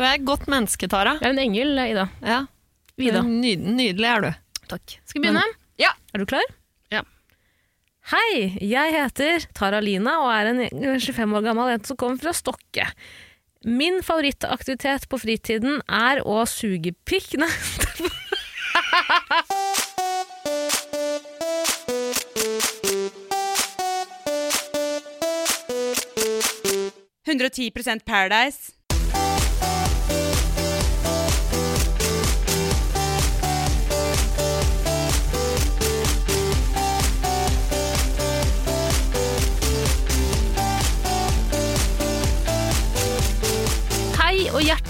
Du 0.00 0.04
er 0.08 0.14
et 0.16 0.22
godt 0.24 0.46
menneske, 0.48 0.88
Tara. 0.88 1.18
Jeg 1.20 1.28
er 1.28 1.34
en 1.34 1.38
engel, 1.42 1.76
Ida. 1.76 2.06
Ja. 2.24 2.38
Vida. 2.96 3.20
Nyd 3.20 3.66
nydelig 3.76 4.06
er 4.08 4.22
du. 4.24 4.30
Takk. 4.70 4.94
Skal 5.04 5.20
vi 5.20 5.26
begynne? 5.26 5.42
Ja. 5.76 5.90
Er 6.16 6.22
du 6.22 6.24
klar? 6.30 6.46
Ja. 6.88 7.02
Hei, 8.08 8.56
jeg 8.64 8.94
heter 8.96 9.44
Tara 9.52 9.82
Lina 9.84 10.14
og 10.22 10.30
er 10.32 10.48
en 10.54 10.62
25 10.72 11.36
år 11.36 11.44
gammel 11.44 11.68
jente 11.74 11.92
som 11.92 12.00
kommer 12.00 12.16
fra 12.24 12.32
Stokke. 12.32 12.88
Min 13.68 14.00
favorittaktivitet 14.00 15.04
på 15.12 15.20
fritiden 15.20 15.84
er 15.84 16.24
å 16.24 16.48
suge 16.48 16.96
pikk 17.04 17.36
Nei, 17.44 17.52
110% 27.28 28.08
Paradise. 28.08 28.79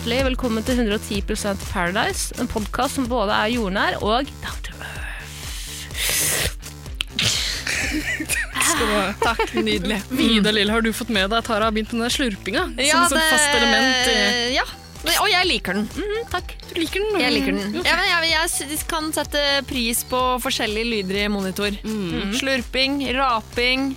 Hjertelig 0.00 0.22
velkommen 0.30 0.64
til 0.64 0.78
110% 0.80 1.60
Paradise, 1.74 2.32
en 2.40 2.48
podkast 2.48 2.96
som 2.96 3.04
både 3.10 3.34
er 3.36 3.50
jordnær 3.52 3.98
og 4.00 4.24
down 4.40 4.62
to 4.64 4.72
Takk, 9.20 9.52
nydelig. 9.60 9.98
Vida 10.08 10.54
Lill, 10.56 10.72
har 10.72 10.80
du 10.80 10.88
fått 10.96 11.12
med 11.12 11.28
deg 11.28 11.44
Tara 11.44 11.68
har 11.68 11.74
begynt 11.76 11.92
med 11.92 12.06
den 12.06 12.14
slurpinga? 12.16 12.64
slurpinga? 12.70 12.96
som 12.96 13.12
sånn 13.12 13.28
fast 13.28 13.52
element 13.58 14.08
i 14.08 14.56
Ja. 14.56 14.64
Og 15.20 15.28
jeg 15.28 15.48
liker 15.50 15.76
den. 15.76 15.86
Takk. 16.32 16.56
Du 16.70 16.80
liker 16.80 17.04
den? 17.04 17.20
Jeg 17.20 17.36
liker 17.36 17.60
den. 17.60 17.78
Ja, 17.84 18.00
men 18.00 18.08
jeg, 18.08 18.48
jeg, 18.70 18.80
kan 18.88 19.12
sette 19.12 19.44
pris 19.68 20.00
på 20.08 20.24
forskjellige 20.40 20.88
lyder 20.94 21.22
i 21.26 21.28
monitor. 21.32 21.76
Mm. 21.84 22.32
Slurping, 22.40 23.02
raping, 23.20 23.90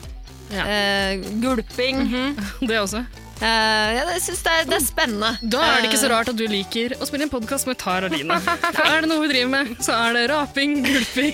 Ja. 0.51 0.67
eh, 0.67 1.23
gulping. 1.39 2.03
Det 2.67 2.75
også. 2.83 3.05
Eh, 3.41 3.89
ja, 3.97 4.03
jeg 4.13 4.21
syns 4.23 4.43
det, 4.45 4.51
er- 4.53 4.67
det 4.69 4.75
er 4.77 4.83
spennende. 4.85 5.31
Da 5.51 5.61
er 5.65 5.81
det 5.81 5.89
ikke 5.91 5.99
så 6.03 6.09
rart 6.13 6.29
at 6.31 6.37
du 6.39 6.45
liker 6.47 6.93
å 7.01 7.07
spille 7.09 7.25
en 7.27 7.31
podkast 7.33 7.67
med 7.67 7.77
Tara 7.81 8.07
Line. 8.13 8.37
For 8.45 8.83
er 8.87 9.01
det 9.03 9.09
noe 9.11 9.23
hun 9.25 9.31
driver 9.33 9.51
med, 9.51 9.71
så 9.83 9.95
er 10.07 10.13
det 10.19 10.25
raping, 10.31 10.77
gulping 10.85 11.33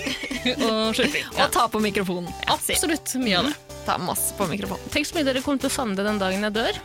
og 0.65 0.95
slurping. 0.97 1.25
Ja. 1.35 1.45
Og 1.45 1.51
ta 1.53 1.67
på 1.69 1.81
mikrofonen. 1.83 2.31
Absolutt 2.49 3.13
mye 3.21 3.41
av 3.43 3.49
det. 3.51 3.57
Ta 3.85 3.97
masse 4.01 4.33
på 4.37 4.47
mikrofonen. 4.49 4.89
Tenk 4.93 5.05
så 5.09 5.19
mye 5.19 5.27
dere 5.27 5.43
kommer 5.45 5.61
til 5.61 5.69
å 5.69 5.75
savne 5.75 6.05
den 6.07 6.17
dagen 6.21 6.47
jeg 6.47 6.55
dør. 6.57 6.79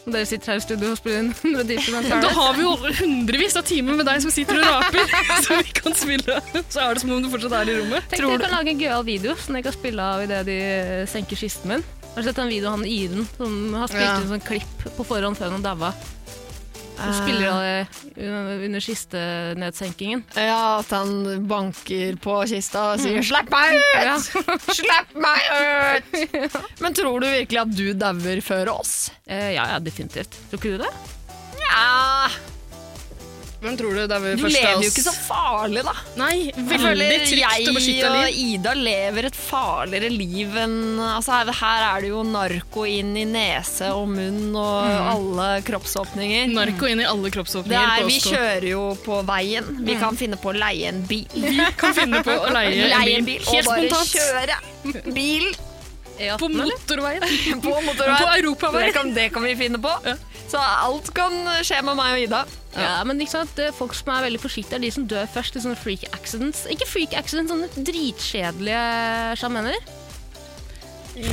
Og 0.00 0.14
dere 0.14 0.24
sitter 0.24 0.54
her 0.54 0.60
i 0.60 0.64
studio 0.64 0.92
og 0.94 0.96
spiller 0.96 1.18
inn 1.20 1.32
110 1.36 2.22
Da 2.22 2.30
har 2.32 2.54
vi 2.56 2.62
jo 2.64 2.70
hundrevis 3.02 3.58
av 3.60 3.66
timer 3.68 3.98
med 3.98 4.06
deg 4.08 4.22
som 4.24 4.32
sitter 4.32 4.56
og 4.62 4.64
raper, 4.64 5.12
så 5.44 5.58
vi 5.60 5.74
kan 5.76 5.92
spille. 5.98 6.38
Så 6.72 6.80
er 6.86 6.94
det 6.96 7.02
som 7.02 7.12
om 7.12 7.20
du 7.20 7.28
fortsatt 7.32 7.52
er 7.58 7.68
i 7.74 7.78
rommet. 7.82 8.06
Tenk 8.08 8.22
dere 8.24 8.38
kan 8.46 8.54
lage 8.54 8.72
en 8.72 8.80
gøyal 8.80 9.04
video 9.08 9.34
som 9.42 9.58
dere 9.58 9.66
kan 9.68 9.76
spille 9.76 10.06
av 10.14 10.24
idet 10.24 10.44
de 10.48 10.56
eh, 10.62 11.02
senker 11.10 11.36
kisten 11.42 11.74
min. 11.74 11.84
Har 12.14 12.22
sett 12.26 12.36
den 12.36 12.48
videoen 12.50 12.72
av 12.72 12.78
han 12.80 12.86
Iren 12.90 13.26
som 13.36 13.74
har 13.74 13.88
spilt 13.88 14.02
Ja. 14.02 14.16
inn 14.20 14.28
sånn 14.32 14.42
klipp 14.46 14.82
på 14.96 15.04
forhånd 15.06 15.38
før 15.38 15.50
han 15.56 15.62
daua? 15.62 15.92
Så 17.00 17.14
spiller 17.16 17.46
det 17.48 17.86
under, 18.26 18.64
under 18.66 18.80
kistenedsenkingen. 18.84 20.20
Ja, 20.36 20.80
at 20.82 20.90
han 20.92 21.46
banker 21.48 22.18
på 22.20 22.34
kista 22.50 22.82
og 22.92 23.00
sier 23.00 23.22
'slapp 23.24 23.48
meg 23.48 23.78
ut'! 23.78 24.26
Slapp 24.82 25.14
meg 25.16 25.40
ut! 25.48 26.58
Men 26.84 26.92
tror 26.92 27.20
du 27.24 27.26
virkelig 27.30 27.62
at 27.62 27.72
du 27.72 27.94
dauer 27.94 28.42
før 28.44 28.74
oss? 28.74 29.10
Eh, 29.26 29.54
ja, 29.56 29.64
ja, 29.72 29.78
definitivt. 29.80 30.36
Tror 30.50 30.60
ikke 30.60 30.76
du 30.76 30.84
det? 30.84 30.92
Ja, 31.62 32.28
Hvem 33.60 33.76
tror 33.76 33.96
du 33.96 34.00
dauer 34.08 34.38
Du 34.40 34.46
lever 34.48 34.80
jo 34.80 34.88
ikke 34.88 35.04
så 35.04 35.12
farlig, 35.12 35.82
da. 35.84 35.92
Nei, 36.16 36.48
veldig 36.56 37.08
trygt 37.28 37.68
og 37.68 37.76
beskytta 37.76 38.12
Jeg 38.14 38.32
og. 38.32 38.38
Ida 38.46 38.72
lever 38.78 39.28
et 39.28 39.36
farligere 39.36 40.10
liv 40.14 40.56
enn 40.62 40.78
altså 41.04 41.36
her, 41.36 41.52
her 41.60 41.86
er 41.90 42.04
det 42.06 42.12
jo 42.14 42.22
narko 42.24 42.86
inn 42.88 43.12
i 43.20 43.26
nese 43.28 43.90
og 43.92 44.08
munn 44.14 44.56
og 44.56 44.88
alle 45.12 45.48
kroppsåpninger. 45.66 46.48
Narko 46.56 46.88
inn 46.88 47.04
i 47.04 47.08
alle 47.08 47.28
Det 47.28 47.36
kroppsåpninger 47.36 47.94
er, 48.00 48.08
vi 48.08 48.18
kjører 48.24 48.68
jo 48.72 48.84
på 49.04 49.20
veien. 49.28 49.68
Vi 49.90 49.96
kan 49.98 50.16
finne 50.16 50.36
på 50.40 50.52
å 50.52 50.56
leie 50.56 50.90
en 50.90 51.00
bil. 51.08 51.26
Vi 51.34 51.70
kan 51.80 51.96
finne 51.96 52.20
på 52.24 52.32
å 52.32 52.52
leie 52.54 52.88
Leie 52.90 53.18
en 53.18 53.26
bil 53.26 53.42
og 53.42 53.54
helt 53.56 53.68
bare 53.68 53.88
spontant 53.90 54.14
kjøre 54.14 55.12
bil 55.14 55.50
på 56.40 56.48
motorveien. 56.52 57.24
på 57.64 57.74
motorveien. 57.86 58.16
På 58.20 58.32
europaveien. 58.36 58.88
Det 58.88 58.96
kan, 58.96 59.14
det 59.16 59.28
kan 59.34 59.46
vi 59.46 59.54
finne 59.58 59.80
på. 59.82 59.92
Så 60.50 60.58
alt 60.58 61.12
kan 61.14 61.36
skje 61.66 61.78
med 61.86 61.98
meg 61.98 62.16
og 62.16 62.24
Ida. 62.26 62.42
Ja, 62.74 62.98
men 63.06 63.18
liksom 63.18 63.48
folk 63.74 63.94
som 63.98 64.12
er 64.14 64.28
veldig 64.28 64.40
forsiktige, 64.42 64.78
er 64.78 64.84
de 64.84 64.90
som 64.94 65.06
dør 65.10 65.30
først 65.30 65.56
i 65.58 65.62
sånne 65.62 65.78
freak 65.78 66.06
accidents. 66.14 66.66
Ikke 66.70 66.88
freak 66.90 67.16
accidents, 67.18 67.50
sånne 67.52 67.86
dritkjedelige 67.86 68.84
sjamener. 69.40 69.78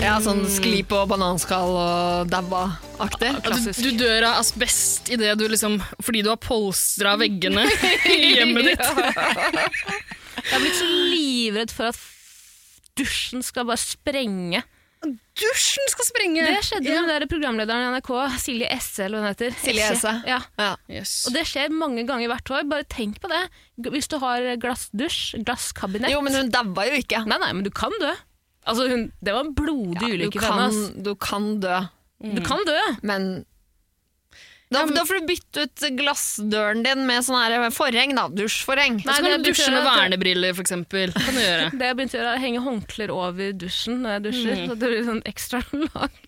Ja, 0.01 0.17
sånn 0.23 0.41
skli 0.49 0.81
på 0.87 0.99
bananskall 1.09 1.75
og 1.77 2.31
dabba-aktig. 2.31 3.29
Ja, 3.29 3.53
du, 3.53 3.69
du 3.85 3.99
dør 4.01 4.25
av 4.31 4.39
asbest 4.41 5.11
i 5.13 5.19
det 5.21 5.35
du 5.37 5.45
liksom, 5.47 5.77
fordi 6.01 6.23
du 6.25 6.31
har 6.33 6.39
polstra 6.41 7.13
veggene 7.21 7.67
i 8.09 8.33
hjemmet 8.33 8.71
ditt. 8.71 8.81
Jeg 10.47 10.53
har 10.53 10.61
blitt 10.63 10.77
så 10.77 10.87
livredd 10.87 11.73
for 11.73 11.91
at 11.91 12.01
dusjen 12.97 13.45
skal 13.45 13.67
bare 13.69 13.81
sprenge. 13.81 14.63
Dusjen 15.37 15.89
skal 15.91 16.07
sprenge! 16.07 16.45
Det 16.47 16.61
skjedde 16.65 16.87
med 16.87 16.97
den 16.97 17.09
der 17.11 17.25
programlederen 17.29 17.85
i 17.85 17.91
NRK, 17.97 18.11
Silje 18.41 18.69
Esse, 18.73 19.05
eller 19.05 19.19
hva 19.21 19.27
hun 19.27 19.33
heter. 19.35 19.57
Silje 19.61 19.89
Esse. 19.93 20.13
Ja. 20.27 20.39
Ja. 20.57 20.69
Yes. 20.89 21.13
Og 21.29 21.35
det 21.35 21.43
skjer 21.49 21.73
mange 21.73 22.05
ganger 22.09 22.31
hvert 22.31 22.51
år. 22.55 22.63
Bare 22.71 22.87
tenk 22.89 23.19
på 23.23 23.29
det. 23.31 23.43
Hvis 23.93 24.09
du 24.11 24.17
har 24.23 24.47
glassdusj, 24.61 25.37
glasskabinett 25.45 26.13
Jo, 26.13 26.23
men 26.25 26.35
hun 26.37 26.49
daua 26.53 26.87
jo 26.89 26.97
ikke. 27.03 27.21
Nei, 27.29 27.37
nei, 27.43 27.51
men 27.59 27.67
du 27.67 27.71
kan 27.73 27.93
dø. 28.01 28.13
Altså, 28.67 28.87
hun, 28.91 29.05
det 29.23 29.35
var 29.35 29.45
en 29.45 29.53
blodig 29.55 30.09
ja, 30.09 30.15
ulykke 30.17 30.41
for 30.43 30.57
henne. 30.65 30.89
du 31.05 31.13
kan 31.15 31.45
dø, 31.63 31.77
Du 32.33 32.41
kan 32.43 32.65
dø. 32.67 32.79
men 33.07 33.29
da, 34.73 34.83
da 34.91 35.03
får 35.07 35.21
du 35.21 35.27
bytte 35.29 35.63
ut 35.63 35.83
glassdøren 35.95 36.81
din 36.83 37.05
med 37.07 37.23
sånn 37.23 37.39
her 37.39 37.69
forheng, 37.71 38.15
da. 38.17 38.25
Dusjforheng. 38.27 38.99
Så 39.05 39.15
kan 39.23 39.37
du 39.37 39.47
dusje 39.47 39.67
med 39.71 39.85
vernebriller, 39.87 40.55
for 40.57 40.65
eksempel. 40.65 41.13
Kan 41.15 41.37
du 41.37 41.43
gjøre. 41.43 41.69
Det 41.79 41.91
jeg 41.91 41.99
begynte 41.99 42.17
å 42.17 42.19
gjøre, 42.19 42.33
er 42.33 42.39
å 42.41 42.43
henge 42.43 42.63
håndklær 42.65 43.13
over 43.15 43.53
dusjen 43.65 44.01
når 44.03 44.17
jeg 44.17 44.25
dusjer. 44.27 44.63
Så 44.65 44.75
det 44.75 44.91
blir 44.91 45.05
sånn 45.07 45.21
ekstra 45.31 45.61
lag. 45.87 46.23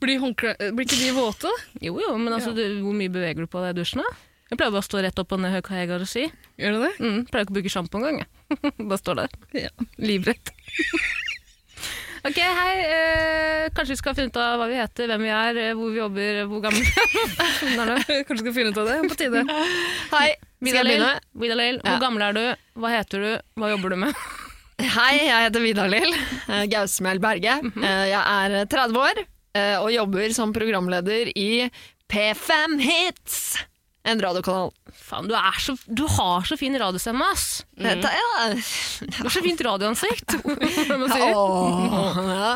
Blir, 0.00 0.22
blir 0.24 0.86
ikke 0.86 1.00
de 1.02 1.10
våte? 1.16 1.50
Jo, 1.82 1.98
jo, 2.00 2.14
men 2.16 2.32
altså, 2.36 2.54
du, 2.56 2.62
hvor 2.86 2.96
mye 2.96 3.12
beveger 3.12 3.44
du 3.44 3.50
på 3.50 3.60
deg 3.66 3.74
i 3.74 3.82
dusjen? 3.82 4.04
da? 4.04 4.14
Jeg 4.48 4.60
pleier 4.60 4.72
bare 4.72 4.84
å 4.84 4.86
stå 4.86 5.00
rett 5.02 5.20
opp 5.20 5.32
og 5.34 5.40
ned 5.42 5.56
hva 5.56 5.78
jeg 5.80 5.90
har 5.90 6.04
å 6.04 6.08
si. 6.08 6.24
Gjør 6.60 6.76
du 6.76 6.82
det? 6.84 6.92
Mm, 7.02 7.20
pleier 7.28 7.46
ikke 7.46 7.52
å 7.52 7.58
bruke 7.58 7.72
sjampo 7.72 8.00
engang. 8.00 8.24
bare 8.90 9.00
står 9.00 9.24
der. 9.24 9.38
Ja. 9.66 9.88
Livredd. 10.00 10.52
Ok, 12.28 12.38
hei. 12.58 12.74
Eh, 12.84 13.66
kanskje 13.76 13.94
vi 13.94 14.00
skal 14.00 14.16
finne 14.16 14.32
ut 14.32 14.38
av 14.40 14.58
hva 14.60 14.68
vi 14.70 14.78
heter, 14.78 15.08
hvem 15.10 15.24
vi 15.26 15.32
er, 15.34 15.58
eh, 15.64 15.72
hvor 15.76 15.92
vi 15.92 16.00
jobber, 16.00 16.40
hvor 16.50 16.62
gamle 16.64 16.80
vi 16.80 16.92
er. 17.04 18.24
Kanskje 18.26 18.38
vi 18.38 18.40
skal 18.42 18.56
finne 18.56 18.72
ut 18.72 18.80
av 18.82 18.88
det 18.90 18.96
på 19.10 19.18
tide. 19.20 19.44
Hei? 20.14 20.28
Vidar-Lill, 20.64 21.02
Ja. 21.04 21.90
hvor 21.90 22.00
gammel 22.06 22.22
er 22.28 22.32
du? 22.38 22.44
Hva 22.80 22.90
heter 22.94 23.20
du? 23.26 23.30
Hva 23.60 23.68
jobber 23.74 23.92
du 23.92 23.98
med? 24.06 24.24
Hei, 24.80 25.12
jeg 25.28 25.44
heter 25.46 25.62
Vidar-Lill 25.62 26.14
eh, 26.16 26.64
Gausmel 26.72 27.20
Berge. 27.22 27.58
Eh, 27.76 28.04
Jeg 28.10 28.22
er 28.22 28.64
30 28.72 29.00
år 29.04 29.24
og 29.54 29.92
jobber 29.94 30.32
som 30.34 30.50
programleder 30.50 31.28
i 31.38 31.68
P5 32.10 32.72
Hits, 32.82 33.36
en 34.04 34.20
radiokanal. 34.20 34.72
Faen, 34.94 35.28
du, 35.30 35.34
er 35.36 35.60
så, 35.64 35.74
du 35.86 36.04
har 36.16 36.44
så 36.44 36.56
fin 36.60 36.76
radiostemme, 36.78 37.24
ass! 37.32 37.64
Er 37.80 37.96
Du 37.96 38.04
har 39.24 39.32
så 39.32 39.40
fint 39.42 39.60
radioansikt. 39.64 40.34
ja. 40.44 41.40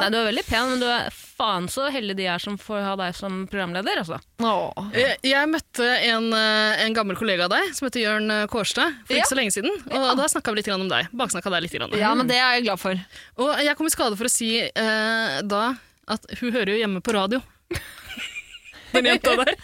Nei, 0.03 0.11
du 0.13 0.19
er 0.21 0.27
veldig 0.29 0.45
pen, 0.47 0.69
men 0.75 0.83
du 0.83 0.87
er 0.93 1.09
faen 1.39 1.69
så 1.71 1.87
heldig 1.95 2.17
de 2.19 2.27
er 2.29 2.43
som 2.43 2.57
får 2.61 2.83
ha 2.85 2.93
deg 3.01 3.15
som 3.17 3.41
programleder. 3.51 4.01
Altså. 4.03 4.19
Åh. 4.45 4.91
Jeg, 4.95 5.17
jeg 5.31 5.49
møtte 5.51 5.87
en, 6.11 6.29
eh, 6.37 6.83
en 6.85 6.97
gammel 6.97 7.17
kollega 7.19 7.47
av 7.49 7.55
deg 7.55 7.73
som 7.79 7.87
heter 7.89 8.03
Jørn 8.05 8.29
eh, 8.35 8.45
Kårstad 8.51 8.99
for 9.07 9.15
Ja. 9.17 9.23
ikke 9.23 9.33
så 9.33 9.39
lenge 9.41 9.55
siden. 9.55 9.73
Og 9.89 10.09
da 10.21 10.25
snakka 10.31 10.53
vi 10.53 10.61
litt 10.61 10.71
om 10.75 10.85
deg. 10.91 11.09
Baksnakka 11.17 11.53
deg 11.55 11.65
litt. 11.65 11.75
Grann. 11.79 11.95
Ja, 12.01 12.11
men 12.19 12.29
det 12.31 12.39
er 12.41 12.59
jeg 12.59 12.67
glad 12.69 12.81
for. 12.83 12.95
Og 13.41 13.51
jeg 13.65 13.77
kom 13.79 13.87
i 13.89 13.95
skade 13.95 14.19
for 14.19 14.27
å 14.29 14.33
si 14.33 14.51
eh, 14.67 15.39
da 15.47 15.65
at 16.09 16.25
hun 16.41 16.53
hører 16.55 16.71
jo 16.75 16.79
hjemme 16.83 17.01
på 17.05 17.13
radio. 17.17 17.41
Den 18.95 19.05
jenta 19.11 19.35
der. 19.43 19.57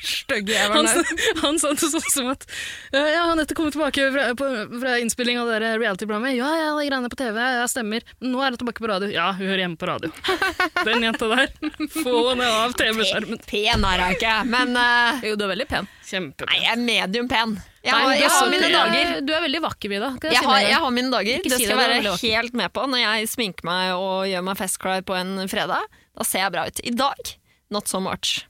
Stygge 0.00 0.56
Han, 0.72 0.86
der. 0.86 1.04
han 1.42 1.58
sa 1.60 1.72
det 1.76 1.88
sånn 1.92 2.04
som 2.12 2.28
at 2.32 2.46
Ja, 2.94 3.26
han 3.28 3.36
nettopp 3.40 3.58
kommet 3.58 3.74
tilbake 3.76 4.06
fra, 4.14 4.26
på, 4.38 4.48
fra 4.80 4.94
innspilling 5.02 5.40
av 5.40 5.50
det 5.50 5.58
reality-programmet. 5.60 6.34
Ja, 6.38 6.48
ja, 6.56 6.70
de 6.78 6.86
greiene 6.88 7.10
på 7.12 7.18
TV, 7.20 7.36
jeg 7.36 7.70
stemmer. 7.72 8.06
Nå 8.24 8.40
er 8.40 8.54
hun 8.54 8.60
tilbake 8.62 8.80
på 8.80 8.88
radio. 8.90 9.10
Ja, 9.12 9.30
hun 9.36 9.44
hører 9.46 9.64
hjemme 9.66 9.80
på 9.80 9.90
radio. 9.90 10.12
Den 10.88 11.04
jenta 11.04 11.28
der. 11.30 11.52
Få 12.00 12.14
henne 12.30 12.48
av 12.62 12.76
TV-skjermen. 12.80 13.42
Pen 13.50 13.84
er 13.90 14.04
hun 14.06 14.16
ikke, 14.16 14.36
men 14.48 14.72
uh, 14.78 15.20
Jo, 15.26 15.36
du 15.36 15.44
er 15.46 15.52
veldig 15.52 15.68
pen. 15.70 15.90
Kjempepen. 16.10 16.48
Nei, 16.50 16.62
jeg 16.64 16.72
er 16.72 16.80
medium 16.86 17.28
pen. 17.30 17.58
Jeg 17.84 17.94
har, 17.96 18.08
du 18.10 18.20
jeg 18.20 18.32
har 18.32 18.50
mine 18.52 18.66
er- 18.68 18.74
dager. 18.76 19.12
Du 19.24 19.32
er 19.36 19.44
veldig 19.46 19.60
vakker, 19.64 19.92
Vida. 19.92 20.10
Jeg, 20.20 20.32
Jeg 20.34 20.42
si 20.42 20.48
har, 20.50 20.64
jeg 20.66 20.80
har 20.84 20.96
mine 20.96 21.12
dager. 21.12 21.38
Ikke 21.40 21.52
Det 21.52 21.60
skal 21.60 21.70
jeg 21.70 22.00
være 22.02 22.16
helt 22.24 22.56
med 22.60 22.72
på. 22.76 22.84
Når 22.92 23.04
jeg 23.04 23.30
sminker 23.36 23.68
meg 23.68 23.92
og 23.96 24.26
gjør 24.28 24.44
meg 24.48 24.58
festcry 24.60 24.98
på 25.06 25.16
en 25.16 25.36
fredag, 25.52 25.86
da 26.16 26.26
ser 26.26 26.44
jeg 26.46 26.56
bra 26.56 26.66
ut. 26.68 26.82
I 26.84 26.96
dag 26.96 27.36
not 27.70 27.88
so 27.88 28.00
much. 28.02 28.40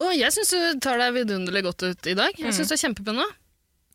Og 0.00 0.14
jeg 0.16 0.32
syns 0.32 0.50
du 0.56 0.80
tar 0.80 0.96
deg 1.02 1.12
vidunderlig 1.18 1.62
godt 1.66 1.84
ut 1.90 2.06
i 2.08 2.16
dag. 2.16 2.32
Jeg 2.40 2.56
syns 2.56 2.70
du 2.72 2.76
er 2.76 2.80
kjempepen. 2.86 3.20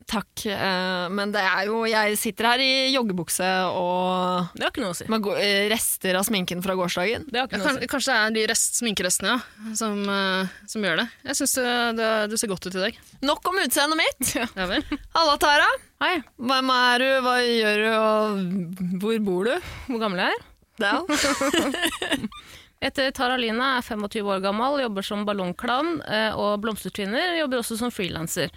Takk. 0.06 0.44
eh, 0.46 1.08
men 1.10 1.32
det 1.34 1.40
er 1.42 1.64
jo 1.66 1.80
Jeg 1.90 2.14
sitter 2.20 2.46
her 2.46 2.60
i 2.62 2.92
joggebukse 2.94 3.42
og 3.74 4.52
Det 4.54 4.62
har 4.62 4.70
ikke 4.70 4.84
noe 4.84 4.94
å 4.94 4.98
si. 5.00 5.06
med 5.10 5.26
eh, 5.42 5.64
rester 5.72 6.14
av 6.14 6.22
sminken 6.28 6.62
fra 6.62 6.76
gårsdagen. 6.78 7.24
Det 7.26 7.40
har 7.40 7.48
ikke 7.48 7.58
noe 7.58 7.72
å 7.72 7.80
si. 7.80 7.88
kanskje 7.90 8.14
det 8.14 8.20
er 8.28 8.36
de 8.36 8.44
rest, 8.52 8.78
sminkerestene 8.78 9.32
ja, 9.34 9.40
som, 9.74 9.98
eh, 10.06 10.54
som 10.70 10.86
gjør 10.86 11.02
det. 11.02 11.08
Jeg 11.26 11.40
syns 11.40 11.56
du, 11.58 11.66
du, 11.98 12.04
du 12.30 12.36
ser 12.38 12.52
godt 12.54 12.68
ut 12.70 12.78
i 12.78 12.84
dag. 12.84 13.00
Nok 13.26 13.50
om 13.50 13.58
utseendet 13.64 13.98
mitt. 14.04 14.30
Ja 14.38 14.68
vel. 14.70 14.86
Halla, 15.16 15.34
Tara. 15.42 15.66
Hei, 16.04 16.14
Hvem 16.38 16.70
er 16.76 17.02
du, 17.02 17.08
hva 17.26 17.34
gjør 17.42 17.82
du, 17.82 17.90
og 17.96 19.00
hvor 19.02 19.18
bor 19.26 19.50
du? 19.50 19.70
hvor 19.90 20.04
gammel 20.06 20.22
er 20.28 20.36
jeg? 20.36 20.44
Det 20.76 20.86
er 20.86 21.00
Jeg 22.86 22.92
heter 22.92 23.14
Tara 23.18 23.34
Lina, 23.34 23.72
er 23.80 23.82
25 23.82 24.28
år 24.30 24.42
gammel, 24.44 24.76
jobber 24.84 25.02
som 25.02 25.24
ballongklovn 25.26 25.96
eh, 26.06 26.36
og 26.38 26.60
blomstertvinner. 26.62 27.32
Jobber 27.40 27.58
også 27.58 27.74
som 27.80 27.90
frilanser. 27.90 28.52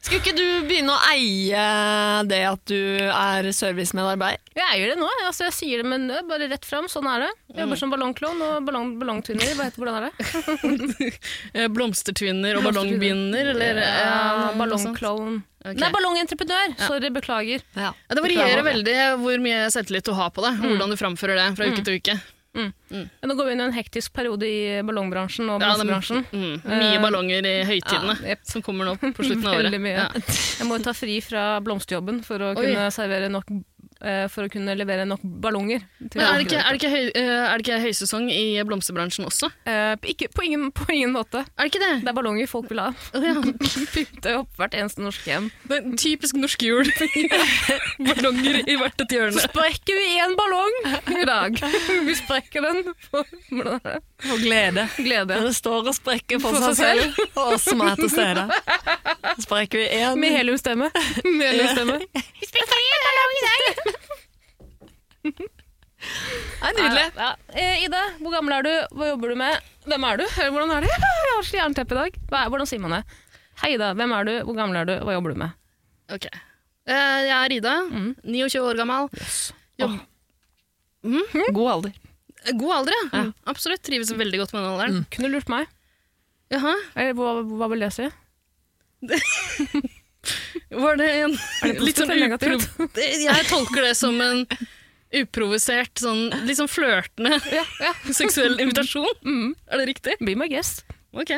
Skulle 0.00 0.22
ikke 0.22 0.32
du 0.38 0.64
begynne 0.64 0.94
å 0.94 1.02
eie 1.12 1.64
det 2.24 2.38
at 2.48 2.62
du 2.72 2.78
er 3.12 3.50
servicemedarbeider? 3.52 4.40
Jeg 4.56 4.64
eier 4.72 4.94
det 4.94 4.96
nå, 5.02 5.10
altså 5.26 5.50
jeg 5.50 5.56
sier 5.58 5.82
det 5.82 5.90
med 5.92 6.06
nød, 6.06 6.30
bare 6.32 6.48
rett 6.48 6.64
fram. 6.64 6.88
Sånn 6.88 7.10
er 7.12 7.26
det. 7.26 7.28
Jeg 7.52 7.60
jobber 7.66 7.82
som 7.82 7.92
ballongklovn 7.92 8.40
og 8.48 8.64
ballong, 8.70 8.94
ballongtvinner. 9.04 9.52
Hva 9.60 9.68
heter, 9.68 9.84
hvordan 9.84 10.00
er 10.00 10.08
det? 10.08 11.12
Eh, 11.60 11.68
Blomstertvinner 11.76 12.56
og 12.56 12.64
ballongbinder, 12.70 13.52
eller 13.52 13.84
Ja, 13.84 13.92
eh, 13.92 14.42
sånt. 14.48 14.60
ballongklovn. 14.64 15.38
Okay. 15.60 15.76
Nei, 15.76 15.92
ballongentreprenør! 15.92 16.76
Sorry, 16.86 17.12
beklager. 17.20 17.68
Ja. 17.76 17.92
Ja, 17.92 18.16
det 18.16 18.24
varierer 18.24 18.64
veldig 18.64 18.98
hvor 19.20 19.44
mye 19.44 19.66
selvtillit 19.76 20.08
du 20.08 20.16
har 20.16 20.32
på 20.32 20.48
det, 20.48 20.56
og 20.62 20.70
hvordan 20.72 20.96
du 20.96 21.02
framfører 21.04 21.36
det 21.44 21.50
fra 21.60 21.68
uke 21.68 21.84
til 21.84 22.00
uke. 22.00 22.20
Men 22.54 23.30
nå 23.30 23.34
går 23.38 23.46
vi 23.46 23.52
inn 23.54 23.60
i 23.62 23.66
en 23.68 23.74
hektisk 23.76 24.12
periode 24.16 24.46
i 24.48 24.80
ballongbransjen 24.82 25.46
og 25.52 25.62
Ja, 25.62 25.68
blomsterbransjen. 25.70 26.24
Mm, 26.34 26.56
mye 26.66 26.88
Eh, 26.96 27.02
ballonger 27.02 27.46
i 27.46 27.52
høytidene 27.68 28.16
ja, 28.24 28.32
yep. 28.34 28.40
som 28.50 28.62
kommer 28.66 28.88
nå 28.90 28.96
på 28.98 29.22
slutten 29.22 29.46
av 29.46 29.54
året. 29.60 29.76
Ja. 29.86 30.08
Jeg 30.58 30.66
må 30.66 30.80
ta 30.82 30.94
fri 30.96 31.20
fra 31.22 31.44
blomsterjobben 31.62 32.22
for 32.26 32.42
å 32.42 32.50
Oi. 32.56 32.64
kunne 32.64 32.88
servere 32.94 33.30
nok 33.30 33.46
for 34.32 34.46
å 34.46 34.50
kunne 34.52 34.74
levere 34.78 35.04
nok 35.08 35.22
ballonger. 35.22 35.82
Men 36.00 36.22
er 36.24 36.38
det, 36.38 36.46
ikke, 36.46 36.60
er, 36.60 36.68
det 36.72 36.80
ikke 36.80 36.92
høy, 36.92 37.06
eh, 37.18 37.30
er 37.44 37.60
det 37.60 37.64
ikke 37.66 37.80
høysesong 37.82 38.28
i 38.32 38.44
blomsterbransjen 38.66 39.26
også? 39.28 39.50
Eh, 39.68 39.92
ikke, 40.12 40.30
på, 40.34 40.44
ingen, 40.46 40.70
på 40.78 40.86
ingen 40.94 41.12
måte. 41.14 41.44
Er 41.56 41.66
det 41.68 41.72
ikke 41.72 41.82
det? 41.82 41.92
Det 42.04 42.12
er 42.12 42.16
ballonger 42.16 42.50
folk 42.50 42.70
vil 42.72 42.82
ha. 42.82 42.90
Å, 42.92 43.22
ja. 43.24 43.34
Pynte 43.94 44.34
opp 44.40 44.60
hvert 44.60 44.76
eneste 44.78 45.04
norske 45.04 45.28
hjem. 45.28 45.50
Det 45.66 45.78
er 45.78 45.88
en 45.90 46.00
typisk 46.00 46.40
norsk 46.40 46.64
jul. 46.64 46.88
Ballonger 48.10 48.60
i 48.64 48.78
hvert 48.80 49.04
et 49.04 49.16
hjørne. 49.16 49.36
Så 49.36 49.50
Sprekker 49.50 49.98
vi 50.00 50.08
én 50.20 50.36
ballong 50.38 50.76
i 51.20 51.26
dag? 51.28 51.60
Vi 52.06 52.16
sprekker 52.18 52.64
den 52.64 52.94
for? 53.10 53.26
Og 54.30 54.42
glede. 54.42 54.86
glede. 54.96 55.40
Det 55.46 55.54
står 55.56 55.90
og 55.90 55.96
sprekker 55.96 56.40
for, 56.42 56.56
For 56.56 56.70
seg 56.70 56.80
seg 56.80 57.02
selv, 57.02 57.20
og 57.34 57.54
oss 57.56 57.68
som 57.68 57.82
er 57.84 58.00
til 58.00 58.12
stede. 58.12 58.46
Så 59.34 59.46
sprekker 59.46 59.82
vi 59.82 59.88
én 60.00 60.20
Med 60.20 60.36
heliumstemme. 60.36 60.90
Med 61.24 61.46
heliumstemme. 61.48 62.00
Nei, 66.60 66.70
Nydelig. 66.76 67.06
Ja. 67.16 67.30
Eh, 67.52 67.82
Ida, 67.84 68.00
hvor 68.20 68.32
gammel 68.34 68.54
er 68.56 68.64
du? 68.66 68.70
Hva 68.96 69.10
jobber 69.12 69.32
du 69.32 69.36
med? 69.40 69.54
Hvem 69.88 70.04
er 70.08 70.20
du? 70.20 70.24
Hvordan 70.36 70.72
er 70.76 70.86
det? 70.86 70.92
Jeg 71.00 71.34
har 71.36 71.44
så 71.48 71.58
jernteppe 71.58 71.96
i 71.96 71.98
dag. 72.00 72.16
Er, 72.40 72.48
hvordan 72.52 72.68
sier 72.68 72.80
man 72.82 72.94
det? 72.96 73.02
Hei, 73.62 73.74
Ida. 73.76 73.90
Hvem 73.98 74.14
er 74.16 74.28
du? 74.28 74.32
Hvor 74.48 74.56
gammel 74.58 74.80
er 74.80 74.88
du? 74.88 74.94
Hva 75.04 75.16
jobber 75.16 75.34
du 75.34 75.40
med? 75.42 75.56
Ok. 76.16 76.26
Eh, 76.30 77.18
Jeg 77.28 77.34
er 77.36 77.56
Ida, 77.58 77.74
Mm. 77.90 78.14
29 78.24 78.62
år 78.70 78.80
gammel. 78.80 79.10
Jobb. 79.80 79.98
God 81.56 81.68
alder. 81.74 81.92
God 82.56 82.72
alder, 82.78 82.96
ja. 83.12 83.22
Absolutt. 83.52 83.82
Trives 83.84 84.10
veldig 84.16 84.40
godt 84.42 84.52
med 84.56 84.62
den 84.64 84.70
alderen. 84.72 85.04
Kunne 85.12 85.30
lurt 85.32 85.48
meg. 85.52 85.68
Jaha. 86.52 86.74
Eller 86.96 87.14
hva, 87.20 87.36
hva 87.60 87.68
vil 87.72 87.84
det 87.84 87.92
si? 87.94 88.08
Var 90.70 90.94
det 91.00 91.08
en 91.24 91.34
Er 91.34 91.72
det 91.72 91.78
positivt 91.80 92.04
eller 92.06 92.22
negativt? 92.28 92.62
Jeg 93.00 93.48
tolker 93.50 93.82
det 93.88 93.96
som 93.98 94.14
en 94.22 94.44
uprovosert, 95.10 95.90
sånn 95.98 96.28
litt 96.46 96.60
sånn 96.60 96.70
flørtende 96.70 97.40
Ja, 97.50 97.64
ja. 97.82 97.90
seksuell 98.20 98.54
invitasjon. 98.62 99.10
Mm. 99.26 99.56
Er 99.66 99.76
det 99.82 99.86
riktig? 99.90 100.14
Be 100.22 100.36
my 100.38 100.46
guest. 100.50 100.84
Ok. 101.10 101.32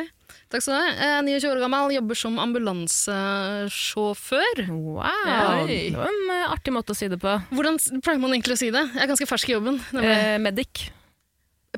Takk 0.53 0.61
skal 0.61 0.73
du 0.73 0.77
ha. 0.77 0.85
Er 1.17 1.23
29 1.25 1.49
år 1.49 1.57
gammel, 1.63 1.89
jobber 1.95 2.13
som 2.19 2.35
ambulansesjåfør. 2.41 4.59
Wow. 4.69 5.01
Ja, 5.01 5.65
Det 5.65 5.97
var 5.97 6.05
en 6.11 6.29
eh, 6.35 6.51
artig 6.53 6.73
måte 6.75 6.93
å 6.93 6.95
si 6.97 7.07
det 7.09 7.17
på. 7.21 7.31
Hvordan 7.49 7.75
pleier 8.05 8.21
man 8.21 8.33
egentlig 8.35 8.55
å 8.59 8.61
si 8.61 8.69
det? 8.73 8.83
Jeg 8.93 9.01
er 9.01 9.09
ganske 9.09 9.29
fersk 9.29 9.47
i 9.49 9.55
jobben. 9.55 9.75
Eh, 9.97 10.37
medic. 10.43 10.73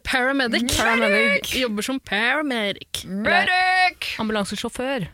paramedic. 0.03 0.67
Paramedic. 0.75 1.55
Jobber 1.63 1.83
som 1.87 1.97
paramedic. 2.03 3.05
Medic! 3.07 3.99
Ambulansesjåfør. 4.19 5.07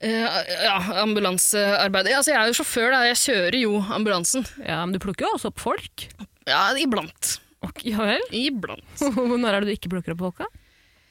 Eh, 0.00 0.40
ja, 0.64 0.76
ambulansearbeid. 1.02 2.08
Ja, 2.08 2.20
Altså, 2.22 2.32
jeg 2.32 2.40
er 2.40 2.48
jo 2.52 2.56
sjåfør, 2.62 2.90
da. 2.94 3.02
Jeg 3.10 3.18
kjører 3.20 3.58
jo 3.60 3.72
ambulansen. 3.92 4.46
Ja, 4.64 4.78
men 4.86 4.94
du 4.96 5.00
plukker 5.02 5.26
jo 5.28 5.34
også 5.36 5.50
opp 5.52 5.60
folk. 5.60 6.06
Ja, 6.48 6.62
iblant. 6.80 7.34
Okay, 7.66 7.90
ja 7.92 8.06
vel? 8.08 8.22
Iblant. 8.32 9.02
Når 9.16 9.50
er 9.52 9.60
det 9.60 9.68
du 9.68 9.74
ikke 9.76 9.90
plukker 9.92 10.14
opp 10.16 10.22
folka? 10.24 10.48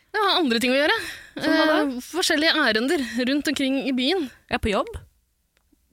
Jeg 0.09 0.23
har 0.25 0.39
andre 0.39 0.57
ting 0.63 0.73
å 0.73 0.79
gjøre. 0.79 0.95
Eh, 1.37 1.91
forskjellige 2.01 2.55
ærender 2.65 3.03
rundt 3.29 3.51
omkring 3.51 3.75
i 3.85 3.93
byen. 3.93 4.25
Er 4.49 4.57
på 4.63 4.71
jobb. 4.73 4.89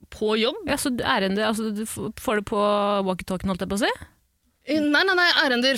På 0.09 0.33
jobb. 0.39 0.63
Ja, 0.65 0.79
så 0.81 0.89
ærende, 0.97 1.43
altså, 1.45 1.69
du 1.75 1.83
får 1.85 2.39
det 2.41 2.45
på 2.49 2.57
walkietalkien, 3.05 3.51
holdt 3.53 3.61
jeg 3.61 3.69
på 3.69 3.77
å 3.77 3.83
si? 3.83 3.91
Eh, 4.67 4.81
Nei, 4.81 5.03
nei, 5.05 5.13
nei, 5.19 5.27
ærender, 5.43 5.77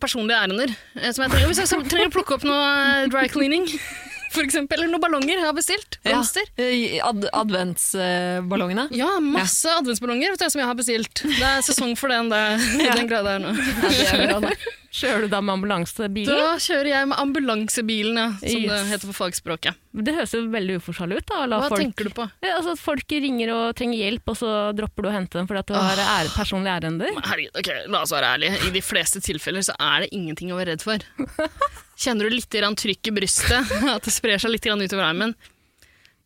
personlige 0.00 0.38
ærender. 0.38 0.70
eh, 1.00 1.10
Som 1.10 1.26
jeg 1.26 1.34
trenger. 1.34 1.50
Hvis 1.50 1.64
jeg 1.64 1.88
trenger 1.90 2.12
å 2.12 2.14
plukke 2.14 2.38
opp 2.38 2.46
noe 2.46 3.08
dry 3.10 3.26
cleaning, 3.32 3.66
for 4.30 4.46
eksempel, 4.46 4.78
eller 4.78 4.92
noen 4.92 5.02
ballonger 5.02 5.34
jeg 5.34 5.42
har 5.44 5.54
bestilt. 5.56 5.98
Blomster. 6.06 6.46
Ja. 6.56 7.08
Ad 7.10 7.26
adventsballongene. 7.34 8.88
Ja, 8.94 9.12
masse 9.24 9.72
adventsballonger 9.80 10.34
vet 10.34 10.44
du, 10.44 10.50
som 10.52 10.62
jeg 10.62 10.70
har 10.70 10.78
bestilt. 10.78 11.24
Det 11.26 11.46
er 11.46 11.64
sesong 11.66 11.96
for 11.98 12.12
den, 12.12 12.30
det, 12.30 12.42
den 13.00 13.10
greia 13.10 13.24
der 13.26 13.42
nå. 13.42 13.54
Kjører 14.90 15.22
du 15.22 15.28
da 15.30 15.38
med 15.38 15.54
ambulansebilen? 15.54 16.34
Da 16.34 16.56
kjører 16.58 16.88
jeg 16.90 17.08
med 17.12 17.20
ambulansebilen, 17.22 18.16
ja, 18.18 18.30
som 18.42 18.64
det 18.66 18.78
heter 18.88 19.10
på 19.12 19.14
fagspråket. 19.14 19.78
Det 19.94 20.14
høres 20.16 20.34
jo 20.34 20.40
veldig 20.50 20.80
uforsvarlig 20.80 21.20
ut. 21.20 21.26
da. 21.30 21.44
La 21.50 21.60
Hva 21.62 21.68
folk, 21.70 21.84
tenker 21.84 22.08
du 22.10 22.14
på? 22.16 22.26
Ja, 22.42 22.56
altså, 22.56 22.74
at 22.74 22.82
folk 22.82 23.14
ringer 23.14 23.52
og 23.54 23.76
trenger 23.78 24.02
hjelp, 24.02 24.32
og 24.32 24.38
så 24.40 24.54
dropper 24.74 25.06
du 25.06 25.10
å 25.12 25.14
hente 25.14 25.38
dem 25.38 25.46
fordi 25.50 25.62
at 25.62 25.70
du 25.70 25.76
har 25.78 26.02
ære, 26.06 26.32
personlige 26.34 26.74
ærender. 26.80 27.14
Herregud, 27.22 27.62
ok, 27.62 27.70
la 27.94 28.02
oss 28.02 28.14
være 28.14 28.32
ærlige. 28.34 28.58
I 28.66 28.74
de 28.74 28.82
fleste 28.82 29.22
tilfeller 29.22 29.66
så 29.70 29.78
er 29.78 30.06
det 30.06 30.10
ingenting 30.16 30.50
å 30.50 30.58
være 30.58 30.74
redd 30.74 30.86
for. 30.86 31.06
Kjenner 32.00 32.28
du 32.30 32.36
litt 32.36 32.48
trykk 32.50 33.10
i 33.10 33.12
brystet, 33.12 33.72
at 33.94 34.06
det 34.06 34.12
sprer 34.14 34.40
seg 34.40 34.54
litt 34.54 34.64
utover 34.64 35.04
armen, 35.04 35.34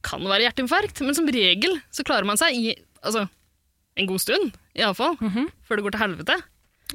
kan 0.05 0.23
være 0.23 0.45
hjerteinfarkt, 0.47 1.01
men 1.03 1.17
som 1.17 1.27
regel 1.27 1.81
så 1.91 2.05
klarer 2.07 2.29
man 2.29 2.39
seg 2.39 2.55
i 2.55 2.75
altså, 3.03 3.25
en 3.97 4.07
god 4.11 4.21
stund, 4.23 4.55
iallfall, 4.77 5.17
Mhm. 5.21 5.49
før 5.67 5.77
det 5.81 5.85
går 5.87 5.95
til 5.97 6.05
helvete. 6.05 6.37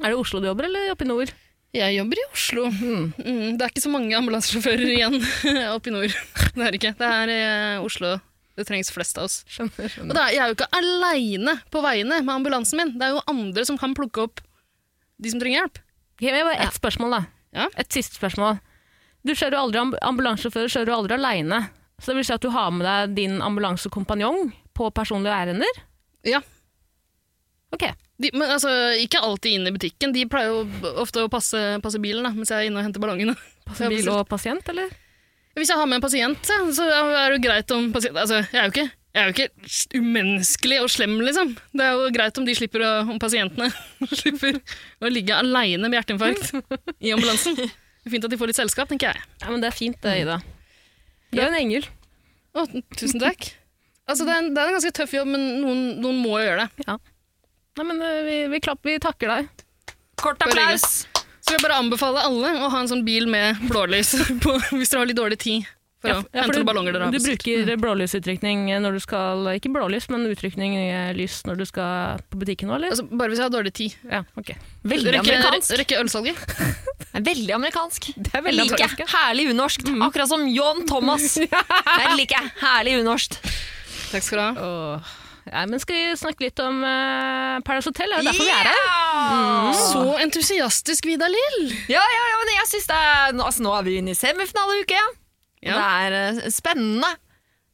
Er 0.00 0.08
det 0.12 0.16
Oslo 0.16 0.40
du 0.40 0.46
jobber, 0.48 0.64
eller 0.70 0.92
oppe 0.94 1.04
i 1.04 1.08
nord? 1.10 1.32
Jeg 1.74 1.94
jobber 1.98 2.18
i 2.18 2.24
Oslo. 2.32 2.64
Mm, 2.70 3.56
det 3.58 3.62
er 3.62 3.70
ikke 3.70 3.82
så 3.84 3.90
mange 3.92 4.16
ambulansesjåfører 4.16 4.90
igjen 4.90 5.18
oppe 5.76 5.90
i 5.90 5.94
nord. 5.94 6.14
Det 6.56 6.64
er 6.66 6.76
ikke. 6.78 6.94
Det 6.98 7.06
er 7.06 7.30
i 7.30 7.40
Oslo 7.84 8.16
det 8.58 8.66
trengs 8.68 8.90
flest 8.92 9.16
av 9.16 9.24
oss. 9.28 9.38
Skjønner, 9.48 9.92
Og 10.02 10.10
da, 10.12 10.24
jeg 10.34 10.40
er 10.42 10.50
jo 10.50 10.56
ikke 10.58 10.66
aleine 10.76 11.54
på 11.72 11.80
veiene 11.84 12.18
med 12.26 12.32
ambulansen 12.34 12.76
min. 12.80 12.90
Det 12.98 13.06
er 13.06 13.14
jo 13.14 13.22
andre 13.30 13.62
som 13.64 13.78
kan 13.80 13.94
plukke 13.96 14.26
opp 14.26 14.42
de 15.22 15.30
som 15.32 15.40
trenger 15.40 15.62
hjelp. 15.62 15.78
Okay, 16.18 16.32
jeg 16.34 16.44
bare 16.44 16.66
ett 16.66 16.76
spørsmål, 16.76 17.14
da. 17.14 17.20
Ja. 17.56 17.68
Et 17.80 17.88
siste 17.94 18.18
spørsmål. 18.18 18.58
Du 19.26 19.34
kjører 19.34 19.58
jo 19.58 19.64
aldri 19.66 19.82
Ambulansesjåfører 20.08 20.72
kjører 20.72 20.94
aldri 20.96 21.16
aleine. 21.18 21.60
Så 22.00 22.12
det 22.12 22.20
vil 22.20 22.28
si 22.28 22.36
at 22.36 22.44
du 22.44 22.48
har 22.54 22.70
med 22.72 22.86
deg 22.88 23.16
din 23.18 23.40
ambulansekompanjong 23.44 24.54
på 24.76 24.88
personlige 24.96 25.36
ærender? 25.36 25.82
Ja. 26.24 26.40
Ok. 27.74 27.84
De, 28.20 28.30
men 28.32 28.48
altså, 28.48 28.70
ikke 29.00 29.20
alltid 29.24 29.58
inn 29.58 29.68
i 29.68 29.74
butikken. 29.74 30.14
De 30.16 30.24
pleier 30.28 30.52
jo 30.52 30.94
ofte 31.00 31.24
å 31.24 31.30
passe, 31.32 31.60
passe 31.84 32.00
bilen 32.00 32.24
da, 32.24 32.32
mens 32.36 32.52
jeg 32.52 32.56
er 32.56 32.70
inne 32.70 32.80
og 32.80 32.88
henter 32.88 33.02
ballongene. 33.02 33.36
Passe 33.68 33.90
bil 33.92 34.08
og 34.12 34.24
pasient, 34.28 34.64
eller? 34.72 34.88
Hvis 35.58 35.72
jeg 35.72 35.80
har 35.80 35.88
med 35.90 35.98
en 35.98 36.04
pasient, 36.04 36.50
så 36.76 36.86
er 36.86 37.34
det 37.34 37.36
jo 37.36 37.44
greit 37.44 37.76
om 37.76 37.90
pasient... 37.92 38.16
Altså, 38.16 38.40
jeg 38.46 38.60
er 38.60 38.68
jo 38.68 38.74
ikke, 38.74 38.86
jeg 39.16 39.20
er 39.20 39.28
jo 39.28 39.34
ikke 39.34 40.00
umenneskelig 40.00 40.80
og 40.84 40.90
slem, 40.92 41.18
liksom. 41.26 41.52
Det 41.76 41.84
er 41.84 41.96
jo 41.98 42.10
greit 42.16 42.40
om 42.40 42.48
de 42.48 42.56
slipper 42.56 42.86
å, 42.86 42.92
om 43.10 43.20
pasientene 43.20 43.68
slipper 44.22 44.60
å 45.04 45.12
ligge 45.12 45.36
aleine 45.36 45.88
med 45.88 46.00
hjerteinfarkt 46.00 46.54
i 47.00 47.12
ambulansen. 47.16 47.60
Det 48.04 48.12
fint 48.14 48.24
at 48.24 48.32
de 48.32 48.38
får 48.40 48.50
litt 48.52 48.58
selskap, 48.60 48.88
tenker 48.88 49.10
jeg. 49.12 49.22
Ja, 49.42 49.50
men 49.52 49.60
det 49.62 49.68
er 49.70 49.76
fint 49.76 49.98
det, 50.04 50.14
Ida. 50.22 50.38
Du 51.30 51.38
er 51.40 51.48
en 51.50 51.58
engel. 51.60 51.84
Å, 52.56 52.64
tusen 52.96 53.20
takk. 53.22 53.50
Altså, 54.10 54.24
det 54.26 54.32
er, 54.34 54.38
en, 54.42 54.48
det 54.56 54.62
er 54.62 54.70
en 54.72 54.76
ganske 54.78 54.92
tøff 54.96 55.12
jobb, 55.14 55.28
men 55.30 55.44
noen, 55.62 55.82
noen 56.02 56.16
må 56.24 56.38
jo 56.40 56.46
gjøre 56.48 56.64
det. 56.66 56.86
Nei, 57.78 57.84
men 57.86 58.00
eh, 58.02 58.20
vi, 58.26 58.36
vi, 58.56 58.60
klapper, 58.64 58.90
vi 58.96 59.02
takker 59.04 59.30
deg. 59.30 59.50
Kort 60.20 60.40
applaus! 60.42 61.04
Så 61.40 61.54
jeg 61.54 61.62
bare 61.62 61.76
anbefale 61.80 62.20
alle 62.26 62.50
å 62.60 62.68
ha 62.72 62.80
en 62.82 62.88
sånn 62.90 63.04
bil 63.06 63.28
med 63.30 63.60
blålys 63.70 64.10
på, 64.44 64.56
hvis 64.76 64.90
dere 64.92 65.04
har 65.04 65.08
litt 65.08 65.16
dårlig 65.20 65.38
tid 65.40 65.68
for 66.00 66.10
Ja, 66.10 66.16
å 66.18 66.24
f- 66.24 66.28
ja, 66.36 66.42
for 66.48 66.56
du- 66.58 66.64
ballonger 66.68 66.94
dere 66.96 67.06
har 67.08 67.14
Du 67.14 67.20
bruker 67.24 67.70
blålysutrykning 67.80 68.66
når 68.84 68.98
du 68.98 69.00
skal 69.04 69.48
Ikke 69.54 69.70
blålys, 69.72 70.06
men 70.12 70.26
utrykning 70.28 70.76
lys 71.16 71.38
når 71.48 71.60
du 71.62 71.64
skal 71.70 72.20
på 72.32 72.40
butikken 72.42 72.68
nå, 72.70 72.76
eller? 72.76 72.92
Altså, 72.94 73.06
bare 73.08 73.32
hvis 73.32 73.40
jeg 73.40 73.46
har 73.48 73.54
dårlig 73.56 73.72
tid. 73.76 73.96
Ja, 74.10 74.20
ok. 74.40 74.52
Veldig 74.92 75.14
Rekke, 75.16 75.36
amerikansk. 75.38 75.74
rekke 75.80 76.02
ølsalget. 76.02 76.44
Det 77.10 77.18
er 77.18 77.24
veldig 77.26 77.54
amerikansk. 77.56 78.12
Det 78.14 78.30
er 78.30 78.38
Jeg 78.38 78.46
veldig 78.46 78.64
liker 78.68 78.84
amerikansk. 78.86 79.14
herlig 79.16 79.46
unorskt. 79.50 79.88
Akkurat 80.06 80.30
som 80.30 80.44
John 80.46 80.84
Thomas. 80.86 81.36
Jeg 82.02 82.12
liker 82.20 82.50
herlig 82.60 83.00
unorskt. 83.00 83.40
Takk 84.12 84.26
skal 84.26 84.38
du 84.38 84.44
ha. 84.44 84.68
Oh. 84.68 85.16
Ja, 85.50 85.64
men 85.66 85.80
skal 85.82 85.96
vi 85.96 86.18
snakke 86.20 86.44
litt 86.44 86.60
om 86.62 86.82
uh, 86.84 87.58
Paradise 87.66 87.90
Hotel? 87.90 88.12
Det 88.12 88.20
er 88.20 88.28
derfor 88.28 88.46
yeah! 88.46 88.60
vi 88.60 88.68
er 88.68 88.70
her. 88.70 89.80
Så 89.80 90.02
entusiastisk, 90.22 91.08
Vidar 91.08 91.32
Lill! 91.32 91.72
Ja, 91.90 92.02
ja, 92.02 92.26
ja, 92.30 92.36
men 92.42 92.52
jeg 92.54 92.68
synes 92.70 92.86
det 92.90 92.98
er 92.98 93.32
altså, 93.32 93.64
Nå 93.64 93.72
er 93.74 93.88
vi 93.88 93.96
inne 93.98 94.14
i 94.14 94.18
semifinaleuke. 94.18 95.00
Ja. 95.00 95.08
Ja. 95.64 95.78
Det 95.80 95.88
er 95.88 96.36
uh, 96.38 96.44
spennende. 96.54 97.10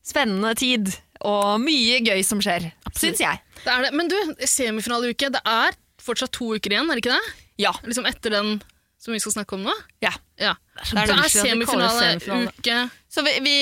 Spennende 0.06 0.54
tid. 0.56 0.94
Og 1.26 1.58
mye 1.60 2.00
gøy 2.06 2.22
som 2.24 2.40
skjer, 2.44 2.70
syns 2.94 3.20
jeg. 3.20 3.42
Det 3.64 3.76
det. 3.84 3.92
Men 3.96 4.08
du, 4.12 4.16
semifinaleuke, 4.46 5.32
det 5.34 5.42
er 5.42 5.76
fortsatt 6.00 6.32
to 6.36 6.54
uker 6.54 6.72
igjen, 6.72 6.88
er 6.88 6.98
det 6.98 7.04
ikke 7.04 7.16
det? 7.16 7.36
Ja. 7.66 7.72
Liksom 7.84 8.06
etter 8.08 8.36
den 8.36 8.56
som 9.06 9.14
vi 9.14 9.22
skal 9.22 9.36
snakke 9.38 9.54
om 9.54 9.66
nå? 9.68 9.74
ja. 10.02 10.12
Ja. 10.36 10.56
Det 10.90 11.06
er 11.06 11.30
semifinale. 11.32 11.94
semifinaleuke. 11.94 12.80
Så 13.08 13.22
vi, 13.24 13.38
vi 13.40 13.56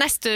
neste 0.00 0.30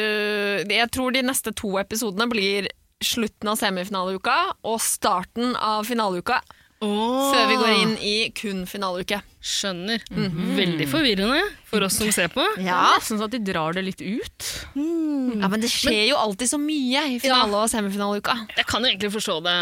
Jeg 0.68 0.90
tror 0.92 1.14
de 1.14 1.22
neste 1.24 1.54
to 1.56 1.78
episodene 1.80 2.26
blir 2.28 2.68
slutten 3.00 3.52
av 3.52 3.60
semifinaleuka 3.60 4.36
og 4.66 4.80
starten 4.82 5.54
av 5.54 5.86
finaleuka. 5.86 6.40
Åh, 6.78 7.32
Før 7.34 7.48
vi 7.50 7.56
går 7.58 7.72
inn 7.74 7.94
i 8.06 8.12
kun 8.38 8.60
finaleuke. 8.70 9.18
Skjønner. 9.42 10.02
Veldig 10.14 10.86
forvirrende 10.86 11.40
for 11.66 11.82
oss 11.82 11.96
som 11.98 12.10
ser 12.14 12.30
på. 12.30 12.44
Ja. 12.62 12.94
Nesten 12.94 13.18
sånn 13.18 13.26
at 13.26 13.34
de 13.34 13.40
drar 13.42 13.74
det 13.74 13.82
litt 13.86 14.02
ut. 14.04 14.46
ja, 14.78 15.48
men 15.50 15.58
det 15.64 15.70
skjer 15.72 16.04
jo 16.12 16.20
alltid 16.20 16.52
så 16.52 16.60
mye 16.62 17.02
i 17.16 17.18
finale- 17.22 17.64
og 17.64 17.66
semifinaleuka. 17.72 18.36
Jeg 18.54 18.68
kan 18.70 18.86
jo 18.86 18.92
egentlig 18.92 19.10
forstå 19.16 19.40
det, 19.48 19.56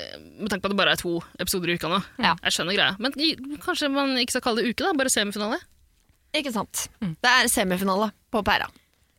eh, 0.00 0.16
med 0.40 0.48
tanke 0.48 0.64
på 0.64 0.70
at 0.70 0.76
det 0.76 0.80
bare 0.80 0.96
er 0.96 1.02
to 1.02 1.18
episoder 1.38 1.74
i 1.74 1.76
uka 1.76 1.92
nå. 1.92 2.00
Ja. 2.24 2.32
Jeg 2.42 2.56
skjønner 2.56 2.78
greia. 2.78 2.96
Men 2.98 3.12
kanskje 3.60 3.92
man 3.92 4.16
ikke 4.16 4.38
skal 4.38 4.46
kalle 4.48 4.64
det 4.64 4.72
uke, 4.72 4.80
da? 4.86 4.96
Bare 4.96 5.12
semifinale? 5.12 5.60
Ikke 6.36 6.52
sant? 6.56 6.88
Det 7.00 7.32
er 7.36 7.52
semifinale 7.52 8.12
på 8.32 8.42
pæra. 8.44 8.70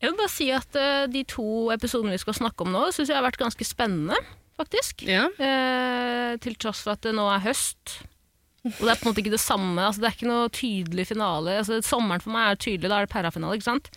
Jeg 0.02 0.12
vil 0.12 0.18
bare 0.20 0.30
si 0.30 0.50
at 0.54 0.76
uh, 0.78 1.06
de 1.10 1.24
to 1.26 1.70
episodene 1.74 2.14
vi 2.14 2.22
skal 2.22 2.36
snakke 2.38 2.66
om 2.66 2.74
nå, 2.74 2.84
syns 2.94 3.10
jeg 3.10 3.18
har 3.18 3.26
vært 3.26 3.40
ganske 3.42 3.66
spennende, 3.66 4.18
faktisk. 4.58 5.04
Ja. 5.08 5.28
Eh, 5.38 6.38
til 6.44 6.56
tross 6.60 6.82
for 6.86 6.96
at 6.98 7.02
det 7.06 7.14
nå 7.18 7.26
er 7.32 7.44
høst. 7.46 7.98
Og 8.68 8.82
det 8.84 8.92
er 8.92 9.00
på 9.00 9.06
en 9.08 9.12
måte 9.14 9.22
ikke 9.24 9.32
det 9.36 9.40
samme. 9.44 9.80
Altså, 9.86 10.02
det 10.04 10.10
er 10.10 10.16
ikke 10.18 10.28
noe 10.32 10.50
tydelig 10.52 11.06
finale. 11.08 11.60
Altså, 11.62 11.78
sommeren 11.86 12.24
for 12.24 12.34
meg 12.36 12.50
er 12.52 12.60
tydelig, 12.66 12.90
da 12.92 12.98
er 13.00 13.06
det 13.08 13.14
parafinale. 13.14 13.56
ikke 13.60 13.70
sant? 13.70 13.92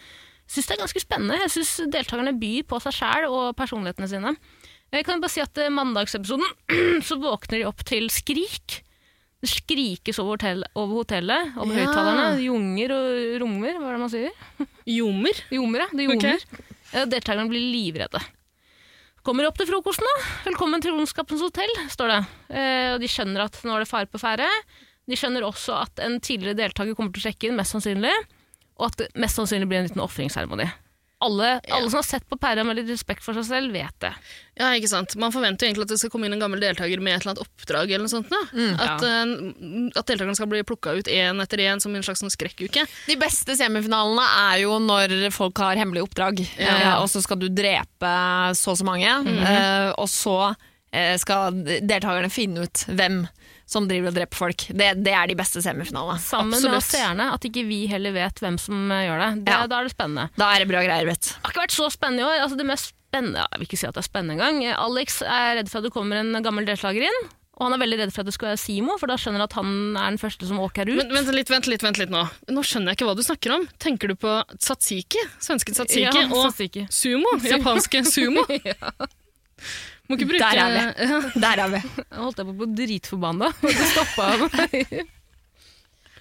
Syns 0.50 0.66
det 0.68 0.76
er 0.76 0.82
ganske 0.84 1.02
spennende. 1.02 1.38
Jeg 1.44 1.52
syns 1.56 1.72
deltakerne 1.94 2.36
byr 2.38 2.64
på 2.70 2.78
seg 2.84 2.94
sjæl 2.96 3.26
og 3.30 3.56
personlighetene 3.58 4.08
sine. 4.10 4.34
Jeg 4.90 5.04
kan 5.06 5.20
bare 5.22 5.30
si 5.30 5.42
at 5.42 5.58
eh, 5.62 5.70
Mandagsepisoden 5.70 7.02
så 7.08 7.18
våkner 7.22 7.60
de 7.62 7.66
opp 7.68 7.82
til 7.86 8.08
skrik. 8.10 8.80
Det 9.40 9.48
skrikes 9.48 10.18
over, 10.20 10.34
hotell, 10.36 10.64
over 10.76 10.98
hotellet, 11.00 11.54
over 11.56 11.72
Ja. 11.72 11.86
høyttalerne. 11.86 12.42
Junger 12.44 12.92
og 12.92 13.38
rommer, 13.40 13.78
hva 13.80 13.88
er 13.88 13.96
det 13.96 14.02
man 14.02 14.12
sier? 14.12 14.66
Jomer. 14.90 15.38
Jommer, 15.54 15.86
ja. 15.86 15.88
Det 15.96 16.06
jommer. 16.10 16.42
Okay. 16.44 17.06
Deltakerne 17.14 17.48
blir 17.48 17.62
livredde. 17.72 18.20
Kommer 19.26 19.44
opp 19.44 19.58
til 19.60 19.68
frokosten, 19.68 20.06
da. 20.06 20.28
'Velkommen 20.46 20.80
til 20.80 20.94
Ondskapens 20.96 21.42
hotell', 21.44 21.80
står 21.92 22.08
det. 22.08 22.20
Eh, 22.56 22.94
og 22.94 23.00
de 23.02 23.08
skjønner 23.10 23.44
at 23.44 23.58
nå 23.68 23.74
er 23.76 23.84
det 23.84 23.90
fare 23.90 24.08
på 24.08 24.20
ferde. 24.20 24.46
De 25.04 25.16
skjønner 25.18 25.44
også 25.44 25.76
at 25.76 26.00
en 26.00 26.16
tidligere 26.24 26.56
deltaker 26.56 26.96
kommer 26.96 27.12
til 27.12 27.20
å 27.20 27.26
sjekke 27.28 27.50
inn, 27.50 27.58
mest 27.58 27.76
sannsynlig. 27.76 28.14
Og 28.80 28.86
at 28.88 28.96
det 28.96 29.10
mest 29.20 29.36
sannsynlig 29.36 29.68
blir 29.68 29.82
en 29.82 29.90
liten 29.90 30.00
ofringsseremoni. 30.00 30.70
Alle, 31.20 31.60
alle 31.68 31.90
som 31.92 31.98
har 32.00 32.06
sett 32.06 32.24
på 32.28 32.38
Perra 32.40 32.62
med 32.64 32.78
litt 32.78 32.88
respekt 32.88 33.20
for 33.22 33.36
seg 33.36 33.44
selv, 33.44 33.74
vet 33.76 33.92
det. 34.00 34.12
Ja, 34.56 34.70
ikke 34.76 34.88
sant. 34.88 35.12
Man 35.20 35.32
forventer 35.34 35.66
jo 35.66 35.70
egentlig 35.70 35.84
at 35.84 35.92
det 35.92 35.98
skal 36.00 36.12
komme 36.14 36.28
inn 36.28 36.32
en 36.36 36.40
gammel 36.40 36.62
deltaker 36.62 37.00
med 37.04 37.12
et 37.18 37.20
eller 37.26 37.34
annet 37.34 37.42
oppdrag. 37.44 37.90
eller 37.92 38.06
noe 38.06 38.12
sånt. 38.12 38.32
Mm, 38.56 38.80
at, 38.80 39.04
eh, 39.04 39.98
at 40.00 40.08
deltakerne 40.08 40.36
skal 40.38 40.48
bli 40.48 40.62
plukka 40.64 40.94
ut 40.96 41.10
én 41.12 41.42
etter 41.44 41.58
én 41.66 41.80
som 41.84 41.94
en 41.94 42.02
slags 42.06 42.24
sånn 42.24 42.32
skrekkuke. 42.32 42.86
De 43.06 43.16
beste 43.20 43.56
semifinalene 43.56 44.24
er 44.46 44.62
jo 44.64 44.78
når 44.80 45.30
folk 45.36 45.60
har 45.60 45.76
hemmelige 45.76 46.08
oppdrag, 46.08 46.40
Ja. 46.56 46.96
uh, 46.96 47.02
og 47.02 47.08
så 47.12 47.20
skal 47.22 47.36
du 47.36 47.48
drepe 47.48 48.14
så 48.56 48.72
og 48.72 48.78
så 48.80 48.84
mange, 48.88 49.12
eh, 49.44 49.92
og 49.98 50.08
så 50.08 50.54
skal 51.22 51.60
deltakerne 51.64 52.30
finne 52.32 52.66
ut 52.66 52.84
hvem 52.88 53.22
som 53.70 53.86
driver 53.86 54.10
og 54.10 54.16
dreper 54.16 54.38
folk. 54.38 54.64
Det, 54.74 54.88
det 55.04 55.12
er 55.14 55.30
de 55.30 55.36
beste 55.38 55.62
semifinalene. 55.62 56.18
Sammen 56.22 56.50
med 56.50 56.58
Absolutt. 56.58 56.78
oss 56.80 56.90
seerne, 56.90 57.28
at 57.36 57.44
ikke 57.46 57.62
vi 57.68 57.84
heller 57.90 58.14
vet 58.16 58.40
hvem 58.42 58.56
som 58.58 58.90
eh, 58.90 59.04
gjør 59.06 59.20
det. 59.22 59.28
det 59.46 59.54
Ja. 59.54 59.66
Da 59.70 59.78
er 59.78 59.86
det 59.86 59.94
spennende. 59.94 60.24
Da 60.40 60.48
er 60.50 60.64
det 60.64 60.70
bra 60.72 60.80
greier, 60.82 61.06
vet 61.06 61.20
du. 61.22 61.28
Det 61.30 61.44
har 61.44 61.54
ikke 61.54 61.62
vært 61.68 61.76
så 61.76 61.90
spennende 61.94 62.24
i 62.24 62.26
år. 62.26 62.40
Altså 62.46 62.58
det 62.58 62.66
mest 62.66 62.90
spennende, 62.90 63.44
Jeg 63.44 63.60
vil 63.60 63.68
ikke 63.68 63.78
si 63.78 63.86
at 63.86 63.94
det 63.94 64.02
er 64.02 64.08
spennende 64.08 64.34
engang. 64.38 64.64
Alex 64.74 65.20
er 65.22 65.60
redd 65.60 65.70
for 65.70 65.78
at 65.78 65.86
det 65.86 65.92
kommer 65.94 66.18
en 66.18 66.42
gammel 66.42 66.66
deltaker 66.66 67.06
inn. 67.06 67.20
Og 67.60 67.66
han 67.66 67.76
er 67.76 67.82
veldig 67.82 67.98
redd 68.00 68.12
for 68.14 68.24
at 68.24 68.30
det 68.30 68.34
skal 68.34 68.48
være 68.50 68.60
Simo, 68.62 68.94
for 68.96 69.10
da 69.10 69.18
skjønner 69.20 69.42
han 69.42 69.46
at 69.46 69.56
han 69.58 69.72
er 69.92 70.14
den 70.14 70.20
første 70.22 70.48
som 70.48 70.62
åker 70.64 70.88
ut. 70.88 70.96
Men 70.96 71.12
vent 71.12 71.30
litt, 71.36 71.50
vent 71.52 71.68
litt, 71.68 71.82
vent 71.84 72.00
litt 72.00 72.10
nå. 72.10 72.22
Nå 72.50 72.62
skjønner 72.64 72.94
jeg 72.94 72.98
ikke 72.98 73.10
hva 73.10 73.16
du 73.18 73.22
snakker 73.26 73.54
om. 73.58 73.66
Tenker 73.78 74.10
du 74.10 74.16
på 74.18 74.32
tzatziki? 74.56 75.22
Svenske 75.44 75.76
tzatziki? 75.76 76.06
Ja, 76.08 76.24
og 76.32 76.48
tzatziki. 76.48 76.86
sumo? 76.88 77.36
Japanske 77.44 78.02
sumo? 78.08 78.46
Må 80.10 80.18
ikke 80.18 80.26
bruke 80.32 80.42
Der 80.42 80.58
er 80.58 80.72
vi. 80.74 81.08
Der 81.44 81.62
er 81.62 81.70
vi. 81.70 81.80
Jeg 82.02 82.18
holdt 82.18 82.40
jeg 82.42 82.48
på 82.48 82.54
å 82.54 82.58
bli 82.60 82.70
dritforbanna, 82.82 83.52
stoppa. 83.94 84.30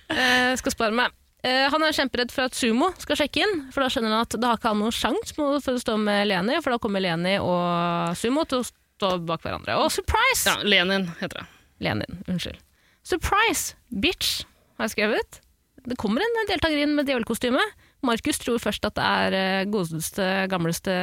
Eh, 0.10 0.55
skal 0.58 0.74
spare 0.74 0.96
meg. 0.98 1.13
Eh, 1.46 1.67
han 1.69 1.84
er 1.86 1.93
kjemperedd 1.93 2.31
for 2.34 2.50
at 2.50 2.55
Sumo 2.58 2.88
skal 2.98 3.19
sjekke 3.19 3.43
inn, 3.43 3.51
for 3.69 3.86
da 3.86 3.91
skjønner 3.93 4.15
han 4.15 4.25
at 4.25 4.34
da 4.41 4.50
har 4.50 4.58
ikke 4.58 4.72
han 4.72 4.79
noen 4.81 4.96
sjanse 4.96 5.36
for 5.38 5.60
å 5.60 5.81
stå 5.84 6.00
med 6.01 6.24
Leni, 6.31 6.55
for 6.65 6.74
da 6.74 6.79
kommer 6.81 7.03
Leni 7.03 7.36
og 7.38 8.17
Sumo 8.17 8.41
til 8.50 8.63
å 8.63 8.65
stå 8.65 9.12
bak 9.29 9.46
hverandre. 9.46 9.77
Og 9.77 9.93
surprise! 9.93 10.50
ja, 10.50 10.55
Lenin 10.65 11.12
heter 11.22 11.43
det. 11.43 11.46
Lenin, 11.86 12.24
unnskyld. 12.25 12.58
Surprise, 13.05 13.77
bitch, 13.93 14.41
har 14.79 14.89
jeg 14.89 14.96
skrevet. 14.98 15.39
Det 15.86 16.00
kommer 16.01 16.25
en 16.25 16.41
deltaker 16.50 16.81
inn 16.81 16.98
med 16.98 17.08
djevelkostyme. 17.08 17.62
Markus 18.05 18.39
tror 18.39 18.59
først 18.63 18.85
at 18.87 18.95
det 18.95 19.05
er 19.05 19.35
eh, 19.37 19.65
godeste, 19.71 20.25
gamleste 20.51 20.93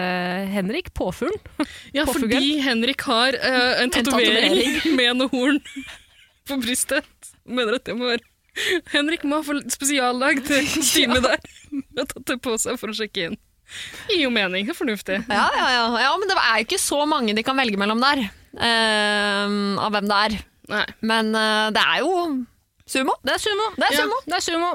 Henrik, 0.52 0.92
påfuglen. 0.96 1.36
Ja, 1.92 2.06
Påfugl. 2.08 2.24
fordi 2.30 2.60
Henrik 2.64 3.02
har 3.04 3.36
uh, 3.36 3.82
en 3.82 3.92
tatovering 3.92 4.80
med 4.98 5.18
noe 5.20 5.28
horn 5.32 5.60
på 6.48 6.56
brystet. 6.62 7.04
Mener 7.44 7.76
at 7.80 7.84
det 7.88 7.96
må 7.98 8.08
være 8.14 8.24
Henrik 8.94 9.26
må 9.28 9.42
ha 9.44 9.58
spesialdag 9.68 10.40
til 10.48 10.64
kostymet 10.78 11.26
der. 11.26 11.42
Og 12.00 12.06
tatt 12.08 12.24
det 12.32 12.38
på 12.40 12.54
seg 12.62 12.78
for 12.80 12.88
å 12.88 12.96
sjekke 12.96 13.26
inn. 13.28 13.36
Gir 14.08 14.22
jo 14.22 14.30
mening, 14.32 14.64
det 14.64 14.72
er 14.72 14.78
fornuftig. 14.78 15.18
Ja, 15.28 15.44
ja, 15.58 15.66
ja. 15.74 15.84
ja, 16.06 16.10
men 16.16 16.30
det 16.30 16.36
er 16.40 16.60
jo 16.62 16.64
ikke 16.68 16.80
så 16.80 17.02
mange 17.10 17.34
de 17.36 17.44
kan 17.44 17.58
velge 17.58 17.76
mellom 17.80 18.00
der, 18.00 18.22
uh, 18.56 19.56
av 19.84 19.92
hvem 19.92 20.08
det 20.08 20.20
er. 20.30 20.38
Nei. 20.72 20.84
Men 21.12 21.34
uh, 21.36 21.68
det 21.76 21.82
er 21.82 22.00
jo 22.06 22.12
sumo. 22.88 23.18
Det 23.26 23.34
er 23.36 23.42
sumo. 23.42 23.68
Det 23.76 23.88
er 23.90 23.96
Ja, 23.98 24.04
sumo. 24.06 24.20
det 24.24 24.38
er 24.40 24.46
sumo. 24.46 24.70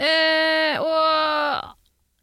Eh, 0.00 0.80
og 0.80 1.76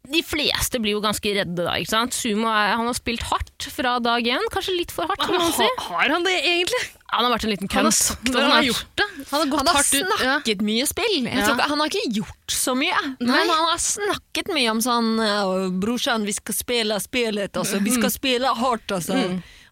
de 0.08 0.20
fleste 0.24 0.80
blir 0.80 0.96
jo 0.96 1.02
ganske 1.04 1.32
redde 1.36 1.64
da, 1.64 1.74
ikke 1.76 1.92
sant? 1.92 2.16
Sumo 2.16 2.48
er, 2.48 2.72
han 2.78 2.88
har 2.88 2.96
spilt 2.96 3.24
hardt 3.28 3.66
fra 3.74 3.98
dag 4.02 4.24
én, 4.24 4.46
kanskje 4.52 4.76
litt 4.78 4.94
for 4.94 5.10
hardt, 5.10 5.20
kan 5.20 5.36
man 5.36 5.52
si. 5.52 5.66
Ha, 5.66 5.84
har 5.90 6.14
han 6.14 6.24
det 6.24 6.36
egentlig? 6.38 6.80
Han 7.12 7.24
har 7.24 7.32
vært 7.34 7.44
en 7.46 7.52
liten 7.54 7.70
Han 7.72 7.86
har 7.88 7.96
sagt 7.96 8.32
han 8.34 8.50
har 8.52 8.66
gjort 8.66 8.88
det. 9.00 9.06
Han 9.30 9.42
har 9.42 9.50
gått 9.52 9.60
Han 9.60 9.68
har 9.70 9.78
hardt 9.78 9.92
ut. 9.92 10.00
Ja. 10.08 10.16
snakket 10.18 10.64
mye 10.64 10.88
spill. 10.88 11.14
Ja. 11.24 11.44
tror 11.44 11.54
ikke, 11.54 11.68
han 11.72 11.82
har 11.82 11.92
ikke 11.92 12.16
gjort 12.18 12.56
så 12.56 12.74
mye, 12.78 13.04
Nei. 13.04 13.28
men 13.28 13.52
han 13.52 13.68
har 13.68 13.84
snakket 13.84 14.52
mye 14.56 14.72
om 14.72 14.82
sånn 14.84 15.12
Brorsan, 15.82 16.26
vi 16.28 16.36
skal 16.36 16.56
spille 16.56 16.98
spillet, 17.04 17.60
altså. 17.60 17.80
Vi 17.84 17.94
skal 17.96 18.12
spille 18.12 18.56
hardt, 18.62 18.96
altså. 18.96 19.20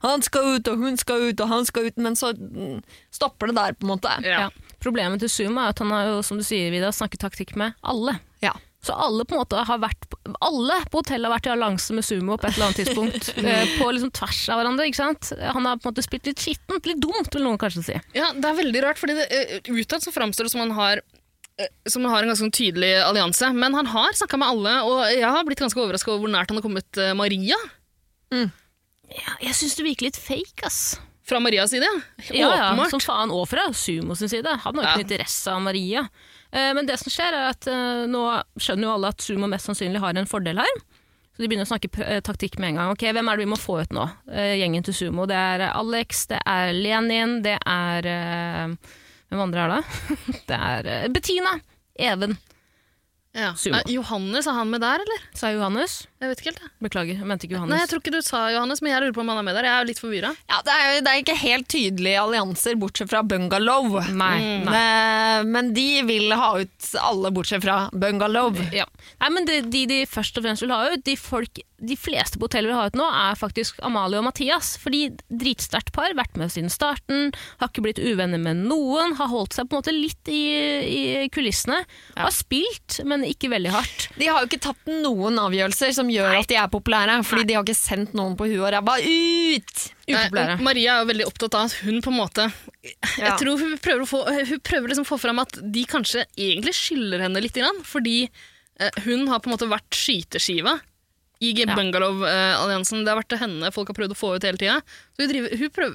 Han 0.05 0.23
skal 0.23 0.57
ut, 0.57 0.69
og 0.69 0.85
hun 0.85 1.01
skal 1.01 1.31
ut, 1.31 1.41
og 1.41 1.49
han 1.51 1.65
skal 1.69 1.89
ut, 1.89 1.97
men 2.03 2.17
så 2.19 2.35
mm, 2.37 2.83
stopper 3.15 3.51
det 3.51 3.57
der, 3.57 3.77
på 3.77 3.89
en 3.89 3.95
måte. 3.95 4.13
Ja. 4.27 4.49
Problemet 4.83 5.23
til 5.23 5.33
Sumo 5.33 5.63
er 5.63 5.75
at 5.75 5.83
han 5.83 5.93
har 5.95 6.11
jo, 6.11 6.23
som 6.27 6.41
du 6.41 6.45
sier, 6.47 6.71
Vida, 6.75 6.93
snakket 6.95 7.23
taktikk 7.25 7.55
med 7.59 7.77
alle. 7.87 8.19
Ja. 8.45 8.53
Så 8.87 8.95
alle 8.95 9.25
på 9.27 9.35
en 9.35 9.41
måte 9.43 9.63
har 9.67 9.81
vært 9.83 10.05
Alle 10.45 10.77
på 10.93 11.01
hotellet 11.01 11.27
har 11.27 11.35
vært 11.35 11.49
i 11.49 11.53
allianse 11.55 11.95
med 11.97 12.07
Sumo 12.07 12.37
på 12.39 12.47
et 12.47 12.55
eller 12.55 12.69
annet 12.69 12.81
tidspunkt. 12.85 13.31
eh, 13.43 13.73
på 13.81 13.89
liksom 13.91 14.13
tvers 14.15 14.43
av 14.53 14.61
hverandre. 14.61 14.87
ikke 14.87 15.01
sant? 15.01 15.33
Han 15.41 15.67
har 15.67 15.81
på 15.81 15.89
en 15.89 15.95
måte 15.95 16.05
spilt 16.07 16.29
litt 16.31 16.43
skittent, 16.43 16.87
litt 16.87 17.01
dumt, 17.03 17.33
vil 17.35 17.47
noen 17.47 17.59
kanskje 17.61 17.87
si. 17.89 17.97
Ja, 18.15 18.31
det 18.37 18.47
er 18.47 18.61
veldig 18.61 18.85
rart, 18.85 19.01
fordi 19.01 19.17
det, 19.19 19.27
eh, 19.33 19.73
utad 19.73 20.05
så 20.05 20.15
framstår 20.15 20.47
det 20.47 20.55
som 20.55 20.63
han 20.63 20.77
har 20.77 21.03
eh, 21.03 21.73
som 21.91 22.07
har 22.07 22.21
en 22.21 22.31
ganske 22.31 22.45
sånn 22.45 22.55
tydelig 22.55 22.93
allianse, 23.03 23.51
men 23.57 23.75
han 23.75 23.91
har 23.91 24.15
snakka 24.21 24.39
med 24.39 24.55
alle, 24.55 24.77
og 24.87 25.03
jeg 25.09 25.25
har 25.25 25.49
blitt 25.49 25.65
ganske 25.65 25.83
overraska 25.83 26.13
over 26.13 26.27
hvor 26.27 26.35
nært 26.37 26.53
han 26.53 26.61
har 26.61 26.69
kommet 26.69 27.03
Maria. 27.19 27.59
Maria. 28.31 28.47
Ja, 29.17 29.37
jeg 29.43 29.55
syns 29.55 29.77
det 29.79 29.87
virker 29.87 30.11
litt 30.11 30.19
fake, 30.21 30.67
ass. 30.67 30.99
Fra 31.27 31.41
Marias 31.43 31.71
side, 31.75 31.83
ja. 31.83 32.01
Ja, 32.37 32.51
ja, 32.77 32.85
som 32.91 33.01
faen, 33.03 33.33
og 33.35 33.49
fra 33.51 33.65
Sumo 33.75 34.15
sin 34.15 34.29
side. 34.31 34.47
Han 34.63 34.77
har 34.79 34.85
jo 34.85 34.89
ikke 34.93 35.01
Ja. 35.01 35.07
interesse 35.07 35.51
av 35.53 35.61
Maria. 35.65 36.05
Eh, 36.53 36.73
men 36.79 36.87
det 36.87 36.99
som 37.01 37.11
skjer 37.11 37.35
er 37.35 37.49
at 37.51 37.67
eh, 37.67 38.05
nå 38.07 38.21
skjønner 38.63 38.87
jo 38.87 38.93
alle 38.95 39.09
at 39.11 39.21
Sumo 39.25 39.49
mest 39.51 39.67
sannsynlig 39.67 39.99
har 40.05 40.15
en 40.15 40.27
fordel 40.31 40.61
her. 40.63 40.77
Så 41.35 41.43
de 41.43 41.49
begynner 41.51 41.67
å 41.67 41.73
snakke 41.73 41.91
eh, 42.07 42.21
taktikk 42.25 42.59
med 42.63 42.71
en 42.71 42.77
gang. 42.79 42.93
Ok, 42.95 43.03
Hvem 43.13 43.29
er 43.29 43.37
det 43.37 43.45
vi 43.45 43.51
må 43.51 43.59
få 43.59 43.81
ut 43.83 43.91
nå? 43.93 44.07
Gjengen 44.31 44.87
til 44.87 44.95
Sumo. 44.95 45.27
Det 45.27 45.37
er 45.37 45.67
Alex, 45.73 46.27
det 46.31 46.39
er 46.47 46.71
Lenin, 46.73 47.43
det 47.45 47.59
er 47.67 48.07
Hvem 49.27 49.43
andre 49.43 49.67
er 49.67 49.75
det? 49.75 49.85
det 50.49 50.61
er 50.63 51.09
Bettina. 51.13 51.59
Even, 51.99 52.39
Ja. 53.37 53.51
Sumo. 53.59 53.83
Johannes, 53.91 54.47
er 54.47 54.53
han 54.57 54.71
med 54.71 54.81
der, 54.81 55.03
eller? 55.03 55.27
sa 55.37 55.51
Johannes. 55.53 56.07
Jeg 56.17 56.31
vet 56.31 56.41
ikke 56.41 56.49
helt, 56.49 56.61
jeg. 56.65 56.71
Beklager, 56.87 57.19
jeg 57.21 57.27
mente 57.29 57.45
ikke 57.45 57.57
Johannes. 57.59 57.75
Nei, 57.75 57.81
jeg 57.83 57.91
tror 57.91 58.01
ikke 58.01 58.13
du 58.15 58.23
sa 58.25 58.39
Johannes, 58.55 58.81
men 58.81 58.93
jeg 58.95 59.03
lurer 59.05 59.17
på 59.19 59.21
om 59.21 59.29
han 59.35 59.41
er 59.43 59.45
med 59.45 59.57
der. 59.59 59.67
Jeg 59.69 59.83
er 59.83 59.89
litt 59.91 60.01
forvirra. 60.01 60.31
Ja, 60.49 60.61
det 60.65 60.77
er, 60.81 61.01
det 61.05 61.13
er 61.13 61.21
ikke 61.21 61.37
helt 61.43 61.69
tydelige 61.69 62.23
allianser, 62.23 62.79
bortsett 62.81 63.11
fra 63.13 63.21
Bungalow. 63.23 63.99
Nei, 64.17 64.33
Mm. 64.37 64.65
nei. 64.65 64.73
Men, 64.73 65.51
men 65.53 65.69
de 65.77 65.87
vil 66.09 66.33
ha 66.33 66.49
ut 66.63 66.89
alle 67.03 67.31
bortsett 67.37 67.63
fra 67.67 67.91
Bungalow. 67.93 68.57
Ja. 68.73 68.87
Nei, 69.21 69.31
men 69.35 69.45
de, 69.49 69.61
de 69.69 69.85
de 69.93 69.99
først 70.09 70.39
og 70.41 70.47
fremst 70.47 70.65
vil 70.65 70.73
ha 70.73 70.81
ut, 70.95 71.05
de, 71.05 71.17
folk, 71.21 71.61
de 71.85 71.97
fleste 72.01 72.41
på 72.41 72.49
hotellet 72.49 72.73
vil 72.73 72.79
ha 72.81 72.87
ut 72.89 72.97
nå, 72.97 73.05
er 73.29 73.37
faktisk 73.37 73.77
Amalie 73.85 74.17
og 74.23 74.25
Mathias. 74.31 74.73
Fordi 74.81 75.11
dritsterkt 75.29 75.93
par, 75.97 76.17
vært 76.17 76.41
med 76.41 76.49
siden 76.55 76.73
starten, 76.73 77.33
har 77.61 77.69
ikke 77.69 77.85
blitt 77.85 78.01
uvenner 78.01 78.41
med 78.41 78.65
noen, 78.65 79.15
har 79.21 79.29
holdt 79.33 79.53
seg 79.59 79.69
på 79.69 79.77
en 79.77 79.83
måte 79.85 79.93
litt 79.95 80.33
i, 80.33 80.43
i 81.25 81.29
kulissene. 81.35 81.83
Har 82.17 82.33
spilt, 82.33 83.03
men 83.05 83.25
ikke 83.29 83.53
veldig 83.53 83.77
hardt. 83.77 84.09
De 84.17 84.31
har 84.33 84.41
jo 84.41 84.49
ikke 84.51 84.65
tatt 84.71 84.89
noen 84.89 85.37
avgjørelser 85.45 85.93
som 85.97 86.06
gjør 86.13 86.39
at 86.41 86.49
de 86.51 86.57
er 86.61 86.69
populære, 86.73 87.19
fordi 87.27 87.45
de 87.49 87.55
har 87.59 87.65
ikke 87.67 87.77
sendt 87.79 88.15
noen 88.19 88.35
på 88.39 88.47
huet 88.49 88.61
og 88.65 88.73
ræva 88.75 88.97
ut! 89.03 89.85
Upopulære. 90.07 90.57
Nei, 90.57 90.65
Maria 90.69 90.97
er 90.97 91.05
jo 91.05 91.09
veldig 91.13 91.27
opptatt 91.29 91.55
av 91.59 91.65
at 91.69 91.77
hun 91.83 92.01
på 92.05 92.13
en 92.13 92.19
måte 92.21 92.45
Jeg 92.85 93.25
Ja. 93.27 93.37
tror 93.41 93.59
hun 93.59 93.77
prøver 93.83 94.03
å 94.05 94.09
få, 94.11 94.21
hun 94.51 94.61
prøver 94.61 94.89
liksom 94.93 95.07
få 95.09 95.19
fram 95.19 95.39
at 95.43 95.59
de 95.63 95.85
kanskje 95.91 96.25
egentlig 96.37 96.75
skylder 96.79 97.25
henne 97.27 97.43
litt, 97.43 97.57
fordi 97.85 98.29
eh, 98.81 98.91
hun 99.07 99.27
har 99.29 99.41
på 99.41 99.51
en 99.51 99.57
måte 99.57 99.69
vært 99.71 99.91
skyteskiva 99.97 100.79
i 101.39 101.53
G- 101.53 101.67
Bungalow-alliansen. 101.69 103.05
Det 103.05 103.13
har 103.13 103.21
vært 103.21 103.37
henne 103.41 103.71
folk 103.75 103.91
har 103.93 103.99
prøvd 103.99 104.15
å 104.15 104.19
få 104.19 104.35
ut 104.37 104.47
hele 104.47 104.61
tida. 104.61 104.79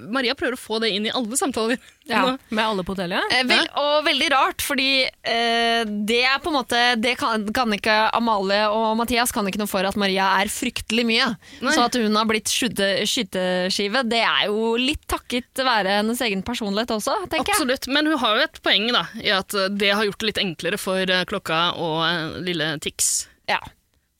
Maria 0.09 0.33
prøver 0.37 0.55
å 0.57 0.59
få 0.59 0.79
det 0.81 0.89
inn 0.93 1.05
i 1.05 1.13
alle 1.13 1.37
samtaler. 1.37 1.77
Ja. 2.09 2.37
Med 2.49 2.63
alle 2.63 2.83
på 2.85 2.95
hotellet. 2.95 3.21
Eh, 3.33 3.43
vel, 3.49 3.67
og 3.77 4.05
veldig 4.05 4.29
rart, 4.33 4.63
fordi 4.65 5.03
eh, 5.05 5.83
det 5.85 6.23
er 6.25 6.39
på 6.41 6.49
en 6.49 6.57
måte 6.57 6.79
Det 6.97 7.13
kan, 7.19 7.45
kan 7.53 7.71
ikke 7.75 7.93
Amalie 8.17 8.63
og 8.73 8.95
Mathias 8.99 9.31
kan 9.31 9.45
ikke 9.47 9.61
noe 9.61 9.69
for 9.69 9.85
at 9.87 9.97
Maria 10.01 10.31
er 10.41 10.49
fryktelig 10.51 11.05
mye. 11.07 11.29
Nei. 11.61 11.75
Så 11.75 11.85
at 11.85 11.97
hun 12.01 12.17
har 12.17 12.27
blitt 12.29 12.49
skyte, 12.51 12.89
skyteskive, 13.09 14.03
det 14.09 14.23
er 14.25 14.47
jo 14.49 14.73
litt 14.81 15.05
takket 15.11 15.61
være 15.65 15.99
hennes 16.01 16.21
egen 16.25 16.41
personlighet 16.45 16.93
også, 16.97 17.15
tenker 17.29 17.53
jeg. 17.53 17.57
Absolutt, 17.59 17.87
men 17.93 18.09
hun 18.09 18.19
har 18.21 18.37
jo 18.39 18.47
et 18.49 18.61
poeng 18.65 18.89
da, 18.93 19.05
i 19.21 19.31
at 19.35 19.53
eh, 19.57 19.69
det 19.73 19.93
har 19.93 20.05
gjort 20.09 20.21
det 20.21 20.31
litt 20.31 20.43
enklere 20.45 20.81
for 20.81 21.01
eh, 21.01 21.25
klokka 21.29 21.61
og 21.77 22.01
eh, 22.09 22.41
lille 22.49 22.73
Tix. 22.83 23.13
Ja. 23.49 23.61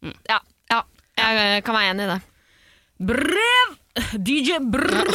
ja. 0.06 0.14
ja. 0.30 0.40
Jeg 1.22 1.42
eh, 1.42 1.62
kan 1.66 1.78
være 1.78 1.94
enig 1.94 2.06
i 2.06 2.12
det. 2.12 2.20
Brev! 3.12 3.76
DJ 4.16 4.62
Brev! 4.72 5.12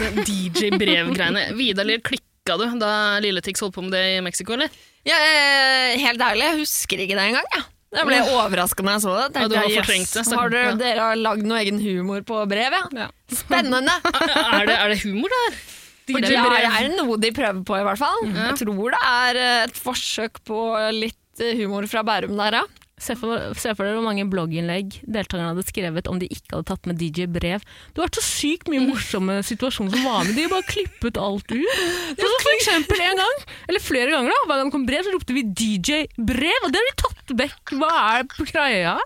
Det 0.00 0.26
DJ-brevgreiene. 0.26 1.46
Vidar, 1.56 1.92
klikka 2.04 2.56
du 2.60 2.66
da 2.80 2.90
Lilletix 3.22 3.62
holdt 3.62 3.76
på 3.76 3.84
med 3.86 3.96
det 3.96 4.04
i 4.16 4.20
Mexico, 4.24 4.56
eller? 4.56 4.70
Ja, 5.06 5.16
eh, 5.16 5.96
helt 6.02 6.22
ærlig, 6.22 6.44
jeg 6.50 6.60
husker 6.64 7.02
ikke 7.04 7.16
det 7.18 7.30
engang. 7.30 7.48
Ja. 7.54 7.64
Jeg 7.96 8.08
ble 8.08 8.18
overraska 8.34 8.84
da 8.84 8.96
jeg 8.96 9.02
så 9.04 9.12
det. 9.14 9.26
Ja, 9.40 9.48
du 9.48 9.54
har 9.56 9.68
det, 9.70 10.24
Har 10.36 10.56
Ja. 10.56 10.74
dere 10.76 11.00
har 11.00 11.16
lagd 11.16 11.46
noe 11.46 11.60
egen 11.62 11.78
humor 11.80 12.20
på 12.26 12.42
brev, 12.50 12.74
ja? 12.74 12.82
Ja. 12.92 13.08
Spennende! 13.32 13.94
er, 14.58 14.66
det, 14.66 14.74
er 14.76 14.88
det 14.92 14.98
humor 15.04 15.32
der? 15.32 15.60
For 16.06 16.22
det 16.22 16.34
er, 16.38 16.50
det 16.50 16.72
er 16.80 16.90
noe 16.98 17.16
de 17.18 17.30
prøver 17.34 17.62
på, 17.66 17.78
i 17.78 17.86
hvert 17.86 17.98
fall. 17.98 18.26
Jeg 18.30 18.58
tror 18.62 18.90
det 18.94 19.00
er 19.10 19.38
eh, 19.42 19.62
et 19.66 19.78
forsøk 19.78 20.42
på 20.46 20.60
litt 20.94 21.46
humor 21.60 21.86
fra 21.90 22.02
Bærum 22.06 22.36
der, 22.38 22.60
ja. 22.60 22.85
Se 22.96 23.12
for, 23.12 23.50
se 23.60 23.74
for 23.76 23.84
dere 23.84 23.98
hvor 23.98 24.06
mange 24.06 24.24
blogginnlegg 24.32 24.94
deltakerne 25.04 25.50
hadde 25.50 25.64
skrevet 25.68 26.06
om 26.08 26.16
de 26.16 26.30
ikke 26.32 26.54
hadde 26.54 26.64
tatt 26.70 26.86
med 26.88 26.96
DJ 26.96 27.26
Brev. 27.28 27.60
Det 27.92 28.00
vært 28.00 28.16
så 28.16 28.22
sykt 28.24 28.70
mye 28.72 28.86
morsomme 28.86 29.34
situasjoner 29.44 29.92
som 29.92 30.06
var 30.06 30.22
med. 30.24 30.32
De 30.38 30.46
bare 30.48 30.64
klippet 30.64 31.20
alt 31.20 31.52
ut. 31.52 31.82
Så 32.16 32.30
for 32.30 32.52
eksempel 32.54 33.02
en 33.04 33.20
gang, 33.20 33.42
eller 33.68 33.84
flere 33.84 34.14
ganger, 34.14 34.32
da, 34.32 34.38
hver 34.48 34.62
gang 34.62 34.70
det 34.70 34.76
kom 34.78 34.86
brev, 34.88 35.04
så 35.04 35.12
ropte 35.12 35.36
vi 35.36 35.44
DJ 35.44 36.06
Brev, 36.16 36.64
og 36.64 36.72
det 36.72 36.80
har 36.80 36.88
de 36.88 36.96
tatt 37.02 37.34
vekk. 37.42 37.74
Hva 37.82 37.92
er 38.14 38.24
på 38.32 38.48
greia? 38.48 38.96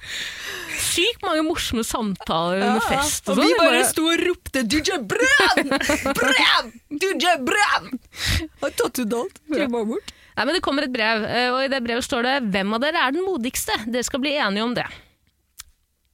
Sykt 0.87 1.27
mange 1.27 1.43
morsomme 1.49 1.83
samtaler 1.87 2.63
under 2.69 2.87
fest. 2.87 3.27
Og 3.27 3.41
sånn. 3.41 3.43
vi 3.43 3.51
Det 3.51 3.59
bare 3.59 3.83
sto 3.91 4.07
og 4.07 4.23
ropte 4.23 4.63
'DJ 4.71 5.03
Brev! 5.11 5.61
Brev! 6.15 6.71
DJ 6.95 7.35
Brev!' 7.43 7.91
Har 8.63 8.79
tatt 8.79 9.03
ut 9.03 9.19
alt. 9.25 9.43
Klippa 9.51 9.83
bort. 9.83 10.15
Nei, 10.41 10.47
men 10.49 10.57
Det 10.57 10.65
kommer 10.65 10.87
et 10.87 10.93
brev, 10.93 11.21
eh, 11.29 11.51
og 11.53 11.67
i 11.67 11.69
det 11.69 11.83
brevet 11.85 12.07
står 12.07 12.25
det 12.25 12.37
'Hvem 12.49 12.73
av 12.73 12.81
dere 12.81 12.97
er 12.97 13.13
den 13.13 13.27
modigste?' 13.27 13.77
Dere 13.85 14.03
skal 14.03 14.21
bli 14.21 14.39
enige 14.41 14.65
om 14.65 14.73
det. 14.73 14.87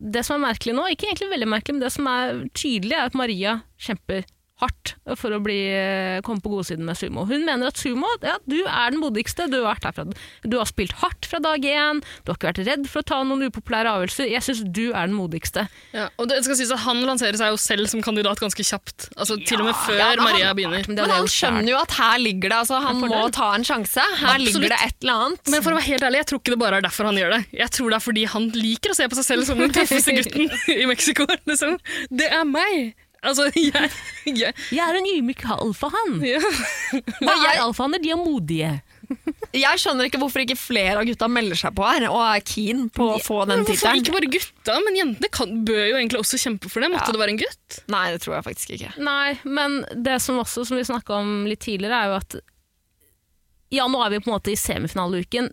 Det 0.03 0.25
som 0.27 0.43
er 0.43 0.51
merkelig 0.51 0.75
nå, 0.75 0.83
ikke 0.91 1.07
egentlig 1.07 1.31
veldig 1.31 1.47
merkelig, 1.47 1.75
men 1.75 1.85
det 1.87 1.93
som 1.95 2.07
er 2.11 2.51
tydelig, 2.51 2.93
er 2.99 3.07
at 3.07 3.15
Maria 3.15 3.63
kjemper 3.79 4.27
hardt 4.63 4.95
for 5.21 5.35
å 5.37 5.39
bli, 5.45 5.57
eh, 5.69 6.21
komme 6.25 6.41
på 6.41 6.49
godsiden 6.49 6.85
med 6.89 6.97
sumo. 6.97 7.27
Hun 7.29 7.45
mener 7.45 7.69
at 7.69 7.77
sumo, 7.77 8.09
ja, 8.25 8.39
du 8.49 8.63
er 8.65 8.91
den 8.95 9.01
modigste. 9.03 9.45
Du 9.53 9.59
har, 9.63 9.75
vært 9.75 9.85
her 9.85 9.93
fra, 9.93 10.05
du 10.49 10.57
har 10.57 10.65
spilt 10.71 10.93
hardt 11.03 11.27
fra 11.29 11.39
dag 11.45 11.61
én, 11.61 12.01
du 12.25 12.33
har 12.33 12.39
ikke 12.39 12.49
vært 12.55 12.63
redd 12.67 12.87
for 12.89 13.03
å 13.03 13.07
ta 13.11 13.19
noen 13.23 13.45
upopulære 13.51 13.91
avgjørelser. 13.93 14.31
Jeg 14.33 14.41
syns 14.47 14.63
du 14.73 14.93
er 14.95 15.07
den 15.11 15.17
modigste. 15.19 15.67
Ja, 15.93 16.09
og 16.19 16.29
det 16.31 16.43
skal 16.47 16.57
sies 16.57 16.71
at 16.73 16.79
Han 16.87 17.03
lanserer 17.05 17.37
seg 17.37 17.51
jo 17.53 17.57
selv 17.61 17.89
som 17.91 18.01
kandidat 18.01 18.39
ganske 18.41 18.65
kjapt. 18.65 19.09
Altså 19.17 19.37
Til 19.45 19.61
og 19.61 19.67
med 19.67 19.75
før 19.75 19.99
Ja, 19.99 20.09
men 20.15 20.19
han- 20.19 20.33
Maria 20.33 20.55
begynner. 20.55 20.87
Men 20.89 20.97
Men 20.97 21.11
han 21.11 21.27
skjønner 21.27 21.69
jo 21.69 21.77
at 21.81 21.91
her 21.93 22.19
ligger 22.19 22.49
det 22.49 22.59
altså, 22.63 22.81
Han 22.81 22.97
må 23.01 23.31
ta 23.33 23.53
en 23.55 23.65
sjanse. 23.65 24.01
Her 24.01 24.35
Absolutt. 24.37 24.55
ligger 24.55 24.69
det 24.73 24.81
et 24.87 24.95
eller 25.03 25.13
annet. 25.27 25.41
Men 25.51 25.63
for 25.63 25.71
å 25.73 25.77
være 25.77 25.89
helt 25.93 26.03
ærlig, 26.03 26.17
jeg 26.23 26.27
tror 26.27 26.39
ikke 26.41 26.53
det 26.55 26.59
bare 26.59 26.77
er 26.79 26.81
derfor 26.83 27.05
han 27.05 27.17
gjør 27.17 27.31
det. 27.37 27.47
Jeg 27.53 27.71
tror 27.71 27.91
det 27.91 27.97
er 27.97 28.05
fordi 28.07 28.25
han 28.27 28.51
liker 28.51 28.91
å 28.91 28.95
se 28.97 29.05
på 29.09 29.15
seg 29.21 29.25
selv 29.25 29.45
som 29.47 29.59
den 29.59 29.71
tøffeste 29.73 30.13
gutten 30.17 30.51
i 30.83 30.87
Mexico. 30.87 31.27
Liksom. 31.47 31.79
Det 32.11 32.31
er 32.33 32.45
meg! 32.45 32.95
Altså, 33.23 33.47
jeg, 33.57 33.91
jeg 34.27 34.53
Jeg 34.71 34.83
er 34.85 34.99
en 34.99 35.07
ydmyk 35.17 35.45
alfahann. 35.57 36.19
ja. 36.27 36.41
Hva 37.23 37.35
er 37.53 37.63
alfahanner? 37.65 37.99
De 38.03 38.11
er 38.13 38.21
modige. 38.21 38.75
Jeg 39.55 39.79
skjønner 39.79 40.09
ikke 40.09 40.19
hvorfor 40.19 40.43
ikke 40.43 40.57
flere 40.59 40.99
av 40.99 41.07
gutta 41.07 41.29
melder 41.31 41.57
seg 41.59 41.75
på 41.79 41.85
her 41.87 42.09
og 42.11 42.19
er 42.27 42.41
keen 42.47 42.89
på 42.91 43.07
å 43.15 43.21
få 43.23 43.45
den 43.47 43.63
tittelen. 43.65 44.01
ikke 44.03 44.15
bare 44.17 44.31
gutta? 44.35 44.75
Men 44.85 44.99
jentene 44.99 45.31
kan, 45.33 45.53
bør 45.69 45.85
jo 45.93 45.97
egentlig 46.01 46.19
også 46.21 46.41
kjempe 46.43 46.69
for 46.73 46.83
det. 46.83 46.91
Måtte 46.91 47.07
Ja. 47.09 47.15
det 47.15 47.21
være 47.23 47.35
en 47.37 47.41
gutt? 47.45 47.79
Nei, 47.95 48.05
det 48.13 48.21
tror 48.25 48.35
jeg 48.37 48.47
faktisk 48.49 48.75
ikke. 48.77 48.91
Nei, 48.99 49.39
men 49.45 49.79
det 49.95 50.19
som 50.23 50.39
også, 50.43 50.67
som 50.67 50.77
vi 50.77 50.85
snakka 50.85 51.15
om 51.23 51.47
litt 51.47 51.63
tidligere, 51.63 52.03
er 52.03 52.13
jo 52.13 52.19
at 52.19 52.37
Ja, 53.75 53.87
nå 53.91 53.99
er 54.05 54.11
vi 54.11 54.21
på 54.23 54.31
en 54.31 54.37
måte 54.37 54.53
i 54.53 54.59
semifinaleuken. 54.59 55.49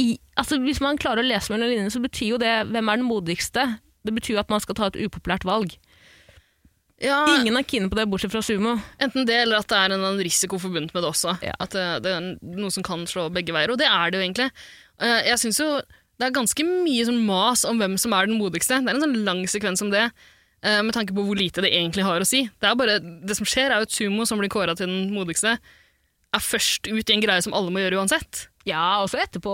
I, 0.00 0.18
altså 0.40 0.56
Hvis 0.64 0.80
man 0.80 0.98
klarer 1.00 1.20
å 1.22 1.26
lese 1.28 1.52
mellom 1.52 1.68
linjene, 1.70 1.92
så 1.92 2.00
betyr 2.02 2.32
jo 2.34 2.38
det 2.40 2.52
'hvem 2.68 2.88
er 2.92 2.96
den 2.96 3.06
modigste'? 3.08 3.78
Det 4.02 4.14
betyr 4.14 4.36
jo 4.36 4.42
at 4.42 4.50
man 4.52 4.62
skal 4.62 4.78
ta 4.78 4.90
et 4.90 4.98
upopulært 5.04 5.46
valg. 5.48 5.76
Ja, 7.02 7.24
Ingen 7.34 7.58
er 7.58 7.66
keen 7.66 7.88
på 7.90 7.98
det, 7.98 8.04
bortsett 8.10 8.30
fra 8.30 8.42
sumo. 8.46 8.76
Enten 9.02 9.26
det, 9.26 9.40
eller 9.44 9.58
at 9.58 9.70
det 9.70 9.78
er 9.78 9.94
en, 9.96 10.20
risiko 10.22 10.58
forbundet 10.62 10.94
med 10.94 11.02
det 11.02 11.10
også. 11.10 11.34
Ja. 11.42 11.56
At 11.62 11.74
det, 11.74 11.86
det 12.04 12.12
er 12.14 12.28
noe 12.60 12.70
som 12.74 12.84
kan 12.86 13.02
slå 13.10 13.26
begge 13.34 13.54
veier. 13.54 13.72
Og 13.74 13.80
det 13.80 13.88
er 13.90 14.12
det 14.12 14.20
jo 14.20 14.26
egentlig. 14.26 14.48
Eh, 15.02 15.18
Jeg 15.32 15.40
synes 15.42 15.58
jo 15.58 15.68
det 16.20 16.28
er 16.28 16.36
ganske 16.36 16.62
mye 16.62 17.06
sånn 17.08 17.24
mas 17.26 17.64
om 17.66 17.80
hvem 17.82 17.96
som 17.98 18.14
er 18.14 18.30
den 18.30 18.38
modigste. 18.38 18.78
Det 18.78 18.92
er 18.92 18.94
en 18.94 19.02
sånn 19.02 19.24
lang 19.26 19.42
sekvens 19.50 19.82
om 19.82 19.90
det, 19.90 20.04
eh, 20.62 20.78
med 20.86 20.94
tanke 20.94 21.16
på 21.16 21.24
hvor 21.26 21.38
lite 21.38 21.64
det 21.64 21.72
egentlig 21.74 22.06
har 22.06 22.22
å 22.22 22.28
si. 22.28 22.44
Det, 22.46 22.68
er 22.68 22.78
bare, 22.78 23.00
det 23.02 23.34
som 23.38 23.48
skjer, 23.48 23.72
er 23.72 23.82
jo 23.82 23.88
at 23.88 23.96
Sumo, 23.96 24.26
som 24.28 24.38
blir 24.38 24.52
kåra 24.52 24.76
til 24.78 24.86
den 24.86 25.10
modigste, 25.16 25.56
er 26.32 26.42
først 26.42 26.88
ut 26.88 27.10
i 27.10 27.14
en 27.14 27.22
greie 27.22 27.44
som 27.44 27.54
alle 27.56 27.72
må 27.72 27.82
gjøre 27.82 28.00
uansett. 28.00 28.46
Ja, 28.68 29.02
også 29.02 29.18
etterpå. 29.18 29.52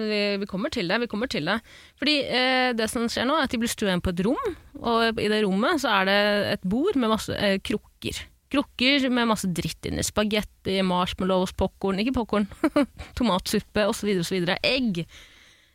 Vi, 0.00 0.22
vi 0.42 0.48
kommer 0.50 0.72
til 0.74 0.88
det. 0.90 0.98
vi 1.04 1.10
kommer 1.10 1.30
til 1.30 1.46
det. 1.46 1.60
Fordi 2.00 2.16
eh, 2.26 2.70
det 2.76 2.88
som 2.90 3.06
skjer 3.10 3.28
nå, 3.28 3.36
er 3.38 3.46
at 3.46 3.54
de 3.54 3.60
blir 3.62 3.70
stua 3.70 3.94
inn 3.94 4.02
på 4.02 4.12
et 4.12 4.24
rom, 4.26 4.56
og 4.82 5.20
i 5.22 5.28
det 5.30 5.44
rommet 5.44 5.82
så 5.84 6.00
er 6.00 6.10
det 6.10 6.18
et 6.56 6.66
bord 6.68 6.98
med 6.98 7.12
masse 7.14 7.34
eh, 7.38 7.60
krukker. 7.62 8.18
Krukker 8.52 9.08
med 9.12 9.28
masse 9.30 9.50
dritt 9.52 9.88
inni. 9.88 10.02
Spagetti, 10.04 10.78
marshmallows, 10.86 11.52
popkorn 11.58 12.00
Ikke 12.02 12.16
popkorn, 12.16 12.48
tomatsuppe 13.18 13.86
osv. 13.90 14.14
osv. 14.24 14.54
Egg. 14.64 15.04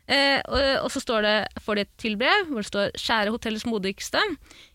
Eh, 0.04 0.40
og, 0.52 0.84
og 0.84 0.90
så 0.92 1.00
står 1.00 1.24
det, 1.24 1.36
får 1.64 1.78
de 1.78 1.84
et 1.86 1.92
tilbrev 2.02 2.50
hvor 2.50 2.60
det 2.60 2.68
står 2.68 2.90
'Kjære 3.00 3.32
hotellets 3.32 3.64
modigste'. 3.64 4.20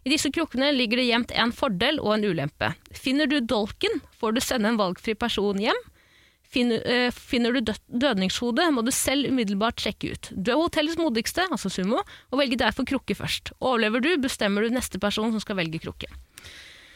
I 0.05 0.13
disse 0.13 0.31
krukkene 0.33 0.71
ligger 0.73 0.97
det 0.97 1.09
gjemt 1.11 1.33
en 1.37 1.53
fordel 1.53 2.01
og 2.01 2.15
en 2.17 2.25
ulempe. 2.31 2.73
Finner 2.97 3.29
du 3.29 3.37
dolken, 3.39 4.01
får 4.17 4.33
du 4.33 4.41
sende 4.41 4.73
en 4.73 4.81
valgfri 4.81 5.13
person 5.13 5.59
hjem. 5.61 5.77
Finner, 6.49 6.81
eh, 6.81 7.11
finner 7.13 7.53
du 7.53 7.61
død, 7.61 7.77
dødningshodet, 7.93 8.73
må 8.73 8.81
du 8.81 8.89
selv 8.89 9.29
umiddelbart 9.29 9.77
sjekke 9.77 10.15
ut. 10.15 10.31
Du 10.33 10.49
er 10.49 10.57
hotellets 10.57 10.97
modigste, 10.97 11.45
altså 11.45 11.69
sumo, 11.69 12.01
og 12.31 12.39
velger 12.41 12.57
derfor 12.57 12.87
krukke 12.89 13.13
først. 13.13 13.53
Overlever 13.61 14.01
du, 14.01 14.17
bestemmer 14.17 14.65
du 14.65 14.73
neste 14.73 14.97
person 14.97 15.29
som 15.29 15.39
skal 15.43 15.59
velge 15.61 15.77
krukke. 15.77 16.09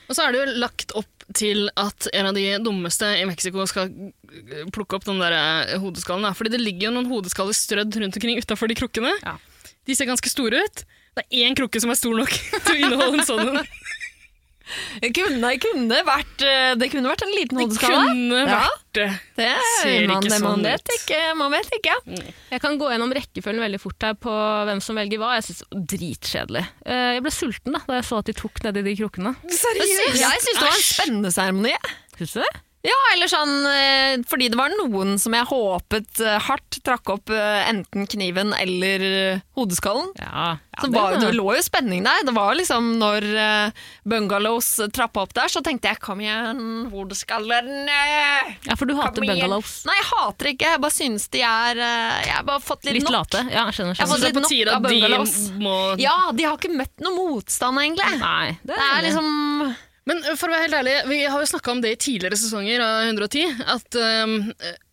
Og 0.10 0.16
så 0.18 0.26
er 0.26 0.34
det 0.34 0.42
jo 0.42 0.62
lagt 0.63 0.94
opp 1.00 1.10
til 1.38 1.70
at 1.80 2.08
en 2.13 2.30
av 2.30 2.36
de 2.36 2.46
dummeste 2.63 3.08
i 3.22 3.24
Mexico 3.28 3.63
skal 3.70 3.92
plukke 4.76 4.98
opp 4.98 5.08
den 5.08 5.22
der 5.24 5.36
eh, 5.38 5.78
hodeskallen. 5.82 6.28
Fordi 6.36 6.52
det 6.54 6.62
ligger 6.62 6.89
jo 6.89 6.96
noen 6.98 7.10
hodeskaller 7.12 7.56
strødd 7.58 7.96
rundt 8.02 8.20
omkring 8.20 8.42
utafor 8.42 8.72
de 8.72 8.78
krukkene. 8.78 9.13
Ja. 9.24 9.38
De 9.88 9.96
ser 9.98 10.10
ganske 10.10 10.32
store 10.32 10.63
ut. 10.63 10.84
Det 11.13 11.24
er 11.24 11.48
én 11.48 11.56
krukke 11.58 11.80
som 11.82 11.92
er 11.94 12.00
stor 12.00 12.16
nok 12.18 12.32
til 12.66 12.76
å 12.76 12.80
inneholde 12.80 13.22
en 13.22 13.28
sånn 13.28 13.52
en. 13.52 13.60
Det 15.04 15.10
kunne, 15.15 15.49
kunne, 15.60 15.97
vært, 16.08 16.43
eh, 16.47 16.73
det 16.80 16.88
kunne 16.93 17.10
vært 17.12 17.23
en 17.26 17.34
liten 17.36 17.60
Det 17.60 17.80
kunne 17.82 18.43
vært 18.47 18.93
det. 18.95 19.08
Det 19.36 19.47
ser 19.82 20.08
man, 20.08 20.21
ikke 20.23 20.30
det, 20.32 20.39
man 20.39 20.54
sånn 20.54 20.63
vet 20.67 20.84
ut. 20.84 20.93
ikke. 20.97 21.19
Man 21.39 21.52
vet 21.52 21.71
ikke. 21.80 21.95
Jeg 22.54 22.62
kan 22.63 22.78
gå 22.80 22.89
gjennom 22.93 23.13
rekkefølgen 23.17 23.63
veldig 23.65 23.82
fort 23.84 24.08
her 24.08 24.13
på 24.15 24.34
hvem 24.69 24.82
som 24.86 24.95
velger 25.02 25.19
hva. 25.21 25.34
Jeg 25.39 25.47
synes 25.49 25.63
det 25.67 25.82
Dritkjedelig. 25.93 26.65
Eh, 26.86 27.10
Jeg 27.17 27.23
ble 27.26 27.34
sulten 27.34 27.76
da, 27.76 27.82
da 27.88 27.99
jeg 27.99 28.08
så 28.08 28.21
at 28.23 28.30
de 28.32 28.38
tok 28.39 28.63
nedi 28.63 28.84
de 28.88 28.95
krukkene. 29.02 29.36
Seriøst? 29.43 30.21
Jeg 30.21 30.45
syns 30.45 30.54
det 30.54 30.62
var 30.63 30.78
en 30.78 30.86
spennende 30.88 31.34
seremoni. 31.36 31.76
Syns 32.17 32.38
du 32.38 32.39
det? 32.45 32.54
Ja, 32.84 32.96
eller 33.13 33.30
sånn 33.32 33.52
eh, 33.69 34.13
fordi 34.28 34.50
det 34.52 34.58
var 34.60 34.74
noen 34.76 35.13
som 35.22 35.32
jeg 35.38 35.48
håpet 35.48 36.19
eh, 36.19 36.34
hardt 36.50 36.82
trakk 36.84 37.13
opp 37.13 37.32
eh, 37.32 37.62
enten 37.69 38.04
kniven 38.12 38.52
eller 38.58 39.06
hodeskallen. 39.56 40.10
Ja, 40.19 40.58
Så 40.82 40.89
var, 40.91 41.15
det 41.22 41.30
lå 41.38 41.46
jo 41.56 41.62
spenning 41.63 42.04
der. 42.04 42.26
Det 42.28 42.34
var 42.36 42.58
liksom 42.60 42.89
når 43.00 43.24
Bungalows 44.04 44.67
trappa 44.91 45.24
opp 45.24 45.32
der, 45.38 45.48
så 45.54 45.62
tenkte 45.63 45.93
jeg 45.93 46.02
kom 46.04 46.19
igjen, 46.26 46.60
hodeskallen. 46.91 47.88
ja, 47.88 48.76
for 48.76 48.89
du 48.89 48.98
hater 49.00 49.24
bungalows. 49.24 49.78
Nei, 49.88 49.96
jeg 50.02 50.10
hater 50.10 50.52
ikke. 50.52 50.74
Jeg 50.76 50.84
bare 50.84 50.98
synes 50.98 51.30
de 51.32 51.46
er 51.48 51.80
Jeg 51.80 52.36
har 52.36 52.43
bare 52.52 52.65
fått 52.67 52.84
litt, 52.89 53.00
Litt 53.00 53.08
nok. 53.08 53.15
late. 53.22 53.46
Ja, 53.48 53.67
jeg 53.69 53.78
skjønner. 53.80 53.96
Jeg 53.96 54.12
skjønner. 54.12 54.28
det 54.28 54.34
er 54.34 54.36
på 54.36 54.43
litt 54.43 54.67
nok 54.67 54.76
av 54.76 54.76
av 54.76 54.89
de 54.89 55.00
bungalows. 55.00 55.39
må 55.63 55.78
Ja, 56.04 56.17
de 56.36 56.50
har 56.50 56.60
ikke 56.60 56.76
møtt 56.76 57.08
noe 57.08 57.15
motstand, 57.15 57.80
egentlig. 57.86 58.12
Nei, 58.19 58.58
det 58.60 58.76
Det 58.76 58.91
er 58.91 59.08
liksom 59.08 59.32
Men 60.10 60.20
uh, 60.26 60.34
for 60.39 60.50
å 60.50 60.56
være 60.56 60.68
helt 60.68 60.78
ærlig, 60.82 60.96
vi 61.12 61.20
har 61.24 61.44
jo 61.44 61.50
snakka 61.54 61.74
om 61.76 61.84
det 61.84 61.94
i 61.96 62.00
tidligere 62.08 62.39
sesonger 62.39 62.84
av 62.84 63.06
110, 63.08 63.62
at, 63.76 64.00
um, 64.26 64.36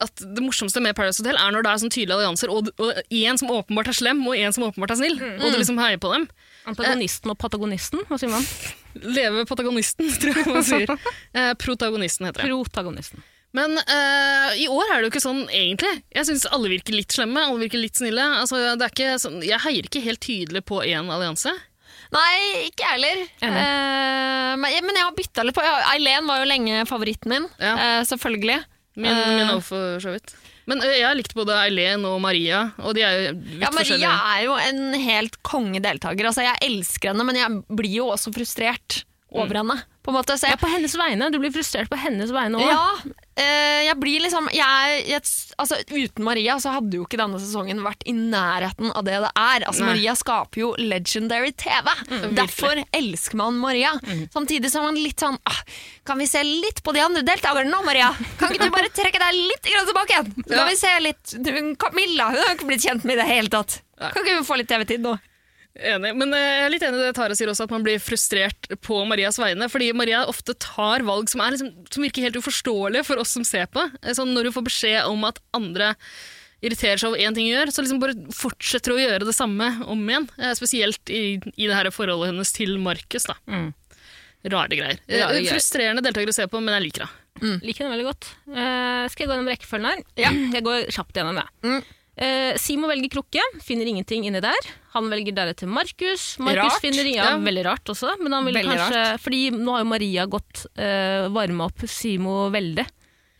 at 0.07 0.23
det 0.23 0.45
morsomste 0.45 0.83
med 0.85 0.95
Paradise 0.99 1.23
Hotel 1.23 1.39
er 1.41 1.55
når 1.55 1.67
det 1.67 1.73
er 1.73 1.83
sånn 1.83 1.95
tydelige 1.95 2.19
allianser, 2.21 2.53
og, 2.55 2.71
og 2.79 3.17
en 3.23 3.41
som 3.41 3.51
åpenbart 3.57 3.91
er 3.91 3.99
slem, 3.99 4.23
og 4.27 4.39
en 4.39 4.57
som 4.57 4.69
åpenbart 4.69 4.95
er 4.95 5.01
snill, 5.03 5.19
og 5.19 5.49
du 5.49 5.59
liksom 5.59 5.81
heier 5.83 6.01
på 6.03 6.13
dem. 6.15 6.29
Antagonisten 6.71 7.33
og 7.33 7.41
patagonisten, 7.41 8.07
hva 8.09 8.21
sier 8.21 8.33
man? 8.33 8.47
Leve 9.01 9.45
patagonisten, 9.49 10.11
tror 10.23 10.41
jeg 10.41 10.49
man 10.51 10.67
sier. 10.67 10.95
Eh, 11.35 11.53
protagonisten 11.59 12.29
heter 12.29 12.45
det. 12.45 12.51
Protagonisten. 12.51 13.23
Men 13.57 13.75
uh, 13.75 14.51
i 14.55 14.69
år 14.71 14.93
er 14.93 15.01
det 15.01 15.09
jo 15.09 15.11
ikke 15.11 15.25
sånn 15.25 15.41
egentlig. 15.49 15.91
Jeg 16.15 16.29
syns 16.29 16.47
alle 16.55 16.71
virker 16.71 16.95
litt 16.95 17.11
slemme, 17.15 17.43
alle 17.43 17.65
virker 17.65 17.83
litt 17.83 17.99
snille. 17.99 18.23
Altså, 18.39 18.61
er 18.63 19.17
sånn, 19.19 19.41
jeg 19.43 19.59
heier 19.65 19.89
ikke 19.89 20.05
helt 20.05 20.23
tydelig 20.23 20.63
på 20.71 20.79
én 20.87 21.11
allianse. 21.11 21.51
Nei, 22.11 22.67
ikke 22.67 22.83
jeg 22.83 22.91
heller. 22.97 23.21
Eh, 23.47 24.53
men, 24.59 24.77
men 24.87 24.97
jeg 24.99 25.05
har 25.07 25.15
bytta 25.17 25.45
litt 25.47 25.55
på. 25.57 25.63
Eileen 25.95 26.27
var 26.27 26.41
jo 26.43 26.49
lenge 26.51 26.85
favoritten 26.91 27.31
min, 27.35 27.47
Ja. 27.63 27.75
eh, 27.77 28.01
selvfølgelig. 28.09 28.61
Min, 28.97 29.11
Eh. 29.15 29.29
min 29.39 29.53
også, 29.55 29.63
for 29.71 30.01
så 30.03 30.15
vidt. 30.17 30.35
Men 30.67 30.83
eh, 30.83 30.99
jeg 30.99 31.07
har 31.07 31.15
likt 31.19 31.35
både 31.35 31.55
Eileen 31.65 32.05
og 32.05 32.21
Maria, 32.21 32.73
og 32.83 32.95
de 32.95 33.03
er 33.07 33.13
jo 33.15 33.33
vidt 33.39 33.63
Ja, 33.63 33.71
Maria 33.71 33.79
forskjellige. 33.79 34.17
er 34.35 34.43
jo 34.45 34.55
en 34.59 35.01
helt 35.07 35.39
kongedeltaker. 35.47 36.27
Altså, 36.27 36.43
jeg 36.47 36.59
elsker 36.67 37.13
henne, 37.13 37.25
men 37.27 37.37
jeg 37.37 37.63
blir 37.71 37.95
jo 38.03 38.11
også 38.11 38.35
frustrert 38.35 39.05
over 39.33 39.55
henne. 39.63 39.79
På 40.03 40.11
en 40.11 40.17
måte. 40.19 40.35
Så 40.39 40.49
Ja, 40.49 40.57
jeg, 40.57 40.61
på 40.61 40.71
hennes 40.73 40.95
vegne. 40.97 41.31
Du 41.31 41.39
blir 41.39 41.53
frustrert 41.55 41.89
på 41.93 41.97
hennes 41.99 42.31
vegne 42.33 42.59
òg. 42.59 42.67
ja, 42.67 42.91
jeg 43.41 43.97
blir 44.01 44.23
liksom 44.25 44.49
jeg, 44.55 45.03
jeg, 45.09 45.23
altså, 45.61 45.79
Uten 45.91 46.27
Maria 46.27 46.57
så 46.63 46.75
hadde 46.77 46.99
jo 46.99 47.07
ikke 47.07 47.19
denne 47.21 47.41
sesongen 47.43 47.83
vært 47.85 48.05
i 48.09 48.15
nærheten 48.17 48.93
av 48.93 49.07
det 49.07 49.19
det 49.25 49.31
er. 49.31 49.67
Altså, 49.69 49.85
Nei. 49.85 49.95
Maria 49.95 50.15
skaper 50.19 50.63
jo 50.63 50.71
legendary 50.79 51.53
TV. 51.59 51.91
Derfor 52.37 52.83
elsker 52.97 53.41
man 53.41 53.59
Maria. 53.61 53.95
Samtidig 54.35 54.73
som 54.73 54.87
man 54.87 54.99
litt 54.99 55.21
sånn 55.23 55.39
ah, 55.49 55.63
Kan 56.09 56.21
vi 56.21 56.29
se 56.31 56.43
litt 56.47 56.83
på 56.85 56.95
de 56.97 57.03
andre 57.05 57.25
deltakerne 57.27 57.71
nå, 57.73 57.83
Maria? 57.87 58.11
Kan 58.41 58.55
ikke 58.55 58.71
du 58.71 58.75
bare 58.75 58.93
trekke 58.95 59.23
deg 59.23 59.41
litt 59.41 59.67
tilbake 59.71 60.17
igjen? 60.17 60.33
Så. 60.41 60.53
Kan 60.55 60.69
vi 60.71 60.79
se 60.81 60.95
litt 61.05 61.35
Camilla 61.81 62.31
hun 62.31 62.43
har 62.43 62.55
ikke 62.57 62.69
blitt 62.69 62.85
kjent 62.85 63.07
med 63.07 63.17
i 63.17 63.21
det 63.23 63.29
hele 63.31 63.53
tatt. 63.53 63.81
Kan 64.01 64.23
ikke 64.25 64.39
hun 64.39 64.47
få 64.49 64.61
litt 64.61 64.71
TV-tid 64.71 65.05
nå? 65.05 65.17
Enig, 65.79 66.11
men 66.19 66.35
eh, 66.35 66.41
jeg 66.41 66.65
er 66.67 66.73
litt 66.75 66.83
enig 66.83 66.99
i 66.99 67.05
det 67.07 67.13
Tara 67.15 67.37
sier 67.39 67.51
også, 67.53 67.69
at 67.69 67.73
man 67.73 67.85
blir 67.87 68.01
frustrert 68.03 68.67
på 68.83 68.97
Marias 69.07 69.39
vegne. 69.41 69.69
Fordi 69.71 69.93
Maria 69.97 70.25
ofte 70.29 70.57
tar 70.59 71.05
valg 71.07 71.31
som, 71.31 71.41
er 71.45 71.55
liksom, 71.55 71.71
som 71.95 72.03
virker 72.05 72.27
helt 72.27 72.37
uforståelige 72.41 73.07
for 73.07 73.23
oss 73.23 73.37
som 73.37 73.47
ser 73.47 73.69
på. 73.71 73.85
Eh, 74.03 74.13
Sånn, 74.19 74.33
når 74.35 74.51
hun 74.51 74.57
får 74.59 74.67
beskjed 74.67 75.07
om 75.13 75.25
at 75.29 75.39
andre 75.57 75.93
irriterer 76.61 76.99
seg 77.01 77.09
over 77.13 77.23
én 77.23 77.33
ting 77.37 77.47
hun 77.49 77.55
gjør, 77.55 77.71
så 77.73 77.85
liksom 77.87 78.01
bare 78.03 78.17
fortsetter 78.37 78.93
hun 78.93 78.99
å 79.01 79.05
gjøre 79.07 79.29
det 79.31 79.37
samme 79.39 79.69
om 79.89 80.03
igjen. 80.11 80.27
Eh, 80.43 80.53
Spesielt 80.59 81.15
i, 81.15 81.23
i 81.55 81.71
det 81.71 81.77
her 81.79 81.89
forholdet 81.95 82.33
hennes 82.35 82.53
til 82.57 82.75
Markus. 82.83 83.31
da. 83.31 83.39
Mm. 83.49 83.71
Rare 84.51 84.73
greier. 84.75 84.99
Rare 85.07 85.39
greier. 85.39 85.53
Frustrerende 85.55 86.03
deltaker 86.05 86.33
å 86.33 86.37
se 86.37 86.49
på, 86.51 86.61
men 86.65 86.77
jeg 86.79 86.89
liker 86.91 87.07
henne. 87.07 87.17
Liker 87.65 87.87
henne 87.87 87.95
veldig 87.95 88.05
godt. 88.11 88.27
Uh, 88.51 89.07
skal 89.09 89.23
jeg 89.23 89.29
gå 89.31 89.33
gjennom 89.33 89.49
rekkefølgen 89.49 89.87
her? 89.89 90.01
Ja. 90.21 90.31
Jeg 90.59 90.65
går 90.67 90.91
kjapt 90.93 91.17
gjennom 91.17 91.39
det. 91.39 91.47
Mm. 91.65 91.81
Eh, 92.21 92.53
Simo 92.61 92.89
velger 92.91 93.09
krukke, 93.15 93.41
finner 93.65 93.89
ingenting 93.89 94.27
inni 94.29 94.43
der. 94.45 94.71
Han 94.93 95.09
velger 95.09 95.33
deretter 95.33 95.71
Markus. 95.71 96.35
Markus 96.39 96.75
Rart. 96.75 96.83
finner 96.85 97.09
ja. 97.09 97.31
Veldig 97.41 97.65
rart 97.65 97.93
også, 97.95 98.13
men 98.21 98.35
han 98.37 98.45
vil 98.45 98.59
Veldig 98.59 98.75
kanskje 98.77 99.05
Fordi 99.25 99.43
nå 99.57 99.73
har 99.73 99.85
jo 99.85 99.89
Maria 99.89 100.27
gått 100.29 100.67
uh, 100.77 101.31
varma 101.33 101.71
opp 101.71 101.87
Simo 101.89 102.51
veldig. 102.53 102.85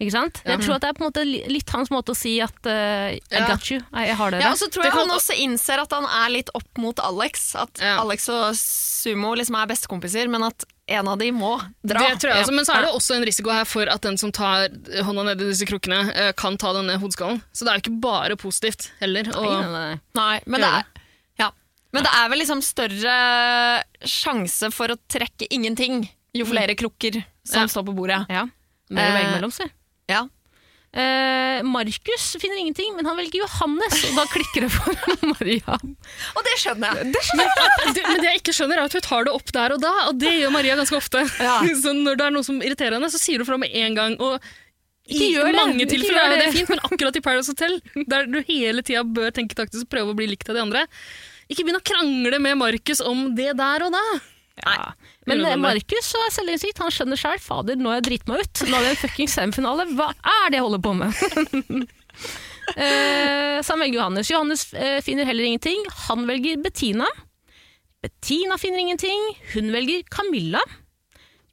Ikke 0.01 0.15
sant? 0.15 0.39
Jeg 0.49 0.63
tror 0.63 0.79
at 0.79 0.85
det 0.87 0.89
er 0.89 0.97
på 0.97 1.05
en 1.05 1.11
måte 1.11 1.25
litt 1.29 1.73
hans 1.77 1.91
måte 1.93 2.15
å 2.15 2.17
si 2.17 2.39
at 2.41 2.57
eh, 2.65 3.19
I 3.19 3.37
Ja. 3.37 3.43
got 3.51 3.67
you, 3.69 3.77
jeg, 3.83 4.07
jeg 4.09 4.17
har 4.17 4.33
dere. 4.33 4.41
Ja, 4.47 4.53
og 4.55 4.57
så 4.57 4.71
tror 4.73 4.87
Det 4.87 4.89
jeg 4.89 4.97
han 4.97 5.13
også 5.13 5.37
innser 5.45 5.83
at 5.83 5.93
han 5.93 6.07
er 6.09 6.33
litt 6.33 6.49
opp 6.57 6.81
mot 6.81 7.03
Alex. 7.05 7.51
At 7.61 7.83
Ja. 7.85 7.99
Alex 8.01 8.31
og 8.33 8.57
Sumo 8.57 9.35
liksom 9.37 9.61
er 9.61 9.69
bestekompiser, 9.69 10.31
men 10.33 10.47
at 10.49 10.65
en 10.91 11.09
av 11.09 11.19
de 11.21 11.29
må 11.33 11.53
dra. 11.87 12.01
Det 12.03 12.19
tror 12.23 12.33
jeg 12.35 12.43
også, 12.45 12.55
Men 12.57 12.67
så 12.67 12.75
er 12.77 12.83
det 12.87 12.93
også 12.99 13.15
en 13.17 13.25
risiko 13.29 13.53
her 13.55 13.65
for 13.69 13.89
at 13.93 14.03
den 14.03 14.17
som 14.21 14.33
tar 14.35 14.69
hånda 15.07 15.25
ned 15.31 15.43
i 15.45 15.51
disse 15.53 15.67
krukkene, 15.71 16.01
eh, 16.15 16.33
kan 16.37 16.57
ta 16.61 16.73
denne 16.77 16.97
hodeskallen. 17.01 17.41
Så 17.55 17.65
det 17.65 17.73
er 17.73 17.79
jo 17.79 17.85
ikke 17.87 18.01
bare 18.03 18.37
positivt 18.41 18.91
heller. 19.01 19.31
Nei, 19.31 19.53
nei, 19.63 19.71
nei. 19.75 20.01
Nei, 20.19 20.41
men 20.47 20.61
det 20.67 20.71
er, 20.81 20.85
ja. 21.45 21.51
men 21.95 22.07
det 22.07 22.13
er 22.19 22.29
vel 22.33 22.43
liksom 22.43 22.63
større 22.67 23.15
sjanse 24.07 24.71
for 24.75 24.93
å 24.95 24.99
trekke 25.11 25.47
ingenting 25.55 26.05
jo 26.37 26.45
flere 26.47 26.75
krukker 26.79 27.23
som 27.47 27.65
Ja. 27.65 27.67
står 27.71 27.87
på 27.89 27.95
bordet. 27.97 28.27
Ja. 28.31 28.45
Mer 28.91 29.03
å 29.03 29.11
Eh, 29.11 29.17
velge 29.21 29.33
mellom, 29.37 29.53
si. 29.55 29.65
Ja. 30.11 30.25
Eh, 30.91 31.63
Markus 31.63 32.37
finner 32.41 32.59
ingenting, 32.59 32.97
men 32.97 33.07
han 33.07 33.17
velger 33.17 33.45
Johannes, 33.45 34.01
og 34.09 34.17
da 34.19 34.25
klikker 34.33 34.65
det 34.67 34.71
for 34.75 34.97
Maria. 35.33 35.77
Og 36.35 36.41
det 36.47 36.55
skjønner 36.59 36.97
jeg. 36.99 37.11
men, 37.13 37.21
skjønner 37.29 37.93
det, 37.95 38.07
men 38.09 38.19
det 38.19 38.33
jeg 38.33 38.41
ikke 38.41 38.55
skjønner, 38.57 38.81
er 38.81 38.91
at 38.91 38.97
hun 38.99 39.05
tar 39.07 39.29
det 39.29 39.35
opp 39.37 39.53
der 39.55 39.77
og 39.77 39.85
da, 39.85 39.93
og 40.09 40.19
det 40.19 40.33
gjør 40.41 40.57
Maria 40.57 40.79
ganske 40.81 40.99
ofte. 40.99 41.23
Ja. 41.39 41.61
Så 41.83 41.95
når 41.95 42.19
det 42.19 42.27
er 42.27 42.35
noe 42.35 42.47
som 42.47 42.59
irriterer 42.59 42.99
henne, 42.99 43.13
så 43.13 43.23
sier 43.23 43.39
hun 43.43 43.47
fra 43.49 43.61
med 43.61 43.77
en 43.85 43.99
gang. 44.01 44.19
Og 44.19 44.43
i 45.11 45.31
mange 45.55 45.87
tilfeller 45.91 46.21
er 46.25 46.35
jo 46.35 46.41
det 46.41 46.43
det. 46.49 46.53
fint, 46.59 46.75
men 46.75 46.83
akkurat 46.87 47.17
i 47.19 47.23
Paradise 47.25 47.55
Hotel, 47.55 47.79
der 48.11 48.27
du 48.31 48.41
hele 48.47 48.83
tida 48.87 49.03
bør 49.07 49.33
tenke 49.35 49.59
taktisk 49.59 49.87
og 49.87 49.95
prøve 49.95 50.13
å 50.13 50.19
bli 50.19 50.29
likt 50.31 50.51
av 50.51 50.59
de 50.59 50.63
andre, 50.63 50.85
ikke 51.51 51.65
begynn 51.67 51.81
å 51.81 51.87
krangle 51.87 52.39
med 52.43 52.59
Markus 52.61 53.03
om 53.03 53.31
det 53.39 53.53
der 53.59 53.87
og 53.87 53.95
da. 53.95 54.05
Ja. 54.65 54.93
Men 55.31 55.45
eh, 55.47 55.57
Markus 55.61 56.11
er 56.19 56.35
selvinnsikt. 56.35 56.81
Han 56.83 56.93
skjønner 56.95 57.21
sjøl. 57.21 57.41
Fader, 57.43 57.79
nå 57.81 57.93
har 57.93 58.01
jeg 58.01 58.09
driti 58.09 58.31
meg 58.31 58.45
ut. 58.45 58.63
Nå 58.67 58.77
har 58.77 58.85
vi 58.87 58.93
en 58.93 59.01
fuckings 59.01 59.37
semifinale. 59.39 59.87
Hva 59.99 60.11
er 60.17 60.53
det 60.53 60.61
jeg 60.61 60.67
holder 60.67 60.85
på 60.85 60.95
med? 60.99 61.11
uh, 62.75 63.57
så 63.61 63.75
han 63.75 63.83
velger 63.85 63.99
Johannes. 64.01 64.31
Johannes 64.33 64.67
uh, 64.77 65.01
finner 65.07 65.29
heller 65.29 65.49
ingenting. 65.49 65.85
Han 66.09 66.27
velger 66.31 66.61
Bettina. 66.65 67.09
Bettina 68.05 68.57
finner 68.61 68.81
ingenting. 68.85 69.27
Hun 69.55 69.73
velger 69.75 70.05
Camilla. 70.13 70.63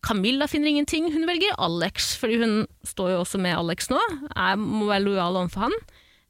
Camilla 0.08 0.48
finner 0.48 0.72
ingenting. 0.72 1.12
Hun 1.13 1.28
velger 1.28 1.56
Alex, 1.60 2.13
fordi 2.20 2.39
hun 2.43 2.60
står 2.88 3.12
jo 3.15 3.22
også 3.26 3.41
med 3.43 3.58
Alex 3.58 3.89
nå. 3.91 4.00
Jeg 4.32 4.60
må 4.62 4.88
være 4.88 5.04
lojal 5.04 5.41
overfor 5.41 5.67
han. 5.67 5.76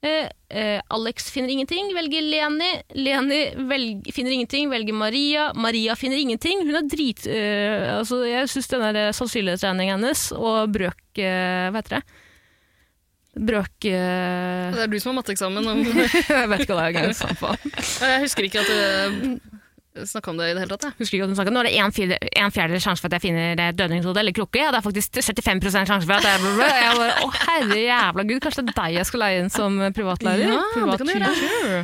Eh, 0.08 0.30
eh, 0.50 0.82
Alex 0.94 1.32
finner 1.34 1.50
ingenting, 1.54 1.90
velger 1.96 2.22
Leni. 2.24 2.70
Leni 2.96 3.40
velg, 3.70 4.12
finner 4.16 4.32
ingenting, 4.36 4.70
velger 4.72 4.94
Maria. 4.96 5.50
Maria 5.56 5.96
finner 6.00 6.18
ingenting. 6.22 6.64
Hun 6.68 6.80
er 6.80 6.88
drit... 6.92 7.26
eh, 7.28 7.98
altså, 7.98 8.22
jeg 8.28 8.50
syns 8.54 8.72
den 8.72 8.86
der 8.88 9.12
sannsynlighetsregningen 9.18 9.98
hennes 10.00 10.30
og 10.38 10.72
brøk 10.76 11.22
eh, 11.22 11.68
Hva 11.72 11.82
heter 11.82 12.00
det? 12.00 12.06
Brøk 13.38 13.86
eh, 13.86 14.74
Det 14.74 14.86
er 14.86 14.90
du 14.90 14.98
som 15.02 15.12
har 15.12 15.20
matteeksamen. 15.20 15.68
Jeg 16.38 16.50
vet 16.50 16.64
ikke 16.66 16.78
hva 16.78 16.88
det 16.94 17.04
er 17.12 17.18
samme. 17.18 17.54
Jeg 17.78 18.24
husker 18.24 18.48
ikke 18.48 18.64
at 18.64 18.72
du 18.72 19.57
snakka 20.06 20.32
om 20.32 20.42
det 20.42 20.50
i 20.52 20.56
det 20.56 20.64
hele 20.64 20.76
tatt. 20.76 20.90
Jeg. 20.90 20.98
Husker 21.02 21.18
ikke 21.18 21.30
at 21.30 21.48
hun. 21.48 21.54
Nå 21.56 21.62
er 21.64 21.70
det 21.70 21.74
en, 21.82 21.96
fjerde, 21.96 22.20
en 22.44 22.54
fjerdedel 22.54 22.84
sjanse 22.84 23.04
for 23.04 23.10
at 23.10 23.18
jeg 23.18 23.26
finner 23.30 23.74
dødningshode 23.78 24.22
eller 24.22 24.36
krukke. 24.38 24.62
Ja, 24.62 24.74
det 24.76 24.82
er 24.82 24.86
faktisk 24.86 25.18
75 25.22 25.80
sjanse 25.90 26.06
for 26.06 26.18
at 26.20 26.28
jeg, 26.28 26.44
jeg 26.44 27.00
bare, 27.00 27.10
Å, 27.24 27.32
herre 27.48 27.80
jævla 27.82 28.28
gud, 28.30 28.44
kanskje 28.44 28.68
det 28.68 28.76
er 28.76 28.80
deg 28.84 29.00
jeg 29.00 29.10
skal 29.10 29.24
leie 29.26 29.42
inn 29.42 29.52
som 29.54 29.82
privatlærer? 29.98 30.54
Ja, 30.54 30.62
det 30.76 31.02
kan 31.02 31.10
du 31.10 31.16
gjøre. 31.18 31.82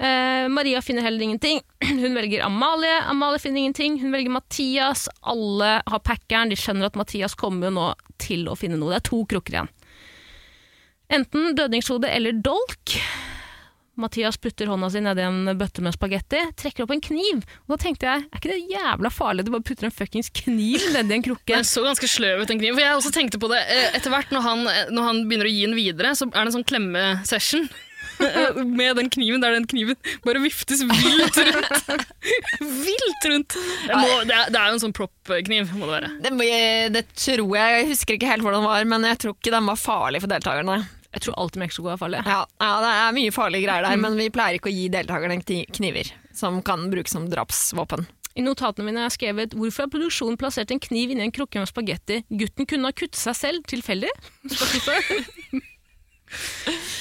Eh, 0.00 0.46
Maria 0.48 0.80
finner 0.82 1.04
heller 1.04 1.22
ingenting. 1.26 1.60
Hun 1.84 2.14
velger 2.16 2.46
Amalie. 2.46 3.02
Amalie 3.10 3.38
finner 3.38 3.60
ingenting. 3.60 3.98
Hun 4.00 4.12
velger 4.12 4.32
Mathias. 4.32 5.08
Alle 5.20 5.74
har 5.86 6.00
packeren. 6.06 6.48
De 6.48 6.56
skjønner 6.56 6.88
at 6.88 6.96
Mathias 6.96 7.36
kommer 7.36 7.68
jo 7.68 7.74
nå 7.76 7.90
til 8.22 8.48
å 8.48 8.56
finne 8.56 8.80
noe. 8.80 8.94
Det 8.94 9.02
er 9.02 9.08
to 9.10 9.20
krukker 9.28 9.58
igjen. 9.58 9.68
Enten 11.10 11.52
dødningshode 11.58 12.08
eller 12.08 12.38
dolk. 12.40 12.94
Mathias 14.02 14.38
putter 14.40 14.70
hånda 14.70 14.90
si 14.92 15.02
nedi 15.04 15.24
en 15.24 15.52
bøtte 15.58 15.84
med 15.84 15.96
spagetti, 15.96 16.40
trekker 16.60 16.86
opp 16.86 16.94
en 16.94 17.02
kniv. 17.04 17.44
Og 17.66 17.74
da 17.74 17.80
tenkte 17.84 18.08
jeg, 18.08 18.24
er 18.26 18.40
ikke 18.40 18.52
det 18.52 18.72
jævla 18.72 19.12
farlig 19.12 19.44
at 19.44 19.50
du 19.50 19.54
bare 19.54 19.66
putter 19.66 19.88
en 19.88 19.94
fuckings 19.94 20.32
kniv 20.42 20.88
nedi 20.96 21.18
en 21.18 21.26
krukke? 21.26 21.52
Den 21.52 21.68
så 21.68 21.84
ganske 21.86 22.08
sløv 22.10 22.42
ut, 22.42 22.48
den 22.50 22.62
kniven. 22.62 22.78
For 22.78 22.86
jeg 22.86 22.98
også 22.98 23.14
tenkte 23.14 23.40
på 23.42 23.50
det 23.52 23.60
eh, 23.66 23.94
etter 23.98 24.12
hvert, 24.12 24.32
når 24.34 24.46
han, 24.46 24.66
når 24.94 25.08
han 25.10 25.22
begynner 25.28 25.50
å 25.50 25.54
gi 25.54 25.62
den 25.68 25.78
videre, 25.78 26.16
så 26.18 26.28
er 26.30 26.40
det 26.40 26.48
en 26.48 26.58
sånn 26.60 26.68
klemmesession. 26.68 27.70
Med 28.78 28.96
den 28.98 29.08
kniven 29.12 29.40
der 29.42 29.54
den 29.56 29.66
kniven 29.68 29.96
bare 30.24 30.42
viftes 30.42 30.82
vilt 30.84 31.38
rundt. 31.40 32.14
vilt 32.86 33.26
rundt! 33.28 33.56
Det, 33.86 33.96
må, 33.96 34.22
det, 34.28 34.36
er, 34.36 34.52
det 34.52 34.60
er 34.60 34.68
jo 34.68 34.76
en 34.76 34.84
sånn 34.84 34.96
proppkniv, 34.96 35.72
må 35.76 35.88
det 35.88 35.96
være. 35.96 36.14
Det, 36.24 36.32
det 36.96 37.04
tror 37.14 37.56
jeg. 37.56 37.76
Jeg 37.78 37.90
husker 37.94 38.18
ikke 38.18 38.30
helt 38.30 38.44
hvordan 38.44 38.64
den 38.64 38.70
var, 38.70 38.88
men 38.92 39.08
jeg 39.08 39.22
tror 39.24 39.36
ikke 39.36 39.54
den 39.54 39.70
var 39.72 39.80
farlig 39.80 40.24
for 40.24 40.32
deltakerne. 40.32 40.80
Jeg 41.14 41.24
tror 41.24 41.34
alltid 41.42 41.58
Mexico 41.64 41.88
er 41.90 41.98
farlig. 41.98 42.20
Ja, 42.26 42.44
ja, 42.62 42.70
det 42.84 42.90
er 42.94 43.14
mye 43.16 43.32
farlige 43.34 43.64
greier 43.66 43.82
der, 43.88 43.96
men 43.98 44.14
vi 44.20 44.28
pleier 44.30 44.54
ikke 44.60 44.70
å 44.70 44.74
gi 44.74 44.88
deltakerne 44.94 45.40
kniver 45.74 46.12
som 46.36 46.60
kan 46.62 46.84
brukes 46.92 47.10
som 47.16 47.26
drapsvåpen. 47.32 48.06
I 48.38 48.44
notatene 48.46 48.86
mine 48.86 49.02
har 49.02 49.08
jeg 49.10 49.16
skrevet 49.18 49.56
hvorfor 49.58 49.84
har 49.88 49.90
produksjonen 49.90 50.38
plassert 50.38 50.70
en 50.70 50.78
kniv 50.80 51.10
inni 51.10 51.24
en 51.26 51.32
krukke 51.34 51.58
med 51.58 51.66
spagetti. 51.68 52.20
Gutten 52.30 52.68
kunne 52.70 52.86
ha 52.86 52.94
kuttet 52.94 53.18
seg 53.18 53.34
selv 53.34 53.66
tilfeldig. 53.68 54.12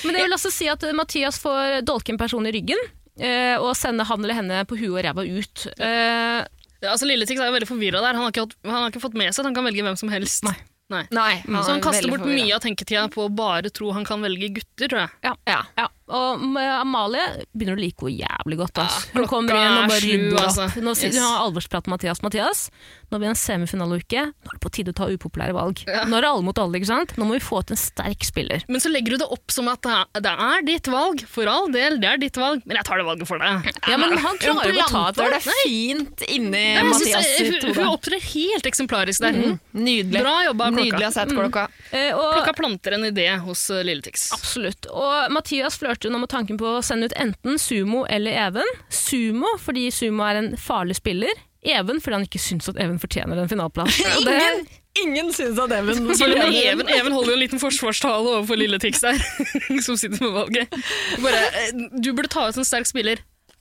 Men 0.03 0.15
det 0.15 0.23
vil 0.25 0.33
også 0.35 0.49
si 0.53 0.67
at 0.71 0.81
Mathias 0.97 1.37
får 1.41 1.83
dolke 1.85 2.13
en 2.15 2.17
person 2.19 2.47
i 2.49 2.53
ryggen 2.55 2.79
eh, 3.21 3.55
og 3.61 3.75
sende 3.77 4.05
han 4.09 4.23
eller 4.25 4.39
henne 4.39 4.63
på 4.69 4.77
huet 4.79 4.95
og 4.95 5.03
ræva 5.05 5.25
ut. 5.27 5.67
Eh, 5.77 6.47
Ja, 6.79 6.93
altså 6.93 7.03
Lilletix 7.09 7.35
er 7.41 7.49
jo 7.49 7.53
veldig 7.57 7.67
forvirra 7.67 7.99
der. 7.99 8.15
Han 8.15 8.23
har, 8.23 8.31
ikke, 8.31 8.45
hatt- 8.45 8.55
han 8.63 8.77
har 8.77 8.85
ikke 8.93 9.01
fått 9.03 9.17
med 9.19 9.33
seg 9.35 9.41
at 9.43 9.49
han 9.49 9.55
kan 9.57 9.65
velge 9.67 9.83
hvem 9.83 9.97
som 9.99 10.07
helst. 10.13 10.45
Nei. 10.47 10.53
Nei. 10.89 11.03
Nei, 11.13 11.35
Så 11.45 11.69
han 11.69 11.77
er 11.77 11.83
kaster 11.85 12.09
bort 12.09 12.25
mye 12.25 12.55
av 12.55 12.63
tenketida 12.65 13.05
på 13.13 13.27
å 13.27 13.29
bare 13.29 13.69
tro 13.69 13.91
han 13.93 14.05
kan 14.07 14.21
velge 14.25 14.49
gutter, 14.55 14.87
tror 14.89 15.03
jeg. 15.05 15.35
ja. 15.45 15.61
Ja. 15.77 15.87
Ja, 16.09 16.19
og 16.33 16.57
Amalie 16.81 17.25
begynner 17.53 17.77
å 17.77 17.81
like 17.81 18.05
henne 18.05 18.25
jævlig 18.25 18.57
godt. 18.59 18.81
Altså. 18.83 19.07
Ja, 19.09 19.19
Hun 19.19 19.27
kommer 19.29 19.55
inn 19.55 19.75
og 19.75 19.83
er 19.83 19.91
bare 19.93 20.03
rydder 20.03 20.41
altså. 20.43 20.65
opp. 20.65 20.79
Nå 20.83 20.95
sier 20.97 21.09
Yes. 21.09 21.17
hun 21.19 21.25
har 21.27 21.45
alvorsprat 21.47 21.87
med 21.87 21.95
Mathias. 21.95 22.21
Mathias, 22.25 22.61
nå 23.09 23.17
er 23.17 23.19
vi 23.19 23.25
i 23.25 23.29
en 23.29 23.39
semifinaleuke. 23.39 24.25
Nå 24.29 24.49
er 24.51 24.57
det 24.57 24.63
på 24.65 24.71
tide 24.73 24.93
å 24.93 24.97
ta 24.97 25.07
upopulære 25.09 25.53
valg. 25.53 25.83
Nå 25.85 26.17
er 26.17 26.25
det 26.25 26.29
alle 26.29 26.45
mot 26.45 26.59
alle, 26.61 26.79
ikke 26.79 26.89
sant? 26.91 27.15
Nå 27.17 27.27
må 27.29 27.37
vi 27.37 27.43
få 27.43 27.61
til 27.65 27.77
en 27.77 27.81
sterk 27.81 28.25
spiller. 28.27 28.65
Men 28.67 28.83
så 28.83 28.91
legger 28.91 29.15
du 29.15 29.23
det 29.23 29.29
opp 29.29 29.53
som 29.53 29.69
at 29.71 29.81
det 30.19 30.33
er, 30.33 30.43
er 30.49 30.65
ditt 30.67 30.89
valg. 30.91 31.23
For 31.29 31.49
all 31.49 31.71
del, 31.71 31.99
det 32.01 32.09
er 32.09 32.21
ditt 32.21 32.37
valg. 32.39 32.61
Men 32.65 32.79
jeg 32.79 32.89
tar 32.89 33.01
det 33.01 33.07
valget 33.07 33.29
for 33.29 33.41
deg. 33.41 33.69
Ja, 33.87 33.97
men 34.01 34.17
han 34.17 34.41
klarer 34.41 34.73
jo 34.73 34.83
å 34.83 34.89
ta 34.89 35.05
et 35.13 35.21
valg. 35.21 35.37
det 35.37 35.41
fint 35.63 36.25
inni 36.27 36.65
Ja, 36.75 36.83
jeg 36.83 36.89
Mathias 36.91 37.31
sitt 37.37 37.63
hun, 37.63 37.75
hun 37.77 37.91
opptrer 37.93 38.21
helt 38.33 38.69
eksemplarisk 38.69 39.23
der. 39.23 39.39
Nydelig. 39.73 40.21
Bra 40.21 40.35
jobba, 40.49 40.69
klokka. 40.73 40.83
Nydelig 40.83 41.07
å 41.07 41.13
sette 41.13 41.29
sett 41.29 41.35
klokka. 41.37 41.67
Eh, 41.91 42.11
og, 42.15 42.33
Klokka 42.37 42.53
planter 42.57 42.95
en 42.97 43.05
idé 43.09 43.27
hos 43.43 43.65
uh, 43.73 43.81
Lilletix. 43.85 44.29
Absolutt. 44.35 44.87
Og 44.93 45.31
Mathias 45.33 45.77
flørter 45.79 45.98
nå 46.07 46.21
med 46.21 46.31
tanken 46.31 46.57
på 46.59 46.77
å 46.77 46.81
sende 46.85 47.09
ut 47.09 47.15
enten 47.19 47.59
Sumo 47.59 48.05
eller 48.07 48.31
Even. 48.47 48.75
Sumo 48.87 49.51
fordi 49.59 49.89
Sumo 49.91 50.23
er 50.23 50.39
en 50.39 50.53
farlig 50.55 50.95
spiller. 51.01 51.33
Even 51.67 51.99
fordi 51.99 52.15
han 52.15 52.27
ikke 52.27 52.39
syns 52.39 52.69
at 52.71 52.79
Even 52.79 52.99
fortjener 53.01 53.41
en 53.41 53.49
finaleplass. 53.51 53.97
Ingen, 54.23 54.61
ingen 55.03 55.33
syns 55.35 55.59
at 55.59 55.73
Even 55.75 56.07
Even, 56.07 56.87
Even 56.87 57.11
holder 57.11 57.33
jo 57.33 57.35
en 57.35 57.43
liten 57.43 57.59
forsvarstale 57.59 58.37
overfor 58.37 58.61
lille 58.61 58.79
Tix 58.79 59.03
der, 59.03 59.19
som 59.85 59.99
sitter 59.99 60.23
med 60.23 60.31
valget. 60.37 60.79
Bare, 61.19 61.43
eh, 61.65 61.83
du 61.99 62.13
burde 62.13 62.31
ta 62.31 62.47
ut 62.47 62.57
en 62.61 62.67
sterk 62.67 62.87
spiller. 62.87 63.19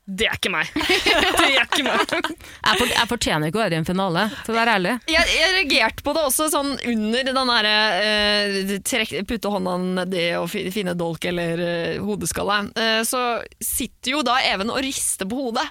Det 0.09 0.25
er 0.25 0.39
ikke 0.39 0.49
meg. 0.49 0.69
Det 0.75 1.49
er 1.53 1.67
ikke 1.67 1.83
meg. 1.85 2.01
Jeg, 2.09 2.79
for, 2.81 2.87
jeg 2.89 3.09
fortjener 3.11 3.51
ikke 3.51 3.59
å 3.61 3.63
være 3.67 3.77
i 3.77 3.81
en 3.83 3.85
finale, 3.89 4.23
for 4.47 4.55
å 4.55 4.57
være 4.57 4.77
ærlig. 4.79 4.95
Jeg, 5.13 5.27
jeg 5.37 5.51
reagerte 5.59 6.05
på 6.07 6.15
det 6.17 6.23
også 6.31 6.47
sånn 6.55 6.71
under 6.89 7.29
den 7.29 7.51
derre 7.53 7.75
eh, 8.07 8.73
trekk- 8.89 9.19
putte 9.29 9.53
hånda 9.53 9.75
nedi 9.83 10.25
og 10.41 10.49
fi- 10.53 10.65
finne 10.73 10.95
dolk 10.97 11.29
eller 11.29 11.61
eh, 11.61 11.99
hodeskalle. 12.01 12.57
Eh, 12.81 13.03
så 13.05 13.21
sitter 13.61 14.17
jo 14.17 14.25
da 14.25 14.39
Even 14.49 14.73
og 14.73 14.81
rister 14.87 15.29
på 15.29 15.43
hodet. 15.43 15.67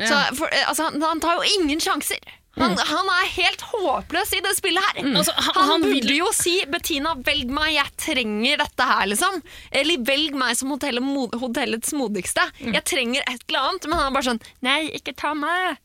Så, 0.00 0.16
for, 0.38 0.50
eh, 0.50 0.66
altså, 0.66 0.88
han, 0.90 0.98
han 1.06 1.22
tar 1.22 1.38
jo 1.38 1.54
ingen 1.60 1.78
sjanser. 1.82 2.18
Han, 2.60 2.76
han 2.90 3.10
er 3.16 3.28
helt 3.34 3.60
håpløs 3.72 4.32
i 4.36 4.40
det 4.44 4.54
spillet 4.58 4.84
her. 4.90 5.02
Altså, 5.16 5.32
han- 5.36 5.68
han, 5.70 5.82
burde 5.82 6.14
jo 6.16 6.30
si 6.36 6.54
'Bettina, 6.66 7.14
velg 7.26 7.50
meg, 7.50 7.74
jeg 7.74 7.90
trenger 7.96 8.56
dette 8.64 8.86
her', 8.92 9.06
liksom. 9.12 9.42
Eller 9.72 9.96
'velg 9.98 10.34
meg 10.34 10.56
som 10.56 10.70
hotellet, 10.70 11.34
hotellets 11.40 11.92
modigste'. 11.92 12.50
Jeg 12.60 12.84
trenger 12.84 13.22
et 13.26 13.42
eller 13.48 13.60
annet. 13.70 13.86
Men 13.88 13.98
han 13.98 14.06
er 14.12 14.14
bare 14.20 14.28
sånn 14.30 14.40
'nei, 14.62 14.90
ikke 15.00 15.16
ta 15.16 15.34
meg'. 15.34 15.78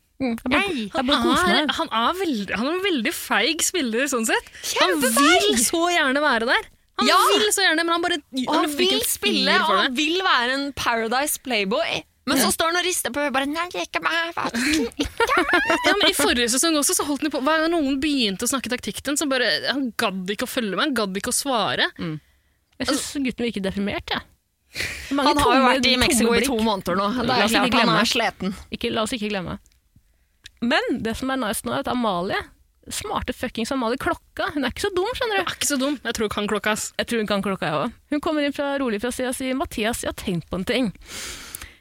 Nei. 0.47 0.89
han, 0.95 1.09
er, 1.11 1.67
han, 1.75 1.89
er 1.91 2.13
veldig, 2.15 2.55
han 2.55 2.67
er 2.67 2.73
en 2.77 2.83
veldig 2.85 3.11
feig 3.13 3.61
spiller, 3.61 4.05
sånn 4.07 4.25
sett. 4.25 4.47
Han 4.79 5.01
vil 5.01 5.57
så 5.59 5.81
gjerne 5.91 6.21
være 6.23 6.45
der. 6.47 6.69
Han 6.99 7.07
Ja! 7.09 7.17
vil 7.35 7.51
så 7.51 7.65
gjerne, 7.65 7.83
men 7.83 7.91
han 7.91 8.01
bare 8.01 8.21
han 8.47 8.55
han 8.61 8.77
vil 8.77 9.01
spille, 9.03 9.55
og 9.59 9.67
han 9.75 9.93
vil 9.97 10.21
være 10.23 10.53
en 10.53 10.71
Paradise 10.73 11.37
Playboy. 11.43 12.03
Men 12.25 12.39
så 12.41 12.49
står 12.51 12.71
han 12.71 12.79
og 12.79 12.85
rister 12.87 13.13
på 13.13 13.21
huet 13.21 13.33
bare 13.33 13.45
'nei, 13.45 13.65
ikke 13.85 14.01
meg'. 14.01 14.31
ikke 14.33 15.35
meg. 15.45 15.75
Ja, 15.85 15.93
men 15.93 16.07
I 16.09 16.13
forrige 16.17 16.49
sesong 16.55 16.77
også 16.79 16.95
så 16.97 17.05
holdt 17.05 17.21
han 17.21 17.33
på 17.33 17.41
Hver 17.45 17.61
gang 17.61 17.73
noen 17.73 17.99
begynte 18.01 18.47
å 18.47 18.49
snakke 18.49 18.71
taktikken, 18.73 19.17
så 19.17 19.27
bare 19.29 19.45
Han 19.69 19.91
gadd 19.97 20.31
ikke 20.33 20.47
å 20.47 20.49
følge 20.49 20.73
med, 20.73 20.87
han 20.87 20.95
gadd 20.97 21.19
ikke 21.21 21.29
å 21.29 21.37
svare. 21.37 21.91
Jeg 22.79 22.87
syns 22.89 23.11
gutten 23.27 23.45
virker 23.45 23.61
deprimert, 23.63 24.09
jeg. 24.09 24.19
Ja. 24.19 25.21
Han 25.23 25.37
har 25.37 25.55
jo 25.55 25.61
vært 25.69 25.85
i 25.87 25.95
Mexico 26.01 26.33
i 26.35 26.41
to 26.43 26.57
måneder 26.59 26.97
nå. 26.99 27.11
Det 27.21 27.27
La 27.29 27.37
er 27.37 27.45
oss 27.45 27.53
ikke 27.55 27.71
klart 27.77 27.87
han 27.87 28.01
er 28.01 28.09
sliten. 28.09 28.55
Ikke, 28.75 28.91
la 28.91 29.05
oss 29.05 29.13
ikke 29.15 29.29
glemme. 29.31 29.59
Men 30.65 30.99
det 31.05 31.15
som 31.19 31.29
er 31.31 31.39
nice 31.39 31.63
nå, 31.63 31.71
er 31.75 31.85
at 31.85 31.91
Amalie 31.91 32.41
Smarte 32.91 33.33
fuckings 33.33 33.71
Amalie 33.73 33.97
Klokka. 33.97 34.51
Hun 34.53 34.65
er 34.65 34.69
ikke 34.69 34.83
så 34.85 34.91
dum, 34.93 35.07
skjønner 35.17 35.39
du. 35.39 35.41
Er 35.41 35.55
ikke 35.55 35.69
så 35.71 35.77
dum. 35.81 35.95
Jeg 36.03 36.13
tror 36.17 36.27
hun 36.27 36.33
kan 36.35 36.49
klokka, 36.51 36.75
ass. 36.77 36.91
Jeg 36.99 37.07
tror 37.09 37.23
hun 37.23 37.29
kan 37.31 37.41
klokka, 37.41 37.65
jeg 37.71 37.79
òg. 37.81 37.95
Hun 38.13 38.21
kommer 38.21 38.45
inn 38.45 38.53
fra 38.53 38.75
rolig 38.77 38.99
fra 39.01 39.09
sida 39.15 39.31
og 39.31 39.37
sier 39.39 39.57
'Mathias, 39.57 40.03
jeg 40.03 40.11
har 40.13 40.19
tenkt 40.19 40.49
på 40.51 40.59
en 40.59 40.65
ting'. 40.65 40.91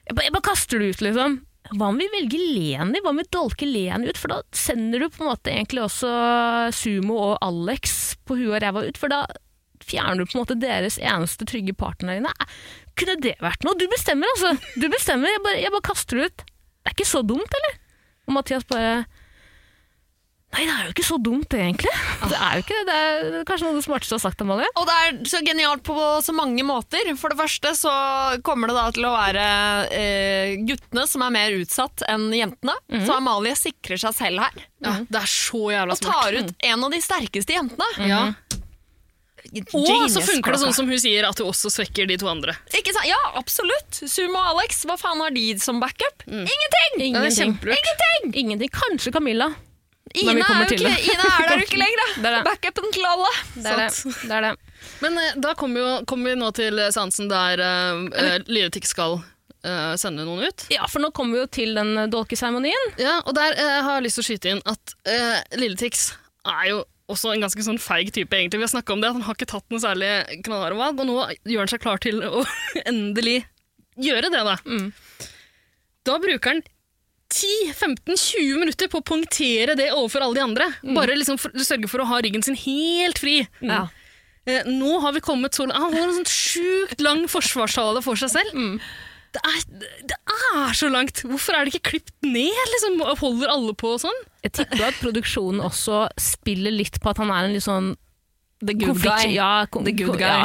Jeg 0.04 0.16
bare, 0.16 0.26
jeg 0.28 0.34
bare 0.36 0.48
kaster 0.50 0.80
det 0.82 0.92
ut, 0.94 1.04
liksom. 1.06 1.38
Hva 1.72 1.88
om 1.88 1.96
vi 1.96 2.06
velger 2.12 2.42
Leni? 2.42 3.00
Hva 3.00 3.12
om 3.14 3.20
vi 3.22 3.24
dolker 3.32 3.68
Leni 3.70 4.10
ut? 4.10 4.20
For 4.20 4.32
da 4.34 4.42
sender 4.56 5.00
du 5.00 5.08
på 5.08 5.22
en 5.22 5.30
måte 5.30 5.52
egentlig 5.52 5.84
også 5.86 6.10
Sumo 6.76 7.16
og 7.30 7.38
Alex 7.44 8.14
på 8.28 8.36
huet 8.36 8.58
og 8.58 8.60
ræva 8.64 8.84
ut, 8.84 9.00
for 9.00 9.12
da 9.12 9.22
fjerner 9.84 10.20
du 10.20 10.28
på 10.28 10.36
en 10.36 10.42
måte 10.44 10.58
deres 10.60 10.96
eneste 11.00 11.44
trygge 11.48 11.74
partner 11.76 12.20
Nei, 12.24 12.32
Kunne 12.96 13.16
det 13.20 13.34
vært 13.42 13.64
noe? 13.66 13.76
Du 13.80 13.86
bestemmer, 13.90 14.28
altså. 14.36 14.54
Du 14.80 14.86
bestemmer. 14.92 15.32
Jeg 15.32 15.42
bare, 15.44 15.60
jeg 15.64 15.72
bare 15.74 15.88
kaster 15.88 16.20
det 16.20 16.28
ut. 16.28 16.44
Det 16.44 16.92
er 16.92 16.96
ikke 16.98 17.08
så 17.08 17.24
dumt, 17.26 17.56
eller? 17.58 17.78
Og 18.28 18.36
Mathias 18.36 18.68
bare 18.68 19.04
Nei, 20.54 20.64
det 20.68 20.74
er 20.74 20.84
jo 20.86 20.92
ikke 20.94 21.04
så 21.06 21.16
dumt, 21.18 21.54
egentlig. 21.58 21.90
Det 22.30 22.36
er 22.38 22.58
jo 22.58 22.62
ikke 22.62 22.80
det. 22.86 22.98
Det 23.34 23.38
er 23.40 23.46
kanskje 23.48 23.66
noe 23.66 23.74
av 23.74 23.78
det 23.80 23.86
smarteste 23.88 24.14
du 24.14 24.18
har 24.18 24.22
sagt, 24.22 24.44
Amalie. 24.44 24.68
Og 24.78 24.86
det 24.86 24.96
er 25.02 25.16
så 25.32 25.40
genialt 25.46 25.82
på 25.86 25.96
så 26.22 26.34
mange 26.36 26.62
måter. 26.66 27.10
For 27.18 27.34
det 27.34 27.40
første 27.40 27.72
så 27.78 27.94
kommer 28.46 28.70
det 28.70 28.76
da 28.78 28.84
til 28.94 29.08
å 29.08 29.14
være 29.16 29.46
eh, 29.98 30.54
guttene 30.68 31.08
som 31.10 31.26
er 31.26 31.34
mer 31.34 31.58
utsatt 31.58 32.06
enn 32.10 32.28
jentene. 32.34 32.76
Så 33.02 33.16
Amalie 33.18 33.56
sikrer 33.58 33.98
seg 34.00 34.14
selv 34.14 34.46
her. 34.46 34.62
Ja, 34.84 34.98
det 35.08 35.22
er 35.24 35.30
så 35.34 35.64
jævla 35.74 35.98
smart. 35.98 36.06
Og 36.06 36.22
tar 36.22 36.38
ut 36.38 36.68
en 36.70 36.86
av 36.86 36.94
de 36.94 37.02
sterkeste 37.02 37.58
jentene. 37.58 37.90
Ja. 38.06 38.22
Og 39.74 40.08
så 40.10 40.22
funker 40.24 40.54
det 40.54 40.62
sånn 40.62 40.74
som 40.74 40.88
hun 40.88 40.98
sier, 40.98 41.26
at 41.28 41.38
du 41.38 41.44
også 41.46 41.70
svekker 41.70 42.08
de 42.10 42.16
to 42.18 42.30
andre. 42.30 42.54
Ikke 42.74 42.94
sant? 42.94 43.06
Ja, 43.10 43.18
absolutt. 43.38 44.00
Sumo 44.08 44.40
og 44.40 44.54
Alex, 44.54 44.80
hva 44.88 44.96
faen 44.98 45.20
har 45.22 45.34
de 45.34 45.44
som 45.62 45.78
backup? 45.82 46.24
Ingenting! 46.26 46.96
Er 46.98 47.06
Ingenting. 47.10 47.54
Ingenting! 47.60 48.32
Ingenting. 48.34 48.72
Kanskje 48.74 49.12
Camilla. 49.14 49.52
Vi 50.14 50.22
er, 50.30 50.38
ikke, 50.38 50.78
Ina 50.78 51.26
er 51.26 51.48
der 51.48 51.58
jo 51.58 51.66
ikke 51.66 51.78
lenger, 51.80 52.02
er 52.20 52.22
da. 52.22 52.40
Backupen 52.46 52.92
til 52.94 53.06
alle. 53.08 53.30
Det 53.56 53.66
er 53.72 53.80
det. 53.80 54.14
Det, 54.14 54.30
er 54.30 54.44
det. 54.46 54.52
Men 55.02 55.18
eh, 55.18 55.36
da 55.42 55.54
kommer 55.58 56.04
kom 56.06 56.22
vi 56.22 56.36
nå 56.38 56.50
til 56.54 56.78
eh, 56.78 56.92
seansen 56.94 57.30
der 57.30 57.58
uh, 57.58 58.36
Lilletik 58.46 58.86
skal 58.86 59.18
uh, 59.18 59.94
sende 59.98 60.26
noen 60.26 60.46
ut. 60.46 60.66
Ja, 60.70 60.86
for 60.90 61.02
nå 61.02 61.10
kommer 61.16 61.34
vi 61.34 61.42
jo 61.42 61.50
til 61.58 61.74
den 61.78 61.94
uh, 61.98 62.06
dolkeseremonien. 62.12 62.94
Ja, 63.00 63.18
og 63.24 63.34
der 63.34 63.58
uh, 63.58 63.78
har 63.88 63.98
jeg 63.98 64.06
lyst 64.06 64.20
til 64.20 64.24
å 64.24 64.28
skyte 64.28 64.54
inn 64.54 64.62
at 64.70 64.96
uh, 65.10 65.40
Lilletix 65.58 66.12
er 66.44 66.68
jo 66.70 66.84
også 67.10 67.34
en 67.34 67.42
ganske 67.44 67.66
sånn 67.66 67.80
feig 67.82 68.14
type, 68.14 68.32
egentlig. 68.32 68.62
Vi 68.62 68.68
har 68.68 68.72
snakka 68.72 68.94
om 68.94 69.02
det, 69.02 69.10
at 69.10 69.18
han 69.18 69.26
har 69.26 69.36
ikke 69.36 69.50
tatt 69.50 69.66
noe 69.72 69.82
særlig 69.82 70.12
knallharde 70.46 71.04
og 71.04 71.10
nå 71.10 71.18
gjør 71.42 71.64
han 71.64 71.72
seg 71.74 71.82
klar 71.82 72.00
til 72.00 72.22
å 72.24 72.44
endelig 72.90 73.42
gjøre 74.00 74.30
det, 74.32 74.44
da. 74.46 74.56
Mm. 74.64 74.88
Da 76.04 76.16
bruker 76.20 76.54
han 76.54 76.64
10-15-20 77.32 78.58
minutter 78.60 78.90
på 78.92 79.00
å 79.00 79.06
poengtere 79.06 79.74
det 79.78 79.90
overfor 79.94 80.24
alle 80.26 80.38
de 80.38 80.44
andre. 80.44 80.68
Mm. 80.84 80.94
Bare 80.98 81.16
liksom 81.18 81.38
for, 81.40 81.54
sørge 81.64 81.88
for 81.90 82.04
å 82.04 82.08
ha 82.10 82.20
ryggen 82.24 82.44
sin 82.46 82.58
helt 82.58 83.18
fri. 83.22 83.40
Ja. 83.64 83.86
Eh, 84.46 84.66
nå 84.68 84.98
har 85.00 85.14
vi 85.16 85.22
kommet 85.24 85.56
så 85.56 85.64
langt 85.64 85.80
Han 85.80 85.94
har 85.96 86.10
en 86.10 86.18
sånn 86.18 86.28
sjukt 86.28 87.00
lang 87.00 87.22
forsvarstale 87.32 88.02
for 88.04 88.20
seg 88.20 88.34
selv. 88.34 88.52
Mm. 88.54 88.78
Det, 89.34 89.40
er, 89.50 89.62
det 90.12 90.18
er 90.30 90.76
så 90.78 90.90
langt! 90.92 91.24
Hvorfor 91.26 91.56
er 91.58 91.66
det 91.66 91.74
ikke 91.74 91.94
klipt 91.96 92.12
ned? 92.22 92.60
Liksom, 92.76 93.00
og 93.02 93.18
holder 93.18 93.50
alle 93.50 93.72
på 93.80 93.96
sånn? 93.98 94.20
Jeg 94.44 94.52
tipper 94.60 94.84
at 94.92 95.00
produksjonen 95.00 95.64
også 95.64 96.04
spiller 96.20 96.70
litt 96.76 97.00
på 97.02 97.10
at 97.10 97.18
han 97.22 97.32
er 97.34 97.48
en 97.48 97.56
litt 97.56 97.64
sånn 97.66 97.94
The 98.64 98.76
good 98.76 98.92
konflikt- 98.94 99.24
guy. 99.26 99.32
Ja, 99.34 99.48
The 99.72 99.96
good 99.96 100.20
guy. 100.20 100.28
Ja. 100.28 100.44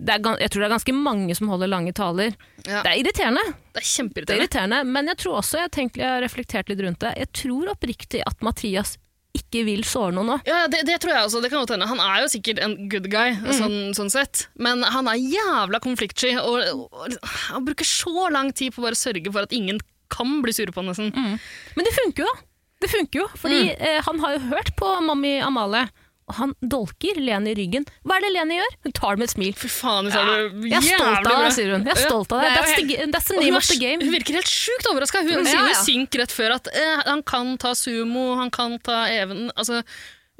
Er, 0.00 0.22
jeg 0.40 0.50
tror 0.50 0.62
det 0.62 0.66
er 0.68 0.72
ganske 0.76 0.94
mange 0.96 1.34
som 1.36 1.50
holder 1.52 1.68
lange 1.68 1.92
taler. 1.96 2.32
Ja. 2.64 2.80
Det 2.84 2.90
er 2.94 2.96
irriterende, 3.02 3.42
Det 3.44 3.52
er 3.52 3.76
det 3.76 3.82
er 3.82 3.90
kjempeirriterende. 3.90 4.40
irriterende, 4.44 4.80
men 4.88 5.10
jeg 5.12 5.18
tror 5.20 5.38
også, 5.42 5.58
jeg 5.60 5.68
har, 5.76 5.90
jeg 6.00 6.08
har 6.14 6.22
reflektert 6.24 6.68
litt 6.72 6.80
rundt 6.86 7.00
det, 7.04 7.12
jeg 7.20 7.32
tror 7.42 7.72
oppriktig 7.74 8.22
at 8.26 8.42
Mathias 8.42 8.96
ikke 9.36 9.62
vil 9.62 9.84
såre 9.86 10.10
noen 10.16 10.26
nå. 10.32 10.36
Ja, 10.48 10.64
det, 10.66 10.80
det 10.88 10.96
tror 11.02 11.12
jeg 11.14 11.22
også. 11.28 11.38
Det 11.44 11.52
kan 11.52 11.60
godt 11.62 11.70
hende. 11.76 11.86
Han 11.86 12.00
er 12.02 12.24
jo 12.24 12.30
sikkert 12.32 12.58
en 12.64 12.72
good 12.90 13.06
guy, 13.12 13.36
sånn, 13.54 13.76
sånn 13.94 14.10
sett. 14.10 14.48
Men 14.58 14.82
han 14.82 15.06
er 15.06 15.20
jævla 15.22 15.78
konfliktsky, 15.84 16.32
og, 16.42 16.88
og 16.90 17.14
han 17.52 17.66
bruker 17.68 17.86
så 17.86 18.26
lang 18.34 18.50
tid 18.50 18.74
på 18.74 18.82
å 18.82 18.88
bare 18.88 18.98
sørge 18.98 19.30
for 19.30 19.46
at 19.46 19.54
ingen 19.54 19.78
kan 20.10 20.40
bli 20.42 20.50
sure 20.56 20.74
på 20.74 20.82
han, 20.82 20.90
nesten. 20.90 21.12
Men 21.14 21.86
det 21.86 21.92
funker 21.94 22.24
jo 22.24 22.32
da. 22.32 22.42
Det 22.80 22.88
funker 22.90 23.20
jo, 23.20 23.26
fordi 23.36 23.60
eh, 23.76 23.98
han 24.06 24.20
har 24.24 24.34
jo 24.34 24.42
hørt 24.50 24.70
på 24.78 24.88
Mami 25.04 25.34
Amalie, 25.44 25.84
og 26.30 26.36
han 26.38 26.52
dolker 26.62 27.18
Lene 27.18 27.50
i 27.50 27.56
ryggen. 27.58 27.86
Hva 28.06 28.18
er 28.18 28.26
det 28.26 28.30
Lene 28.36 28.58
gjør? 28.60 28.76
Hun 28.86 28.94
tar 28.96 29.16
det 29.16 29.22
med 29.22 29.28
et 29.28 29.34
smil. 29.34 29.56
Fy 29.58 29.70
faen, 29.72 30.10
så 30.12 30.22
er 30.22 30.30
du 30.30 30.68
Jeg 30.70 30.78
er 30.78 30.86
stolt 30.86 31.26
av 31.26 31.42
deg, 31.42 31.54
sier 31.56 31.72
hun. 31.74 31.88
Jeg 31.88 31.96
er 31.96 32.02
stolt 32.04 32.34
av 32.36 32.44
deg. 32.44 32.54
That's 32.54 32.76
the, 32.76 33.08
that's 33.10 33.30
the 33.32 33.40
name 33.40 33.58
of 33.58 33.66
the 33.66 33.78
game. 33.80 34.04
hun 34.04 34.14
virker 34.14 34.38
helt 34.38 34.52
sjukt 34.52 34.88
overraska. 34.92 35.24
Hun 35.26 35.42
sier 35.48 35.58
jo 35.58 35.74
ja. 35.74 35.82
synk 35.82 36.20
rett 36.20 36.34
før 36.34 36.56
at 36.60 36.70
eh, 36.70 37.02
han 37.08 37.24
kan 37.26 37.56
ta 37.60 37.74
sumo, 37.78 38.30
han 38.38 38.52
kan 38.54 38.78
ta 38.86 39.02
Even 39.10 39.48
altså, 39.56 39.82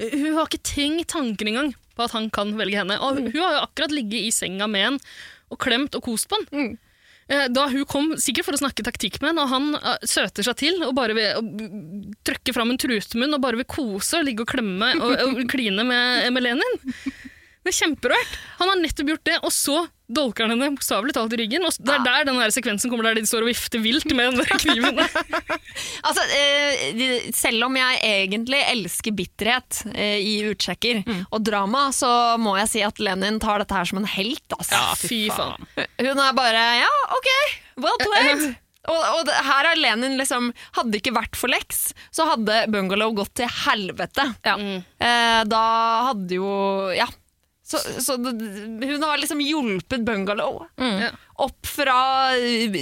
Hun 0.01 0.37
har 0.37 0.47
ikke 0.47 0.63
tenkt 0.65 1.11
tanken 1.13 1.51
engang 1.51 1.75
på 1.97 2.07
at 2.07 2.15
han 2.15 2.31
kan 2.33 2.55
velge 2.59 2.79
henne. 2.79 3.01
Og 3.03 3.19
hun, 3.19 3.33
hun 3.33 3.43
har 3.43 3.59
jo 3.59 3.67
akkurat 3.67 3.95
ligget 3.95 4.29
i 4.29 4.33
senga 4.35 4.71
med 4.71 4.93
en 4.93 5.03
og 5.51 5.59
klemt 5.59 5.97
og 5.99 6.07
kost 6.07 6.31
på 6.31 6.39
han. 6.39 6.47
Mm. 6.55 6.79
Eh, 7.31 7.47
Da 7.55 7.69
hun 7.71 7.85
kom, 7.87 8.13
sikkert 8.19 8.49
for 8.49 8.57
å 8.57 8.61
snakke 8.61 8.83
taktikk 8.87 9.21
med 9.23 9.31
henne 9.33 9.45
og 9.47 9.53
han 9.53 9.69
eh, 9.79 10.07
søter 10.11 10.47
seg 10.47 10.59
til 10.59 10.81
og 10.87 10.95
bare 10.99 11.15
vil, 11.15 11.51
trykke 12.27 12.55
fram 12.57 12.73
en 12.75 12.81
trutmunn 12.81 13.37
og 13.37 13.43
bare 13.45 13.61
vil 13.61 13.69
kose 13.71 14.19
og 14.19 14.27
ligge 14.27 14.43
og 14.47 14.51
klemme 14.51 14.93
og, 14.99 15.15
og 15.29 15.43
kline 15.53 15.87
med, 15.87 16.27
med 16.35 16.47
Lenin. 16.49 16.81
Det 17.61 17.75
er 17.75 17.77
kjemperart. 17.77 18.37
Han 18.59 18.71
har 18.73 18.79
nettopp 18.81 19.11
gjort 19.13 19.27
det, 19.29 19.35
og 19.45 19.53
så 19.53 19.83
dolker 20.11 20.47
han 20.47 20.55
henne 20.57 20.73
bokstavelig 20.75 21.13
talt 21.15 21.35
i 21.37 21.39
ryggen. 21.43 21.63
Og 21.69 21.75
det 21.87 21.93
er 21.93 22.05
der 22.07 22.25
den 22.27 22.39
der 22.41 22.51
sekvensen 22.55 22.91
kommer 22.91 23.07
der 23.07 23.21
de 23.21 23.29
står 23.29 23.45
og 23.45 23.51
vifter 23.51 23.83
vilt 23.85 24.09
med 24.17 24.33
den 24.33 24.41
der 24.41 24.59
kniven. 24.65 24.99
Altså, 26.03 26.25
eh, 26.35 27.29
selv 27.37 27.69
om 27.69 27.77
jeg 27.79 28.01
egentlig 28.09 28.63
elsker 28.73 29.15
bitterhet 29.17 29.83
eh, 29.93 30.17
i 30.25 30.33
utsjekker 30.51 31.03
og 31.29 31.45
drama, 31.47 31.91
så 31.95 32.11
må 32.43 32.57
jeg 32.63 32.73
si 32.73 32.83
at 32.87 32.99
Lenin 33.03 33.39
tar 33.45 33.63
dette 33.63 33.77
her 33.77 33.87
som 33.93 34.01
en 34.01 34.09
helt. 34.17 34.57
Altså. 34.57 34.81
fy 35.05 35.21
faen. 35.31 35.69
Hun 36.01 36.25
er 36.27 36.35
bare 36.41 36.67
Ja, 36.81 36.91
OK, 37.21 37.31
well 37.85 38.01
played. 38.03 38.49
Og, 38.89 38.97
og 38.97 39.27
det, 39.29 39.35
her 39.45 39.67
har 39.69 39.77
Lenin 39.77 40.15
liksom 40.17 40.47
Hadde 40.73 40.95
det 40.95 41.03
ikke 41.03 41.13
vært 41.13 41.37
for 41.37 41.53
Lex, 41.53 41.91
så 42.17 42.25
hadde 42.31 42.63
Bungalow 42.73 43.13
gått 43.15 43.35
til 43.43 43.51
helvete. 43.67 44.25
Eh, 44.49 45.41
da 45.53 45.65
hadde 46.09 46.39
jo 46.41 46.55
Ja. 46.97 47.05
Så, 47.71 47.79
så 48.03 48.17
hun 48.19 49.03
har 49.07 49.21
liksom 49.23 49.41
hjulpet 49.45 50.03
Bungalow 50.03 50.65
mm. 50.81 51.05
opp 51.45 51.67
fra 51.71 52.33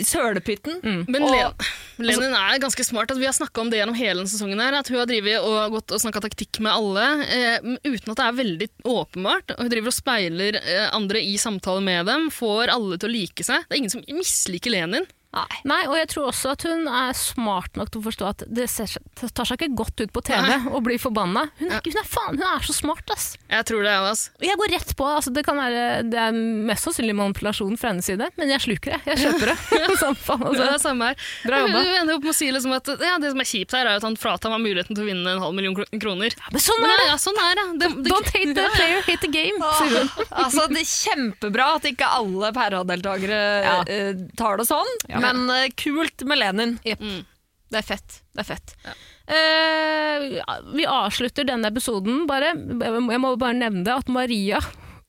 sølepytten. 0.09 0.81
Mm. 0.81 1.03
Men 1.13 1.27
Og- 1.29 1.67
Lenin 1.99 2.33
er 2.33 2.61
ganske 2.63 2.85
smart. 2.87 3.11
Altså, 3.11 3.21
vi 3.21 3.27
har 3.29 3.37
snakka 3.37 3.61
om 3.61 3.71
det 3.71 3.81
gjennom 3.83 3.99
hele 3.99 4.23
denne 4.23 4.31
sesongen. 4.33 4.61
her, 4.63 4.79
At 4.79 4.89
hun 4.89 5.01
har 5.01 5.11
drivet 5.11 5.45
og 5.45 5.77
gått 5.77 5.93
og 5.93 6.01
snakka 6.01 6.23
taktikk 6.25 6.61
med 6.65 6.73
alle 6.73 7.05
eh, 7.27 7.69
uten 7.85 8.15
at 8.15 8.17
det 8.23 8.27
er 8.29 8.39
veldig 8.39 8.69
åpenbart. 8.89 9.57
Hun 9.59 9.69
driver 9.69 9.93
og 9.93 9.99
speiler 9.99 10.61
eh, 10.63 10.89
andre 10.95 11.21
i 11.21 11.37
samtale 11.37 11.85
med 11.85 12.07
dem. 12.09 12.31
Får 12.33 12.73
alle 12.73 12.97
til 12.97 13.11
å 13.11 13.17
like 13.19 13.45
seg. 13.45 13.67
Det 13.69 13.77
er 13.77 13.83
ingen 13.83 13.97
som 13.99 14.07
misliker 14.09 14.73
Lenin. 14.73 15.09
Nei. 15.37 15.59
Nei, 15.69 15.83
og 15.91 15.93
jeg 15.99 16.09
tror 16.09 16.31
også 16.31 16.55
at 16.55 16.63
hun 16.65 16.87
er 16.89 17.13
smart 17.13 17.75
nok 17.77 17.91
til 17.93 18.01
å 18.01 18.05
forstå 18.07 18.29
at 18.31 18.43
det 18.49 18.65
ser, 18.73 18.95
det 19.21 19.29
tar 19.37 19.45
seg 19.45 19.59
ikke 19.61 19.77
godt 19.77 20.01
ut 20.01 20.13
på 20.17 20.23
TV 20.25 20.55
å 20.73 20.81
bli 20.81 20.97
forbanna. 21.01 21.43
Hun, 21.59 21.69
er 21.77 21.83
hun 21.85 21.99
er 22.01 22.07
faen, 22.09 22.39
hun 22.41 22.47
er 22.49 22.65
så 22.65 22.73
smart, 22.73 23.05
ass. 23.13 23.27
Jeg 23.53 23.67
tror 23.69 23.85
det, 23.85 23.93
jeg, 23.93 24.07
ass. 24.15 24.23
Og 24.41 24.47
jeg 24.49 24.57
går 24.63 24.73
rett 24.73 24.95
på, 24.97 25.05
altså 25.19 25.33
det 25.37 25.45
kan 25.45 25.59
være 25.61 25.83
Det 26.09 26.19
er 26.23 26.39
mest 26.71 26.87
sannsynlig 26.89 27.15
manipulasjon 27.19 27.77
fra 27.81 27.93
hennes 27.93 28.09
side, 28.09 28.31
men 28.41 28.53
jeg 28.55 28.65
sluker 28.65 28.97
det. 28.97 29.01
Jeg 29.13 29.21
kjøper 29.27 29.53
det. 29.53 29.59
Samme 30.01 30.17
faen, 30.31 30.47
Det 30.47 30.49
altså. 30.55 30.71
er 30.73 30.83
samme 30.87 31.11
her. 31.13 31.21
Bra 31.45 31.61
jobba. 31.67 31.85
Hun 31.85 31.99
ender 32.01 32.17
opp 32.17 32.25
med 32.25 32.33
å 32.33 32.39
si 32.41 32.49
liksom 32.57 32.75
at 32.79 32.91
ja, 32.97 33.15
det 33.21 33.35
som 33.35 33.45
er 33.45 33.51
kjipt 33.53 33.77
her, 33.77 33.85
er 33.93 34.01
at 34.01 34.09
han 34.09 34.17
fratar 34.21 34.55
meg 34.57 34.65
muligheten 34.65 34.97
til 34.97 35.05
å 35.05 35.11
vinne 35.11 35.37
en 35.37 35.45
halv 35.45 35.57
million 35.61 35.77
kroner. 35.77 36.01
kroner. 36.01 36.39
Men 36.57 36.65
sånn 36.65 36.89
er 36.89 36.95
det! 37.03 37.07
ja, 37.13 37.19
sånn 37.21 37.43
er 37.45 37.61
det. 37.61 37.67
det, 37.85 37.93
det 38.07 38.15
Don't 38.17 38.33
hate 38.33 38.57
the 38.57 38.67
player, 38.79 39.05
hate 39.05 39.21
the 39.29 39.33
game, 39.37 39.73
sier 39.83 40.01
hun. 40.01 40.27
Altså, 40.41 40.65
det 40.73 40.83
er 40.87 40.89
Kjempebra 40.89 41.69
at 41.77 41.87
ikke 41.93 42.09
alle 42.17 42.53
pæradeltakere 42.57 43.45
Ja. 43.69 43.77
uh, 43.85 44.27
tar 44.41 44.57
det 44.63 44.69
sånn, 44.73 44.95
Ja. 45.11 45.18
Men 45.23 45.45
uh, 45.51 45.67
kult 45.79 46.25
med 46.29 46.41
Lenin. 46.41 46.77
Yep. 46.87 47.05
Mm. 47.05 47.23
Det 47.69 47.81
er 47.83 47.85
fett. 47.85 48.21
Det 48.33 48.45
er 48.45 48.49
fett. 48.49 48.75
Ja. 48.87 48.97
Uh, 49.29 50.69
vi 50.73 50.87
avslutter 50.89 51.45
denne 51.49 51.69
episoden 51.69 52.25
bare. 52.31 52.55
Jeg 52.57 53.23
må 53.23 53.35
bare 53.41 53.59
nevne 53.59 53.85
det 53.87 53.97
at 53.99 54.13
Maria 54.13 54.63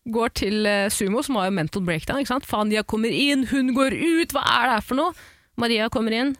går 0.09 0.31
til 0.39 0.65
eh, 0.65 0.87
Sumo, 0.89 1.21
som 1.21 1.37
har 1.37 1.49
jo 1.49 1.55
mental 1.57 1.83
breakdown. 1.85 2.21
ikke 2.21 2.31
sant? 2.31 2.47
Fania 2.49 2.81
kommer 2.87 3.13
inn, 3.13 3.43
hun 3.51 3.73
går 3.75 3.93
ut, 3.93 4.31
hva 4.33 4.41
er 4.41 4.63
det 4.65 4.77
her 4.77 4.85
for 4.87 4.97
noe? 4.97 5.27
Maria 5.59 5.89
kommer 5.93 6.15
inn 6.15 6.31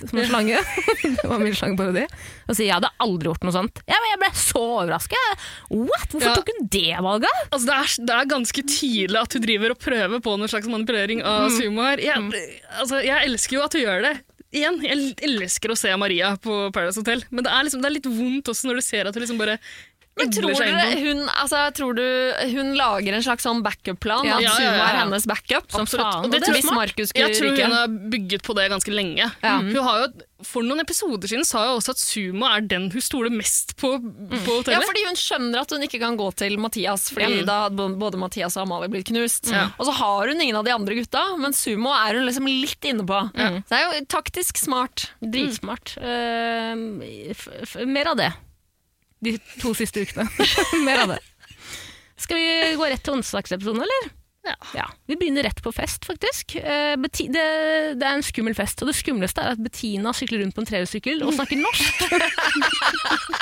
som 0.00 0.18
en 0.18 0.26
slange. 0.26 0.58
det 1.02 1.28
var 1.30 1.38
min 1.42 1.54
slangeparodi. 1.54 2.04
Og 2.48 2.56
sier 2.56 2.66
jeg 2.68 2.74
hadde 2.76 2.90
aldri 3.04 3.30
gjort 3.30 3.46
noe 3.46 3.54
sånt. 3.54 3.80
Ja, 3.86 3.98
men 4.02 4.10
jeg 4.12 4.20
ble 4.24 4.30
så 4.42 4.62
overrasket. 4.80 5.46
What? 5.70 6.08
Hvorfor 6.10 6.26
Ja. 6.28 6.34
tok 6.40 6.50
hun 6.54 6.68
det 6.74 6.98
valget? 7.06 7.40
Altså, 7.50 7.66
det, 7.70 7.78
er, 7.78 7.94
det 8.10 8.18
er 8.18 8.30
ganske 8.34 8.66
tydelig 8.74 9.20
at 9.22 9.38
hun 9.38 9.46
driver 9.46 9.74
og 9.76 9.82
prøver 9.84 10.24
på 10.24 10.36
noen 10.38 10.50
slags 10.50 10.70
manipulering 10.70 11.22
av 11.22 11.48
sumo 11.54 11.86
her. 11.86 12.02
Jeg, 12.02 12.44
altså, 12.80 13.02
jeg 13.06 13.30
elsker 13.30 13.58
jo 13.60 13.66
at 13.68 13.78
hun 13.78 13.84
gjør 13.86 14.06
det. 14.10 14.14
Igjen, 14.54 14.76
jeg 14.86 15.14
elsker 15.26 15.72
å 15.74 15.78
se 15.78 15.90
Maria 15.98 16.28
på 16.38 16.68
Paradise 16.74 17.00
Hotel, 17.02 17.24
men 17.34 17.42
det 17.42 17.50
er, 17.50 17.64
liksom, 17.66 17.80
det 17.82 17.88
er 17.88 17.94
litt 17.96 18.06
vondt 18.06 18.50
også 18.52 18.68
når 18.70 18.78
du 18.78 18.84
ser 18.86 19.08
at 19.10 19.16
hun 19.18 19.24
liksom 19.24 19.40
bare 19.40 19.56
Men 20.14 20.30
tror, 20.30 20.52
dere, 20.54 20.90
hun, 21.02 21.24
altså, 21.26 21.60
tror 21.74 21.96
du 21.98 22.04
hun 22.52 22.74
lager 22.78 23.16
en 23.16 23.24
slags 23.26 23.42
sånn 23.46 23.64
backup-plan? 23.66 24.22
Ja. 24.28 24.36
At 24.36 24.44
Ja, 24.44 24.52
ja, 24.52 24.54
Sumo 24.60 24.84
er 24.84 24.98
hennes 25.00 25.26
backup? 25.26 25.66
Som 25.74 25.88
faen. 25.90 26.28
Det 26.30 26.38
det 26.38 26.46
tror 26.46 26.58
jeg, 26.60 26.68
Markus 26.70 27.10
Jeg 27.18 27.34
tror 27.34 27.58
hun 27.58 27.74
har 27.74 27.96
bygget 28.12 28.46
på 28.46 28.54
det 28.54 28.68
ganske 28.70 28.94
lenge. 28.94 29.26
Ja. 29.42 29.56
Hun 29.58 29.80
har 29.82 30.04
jo, 30.04 30.06
for 30.46 30.66
noen 30.66 30.84
episoder 30.84 31.30
siden 31.30 31.46
sa 31.48 31.64
hun 31.64 31.80
også 31.80 31.96
at 31.96 32.02
Sumo 32.02 32.46
er 32.46 32.62
den 32.70 32.86
hun 32.94 33.02
stoler 33.02 33.34
mest 33.34 33.74
på 33.80 33.96
på 33.98 34.56
Ja, 34.70 34.80
fordi 34.84 35.04
hun 35.08 35.18
skjønner 35.18 35.64
at 35.64 35.74
hun 35.74 35.82
ikke 35.86 35.98
kan 36.02 36.18
gå 36.20 36.30
til 36.38 36.58
Mathias, 36.62 37.08
fordi 37.14 37.40
mm. 37.42 37.44
da 37.50 37.58
hadde 37.66 37.90
både 37.98 38.20
Mathias 38.20 38.58
og 38.58 38.68
Amalie 38.68 38.92
blitt 38.92 39.10
knust. 39.10 39.50
Ja. 39.50 39.66
Og 39.80 39.90
så 39.90 39.98
har 39.98 40.30
hun 40.30 40.38
ingen 40.38 40.60
av 40.60 40.66
de 40.68 40.74
andre 40.76 40.98
gutta, 41.00 41.26
men 41.42 41.56
Sumo 41.58 41.90
er 41.96 42.20
hun 42.20 42.28
liksom 42.30 42.46
litt 42.46 42.86
inne 42.86 43.06
på. 43.08 43.18
Så 43.34 43.66
det 43.74 43.82
er 43.82 43.86
jo 43.88 44.06
taktisk 44.14 44.62
smart. 44.62 45.08
Dritsmart. 45.18 45.96
Uh, 45.98 46.74
mer 47.90 48.14
av 48.14 48.20
det. 48.20 48.34
De 49.24 49.38
to 49.60 49.72
siste 49.76 50.04
ukene. 50.04 50.28
mer 50.86 51.04
av 51.06 51.14
det. 51.14 51.20
Skal 52.20 52.38
vi 52.38 52.76
gå 52.78 52.88
rett 52.90 53.02
til 53.04 53.16
onsdagsepisoden, 53.18 53.82
eller? 53.84 54.12
Ja. 54.74 54.86
Vi 55.06 55.16
begynner 55.16 55.42
rett 55.46 55.62
på 55.62 55.72
fest, 55.72 56.04
faktisk. 56.08 56.56
Eh, 56.56 56.96
det, 56.98 57.28
det 57.32 58.04
er 58.04 58.18
en 58.18 58.24
skummel 58.24 58.54
fest, 58.56 58.82
og 58.82 58.90
det 58.90 58.96
skumleste 58.98 59.40
er 59.42 59.54
at 59.54 59.62
Bettina 59.62 60.12
sykler 60.16 60.42
rundt 60.44 60.56
på 60.56 60.64
en 60.64 60.68
trehjulssykkel 60.68 61.22
og 61.24 61.34
snakker 61.36 61.60
norsk. 61.60 62.04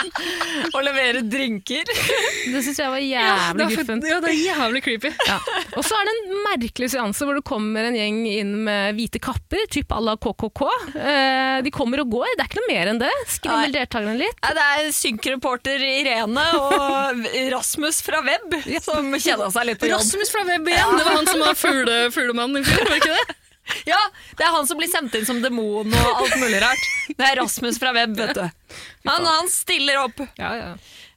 Og 0.72 0.80
leverer 0.84 1.22
drinker. 1.26 1.86
Det 1.86 2.62
syns 2.64 2.78
jeg 2.80 2.90
var 2.90 3.02
jævlig 3.02 3.64
ja, 3.64 3.68
guffent. 3.70 4.06
ja, 4.08 4.18
det 4.22 4.30
er 4.32 4.38
jævlig 4.38 4.82
creepy. 4.84 5.10
Ja. 5.28 5.36
Og 5.78 5.84
så 5.86 5.96
er 5.98 6.08
det 6.08 6.14
en 6.16 6.40
merkelig 6.46 6.88
seanse 6.94 7.26
hvor 7.26 7.38
det 7.38 7.44
kommer 7.46 7.86
en 7.88 7.96
gjeng 7.96 8.20
inn 8.28 8.52
med 8.66 8.96
hvite 8.98 9.20
kapper, 9.22 9.64
typ 9.72 9.92
à 9.94 10.00
la 10.02 10.16
KKK. 10.20 10.62
Eh, 10.96 11.56
de 11.66 11.72
kommer 11.74 12.02
og 12.02 12.10
går, 12.14 12.32
det 12.36 12.44
er 12.44 12.50
ikke 12.50 12.60
noe 12.62 12.70
mer 12.72 12.92
enn 12.92 13.00
det. 13.02 13.12
Skremmer 13.30 13.68
Nei. 13.68 13.74
deltakerne 13.76 14.16
litt. 14.20 14.38
Nei, 14.42 14.52
Det 14.58 14.66
er 14.72 14.90
synkreporter 14.96 15.86
Irene 15.92 16.46
og 16.58 17.22
Rasmus 17.54 18.02
fra 18.04 18.22
Web 18.26 18.58
som 18.84 19.12
kjeda 19.16 19.50
seg 19.54 19.68
litt 19.70 19.82
på 19.82 19.90
jobb. 19.90 20.02
Rasmus 20.02 20.34
fra 20.34 20.44
Web 20.50 20.72
igjen! 20.72 20.91
Det 20.98 21.04
var 21.06 21.14
han 21.16 21.28
som 21.30 21.40
var 21.42 21.58
fugle, 21.58 21.98
fuglemann 22.14 22.58
i 22.60 22.64
fjor, 22.66 22.84
var 22.90 23.00
ikke 23.00 23.14
det? 23.16 23.38
Ja, 23.86 23.98
Det 24.36 24.44
er 24.44 24.50
han 24.56 24.66
som 24.66 24.78
blir 24.80 24.90
sendt 24.90 25.14
inn 25.14 25.26
som 25.26 25.38
demon 25.42 25.92
og 25.94 26.22
alt 26.24 26.34
mulig 26.40 26.58
rart. 26.62 26.88
Det 27.14 27.28
er 27.28 27.38
Rasmus 27.38 27.78
fra 27.80 27.92
Web, 27.94 28.16
vet 28.18 28.34
du. 28.36 28.42
Han, 29.06 29.28
han 29.28 29.48
stiller 29.52 30.02
opp. 30.02 30.18
Ja, 30.40 30.50
ja. 30.58 30.72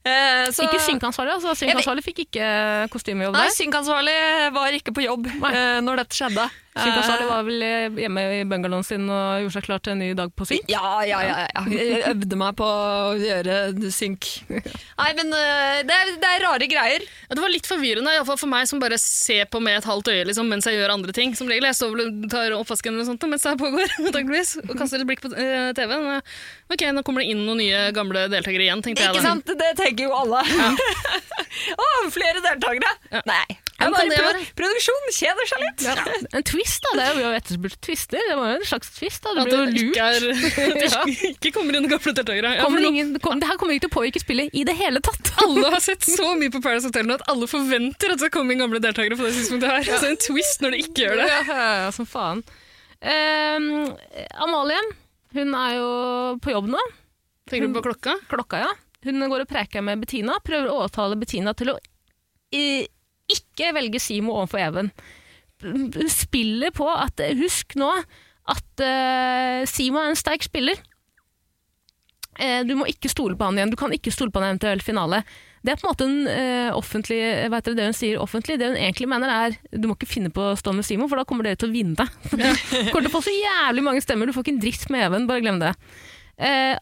Eh, 0.05 0.51
så, 0.53 0.67
Ikke 0.67 0.83
synkansvarlig, 0.85 1.39
altså. 1.39 1.55
Synkansvarlig 1.57 2.03
fikk 2.05 2.19
ikke 2.27 2.49
kostymejobb 2.93 3.33
der. 3.33 3.47
Nei, 3.47 3.55
synkansvarlig 3.57 4.17
var 4.53 4.77
ikke 4.77 4.93
på 4.93 5.05
jobb 5.07 5.25
eh, 5.49 5.79
når 5.81 6.03
dette 6.03 6.19
skjedde. 6.19 6.45
Synkansvarlig 6.75 7.27
var 7.29 7.43
vel 7.47 7.61
eh, 7.63 7.99
hjemme 8.03 8.23
i 8.35 8.39
bungalowen 8.51 8.83
sin 8.83 9.05
og 9.07 9.45
gjorde 9.45 9.55
seg 9.55 9.63
klar 9.63 9.79
til 9.83 9.93
en 9.93 10.01
ny 10.03 10.09
dag 10.17 10.31
på 10.35 10.47
synk. 10.49 10.65
Ja, 10.67 10.89
ja, 11.07 11.21
ja. 11.23 11.35
ja. 11.47 11.61
Jeg 11.71 12.01
øvde 12.09 12.39
meg 12.39 12.57
på 12.59 12.67
å 12.67 13.13
gjøre 13.15 13.59
synk. 13.95 14.27
Nei, 14.51 15.07
men 15.15 15.31
eh, 15.37 15.79
det 15.87 15.95
er, 15.95 16.11
det 16.19 16.31
er 16.33 16.43
rare 16.43 16.67
greier. 16.67 17.05
Ja, 17.29 17.37
det 17.37 17.45
var 17.45 17.53
litt 17.53 17.69
forvirrende, 17.69 18.11
iallfall 18.17 18.39
for 18.41 18.51
meg 18.51 18.67
som 18.67 18.83
bare 18.83 18.99
ser 18.99 19.47
på 19.47 19.61
med 19.63 19.79
et 19.79 19.87
halvt 19.87 20.11
øye 20.11 20.27
liksom, 20.27 20.51
mens 20.51 20.67
jeg 20.67 20.75
gjør 20.81 20.97
andre 20.97 21.15
ting. 21.15 21.31
Som 21.39 21.47
regel, 21.51 21.69
Jeg 21.71 21.79
står 21.79 21.95
vel 21.95 22.03
og 22.09 22.29
tar 22.33 22.57
oppvasken 22.59 22.91
eller 22.91 23.05
noe 23.05 23.11
sånt 23.13 23.27
mens 23.31 23.47
det 23.47 23.55
pågår, 23.61 23.95
antakeligvis, 24.09 24.55
og 24.65 24.75
kaster 24.75 24.99
et 24.99 25.07
blikk 25.07 25.23
på 25.23 25.31
eh, 25.31 25.71
TV-en. 25.79 26.19
Ok, 26.75 26.83
nå 26.91 27.05
kommer 27.07 27.23
det 27.23 27.31
inn 27.31 27.45
noen 27.47 27.63
nye 27.63 27.85
gamle 27.95 28.27
deltakere 28.33 28.67
igjen, 28.67 28.83
tenkte 28.83 29.07
jeg. 29.07 29.15
Ikke 29.15 29.23
sant? 29.23 29.55
Det 29.63 29.71
tenker 29.79 30.09
jo 30.09 30.17
alle. 30.25 30.43
Å, 31.85 31.87
flere 32.11 32.43
deltakere! 32.43 33.21
Nei. 33.31 33.45
Ja, 33.75 33.87
er 33.87 33.91
men 33.91 33.95
kan 33.95 34.07
bare 34.07 34.33
det 34.39 34.53
pro 34.55 34.67
være? 34.69 35.11
kjeder 35.15 35.49
seg 35.49 35.63
litt. 35.65 35.83
En 36.37 36.43
twist, 36.47 36.85
da. 36.85 36.91
Det 36.95 37.05
er 37.05 37.17
jo 37.19 37.31
etterspurt 37.35 37.75
twister. 37.83 38.21
Det 38.29 38.35
var 38.39 38.51
jo 38.53 38.59
en 38.61 38.67
slags 38.69 38.91
twist. 38.95 39.25
da. 39.25 39.33
Det 39.35 39.43
ble 39.49 39.57
jo 39.57 39.65
ikke, 39.65 39.81
lurt. 39.81 39.97
er, 40.05 40.27
at 40.31 40.75
det 40.79 40.87
ikke, 40.87 41.31
ikke 41.33 41.51
kommer 41.57 41.77
inn 41.79 41.89
gamle 41.91 42.13
deltakere. 42.19 42.53
Ja, 42.55 42.63
Kommer 42.63 42.87
ingen, 42.87 43.11
kom, 43.23 43.41
det 43.43 43.49
her 43.49 43.59
kommer 43.59 43.75
ikke 43.75 43.87
til 43.87 43.91
å 43.91 43.95
påvirke 43.97 44.21
spillet 44.23 44.55
i 44.55 44.63
det 44.67 44.77
hele 44.79 45.01
tatt. 45.03 45.33
alle 45.43 45.73
har 45.75 45.83
sett 45.83 46.07
så 46.07 46.31
mye 46.39 46.53
på 46.53 46.61
Paradise 46.63 46.87
Hotel 46.87 47.09
nå 47.09 47.17
at 47.19 47.27
alle 47.31 47.49
forventer 47.51 48.13
at 48.15 48.19
det 48.21 48.29
skal 48.29 48.35
komme 48.39 48.55
inn 48.55 48.63
gamle 48.63 48.79
deltakere 48.83 49.19
på 49.19 49.27
det 49.27 49.35
tidspunktet 49.41 49.75
her. 49.75 49.89
Så 49.99 50.11
en 50.13 50.21
twist 50.23 50.63
når 50.63 50.77
det 50.77 50.83
ikke 50.87 51.05
gjør 51.09 51.19
det. 51.23 51.27
Ja, 51.33 51.65
ja, 51.83 51.91
som 51.95 52.07
faen. 52.09 52.45
Ehm, 53.05 53.91
Amalie, 54.41 54.79
hun 55.35 55.51
er 55.59 55.75
jo 55.81 55.91
på 56.41 56.55
jobb 56.55 56.71
nå. 56.71 56.81
Tenker 57.49 57.69
du 57.69 57.75
på 57.77 57.85
klokka? 57.91 58.15
Klokka, 58.31 58.63
ja. 58.63 58.71
Hun 59.05 59.21
går 59.29 59.43
og 59.43 59.49
preker 59.51 59.83
med 59.85 60.01
Bettina. 60.01 60.39
Prøver 60.41 60.71
å 60.71 60.79
overtale 60.79 61.17
Bettina 61.19 61.53
til 61.57 61.75
å 61.75 61.77
eh, 62.55 62.87
ikke 63.31 63.73
velge 63.75 64.01
Simo 64.03 64.35
overfor 64.35 64.61
Even. 64.61 64.91
Spiller 66.11 66.73
på 66.75 66.87
at 66.91 67.21
Husk 67.39 67.77
nå 67.79 67.89
at 68.45 68.83
uh, 68.83 69.63
Simo 69.69 70.01
er 70.01 70.11
en 70.11 70.19
sterk 70.19 70.45
spiller. 70.45 70.77
Uh, 72.35 72.61
du 72.67 72.75
må 72.77 72.87
ikke 72.91 73.09
stole 73.09 73.37
på 73.37 73.47
han 73.47 73.57
igjen. 73.57 73.73
Du 73.73 73.79
kan 73.79 73.93
ikke 73.95 74.13
stole 74.13 74.33
på 74.33 74.41
han 74.41 74.47
i 74.47 74.51
en 74.51 74.57
eventuell 74.57 74.83
finale. 74.85 75.23
Det 75.65 75.73
er 75.73 75.79
på 75.81 75.87
en 75.87 75.93
måte 75.95 76.05
en 76.05 76.27
uh, 76.29 76.77
offentlig, 76.77 77.17
vet 77.49 77.65
dere, 77.65 77.77
det 77.79 77.87
hun 77.89 77.97
sier 77.97 78.21
offentlig. 78.21 78.59
Det 78.61 78.69
hun 78.69 78.77
egentlig 78.77 79.09
mener 79.09 79.31
er 79.33 79.55
du 79.73 79.87
må 79.89 79.95
ikke 79.97 80.11
finne 80.11 80.29
på 80.33 80.51
å 80.51 80.57
stå 80.59 80.75
med 80.77 80.85
Simo, 80.85 81.09
for 81.09 81.17
da 81.17 81.25
kommer 81.25 81.47
dere 81.47 81.57
til 81.57 81.71
å 81.71 81.73
vinne. 81.73 82.05
Kommer 82.91 83.01
til 83.01 83.09
å 83.09 83.15
få 83.15 83.23
så 83.25 83.33
jævlig 83.33 83.85
mange 83.87 84.05
stemmer. 84.05 84.29
Du 84.29 84.35
får 84.35 84.45
ikke 84.45 84.57
en 84.59 84.61
dritt 84.67 84.85
med 84.93 85.07
Even. 85.07 85.25
Bare 85.31 85.41
glem 85.41 85.57
det. 85.63 85.73
Eh, 86.35 86.75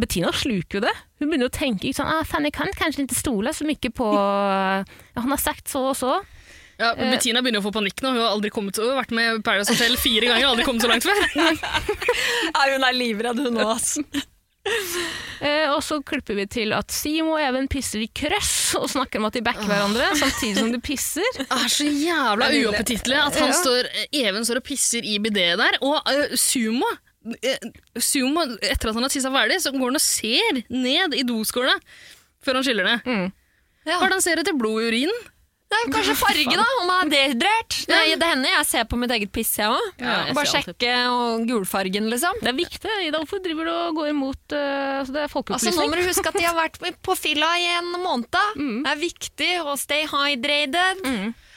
Bettina 0.00 0.32
sluker 0.32 0.78
jo 0.78 0.84
det. 0.86 0.92
Hun 1.20 1.28
begynner 1.28 1.50
å 1.50 1.52
tenke 1.52 1.88
ikke 1.88 2.00
sånn, 2.00 2.12
ah, 2.12 2.22
fan, 2.24 2.46
jeg 2.48 2.54
kan 2.56 2.70
kanskje 2.78 3.04
ikke 3.04 3.18
stole 3.18 3.52
så 3.52 3.66
mye 3.68 3.90
på 3.92 4.06
ja, 4.12 4.84
Han 5.20 5.34
har 5.34 5.42
sagt 5.42 5.68
så 5.68 5.84
og 5.90 5.98
så. 5.98 6.14
Ja, 6.80 6.94
Bettina 6.96 7.42
begynner 7.44 7.60
å 7.60 7.66
få 7.66 7.74
panikk 7.74 8.00
nå. 8.02 8.14
Hun 8.14 8.22
har 8.24 8.32
aldri 8.32 8.50
kommet, 8.54 8.78
så, 8.78 8.88
vært 8.96 9.12
med 9.14 9.38
i 9.38 9.42
Paradise 9.44 9.74
Hotel 9.74 9.98
fire 10.00 10.30
ganger 10.30 10.48
og 10.48 10.54
aldri 10.54 10.66
kommet 10.66 10.82
så 10.82 10.90
langt 10.90 11.06
før. 11.06 11.20
ja, 12.56 12.68
hun 12.72 12.86
er 12.88 12.96
livredd, 12.96 13.42
hun 13.44 13.60
òg. 13.62 14.22
og 15.74 15.80
så 15.82 15.98
klipper 16.06 16.36
vi 16.38 16.46
til 16.50 16.74
at 16.76 16.92
Simo 16.94 17.34
og 17.34 17.42
Even 17.42 17.68
pisser 17.70 18.02
i 18.04 18.08
krøss 18.14 18.76
og 18.78 18.88
snakker 18.92 19.18
om 19.18 19.26
at 19.26 19.36
de 19.36 19.42
backer 19.44 19.66
hverandre 19.66 20.12
samtidig 20.18 20.58
som 20.60 20.72
de 20.74 20.80
pisser. 20.82 21.38
Det 21.38 21.48
er 21.58 21.72
så 21.76 21.86
jævla 21.86 22.50
Det 22.52 22.64
uoppetittlig 22.66 23.18
at 23.20 23.38
han 23.42 23.50
Ja. 23.52 23.58
står, 23.58 23.90
Even 24.24 24.46
står 24.48 24.62
og 24.62 24.66
pisser 24.66 25.06
i 25.06 25.18
bidé 25.22 25.52
der. 25.60 25.78
Og 25.82 25.98
eh, 26.12 26.36
Sumo, 26.38 26.88
eh, 26.88 27.00
Sumo, 28.02 28.46
etter 28.60 28.90
at 28.90 28.96
han 28.96 29.06
har 29.06 29.12
tissa 29.12 29.30
ferdig, 29.34 29.60
så 29.62 29.72
går 29.74 29.92
han 29.92 30.00
og 30.00 30.04
ser 30.04 30.62
ned 30.72 31.14
i 31.18 31.26
doskåla 31.26 31.76
før 32.42 32.58
han 32.58 32.66
skyller 32.66 32.88
ned. 32.88 33.06
Mm. 33.06 33.28
Ja. 33.86 33.98
Hva 33.98 34.06
er 34.06 34.10
det 34.10 34.18
han 34.18 34.24
ser 34.24 34.42
etter? 34.42 34.58
Blod 34.58 34.82
i 34.82 34.90
urinen? 34.90 35.30
Det 35.72 35.78
er 35.78 35.92
kanskje 35.94 36.14
farge, 36.20 36.52
da, 36.52 36.64
om 36.82 36.90
han 36.92 37.06
er 37.06 37.12
dehydrert. 37.14 37.76
Det, 37.88 37.98
det 38.20 38.26
hender 38.28 38.50
jeg 38.52 38.66
ser 38.68 38.84
på 38.90 38.98
mitt 39.00 39.12
eget 39.14 39.30
piss, 39.32 39.54
jeg 39.56 39.72
òg. 39.72 39.86
Ja, 40.02 40.16
Bare 40.36 40.50
sjekke 40.50 40.90
og 41.08 41.46
gulfargen, 41.48 42.10
liksom. 42.12 42.42
Det 42.42 42.50
er 42.50 42.58
viktig. 42.58 42.96
Ida, 43.06 43.22
hvorfor 43.22 43.40
driver 43.44 43.70
du 43.70 43.72
og 43.72 43.96
går 44.02 44.10
imot 44.12 44.52
uh, 44.52 44.98
altså 45.00 45.14
Det 45.16 45.22
er 45.22 45.38
Altså, 45.56 45.72
nå 45.78 45.86
må 45.88 45.96
du 45.96 46.04
huske 46.04 46.28
at 46.28 46.36
de 46.36 46.44
har 46.44 46.58
vært 46.58 46.76
på 47.00 47.16
fylla 47.16 47.48
i 47.56 47.70
en 47.78 47.88
måned. 48.04 48.28
Det 48.28 48.92
er 48.92 49.00
viktig 49.00 49.50
å 49.64 49.78
stay 49.80 50.04
hydrated. 50.12 51.00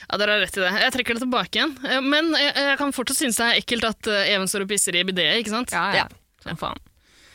Ja, 0.06 0.18
Dere 0.22 0.36
har 0.38 0.44
rett 0.46 0.58
i 0.58 0.64
det. 0.64 0.74
Jeg 0.86 0.94
trekker 0.96 1.18
det 1.18 1.24
tilbake 1.26 1.60
igjen. 1.60 1.76
Eh, 1.86 2.02
Men 2.06 2.34
jeg, 2.38 2.52
jeg 2.70 2.78
kan 2.82 2.94
fortsatt 2.96 3.22
synes 3.24 3.40
det 3.42 3.48
er 3.48 3.62
ekkelt 3.62 3.88
at 3.90 4.10
eh, 4.12 4.34
Even 4.36 4.50
står 4.52 4.66
og 4.66 4.74
pisser 4.74 4.98
i 5.00 5.06
bidé, 5.08 5.26
ikke 5.42 5.54
sant? 5.54 5.74
ja, 5.74 5.88
ja. 5.96 6.06
Ja. 6.06 6.52
ja 6.52 6.58
faen. 6.60 6.82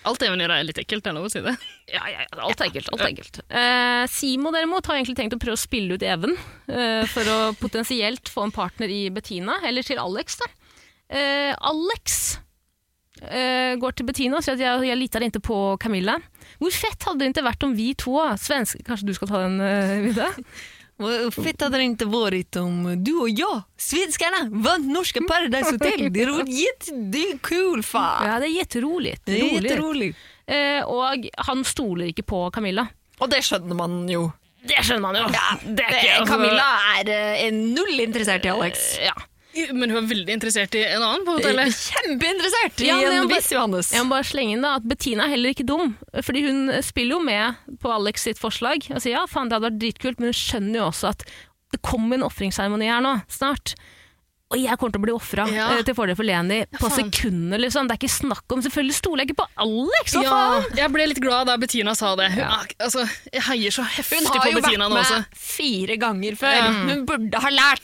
Alt 0.09 0.23
Even 0.25 0.41
gjør 0.41 0.55
er 0.55 0.65
litt 0.65 0.79
ekkelt, 0.81 1.05
det 1.05 1.11
er 1.11 1.17
lov 1.19 1.27
å 1.29 1.33
si 1.33 1.43
det. 1.45 1.53
Ja, 1.91 2.05
ja, 2.07 2.23
ja, 2.23 2.45
alt 2.47 2.61
er 2.63 2.69
enkelt. 2.71 2.87
Alt 2.95 3.03
er 3.03 3.09
enkelt. 3.11 3.41
Uh, 3.51 4.05
Simo 4.09 4.53
derimot 4.55 4.87
har 4.87 4.97
egentlig 4.97 5.17
tenkt 5.19 5.35
å 5.35 5.41
prøve 5.43 5.59
å 5.59 5.61
spille 5.61 5.97
ut 5.99 6.05
Even 6.07 6.37
uh, 6.39 7.03
for 7.11 7.27
å 7.27 7.39
potensielt 7.65 8.31
få 8.31 8.47
en 8.47 8.55
partner 8.55 8.93
i 8.95 9.01
Bettina, 9.13 9.59
eller 9.67 9.85
til 9.85 9.99
Alex. 9.99 10.39
da. 10.41 10.49
Uh, 11.11 11.53
Alex 11.73 12.39
eh, 13.21 13.75
går 13.83 13.97
til 13.99 14.07
Bettina 14.07 14.39
og 14.39 14.47
sier 14.47 14.55
at 14.55 14.63
jeg, 14.63 14.85
jeg 14.87 14.99
litar 15.01 15.27
ikke 15.27 15.43
på 15.51 15.59
Camilla. 15.83 16.15
Hvor 16.63 16.73
fett 16.79 17.09
hadde 17.09 17.25
det 17.25 17.33
ikke 17.35 17.49
vært 17.51 17.67
om 17.67 17.75
vi 17.77 17.91
to, 17.99 18.15
svenske 18.41 18.85
Kanskje 18.87 19.09
du 19.11 19.13
skal 19.17 19.31
ta 19.31 19.43
den, 19.43 19.59
uh, 19.61 19.99
Vidde? 20.07 20.31
Vad 21.01 21.35
fett 21.35 21.61
hade 21.61 21.77
det 21.79 21.83
inte 21.85 22.05
varit 22.05 22.57
om 22.57 23.05
du 23.05 23.13
och 23.15 23.31
jag, 23.31 23.63
svenskarna, 23.79 24.49
vann 24.51 24.93
norska 24.93 25.21
Paradise 25.29 25.71
Hotel. 25.71 26.13
Det 26.13 26.23
är, 26.23 26.27
roligt, 26.27 26.89
det 27.13 27.19
är 27.19 27.39
kul 27.39 27.83
fan. 27.83 28.27
Ja, 28.29 28.39
det 28.41 28.47
er 28.47 28.57
jätteroligt. 28.59 29.23
Det 29.25 29.41
är 29.41 29.45
Roligt. 29.45 29.63
jätteroligt. 29.71 30.19
Eh, 30.47 30.83
og 30.85 31.29
han 31.37 31.65
stoler 31.65 32.07
ikke 32.11 32.23
på 32.23 32.51
Camilla. 32.51 32.87
Och 33.19 33.29
det 33.31 33.43
skjønner 33.45 33.75
man 33.77 34.09
jo. 34.09 34.31
Det 34.69 34.83
skjønner 34.85 35.01
man 35.01 35.17
jo. 35.17 35.23
Ja, 35.33 35.57
det 35.65 35.85
er 35.85 35.91
ikke- 35.95 36.19
altså- 36.21 36.35
Camilla 36.35 36.69
er 37.01 37.11
eh, 37.47 37.53
null 37.53 38.01
interessert 38.01 38.45
i 38.45 38.49
Alex. 38.49 38.79
Ja. 39.05 39.13
Men 39.75 39.91
hun 39.91 39.99
er 40.05 40.09
veldig 40.11 40.35
interessert 40.37 40.75
i 40.79 40.83
en 40.87 41.03
annen 41.03 41.25
på 41.27 41.35
hotellet. 41.39 41.75
Kjempeinteressert 41.75 42.83
i 42.85 42.89
Ja, 42.89 42.99
en 43.11 43.29
viss 43.31 43.51
Johannes. 43.51 43.91
Jeg 43.95 44.07
må 44.07 44.15
bare 44.15 44.29
slenge 44.29 44.55
inn 44.57 44.67
da, 44.67 44.77
at 44.79 44.87
Bettina 44.87 45.27
er 45.27 45.35
heller 45.35 45.55
ikke 45.55 45.67
dum, 45.67 45.97
fordi 46.23 46.45
hun 46.47 46.71
spiller 46.87 47.19
jo 47.19 47.23
med 47.27 47.79
på 47.83 47.91
Alex 47.93 48.29
sitt 48.29 48.41
forslag. 48.41 48.87
Og 48.95 49.03
sier 49.03 49.17
ja, 49.17 49.25
faen 49.31 49.51
det 49.51 49.59
hadde 49.59 49.69
vært 49.73 49.81
dritkult, 49.83 50.21
men 50.23 50.31
hun 50.31 50.39
skjønner 50.39 50.83
jo 50.83 50.89
også 50.91 51.11
at 51.11 51.27
det 51.71 51.83
kommer 51.87 52.19
en 52.19 52.27
ofringsseremoni 52.27 52.89
her 52.91 53.03
nå, 53.05 53.17
snart. 53.31 53.75
Og 54.51 54.59
jeg 54.59 54.75
kommer 54.81 54.91
til 54.97 54.99
å 54.99 55.05
bli 55.05 55.13
ofra 55.15 55.45
Ja. 55.47 55.67
eh, 55.79 55.83
til 55.87 55.95
fordel 55.95 56.17
for 56.19 56.27
Leni 56.27 56.65
på 56.75 56.89
faen. 56.91 57.07
sekunder, 57.13 57.59
liksom. 57.63 57.87
Det 57.87 57.95
er 57.95 58.01
ikke 58.03 58.11
snakk 58.11 58.51
om 58.51 58.63
Selvfølgelig 58.65 58.95
stoler 58.99 59.23
jeg 59.23 59.29
ikke 59.31 59.45
på 59.45 59.49
Alex, 59.63 60.15
hva 60.17 60.23
Ja, 60.25 60.31
faen? 60.61 60.77
jeg 60.77 60.93
ble 60.93 61.07
litt 61.07 61.21
glad 61.23 61.47
da 61.47 61.57
Bettina 61.57 61.95
sa 61.95 62.17
det. 62.17 62.31
Hun, 62.33 62.39
Ja. 62.39 62.57
altså, 62.81 63.09
jeg 63.33 63.43
heier 63.43 63.71
så 63.71 63.85
heftig 63.87 64.19
Hun 64.19 64.27
har 64.27 64.51
jo 64.51 64.59
vært 64.59 64.91
med 64.91 65.27
fire 65.39 65.97
ganger 65.97 66.35
før. 66.37 66.63
Mm. 66.67 66.89
Hun 66.91 67.07
burde 67.07 67.35
ha 67.41 67.49
lært. 67.51 67.83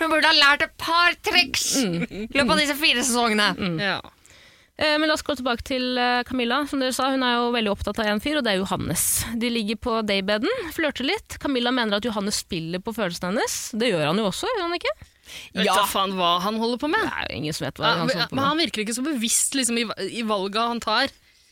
Hun 0.00 0.10
burde 0.10 0.24
ha 0.26 0.32
lært 0.34 0.62
et 0.62 0.76
par 0.78 1.12
triks 1.22 1.76
i 1.78 2.26
løpet 2.34 2.50
av 2.50 2.58
disse 2.58 2.74
fire 2.76 3.02
sesongene. 3.06 3.78
Ja. 3.80 4.00
Eh, 4.80 4.96
Men 4.98 5.08
la 5.08 5.14
oss 5.14 5.22
gå 5.22 5.36
tilbake 5.36 5.62
til 5.62 5.96
eh, 5.98 6.22
Camilla. 6.24 6.66
Som 6.66 6.80
dere 6.80 6.92
sa, 6.92 7.10
Hun 7.12 7.22
er 7.22 7.34
jo 7.36 7.52
veldig 7.52 7.70
opptatt 7.70 7.98
av 8.00 8.06
en 8.06 8.18
fyr, 8.18 8.38
og 8.38 8.44
det 8.44 8.54
er 8.54 8.62
Johannes. 8.64 9.24
De 9.36 9.48
ligger 9.50 9.76
på 9.76 10.00
daybeden, 10.04 10.48
flørter 10.72 11.04
litt. 11.06 11.38
Camilla 11.38 11.70
mener 11.70 11.98
at 11.98 12.02
Johannes 12.04 12.34
spiller 12.42 12.80
på 12.80 12.94
følelsene 12.96 13.30
hennes. 13.36 13.70
Det 13.78 13.92
gjør 13.92 14.06
han 14.08 14.16
jo 14.16 14.24
også, 14.26 14.48
gjør 14.56 14.62
han 14.66 14.74
ikke? 14.80 14.94
Vet 15.54 15.64
Ja. 15.66 15.74
da 15.80 15.86
faen 15.86 16.14
hva 16.18 16.40
han 16.44 16.58
holder 16.62 16.78
på 16.78 16.90
med. 16.92 17.00
Det 17.06 17.16
er 17.16 17.26
jo 17.30 17.40
ingen 17.42 17.52
som 17.56 17.66
vet 17.68 17.80
hva 17.80 17.94
han 17.94 18.04
holder 18.06 18.28
på 18.30 18.36
men 18.38 18.44
han 18.44 18.58
virker 18.58 18.84
ikke 18.84 18.94
så 19.00 19.04
bevisst 19.06 19.54
liksom, 19.58 19.78
i, 19.78 19.88
i 20.20 20.22
valga 20.22 20.68
han 20.70 20.80
tar 20.80 21.08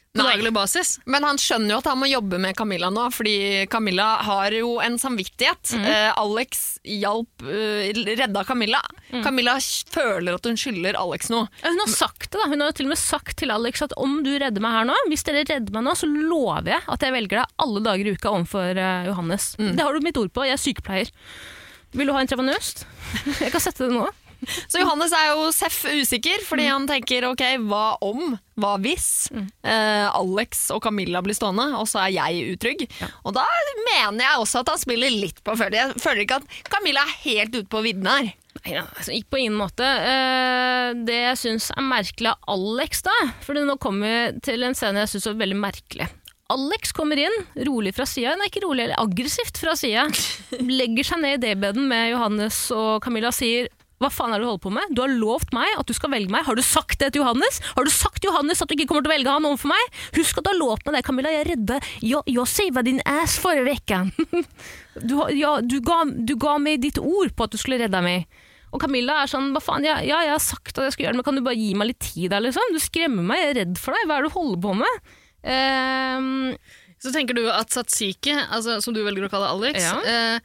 på 0.09 0.23
Nei. 0.25 0.31
daglig 0.39 0.51
basis. 0.57 0.95
Men 1.05 1.23
han 1.23 1.37
skjønner 1.37 1.75
jo 1.75 1.79
at 1.83 1.85
han 1.91 1.99
må 2.01 2.07
jobbe 2.09 2.39
med 2.41 2.57
Camilla 2.57 2.89
nå, 2.91 3.05
fordi 3.13 3.67
Camilla 3.71 4.07
har 4.25 4.51
jo 4.57 4.79
en 4.81 4.97
samvittighet. 4.99 5.75
Eh, 5.77 6.09
Alex 6.17 6.79
hjalp, 6.83 7.45
eh, 7.45 7.93
redda 8.17 8.43
Camilla. 8.49 8.81
Camilla 9.23 9.59
føler 9.93 10.35
at 10.39 10.49
hun 10.49 10.57
skylder 10.59 10.97
Alex 10.99 11.29
noe. 11.31 11.45
Ja, 11.63 11.69
Hun 11.75 11.79
har 11.85 11.93
sagt 11.93 12.31
det 12.33 12.41
da. 12.41 12.49
Hun 12.49 12.65
har 12.65 12.73
til 12.73 12.89
og 12.89 12.95
med 12.95 12.99
sagt 12.99 13.37
til 13.37 13.53
Alex 13.53 13.83
at 13.85 13.93
om 14.01 14.23
du 14.25 14.33
redder 14.41 14.65
meg 14.65 14.73
her 14.79 14.89
nå, 14.89 14.97
hvis 15.13 15.23
dere 15.29 15.45
redder 15.45 15.77
meg 15.77 15.85
nå, 15.87 15.95
så 15.95 16.09
lover 16.09 16.73
jeg 16.73 16.81
at 16.89 17.01
jeg 17.05 17.13
velger 17.15 17.43
deg 17.45 17.55
alle 17.69 17.81
dager 17.85 18.09
i 18.09 18.17
uka 18.17 18.33
overfor 18.33 18.81
eh, 18.81 19.07
Johannes. 19.13 19.53
Det 19.61 19.79
har 19.85 19.93
du 19.93 20.01
mitt 20.09 20.17
ord 20.17 20.33
på. 20.33 20.49
Jeg 20.49 20.57
er 20.57 20.65
sykepleier. 20.65 21.13
Vil 21.97 22.09
du 22.09 22.15
ha 22.17 22.23
en 22.23 22.31
trevanøst? 22.31 22.87
Jeg 23.45 23.53
kan 23.55 23.63
sette 23.65 23.89
det 23.89 23.95
nå. 23.97 24.09
Så 24.71 24.79
Johannes 24.79 25.13
er 25.17 25.33
jo 25.33 25.49
seff 25.55 25.81
usikker, 25.89 26.43
fordi 26.47 26.69
han 26.69 26.87
tenker 26.87 27.27
ok, 27.27 27.43
hva 27.67 27.99
om, 28.07 28.37
hva 28.61 28.77
hvis 28.83 29.29
eh, 29.35 30.07
Alex 30.07 30.69
og 30.75 30.83
Camilla 30.85 31.23
blir 31.27 31.35
stående, 31.35 31.67
og 31.79 31.89
så 31.91 32.05
er 32.05 32.15
jeg 32.15 32.55
utrygg. 32.55 32.85
Og 33.27 33.35
da 33.35 33.45
mener 33.89 34.23
jeg 34.23 34.43
også 34.45 34.63
at 34.63 34.71
han 34.71 34.83
spiller 34.83 35.11
litt 35.11 35.43
på 35.43 35.57
følelse. 35.59 35.89
Jeg 35.99 36.05
føler 36.05 36.25
ikke 36.25 36.39
at 36.43 36.71
Camilla 36.71 37.03
er 37.03 37.17
helt 37.25 37.59
ute 37.59 37.67
på 37.73 37.83
vidden 37.87 38.07
her. 38.11 38.31
Nei, 38.59 38.73
ja, 38.75 38.85
altså, 38.87 39.15
ikke 39.15 39.35
på 39.35 39.43
ingen 39.43 39.59
måte. 39.59 39.87
Eh, 39.87 40.93
det 41.09 41.19
jeg 41.19 41.43
syns 41.43 41.71
er 41.75 41.91
merkelig 41.91 42.33
av 42.35 42.55
Alex, 42.55 43.05
da 43.07 43.19
For 43.47 43.59
nå 43.59 43.79
kommer 43.83 44.07
vi 44.07 44.47
til 44.47 44.67
en 44.67 44.79
scene 44.79 45.05
jeg 45.05 45.17
syns 45.17 45.31
er 45.31 45.43
veldig 45.43 45.61
merkelig. 45.67 46.09
Alex 46.49 46.95
kommer 46.97 47.21
inn, 47.21 47.35
rolig 47.69 47.91
fra 47.93 48.07
sida, 48.09 48.33
nei 48.41 48.47
ikke 48.49 48.63
rolig, 48.65 48.87
eller 48.87 49.01
aggressivt 49.03 49.59
fra 49.61 49.75
sida. 49.77 50.07
Legger 50.81 51.05
seg 51.05 51.21
ned 51.21 51.37
i 51.37 51.43
daybeden 51.43 51.85
med 51.91 52.15
Johannes 52.15 52.63
og 52.73 53.03
Camilla 53.05 53.33
sier 53.37 53.69
hva 53.99 54.09
faen 54.15 54.31
er 54.31 54.39
det 54.39 54.47
du 54.47 54.49
holder 54.53 54.63
på 54.63 54.71
med? 54.71 54.93
Du 54.95 55.01
har 55.03 55.11
lovt 55.11 55.51
meg 55.57 55.73
at 55.75 55.89
du 55.89 55.95
skal 55.97 56.13
velge 56.13 56.31
meg. 56.31 56.45
Har 56.47 56.55
du 56.55 56.63
sagt 56.63 57.01
det 57.01 57.11
til 57.13 57.25
Johannes? 57.25 57.59
Har 57.75 57.83
du 57.83 57.91
sagt 57.91 58.21
til 58.23 58.31
Johannes 58.31 58.63
at 58.63 58.71
du 58.71 58.77
ikke 58.77 58.87
kommer 58.93 59.03
til 59.03 59.11
å 59.11 59.15
velge 59.17 59.33
han 59.35 59.49
overfor 59.49 59.73
meg? 59.73 59.97
Husk 60.15 60.39
at 60.39 60.47
du 60.47 60.51
har 60.53 60.59
lovt 60.61 60.87
meg 60.87 60.95
det, 60.95 61.01
Camilla. 61.09 61.33
Jeg 61.35 61.49
redde 61.49 61.81
Jeg, 62.07 62.23
jeg 62.31 62.85
din 62.87 63.03
ass 63.03 63.39
forrige 63.43 63.75
uke. 63.79 64.45
Du, 64.99 65.15
ja, 65.31 65.61
du, 65.63 65.77
ga, 65.83 66.01
du 66.11 66.33
ga 66.43 66.57
meg 66.59 66.81
ditt 66.83 66.97
ord 66.99 67.31
på 67.39 67.47
at 67.47 67.53
du 67.55 67.59
skulle 67.61 67.79
redde 67.79 68.01
meg. 68.03 68.25
Og 68.75 68.81
Camilla 68.83 69.21
er 69.23 69.31
sånn, 69.31 69.53
hva 69.55 69.61
faen, 69.63 69.87
ja, 69.87 70.01
ja, 70.03 70.25
jeg 70.27 70.33
har 70.35 70.43
sagt 70.43 70.75
at 70.75 70.89
jeg 70.89 70.97
skal 70.97 71.05
gjøre 71.05 71.15
det, 71.15 71.21
men 71.21 71.27
kan 71.29 71.39
du 71.39 71.45
bare 71.47 71.59
gi 71.59 71.69
meg 71.79 71.93
litt 71.93 72.01
tid 72.03 72.33
der, 72.33 72.43
liksom? 72.43 72.75
Du 72.75 72.83
skremmer 72.83 73.27
meg, 73.27 73.45
jeg 73.45 73.53
er 73.53 73.59
redd 73.61 73.79
for 73.79 73.95
deg, 73.95 74.09
hva 74.09 74.19
er 74.19 74.27
det 74.27 74.33
du 74.33 74.39
holder 74.41 74.63
på 74.65 74.75
med? 74.81 75.13
Ehm, 75.45 76.57
Så 76.99 77.13
tenker 77.15 77.37
du 77.39 77.45
at 77.51 77.71
Satsiki, 77.71 78.33
altså, 78.51 78.81
som 78.83 78.95
du 78.97 79.05
velger 79.07 79.29
å 79.29 79.31
kalle 79.31 79.47
Alex, 79.53 79.79
Ja. 79.85 80.01
eh, 80.03 80.41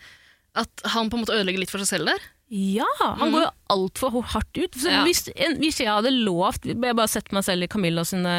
at 0.56 0.70
han 0.94 1.10
på 1.10 1.18
en 1.18 1.24
måte 1.26 1.34
ødelegger 1.34 1.64
litt 1.64 1.72
for 1.72 1.80
seg 1.82 1.88
selv 1.98 2.06
der? 2.14 2.20
ja, 2.54 2.86
han 3.02 3.32
går 3.34 3.42
jo 3.48 3.50
altfor 3.74 4.22
hardt 4.30 4.54
ut. 4.62 4.76
Ja. 4.86 5.04
hvis, 5.04 5.24
hvis 5.58 5.80
jeg 5.82 5.88
hadde 5.90 6.12
lovt, 6.14 6.68
jeg 6.70 6.78
bare 6.78 7.08
setter 7.10 7.34
meg 7.34 7.44
selv 7.48 7.64
i 7.64 7.68
Camilla 7.68 8.04
sine 8.06 8.30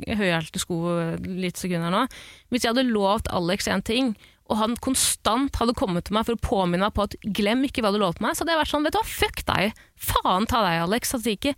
eh, 0.00 0.16
høyhælte 0.16 0.56
sko 0.62 0.78
litt 1.20 1.58
sekunder 1.60 1.92
nå, 1.92 2.06
hvis 2.48 2.64
jeg 2.64 2.72
hadde 2.72 2.86
lovt 2.88 3.28
Alex 3.28 3.68
en 3.68 3.82
ting, 3.84 4.14
og 4.48 4.56
han 4.56 4.76
konstant 4.80 5.52
hadde 5.60 5.74
kommet 5.76 6.06
til 6.08 6.14
meg 6.16 6.24
for 6.24 6.32
å 6.32 6.40
påminne 6.40 6.86
meg 6.86 6.94
på 6.96 7.04
at 7.04 7.16
glem 7.36 7.66
ikke 7.68 7.82
hva 7.84 7.92
du 7.92 7.98
lovte 8.00 8.22
meg, 8.24 8.32
så 8.32 8.46
hadde 8.46 8.54
jeg 8.56 8.62
vært 8.62 8.72
sånn, 8.72 8.84
vet 8.88 8.96
du 8.96 8.98
hva, 9.02 9.04
fuck 9.04 9.44
deg, 9.44 9.76
faen 10.00 10.46
ta 10.48 10.62
deg 10.64 10.86
Alex, 10.88 11.12
Satsiki. 11.12 11.52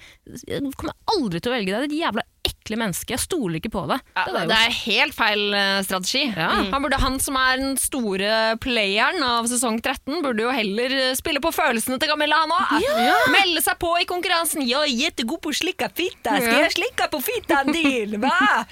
jeg 0.49 0.75
kommer 0.75 0.97
aldri 1.15 1.39
til 1.39 1.53
å 1.53 1.55
velge 1.55 1.71
deg, 1.71 1.79
det 1.79 1.87
er 1.87 1.95
et 1.95 2.01
jævla 2.03 2.27
ekle 2.61 2.77
menneske, 2.81 3.15
jeg 3.17 3.23
stoler 3.25 3.59
ikke 3.59 3.73
på 3.73 3.83
det. 3.91 3.97
Ja, 4.17 4.25
det, 4.29 4.43
det 4.51 4.57
er 4.57 4.67
er 4.71 4.77
helt 4.85 5.15
feil 5.17 5.43
eh, 5.57 5.81
strategi. 5.87 6.23
Ja. 6.37 6.49
Han, 6.71 6.83
burde, 6.85 6.99
han 7.01 7.19
som 7.23 7.37
er 7.41 7.57
den 7.61 7.77
store 7.81 8.57
playeren 8.63 9.23
av 9.27 9.49
sesong 9.51 9.81
13, 9.83 10.21
burde 10.25 10.45
jo 10.45 10.53
heller 10.55 10.95
eh, 10.95 11.15
spille 11.19 11.43
på 11.43 11.53
følelsene 11.55 11.99
til 12.01 12.13
Camilla, 12.13 12.43
han 12.45 12.55
òg. 12.55 12.87
Melde 13.35 13.65
seg 13.65 13.79
på 13.83 13.91
i 14.01 14.07
konkurransen. 14.09 14.63
'Jeg 14.67 14.79
er 14.87 14.95
jättegod 15.07 15.41
på 15.43 15.51
å 15.53 15.57
slikke 15.57 15.91
fitta, 15.97 16.37
skal 16.39 16.63
jeg 16.67 16.77
slikke 16.77 17.09
på 17.11 17.23
fitta 17.25 17.63
en? 17.65 18.17
Hva? 18.21 18.65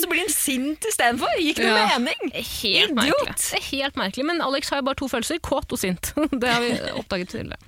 Så 0.00 0.08
blir 0.10 0.24
han 0.24 0.32
sint 0.32 0.86
istedenfor. 0.90 1.36
Gikk 1.40 1.60
det 1.62 1.70
Ja. 1.70 1.98
mening? 1.98 2.32
Helt 2.34 2.90
Idiot. 2.90 2.96
merkelig. 2.96 3.36
Det 3.36 3.58
er 3.60 3.66
helt 3.70 3.96
merkelig, 4.00 4.26
men 4.26 4.40
Alex 4.44 4.70
har 4.70 4.80
jo 4.80 4.88
bare 4.88 4.98
to 5.00 5.08
følelser, 5.08 5.38
kåt 5.38 5.72
og 5.72 5.78
sint. 5.78 6.12
Det 6.40 6.48
har 6.48 6.60
vi 6.64 6.72
oppdaget 6.96 7.28
tidligere. 7.36 7.58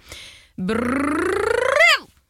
Brrrr! 0.58 1.61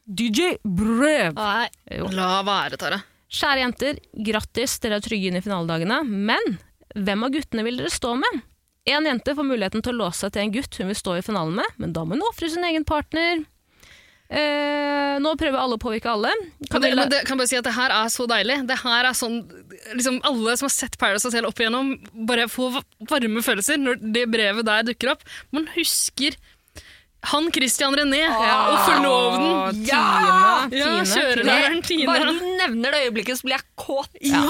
DJ 0.06 0.56
Brev. 0.62 1.34
Nei. 1.36 1.68
Jo. 1.98 2.08
La 2.16 2.42
være, 2.46 2.78
Tara. 2.80 3.00
Kjære 3.32 3.62
jenter, 3.62 4.00
grattis, 4.26 4.76
dere 4.82 4.98
er 4.98 5.04
trygge 5.04 5.30
inn 5.30 5.38
i 5.38 5.44
finaledagene. 5.44 6.02
Men 6.04 6.58
hvem 6.92 7.24
av 7.24 7.32
guttene 7.32 7.64
vil 7.64 7.78
dere 7.80 7.92
stå 7.92 8.16
med? 8.20 8.42
En 8.92 9.06
jente 9.06 9.34
får 9.38 9.46
muligheten 9.46 9.84
til 9.84 9.94
å 9.94 10.04
låse 10.04 10.24
seg 10.24 10.34
til 10.34 10.42
en 10.42 10.52
gutt 10.56 10.76
hun 10.80 10.90
vil 10.90 10.98
stå 10.98 11.16
i 11.16 11.24
finalen 11.24 11.54
med, 11.60 11.78
men 11.78 11.94
da 11.94 12.02
må 12.04 12.16
hun 12.16 12.26
ofre 12.26 12.50
sin 12.50 12.66
egen 12.66 12.84
partner. 12.84 13.44
Eh, 14.32 15.18
nå 15.20 15.34
prøver 15.36 15.60
alle 15.60 15.76
å 15.76 15.80
påvirke 15.80 16.08
alle. 16.08 16.30
Kan 16.72 16.82
det, 16.82 16.92
det 17.12 17.20
kan 17.28 17.36
bare 17.36 17.50
si 17.50 17.58
at 17.58 17.66
det 17.66 17.74
her 17.76 17.92
er 17.92 18.08
så 18.12 18.24
deilig. 18.30 18.62
Det 18.68 18.78
her 18.80 19.08
er 19.10 19.16
sånn 19.16 19.42
liksom 19.92 20.22
Alle 20.24 20.54
som 20.56 20.70
har 20.70 20.72
sett 20.72 20.96
Paradise 21.00 21.28
Hotel 21.28 21.44
opp 21.44 21.60
igjennom, 21.60 21.92
bare 22.28 22.48
får 22.48 22.80
varme 23.10 23.44
følelser 23.44 23.80
når 23.80 24.00
det 24.14 24.24
brevet 24.32 24.66
der 24.66 24.86
dukker 24.88 25.12
opp. 25.12 25.26
Man 25.52 25.68
husker 25.74 26.38
Han 27.30 27.52
Christian 27.54 27.94
René 27.94 28.24
Ah. 28.26 28.72
og 28.72 28.78
forloveden. 28.86 29.84
Ja! 29.86 30.66
Ja, 30.72 30.88
kjørelæreren 31.06 31.82
Tine. 31.86 32.06
Bare 32.06 32.26
du 32.32 32.40
nevner 32.58 32.90
det 32.94 33.00
øyeblikket, 33.06 33.38
så 33.38 33.46
blir 33.46 33.54
jeg 33.58 33.66
kåt. 33.78 34.08
Ja, 34.26 34.42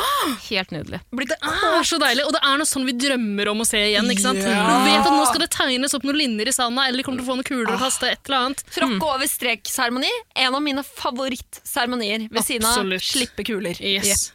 helt 0.49 0.71
nydelig. 0.73 1.01
Blir 1.13 1.29
Det 1.29 1.37
er 1.43 1.85
så 1.85 1.99
deilig, 2.01 2.25
og 2.27 2.33
det 2.33 2.41
er 2.43 2.57
noe 2.61 2.69
sånn 2.69 2.87
vi 2.89 2.93
drømmer 2.97 3.51
om 3.53 3.61
å 3.61 3.67
se 3.69 3.77
igjen. 3.77 4.09
ikke 4.11 4.25
sant? 4.25 4.39
Ja. 4.41 4.65
Du 4.65 4.85
vet 4.89 5.05
at 5.05 5.13
nå 5.13 5.27
skal 5.29 5.41
det 5.45 5.51
tegnes 5.53 5.95
opp 5.95 6.03
noen 6.09 6.17
linjer 6.17 6.49
i 6.49 6.53
sanda, 6.57 6.87
eller 6.89 6.97
de 7.03 7.05
kommer 7.05 7.21
til 7.21 7.27
å 7.27 7.31
få 7.33 7.37
noen 7.37 7.49
kuler 7.49 7.77
å 7.77 7.79
kaste, 7.81 8.09
et 8.13 8.25
eller 8.29 8.39
annet. 8.47 8.65
Tråkke 8.73 9.11
over 9.15 9.27
strek-seremoni. 9.29 10.13
En 10.37 10.55
av 10.55 10.63
mine 10.63 10.83
favorittseremonier 10.85 12.29
ved 12.33 12.45
siden 12.45 12.65
av 12.67 12.99
slippe 13.05 13.45
kuler. 13.45 13.77
Yes. 13.81 14.33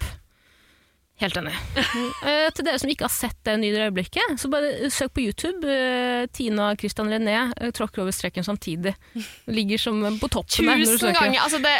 Helt 1.17 1.37
enig. 1.39 1.53
uh, 1.77 2.47
til 2.55 2.65
dere 2.67 2.77
som 2.77 2.91
ikke 2.93 3.07
har 3.07 3.13
sett 3.13 3.37
det 3.47 3.55
nydelige 3.57 3.87
øyeblikket, 3.89 4.35
så 4.37 4.51
bare 4.53 4.89
søk 4.93 5.15
på 5.17 5.23
YouTube. 5.25 5.65
Uh, 5.65 6.27
Tina 6.29 6.67
og 6.71 6.81
Christian 6.83 7.09
René 7.09 7.37
uh, 7.57 7.71
tråkker 7.73 8.03
over 8.03 8.13
streken 8.13 8.45
samtidig. 8.45 8.93
Ligger 9.57 9.81
som 9.81 10.03
på 10.21 10.29
toppen 10.29 10.69
der 10.69 10.83
Tusen 10.85 11.15
ganger! 11.17 11.41
Altså 11.41 11.61
det, 11.63 11.75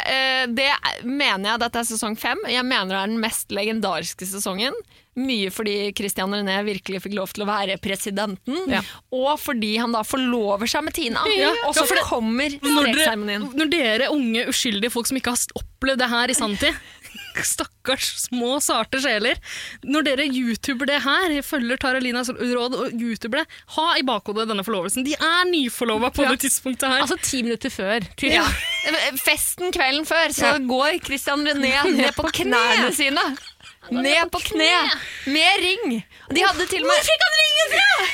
det 0.58 0.70
er- 0.74 1.04
mener 1.06 1.52
jeg 1.52 1.62
dette 1.62 1.84
er 1.84 1.90
sesong 1.92 2.18
fem. 2.18 2.40
Jeg 2.50 2.66
mener 2.66 2.90
det 2.96 3.02
er 3.04 3.12
den 3.14 3.22
mest 3.22 3.54
legendariske 3.54 4.26
sesongen. 4.26 4.74
Mye 5.18 5.50
fordi 5.50 5.72
Christian 5.98 6.30
René 6.30 6.60
virkelig 6.66 7.00
fikk 7.02 7.14
lov 7.18 7.32
til 7.34 7.42
å 7.42 7.48
være 7.48 7.74
presidenten, 7.82 8.58
Ja. 8.70 8.82
og 9.14 9.32
fordi 9.42 9.72
han 9.80 9.90
da 9.94 10.04
forlover 10.06 10.70
seg 10.70 10.84
med 10.86 10.94
Tina. 10.94 11.24
Ja, 11.34 11.50
Og 11.66 11.74
så 11.74 11.82
ja, 11.90 12.04
kommer 12.06 12.54
Når 12.62 12.92
dere, 12.94 13.16
når 13.50 13.72
dere 13.72 14.10
unge, 14.14 14.46
uskyldige 14.52 14.92
folk 14.94 15.10
som 15.10 15.18
ikke 15.18 15.34
har 15.34 15.58
opplevd 15.58 15.98
det 16.04 16.10
her 16.12 16.30
i 16.30 16.36
sanntid 16.38 16.78
Stakkars 17.44 18.06
små, 18.24 18.56
sarte 18.64 19.00
sjeler. 19.02 19.38
Når 19.84 20.02
dere 20.08 20.26
youtuber 20.26 20.86
det 20.90 21.00
her, 21.04 21.34
følger 21.46 21.76
Taralinas 21.80 22.28
råd 22.34 22.74
og 22.74 22.92
youtuber 22.98 23.42
det, 23.42 23.46
ha 23.76 23.86
i 23.98 24.02
bakhodet 24.06 24.48
denne 24.50 24.64
forlovelsen. 24.66 25.04
De 25.06 25.14
er 25.14 25.44
nyforlova 25.50 26.10
på 26.14 26.24
Ja. 26.24 26.30
det 26.34 26.40
tidspunktet 26.46 26.88
her. 26.88 27.02
Altså 27.04 27.16
ti 27.22 27.42
minutter 27.42 27.70
før. 27.70 28.00
Ja. 28.22 28.44
Festen 29.22 29.72
kvelden 29.72 30.06
før, 30.08 30.28
så 30.34 30.52
Ja. 30.54 30.58
går 30.58 30.98
Christian 31.04 31.46
René 31.46 31.74
ned 31.98 32.12
på 32.16 32.26
knærne 32.42 32.92
sine. 32.94 33.22
Ned 33.90 34.30
på 34.30 34.40
kne, 34.44 34.72
med 35.26 35.62
ring. 35.62 36.02
Og 36.28 36.34
De 36.34 36.42
hadde 36.44 36.66
til 36.68 36.82
og 36.82 36.88
med 36.90 36.96
Hvor 36.98 37.06
fikk 37.08 37.22
han 37.24 37.38
ringen 37.40 37.68
fra?! 37.72 38.08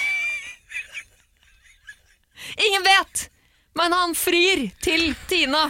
Ingen 2.66 2.84
vet, 2.84 3.28
men 3.74 3.92
han 3.92 4.14
frir 4.14 4.68
til 4.84 5.14
Tina, 5.30 5.64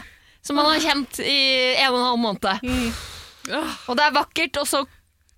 som 0.44 0.59
han 0.61 0.66
har 0.74 0.80
kjent 0.84 1.20
i 1.24 1.36
en 1.80 1.92
og 1.94 1.98
en 2.00 2.07
halv 2.09 2.18
måned. 2.20 2.94
Og 3.53 3.97
det 3.99 4.05
er 4.05 4.14
vakkert, 4.14 4.61
og 4.62 4.68
så 4.68 4.84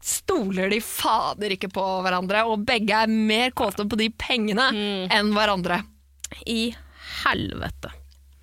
stoler 0.06 0.70
de 0.70 0.80
fader 0.84 1.56
ikke 1.56 1.70
på 1.74 1.84
hverandre, 2.04 2.44
og 2.46 2.64
begge 2.68 2.94
er 2.94 3.10
mer 3.10 3.54
kåte 3.56 3.86
på 3.88 3.98
de 3.98 4.10
pengene 4.14 4.68
enn 5.12 5.32
hverandre. 5.34 5.82
I 6.46 6.74
helvete. 7.24 7.92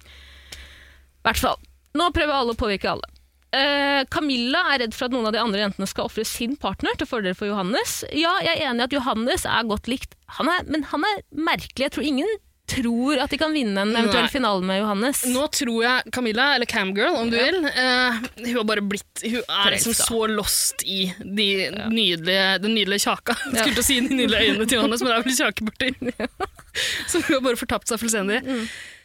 I 0.03 1.27
hvert 1.27 1.39
fall. 1.39 1.59
Nå 1.95 2.09
prøver 2.15 2.35
alle 2.35 2.55
å 2.55 2.59
påvirke 2.59 2.91
alle. 2.91 3.09
Uh, 3.53 4.01
Camilla 4.09 4.63
er 4.73 4.81
redd 4.81 4.95
for 4.97 5.05
at 5.05 5.13
noen 5.13 5.27
av 5.29 5.35
de 5.35 5.41
andre 5.43 5.61
jentene 5.61 5.85
skal 5.85 6.07
ofre 6.09 6.23
sin 6.25 6.55
partner 6.57 6.95
til 6.97 7.07
fordel 7.07 7.35
for 7.37 7.51
Johannes. 7.51 7.99
Ja, 8.09 8.33
jeg 8.41 8.57
er 8.57 8.71
enig 8.71 8.81
i 8.81 8.87
at 8.87 8.95
Johannes 8.97 9.45
er 9.45 9.67
godt 9.69 9.89
likt, 9.91 10.17
han 10.39 10.49
er, 10.49 10.65
men 10.73 10.87
han 10.89 11.05
er 11.05 11.21
merkelig. 11.37 11.85
Jeg 11.85 11.93
tror 11.93 12.07
ingen 12.09 12.31
tror 12.73 13.21
at 13.23 13.33
de 13.33 13.39
kan 13.41 13.53
vinne 13.55 13.85
en 13.85 13.93
eventuell 13.93 14.27
Nei. 14.27 14.33
finale 14.33 14.65
med 14.65 14.81
Johannes. 14.81 15.23
Nå 15.31 15.45
tror 15.53 15.79
jeg 15.85 16.13
Camilla, 16.15 16.49
eller 16.57 16.69
Camgirl 16.69 17.19
om 17.19 17.31
du 17.31 17.37
vil, 17.37 17.59
uh, 17.65 18.21
hun 18.43 18.49
har 18.57 18.67
bare 18.69 18.85
blitt 18.85 19.23
Hun 19.23 19.41
er 19.41 19.75
liksom 19.75 19.95
så 19.97 20.23
lost 20.31 20.83
i 20.85 21.05
de 21.19 21.49
nydelige, 21.91 22.47
den 22.63 22.75
nydelige 22.77 23.05
kjaka. 23.05 23.37
Jeg 23.51 23.59
skulle 23.59 23.77
til 23.77 23.83
å 23.83 23.87
si 23.87 23.99
de 24.01 24.17
nydelige 24.17 24.49
øynene 24.49 24.67
til 24.67 24.79
Johannes, 24.79 25.03
men 25.03 25.13
det 25.13 25.19
er 25.19 25.27
vel 25.27 25.39
kjakepartier. 25.39 26.51
Så 27.09 27.21
hun 27.21 27.35
har 27.35 27.43
bare 27.45 27.59
fortapt 27.59 27.91
seg 27.91 28.01
fullstendig. 28.01 28.41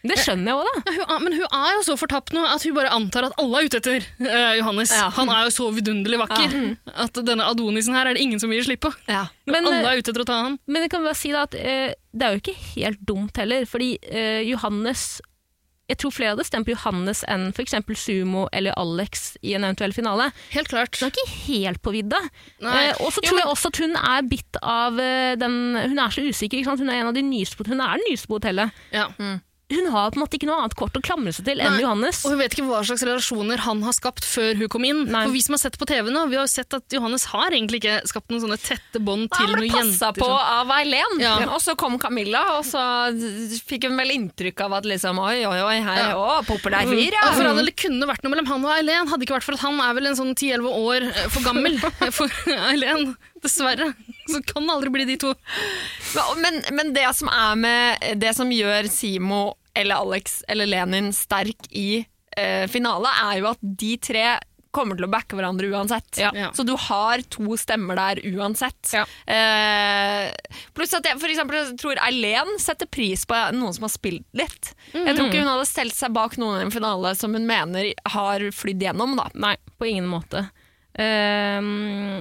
Det 0.06 0.14
skjønner 0.22 0.52
jeg 0.52 0.58
òg, 0.60 0.68
da. 0.68 0.92
Ja, 0.98 1.06
hun, 1.10 1.24
men 1.24 1.34
hun 1.34 1.46
er 1.58 1.72
jo 1.74 1.82
så 1.88 1.96
fortapt 1.98 2.30
nå 2.36 2.44
at 2.46 2.62
hun 2.62 2.74
bare 2.76 2.92
antar 2.94 3.26
at 3.26 3.38
alle 3.42 3.58
er 3.62 3.66
ute 3.70 3.80
etter 3.80 4.04
uh, 4.22 4.54
Johannes. 4.60 4.92
Ja. 4.94 5.08
Han 5.16 5.30
er 5.34 5.48
jo 5.48 5.54
så 5.56 5.70
vidunderlig 5.74 6.20
vakker 6.22 6.54
at 7.06 7.22
denne 7.26 7.48
Adonisen 7.50 7.96
her 7.98 8.06
er 8.06 8.14
det 8.18 8.22
ingen 8.22 8.38
som 8.42 8.52
vil 8.52 8.62
slippe. 8.66 8.92
Ja. 9.10 9.24
Men, 9.50 9.66
alle 9.66 9.80
eh, 9.82 9.88
er 9.96 10.02
ute 10.02 10.12
etter 10.14 10.22
å 10.22 10.28
ta 10.28 10.36
han. 10.46 10.58
Men 10.70 10.86
jeg 10.86 10.92
kan 10.94 11.02
bare 11.06 11.18
si 11.18 11.32
da 11.34 11.46
at 11.48 11.56
uh, 11.58 11.88
det 12.14 12.28
er 12.28 12.36
jo 12.36 12.42
ikke 12.44 12.58
helt 12.76 13.02
dumt 13.08 13.40
heller, 13.42 13.66
fordi 13.68 13.96
uh, 14.12 14.42
Johannes 14.46 15.18
Jeg 15.88 15.96
tror 16.02 16.12
flere 16.12 16.34
hadde 16.34 16.44
stemt 16.44 16.66
på 16.68 16.74
Johannes 16.74 17.22
enn 17.32 17.46
f.eks. 17.56 17.74
Sumo 17.96 18.42
eller 18.52 18.74
Alex 18.76 19.38
i 19.40 19.54
en 19.56 19.64
eventuell 19.64 19.94
finale. 19.96 20.26
Helt 20.52 20.68
klart. 20.68 20.98
Hun 21.00 21.08
er 21.08 21.14
ikke 21.14 21.30
helt 21.46 21.80
på 21.80 21.94
vidda. 21.94 22.18
Eh, 22.60 22.92
og 23.00 23.08
så 23.08 23.22
Jo, 23.22 23.30
tror 23.30 23.38
men- 23.38 23.40
jeg 23.40 23.52
også 23.54 23.70
at 23.72 23.80
hun 23.80 23.96
er 23.96 24.26
bitt 24.28 24.58
av 24.60 25.00
eh, 25.00 25.32
den 25.40 25.56
Hun 25.80 25.98
er 25.98 26.12
så 26.12 26.26
usikker. 26.28 26.60
Hun 26.68 26.90
er 26.92 27.00
en 27.00 27.08
av 27.08 27.16
de 27.16 27.22
nyeste 27.24 27.56
på, 27.56 27.64
hun 27.72 27.80
er 27.80 27.96
den 27.96 28.04
nyeste 28.10 28.28
på 28.28 28.36
hotellet. 28.36 28.76
Ja. 28.92 29.06
Hun 29.70 29.84
har 29.92 30.10
på 30.10 30.16
en 30.16 30.22
måte 30.24 30.38
ikke 30.38 30.46
noe 30.48 30.62
annet 30.62 30.74
kort 30.80 30.94
å 30.96 31.00
klamre 31.04 31.28
seg 31.36 31.44
til 31.44 31.58
enn 31.60 31.74
Nei. 31.76 31.82
Johannes. 31.82 32.22
Og 32.24 32.32
hun 32.32 32.38
vet 32.40 32.54
ikke 32.56 32.64
hva 32.70 32.78
slags 32.88 33.02
relasjoner 33.04 33.60
han 33.66 33.82
har 33.84 33.92
skapt 33.92 34.24
før 34.24 34.56
hun 34.56 34.68
kom 34.72 34.86
inn. 34.88 35.02
Nei. 35.12 35.26
For 35.26 35.34
vi 35.36 35.42
som 35.44 35.52
har 35.58 35.60
sett 35.60 35.76
på 35.76 35.84
TV 35.90 36.08
nå, 36.08 36.22
vi 36.30 36.38
har 36.40 36.46
jo 36.46 36.52
sett 36.54 36.72
at 36.72 36.96
Johannes 36.96 37.26
har 37.28 37.52
egentlig 37.52 37.82
ikke 37.82 37.98
skapt 38.08 38.32
noen 38.32 38.40
sånne 38.46 38.56
tette 38.62 39.02
bånd 39.04 39.28
til 39.28 39.44
Han 39.44 39.60
ble 39.60 39.68
noen 39.68 39.92
passa 39.92 40.08
på 40.16 40.24
som- 40.24 40.40
av 40.62 40.72
Eileen, 40.78 41.20
Ja. 41.20 41.34
og 41.52 41.60
så 41.60 41.76
kom 41.76 41.98
Camilla, 42.00 42.56
og 42.56 42.64
så 42.64 42.80
fikk 43.68 43.84
hun 43.90 43.96
vel 44.00 44.08
inntrykk 44.16 44.60
av 44.64 44.72
at 44.80 44.84
liksom 44.88 45.18
Oi, 45.20 45.44
oi, 45.44 45.60
oi, 45.60 45.76
her, 45.84 46.02
Ja. 46.08 46.14
å, 46.16 46.40
populær 46.48 46.88
fyr, 46.88 47.12
ja. 47.12 47.32
For 47.36 47.44
all 47.44 47.64
Det 47.68 47.76
kunne 47.76 48.06
vært 48.08 48.24
noe 48.24 48.32
mellom 48.32 48.46
han 48.46 48.64
og 48.64 48.72
Eileen, 48.72 49.06
hadde 49.08 49.26
ikke 49.26 49.36
vært 49.36 49.44
for 49.44 49.52
at 49.52 49.60
han 49.60 49.80
er 49.80 49.92
vel 49.94 50.06
en 50.06 50.16
sånn 50.16 50.34
10-11 50.34 50.72
år 50.72 51.02
eh, 51.12 51.28
for 51.28 51.40
gammel 51.44 51.76
for 52.16 52.28
Eileen. 52.48 53.16
Dessverre. 53.44 53.92
Så 54.28 54.42
kan 54.42 54.66
det 54.66 54.74
aldri 54.74 54.92
bli 54.94 55.06
de 55.08 55.16
to. 55.22 55.32
Men, 56.42 56.60
men 56.76 56.92
det 56.96 57.06
som 57.16 57.30
er 57.32 57.56
med 57.60 58.20
Det 58.20 58.34
som 58.36 58.50
gjør 58.52 58.88
Simo 58.92 59.42
eller 59.78 60.02
Alex 60.02 60.42
eller 60.48 60.66
Lenin 60.66 61.12
sterk 61.14 61.68
i 61.70 62.04
eh, 62.36 62.64
finale, 62.70 63.12
er 63.28 63.38
jo 63.38 63.50
at 63.52 63.60
de 63.62 63.92
tre 64.02 64.24
kommer 64.74 64.98
til 64.98 65.06
å 65.06 65.10
backe 65.10 65.36
hverandre 65.38 65.68
uansett. 65.72 66.18
Ja. 66.20 66.30
Ja. 66.36 66.50
Så 66.54 66.64
du 66.66 66.74
har 66.78 67.22
to 67.32 67.56
stemmer 67.60 67.98
der 67.98 68.20
uansett. 68.28 68.92
Ja. 68.92 69.04
Eh, 69.30 70.28
pluss 70.76 70.94
at 70.98 71.08
jeg 71.08 71.18
for 71.20 71.30
eksempel 71.32 71.72
tror 71.80 72.00
Eileen 72.04 72.58
setter 72.62 72.90
pris 72.90 73.24
på 73.28 73.38
noen 73.56 73.74
som 73.76 73.88
har 73.88 73.94
spilt 73.94 74.26
litt. 74.36 74.72
Jeg 74.92 75.16
tror 75.16 75.28
ikke 75.28 75.42
hun 75.42 75.52
hadde 75.54 75.68
stelt 75.70 75.96
seg 75.96 76.14
bak 76.16 76.36
noen 76.40 76.60
i 76.60 76.66
en 76.66 76.74
finale 76.74 77.14
som 77.18 77.34
hun 77.36 77.48
mener 77.48 77.92
har 78.14 78.48
flydd 78.54 78.88
gjennom. 78.88 79.16
Da. 79.18 79.28
Nei, 79.38 79.56
på 79.78 79.88
ingen 79.90 80.08
måte. 80.10 80.48
Ehm, 80.98 82.18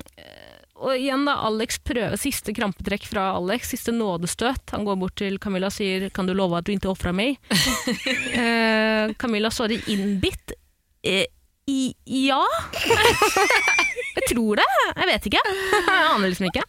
og 0.78 0.94
igjen 0.94 1.26
da, 1.28 1.38
Alex 1.48 1.80
prøver 1.86 2.20
siste 2.22 2.54
krampetrekk 2.56 3.08
fra 3.10 3.32
Alex, 3.38 3.72
siste 3.74 3.94
nådestøt. 3.96 4.74
Han 4.76 4.86
går 4.88 5.00
bort 5.02 5.18
til 5.20 5.40
Camilla 5.42 5.72
og 5.72 5.76
sier 5.76 6.10
'kan 6.10 6.28
du 6.28 6.34
love 6.34 6.58
at 6.58 6.66
du 6.66 6.72
ikke 6.72 6.94
ofrer 6.94 7.14
meg'? 7.14 7.38
Eh, 8.38 9.14
Camilla 9.18 9.50
svarer 9.50 9.82
innbitt. 9.90 10.52
Eh, 11.04 11.26
i, 11.68 11.94
ja? 12.06 12.44
jeg 14.16 14.24
tror 14.30 14.60
det. 14.60 14.68
Jeg 14.96 15.08
vet 15.10 15.28
ikke. 15.30 15.42
Jeg 15.44 16.08
aner 16.14 16.30
liksom 16.30 16.48
ikke. 16.48 16.64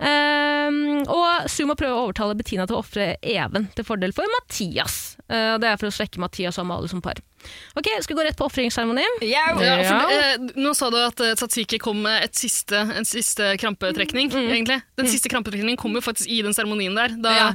Ehm, 0.00 1.02
og 1.04 1.50
Suma 1.52 1.76
prøver 1.76 1.92
å 1.92 2.06
overtale 2.06 2.36
Bettina 2.38 2.64
til 2.66 2.78
å 2.78 2.80
ofre 2.80 3.12
Even 3.20 3.68
til 3.76 3.84
fordel 3.84 4.14
for 4.16 4.28
Mathias. 4.38 5.18
Uh, 5.28 5.58
det 5.60 5.68
er 5.68 5.76
for 5.80 5.90
å 5.90 5.94
svekke 5.94 6.22
Mathias 6.22 6.58
og 6.58 6.64
Amalie 6.64 6.90
som 6.90 7.04
par. 7.04 7.20
Ok, 7.76 7.86
Skal 8.02 8.14
vi 8.16 8.20
gå 8.22 8.24
rett 8.26 8.36
på 8.38 8.46
ofringsseremonien? 8.48 9.18
Ja, 9.22 9.44
Ja. 9.60 9.76
for, 9.88 10.12
eh, 10.12 10.36
nå 10.60 10.74
sa 10.76 10.90
du 10.90 10.96
at 11.00 11.20
eh, 11.20 11.34
Tatsiki 11.34 11.78
kom 11.80 12.02
med 12.02 12.24
et 12.24 12.34
siste, 12.34 12.76
en 12.76 13.04
siste 13.04 13.56
krampetrekning. 13.58 14.30
egentlig. 14.32 14.82
Den 14.96 15.06
siste 15.06 15.28
krampetrekningen 15.32 15.76
kom 15.78 15.94
jo 15.94 16.00
faktisk 16.00 16.28
i 16.28 16.42
den 16.42 16.52
seremonien 16.52 16.94
der. 16.94 17.08
Da 17.20 17.34
Ja. 17.36 17.48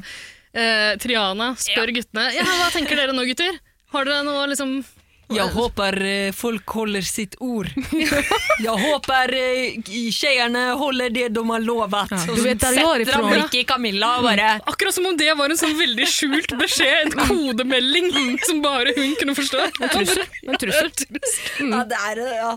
eh, 0.53 0.95
Triana 0.97 1.53
spør 1.55 1.93
guttene 1.93 2.33
ja, 2.33 2.43
hva 2.43 2.71
tenker 2.71 2.95
dere 2.95 3.13
nå, 3.13 3.25
gutter. 3.27 3.59
Har 3.91 4.05
dere 4.05 4.23
noe 4.23 4.47
liksom 4.47 4.83
Jeg 5.33 5.47
håper 5.55 5.97
eh, 6.05 6.31
folk 6.35 6.69
holder 6.69 7.01
sitt 7.01 7.35
ord. 7.41 7.71
Jeg 8.65 8.75
håper 8.85 9.33
jentene 9.35 10.75
holder 10.79 11.09
det 11.09 11.29
de 11.35 11.43
har 11.49 11.63
lovet. 11.63 12.11
Ja, 12.11 12.19
du 12.27 12.41
vet 12.43 12.61
der 12.61 12.77
jeg 12.77 12.85
var 12.85 13.01
setter 13.01 13.17
han 13.17 13.25
ifrån. 13.25 13.31
blikket 13.33 13.59
i 13.59 13.63
Camilla 13.67 14.11
og 14.19 14.27
bare 14.27 14.51
Akkurat 14.65 14.95
som 14.95 15.05
om 15.09 15.17
det 15.17 15.33
var 15.37 15.49
en 15.49 15.59
sånn 15.59 15.75
veldig 15.77 16.07
skjult 16.09 16.53
beskjed, 16.59 17.09
en 17.09 17.27
kodemelding 17.27 18.37
som 18.45 18.61
bare 18.63 18.93
hun 18.95 19.15
kunne 19.19 19.35
forstå. 19.37 19.65
Trussel. 19.91 20.23
En 20.45 20.61
trussel. 20.61 20.93
ja, 21.73 21.83
det 21.89 21.99
er, 22.11 22.23
eh, 22.23 22.37
ja. 22.39 22.53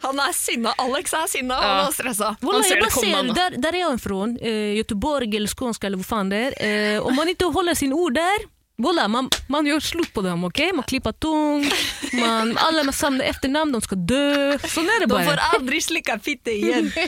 Han 0.00 0.20
er 0.22 0.32
sinna. 0.32 0.72
Alex 0.80 1.12
er 1.12 1.26
sinna 1.28 1.58
Ja. 1.60 1.72
han 1.72 1.88
er 1.88 1.92
stressa. 1.92 2.36
Wallah, 2.40 2.62
ser 2.62 2.76
jag 2.76 2.88
det 2.88 3.12
bara 3.12 3.50
der 3.50 3.58
där 3.58 3.74
är 3.74 3.80
jag 3.80 3.94
ifrån, 3.94 4.38
eh, 4.40 4.76
Göteborg 4.76 5.36
eller 5.36 5.48
Skånska 5.48 5.86
eller 5.86 5.98
hvor 5.98 6.08
faen 6.08 6.28
det 6.30 6.40
er. 6.46 6.96
Uh, 6.96 7.06
om 7.06 7.14
man 7.14 7.28
ikke 7.28 7.50
holder 7.52 7.74
sin 7.74 7.92
ord 7.92 8.14
där, 8.14 8.46
wallah, 8.82 9.08
man, 9.08 9.30
man 9.46 9.66
gör 9.66 9.80
slut 9.80 10.12
på 10.12 10.22
dem, 10.22 10.44
okej? 10.44 10.72
Man 10.72 10.84
klipper 10.84 11.12
tung, 11.12 11.70
man, 12.12 12.58
alla 12.58 12.84
med 12.84 12.94
samma 12.94 13.24
efternamn, 13.24 13.72
de 13.72 13.80
ska 13.80 13.94
dö. 13.94 14.58
Sånn 14.58 14.88
är 14.88 15.00
det 15.00 15.06
De 15.06 15.24
får 15.24 15.40
aldri 15.54 15.80
slicka 15.80 16.18
fitte 16.18 16.50
igjen. 16.50 16.92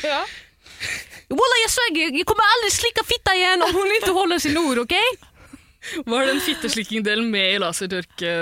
Voilà, 1.32 1.56
jag 1.64 1.70
svär, 1.70 2.16
jag 2.18 2.26
kommer 2.26 2.44
aldrig 2.54 2.72
slicka 2.72 3.04
fitta 3.04 3.34
igen 3.34 3.62
om 3.62 3.74
hon 3.74 3.92
inte 4.00 4.10
håller 4.10 4.38
sin 4.38 4.58
ord, 4.58 4.78
okej? 4.78 5.08
Var 6.04 6.26
den 6.26 6.40
fitteslikkingdelen 6.40 7.30
med 7.30 7.54
i 7.54 7.58
lasertørke? 7.58 8.32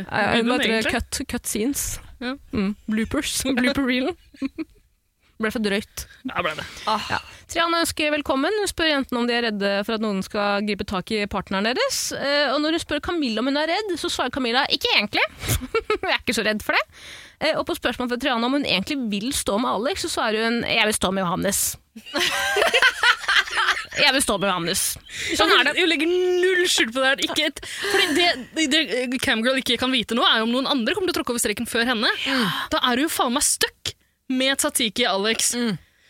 Okay? 0.00 0.36
heter 0.36 0.58
det? 0.58 0.64
egentlig? 0.64 0.92
Cut, 0.92 1.28
cut 1.28 1.46
scenes. 1.46 2.00
Ja. 2.18 2.36
Mm. 2.52 2.74
Bloopers. 2.86 3.42
Blooper 3.60 3.82
reelen. 3.82 4.16
Ble 5.38 5.52
for 5.54 5.62
drøyt. 5.62 6.02
Ja, 6.26 6.40
ble 6.42 6.50
det. 6.58 6.64
Ah. 6.90 7.04
Ja. 7.12 7.18
Triana 7.48 7.84
ønsker 7.84 8.10
velkommen. 8.10 8.54
Hun 8.58 8.68
spør 8.68 8.88
jentene 8.90 9.20
om 9.20 9.28
de 9.28 9.36
er 9.36 9.44
redde 9.46 9.70
for 9.86 9.94
at 9.94 10.02
noen 10.02 10.18
skal 10.26 10.64
gripe 10.66 10.84
tak 10.88 11.12
i 11.14 11.20
partneren 11.30 11.68
deres. 11.70 12.10
Eh, 12.12 12.50
og 12.50 12.58
når 12.64 12.74
hun 12.74 12.82
spør 12.82 13.00
Camilla 13.06 13.40
om 13.40 13.48
hun 13.48 13.60
er 13.60 13.70
redd, 13.70 13.94
så 14.00 14.10
svarer 14.10 14.34
Camilla 14.34 14.66
ikke 14.74 14.90
egentlig. 14.96 15.22
jeg 15.94 16.10
er 16.10 16.18
ikke 16.18 16.36
så 16.36 16.44
redd 16.46 16.64
for 16.66 16.74
det. 16.74 16.82
Eh, 17.38 17.54
og 17.54 17.62
på 17.68 17.78
spørsmål 17.78 18.10
fra 18.10 18.18
Triana 18.18 18.50
om 18.50 18.58
hun 18.58 18.66
egentlig 18.66 18.98
vil 19.12 19.30
stå 19.36 19.60
med 19.62 19.70
Alex, 19.70 20.02
så 20.04 20.10
svarer 20.18 20.48
hun 20.48 20.60
jeg 20.66 20.90
vil 20.90 20.98
stå 20.98 21.12
med 21.14 21.22
Johannes. 21.22 21.62
jeg 24.02 24.12
vil 24.18 24.26
stå 24.26 24.40
med 24.42 24.50
Johannes. 24.50 24.84
Sånn 25.38 25.54
er 25.54 25.70
det. 25.70 25.78
Hun 25.78 25.90
legger 25.94 26.10
null 26.10 26.66
skjul 26.66 26.90
på 26.90 26.98
det 26.98 27.12
her. 27.12 27.26
Ikke 27.30 27.48
et, 27.52 27.62
fordi 27.86 28.06
det, 28.18 28.68
det 28.74 29.22
Camgirl 29.22 29.62
ikke 29.62 29.78
kan 29.80 29.94
vite 29.94 30.18
nå, 30.18 30.26
er 30.26 30.42
jo 30.42 30.50
om 30.50 30.54
noen 30.58 30.70
andre 30.74 30.98
kommer 30.98 31.12
til 31.12 31.14
å 31.14 31.22
tråkke 31.22 31.36
over 31.36 31.46
streken 31.46 31.70
før 31.70 31.86
henne. 31.94 32.10
Da 32.74 32.82
er 32.82 32.98
hun 32.98 33.06
jo 33.06 33.14
faen 33.14 33.38
meg 33.38 33.46
stuck 33.46 33.77
med 34.28 34.58
Tatiki 34.60 35.04
Alex. 35.08 35.52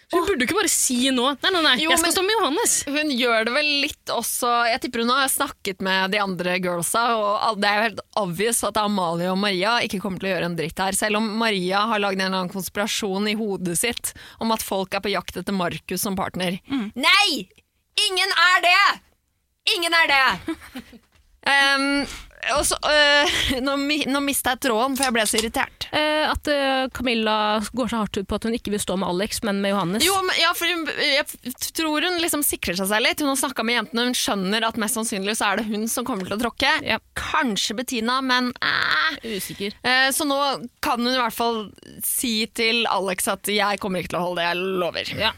Så 0.09 0.17
Hun 0.17 0.25
burde 0.25 0.47
ikke 0.47 0.57
bare 0.57 0.71
si 0.73 1.11
nå 1.13 1.25
Nei, 1.43 1.51
nei, 1.53 1.61
nei, 1.61 1.73
Jo, 1.83 1.91
jeg 1.91 1.99
skal 2.01 2.07
men- 2.09 2.15
stå 2.15 2.23
med 2.25 2.37
Johannes. 2.39 2.75
Hun 2.89 3.11
gjør 3.13 3.45
det 3.45 3.53
vel 3.53 3.67
litt 3.83 4.13
også 4.15 4.53
Jeg 4.71 4.81
tipper 4.81 5.03
hun 5.05 5.11
har 5.13 5.29
snakket 5.29 5.83
med 5.85 6.15
de 6.15 6.19
andre 6.23 6.55
girlsa, 6.65 7.03
og 7.53 7.61
det 7.61 7.69
er 7.69 7.77
jo 7.77 7.83
helt 7.91 8.01
obvious 8.17 8.63
at 8.65 8.79
Amalie 8.81 9.29
og 9.29 9.37
Maria 9.37 9.75
ikke 9.85 10.01
kommer 10.01 10.19
til 10.23 10.31
å 10.31 10.33
gjøre 10.33 10.49
en 10.49 10.57
dritt 10.57 10.79
her. 10.81 10.97
Selv 10.97 11.21
om 11.21 11.29
Maria 11.37 11.83
har 11.93 12.01
lagd 12.01 12.17
en 12.23 12.25
eller 12.31 12.39
annen 12.41 12.55
konspirasjon 12.55 13.29
i 13.29 13.37
hodet 13.37 13.77
sitt 13.77 14.15
om 14.41 14.51
at 14.57 14.65
folk 14.65 14.95
er 14.97 15.05
på 15.05 15.13
jakt 15.13 15.37
etter 15.37 15.53
Markus 15.53 16.01
som 16.01 16.17
partner. 16.17 16.57
Nei! 16.97 17.45
Ingen 18.09 18.33
er 18.33 18.65
det! 18.65 19.01
Ingen 19.77 19.93
er 19.93 20.09
det! 20.09 20.57
Em, 21.49 22.07
og 22.57 22.65
så, 22.67 22.77
øh, 22.87 23.61
nå, 23.67 23.75
nå 24.09 24.21
mista 24.25 24.55
jeg 24.55 24.63
tråden, 24.69 24.97
for 24.99 25.09
jeg 25.09 25.15
ble 25.17 25.25
så 25.29 25.39
irritert. 25.41 25.89
Eh, 25.93 26.25
at 26.29 26.51
eh, 26.53 26.85
Camilla 26.95 27.35
går 27.75 27.91
så 27.91 28.03
hardt 28.03 28.19
ut 28.21 28.29
på 28.29 28.39
at 28.39 28.47
hun 28.49 28.57
ikke 28.57 28.73
vil 28.75 28.83
stå 28.83 28.97
med 29.01 29.09
Alex, 29.09 29.43
men 29.47 29.61
med 29.65 29.75
Johannes. 29.75 30.05
Jo, 30.07 30.15
men, 30.27 30.37
ja, 30.41 30.53
for 30.57 30.71
hun, 30.71 30.85
jeg 31.03 31.55
tror 31.77 32.07
hun 32.09 32.21
liksom 32.23 32.45
sikrer 32.47 32.79
seg 32.79 32.91
selv 32.91 33.09
litt. 33.09 33.21
Hun 33.25 33.33
har 33.33 33.41
snakka 33.41 33.67
med 33.67 33.79
jentene, 33.81 34.07
hun 34.11 34.19
skjønner 34.19 34.69
at 34.69 34.79
mest 34.81 34.99
sannsynlig 34.99 35.37
så 35.41 35.51
er 35.53 35.61
det 35.63 35.69
hun 35.73 35.89
som 35.91 36.07
kommer 36.09 36.29
til 36.29 36.39
å 36.39 36.43
tråkke. 36.45 36.73
Ja. 36.87 37.01
Kanskje 37.19 37.77
Bettina, 37.79 38.21
men 38.25 38.53
eh. 38.63 39.19
Usikker. 39.37 39.75
Eh, 39.83 40.09
Så 40.15 40.25
nå 40.29 40.39
kan 40.85 41.03
hun 41.03 41.13
i 41.15 41.19
hvert 41.21 41.35
fall 41.37 41.69
si 42.05 42.47
til 42.55 42.87
Alex 42.91 43.29
at 43.29 43.47
'jeg 43.49 43.81
kommer 43.81 44.01
ikke 44.01 44.15
til 44.15 44.21
å 44.21 44.27
holde 44.29 44.41
det, 44.43 44.49
jeg 44.49 44.57
lover'. 44.83 45.13
Ja. 45.19 45.33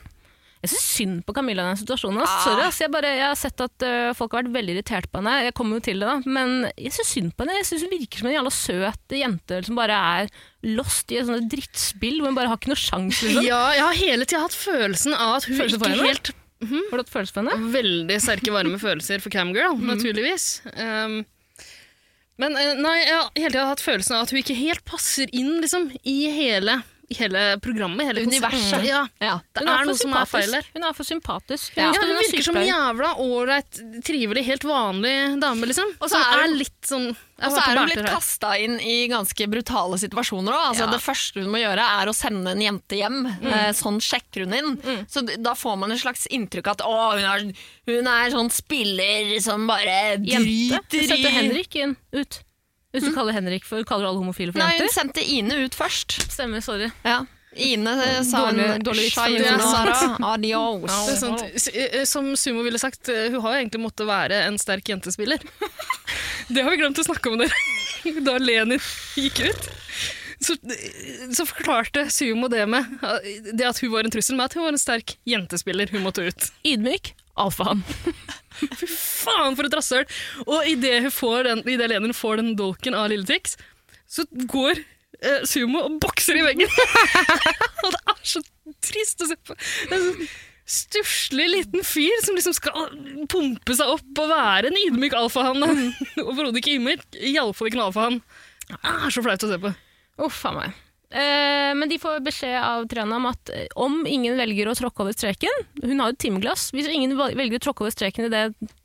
Jeg 0.60 0.74
syns 0.74 0.86
synd 0.92 1.20
på 1.24 1.32
Camilla 1.36 1.64
i 1.64 1.70
den 1.70 1.78
situasjonen. 1.80 2.20
Ah. 2.20 2.40
Sorry, 2.44 2.64
ass. 2.66 2.80
Jeg, 2.82 2.92
bare, 2.92 3.14
jeg 3.16 3.24
har 3.24 3.38
sett 3.38 3.62
at 3.64 3.84
uh, 3.86 4.10
folk 4.16 4.34
har 4.36 4.44
vært 4.44 4.58
veldig 4.58 4.74
irritert 4.76 5.08
på 5.08 5.22
henne. 5.22 5.38
Jeg 5.46 5.54
kommer 5.56 5.78
jo 5.80 5.84
til 5.86 6.02
det 6.02 6.10
da, 6.10 6.18
Men 6.28 6.66
jeg 6.74 6.92
syns 6.98 7.12
synd 7.16 7.32
på 7.32 7.46
henne. 7.46 7.56
Jeg 7.62 7.68
synes 7.70 7.86
Hun 7.86 7.94
virker 7.94 8.20
som 8.20 8.28
en 8.28 8.36
jævla 8.36 8.52
søt 8.52 9.16
jente 9.20 9.62
som 9.66 9.80
bare 9.80 10.02
er 10.20 10.30
lost 10.68 11.14
i 11.14 11.16
et 11.16 11.28
sånt 11.30 11.48
drittspill 11.48 12.20
hvor 12.20 12.28
hun 12.28 12.36
bare 12.36 12.52
har 12.52 12.60
ikke 12.60 12.74
noe 12.74 12.82
sjanse. 12.82 13.24
Liksom. 13.30 13.48
Ja, 13.48 13.62
jeg 13.78 13.86
har 13.86 13.98
hele 14.02 14.28
tida 14.28 14.44
hatt 14.44 14.56
følelsen 14.56 15.16
av 15.16 15.38
at 15.38 15.48
hun 15.48 15.56
følelsen 15.56 15.80
ikke 15.80 16.08
helt 16.10 16.32
Har 16.68 16.92
du 16.92 17.02
hatt 17.06 17.12
følelse 17.16 17.36
på 17.36 17.44
henne? 17.44 17.72
Veldig 17.80 18.20
sterke, 18.20 18.54
varme 18.54 18.80
følelser 18.86 19.24
for 19.24 19.32
Camgirl, 19.32 19.80
naturligvis. 19.80 20.50
Um, 20.76 21.22
men 22.40 22.56
eh, 22.56 22.76
nei, 22.76 22.96
jeg 23.02 23.16
har 23.16 23.32
hele 23.36 23.52
tida 23.52 23.68
hatt 23.68 23.84
følelsen 23.84 24.16
av 24.16 24.26
at 24.26 24.32
hun 24.32 24.40
ikke 24.40 24.56
helt 24.60 24.84
passer 24.88 25.32
inn 25.36 25.58
liksom, 25.60 25.90
i 26.08 26.18
hele, 26.32 26.80
hele 27.18 27.58
programmet. 27.62 28.06
Hele 28.06 28.22
Universet. 28.26 28.84
Ja. 28.86 29.06
Ja. 29.20 29.40
Det 29.52 29.64
Hun 29.64 29.68
er 29.72 29.84
noe 29.88 29.98
som 29.98 30.12
er 30.14 30.28
feil 30.30 30.50
der. 30.54 30.66
Hun 30.74 30.84
er 30.86 30.92
for 30.94 31.04
sympatisk. 31.08 31.72
Ja. 31.76 31.88
Ja, 31.90 32.00
hun 32.00 32.10
hun 32.10 32.16
er 32.16 32.22
virker 32.28 32.46
som 32.46 32.56
en 32.60 32.68
jævla 32.68 33.10
ålreit, 33.24 33.80
trivelig, 34.06 34.44
helt 34.46 34.66
vanlig 34.68 35.14
dame, 35.42 35.66
liksom. 35.70 35.90
Og 36.00 36.08
så 36.12 36.20
er 36.20 36.44
hun- 36.46 36.56
litt 36.58 36.80
sånn 36.86 37.08
Og 37.40 37.52
så 37.54 37.60
er 37.64 37.78
hun 37.78 37.88
blitt 37.88 38.06
kasta 38.06 38.50
inn 38.60 38.78
i 38.80 39.08
ganske 39.08 39.46
brutale 39.48 39.96
situasjoner 39.98 40.52
òg. 40.52 40.64
Altså, 40.70 40.84
Ja. 40.86 40.90
Det 40.90 41.00
første 41.00 41.40
hun 41.42 41.50
må 41.50 41.58
gjøre, 41.58 41.80
er 41.80 42.06
å 42.06 42.14
sende 42.14 42.50
en 42.52 42.60
jente 42.60 42.96
hjem. 43.00 43.20
Mm. 43.40 43.74
sånn 43.74 43.98
sjekker 44.00 44.44
hun 44.44 44.54
inn. 44.54 45.06
Så 45.08 45.24
da 45.42 45.54
får 45.54 45.78
man 45.78 45.92
et 45.92 45.98
slags 46.00 46.26
inntrykk 46.30 46.68
at 46.68 46.78
å, 46.80 47.12
hun, 47.16 47.24
er, 47.24 47.52
hun 47.86 48.06
er 48.06 48.30
sånn 48.30 48.50
spiller 48.50 49.40
som 49.40 49.66
bare 49.66 50.18
driter 50.18 50.46
i 50.46 50.68
Jente? 50.70 51.06
setter 51.08 51.30
Henrik 51.30 51.74
inn, 51.76 51.96
ut. 52.12 52.40
Hvis 52.90 53.04
du 53.06 53.12
kaller 53.14 53.32
Henrik 53.36 53.64
for 53.68 53.84
kaller 53.86 54.06
du 54.06 54.08
alle 54.10 54.18
homofile 54.24 54.52
for 54.54 54.58
Nei, 54.62 54.78
hun 54.80 54.88
sendte 54.90 55.22
Ine 55.22 55.60
ut 55.64 55.76
først. 55.78 56.16
Stemmer, 56.32 56.60
sorry. 56.64 56.88
Ja. 57.06 57.20
Ine 57.54 57.92
eh, 58.04 58.20
sa 58.26 58.44
Dårlig- 58.46 58.82
dårlig 58.86 59.08
adios. 60.22 60.90
S- 61.54 61.68
eh, 61.74 62.04
Som 62.06 62.36
Sumo 62.38 62.62
ville 62.62 62.78
sagt, 62.78 63.08
eh, 63.08 63.30
hun 63.30 63.40
har 63.42 63.54
jo 63.56 63.60
egentlig 63.64 63.80
måttet 63.82 64.06
være 64.06 64.42
en 64.46 64.58
sterk 64.58 64.86
jentespiller. 64.90 65.38
Det 66.50 66.62
har 66.66 66.70
vi 66.70 66.80
glemt 66.82 66.98
å 66.98 67.04
snakke 67.06 67.30
om 67.32 67.38
dere. 67.42 67.54
Da 68.26 68.38
Lenin 68.38 68.80
gikk 69.18 69.42
ut. 69.50 69.70
Så, 70.40 70.54
så 71.36 71.44
forklarte 71.44 72.06
Sumo 72.10 72.48
det 72.48 72.62
med 72.70 72.86
eh, 73.02 73.50
det 73.52 73.66
at 73.68 73.78
hun 73.82 73.90
var 73.92 74.06
en 74.06 74.14
trussel, 74.14 74.38
med 74.38 74.46
at 74.50 74.54
hun 74.56 74.64
var 74.66 74.72
en 74.74 74.80
sterk 74.82 75.16
jentespiller. 75.28 75.90
Hun 75.92 76.02
måtte 76.06 76.24
ut. 76.26 76.50
Ydmyk. 76.66 77.14
Alfahann. 77.40 77.82
Fy 78.80 78.88
faen, 78.90 79.56
for 79.58 79.66
et 79.66 79.76
rasshøl! 79.76 80.06
Og 80.46 80.68
idet 80.70 81.90
Lenin 81.92 82.16
får 82.16 82.40
den 82.42 82.54
dolken 82.58 82.96
av 82.98 83.10
Lille 83.12 83.28
Tix, 83.28 83.56
så 84.10 84.26
går 84.50 84.78
eh, 84.78 85.42
Sumo 85.48 85.86
og 85.86 85.98
bokser 86.02 86.40
i 86.40 86.44
veggen. 86.46 86.70
og 87.84 87.90
det 87.96 88.04
er 88.14 88.22
så 88.34 88.44
trist 88.84 89.24
å 89.24 89.30
se 89.30 89.38
på. 89.46 89.56
Det 89.88 89.96
er 89.96 90.06
sånn 90.06 90.30
stusslig 90.70 91.48
liten 91.50 91.82
fyr 91.82 92.20
som 92.22 92.36
liksom 92.38 92.54
skal 92.54 92.92
pumpe 93.30 93.74
seg 93.74 93.90
opp 93.90 94.20
og 94.22 94.30
være 94.30 94.70
en 94.70 94.78
ydmyk 94.78 95.16
alfahann. 95.18 95.64
Overhodet 96.22 96.60
ikke 96.60 96.76
ydmyk. 96.76 97.02
Iallfall 97.18 97.70
ikke 97.70 97.80
en 97.80 97.88
alfahann. 97.88 98.20
Det 98.70 98.78
er 98.92 99.16
så 99.16 99.24
flaut 99.24 99.46
å 99.46 99.50
se 99.50 99.58
på. 99.64 99.72
Uff 100.26 100.44
a 100.46 100.54
meg. 100.54 100.78
Eh, 101.10 101.74
men 101.74 101.88
de 101.90 101.98
får 101.98 102.20
beskjed 102.22 102.54
av 102.62 102.84
Triana 102.90 103.16
om 103.18 103.24
at 103.32 103.50
eh, 103.50 103.66
om 103.82 104.04
ingen 104.06 104.36
velger 104.38 104.68
å 104.70 104.76
tråkke 104.78 105.02
over 105.02 105.14
streken 105.16 105.64
Hun 105.82 105.98
har 105.98 106.12
jo 106.12 106.18
timeglass. 106.22 106.68
Hvis 106.70 106.86
ingen 106.86 107.16
velger 107.18 107.58
å 107.58 107.64
tråkke 107.64 107.82
over 107.82 107.94
streken 107.94 108.28
i 108.28 108.30
det 108.30 108.44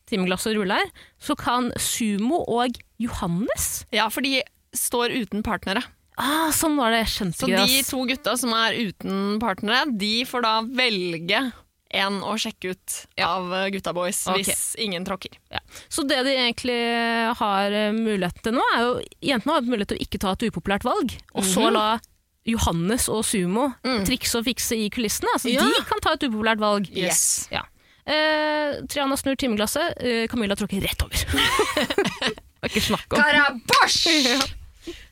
timeglasset 0.09 0.55
ruller, 0.57 0.89
så 1.21 1.38
kan 1.38 1.69
Sumo 1.82 2.41
og 2.49 2.80
Johannes 3.01 3.86
Ja, 3.93 4.07
for 4.09 4.26
de 4.26 4.39
står 4.76 5.13
uten 5.13 5.45
partnere. 5.45 5.84
ah, 6.17 6.49
Sånn 6.53 6.80
var 6.80 6.95
det. 6.95 7.03
Skjønte 7.13 7.43
Så 7.43 7.51
de 7.51 7.84
to 7.86 8.01
gutta 8.09 8.34
som 8.41 8.55
er 8.57 8.73
uten 8.73 9.38
partnere, 9.43 9.86
de 9.93 10.26
får 10.26 10.45
da 10.47 10.55
velge 10.65 11.43
en 11.95 12.17
å 12.26 12.34
sjekke 12.41 12.73
ut 12.73 12.97
av 13.21 13.53
eh, 13.53 13.67
gutta 13.78 13.93
boys 13.93 14.23
okay. 14.26 14.41
hvis 14.41 14.65
ingen 14.82 15.05
tråkker. 15.05 15.38
Ja. 15.53 15.61
Så 15.93 16.03
det 16.09 16.23
de 16.26 16.34
egentlig 16.34 16.82
har 17.38 17.78
mulighet 17.93 18.41
til 18.41 18.57
nå, 18.57 18.65
er 18.73 18.84
jo 18.88 18.97
Jentene 19.30 19.59
har 19.59 19.69
mulighet 19.69 19.93
til 19.93 20.01
å 20.01 20.05
ikke 20.09 20.23
ta 20.26 20.34
et 20.34 20.49
upopulært 20.49 20.89
valg, 20.89 21.13
og 21.38 21.45
så 21.45 21.69
la 21.69 21.88
Johannes 22.45 23.07
og 23.09 23.23
Sumo 23.25 23.69
trikse 24.05 24.37
og 24.39 24.45
fikse 24.45 24.77
i 24.77 24.89
kulissene. 24.93 25.31
Altså, 25.33 25.49
Ja. 25.53 25.63
De 25.65 25.85
kan 25.89 26.01
ta 26.03 26.13
et 26.13 26.27
upopulært 26.27 26.61
valg. 26.61 26.89
Yes. 26.93 27.47
Ja. 27.51 27.63
Eh, 28.05 28.83
Triana 28.91 29.15
snur 29.17 29.33
timeglasset, 29.35 29.95
eh, 29.97 30.27
Camilla 30.29 30.53
tråkker 30.55 30.83
rett 30.85 31.01
over. 31.01 31.15
ikke 32.67 32.83
snakk 32.85 33.09
om. 33.13 33.17
Karabash! 33.17 34.05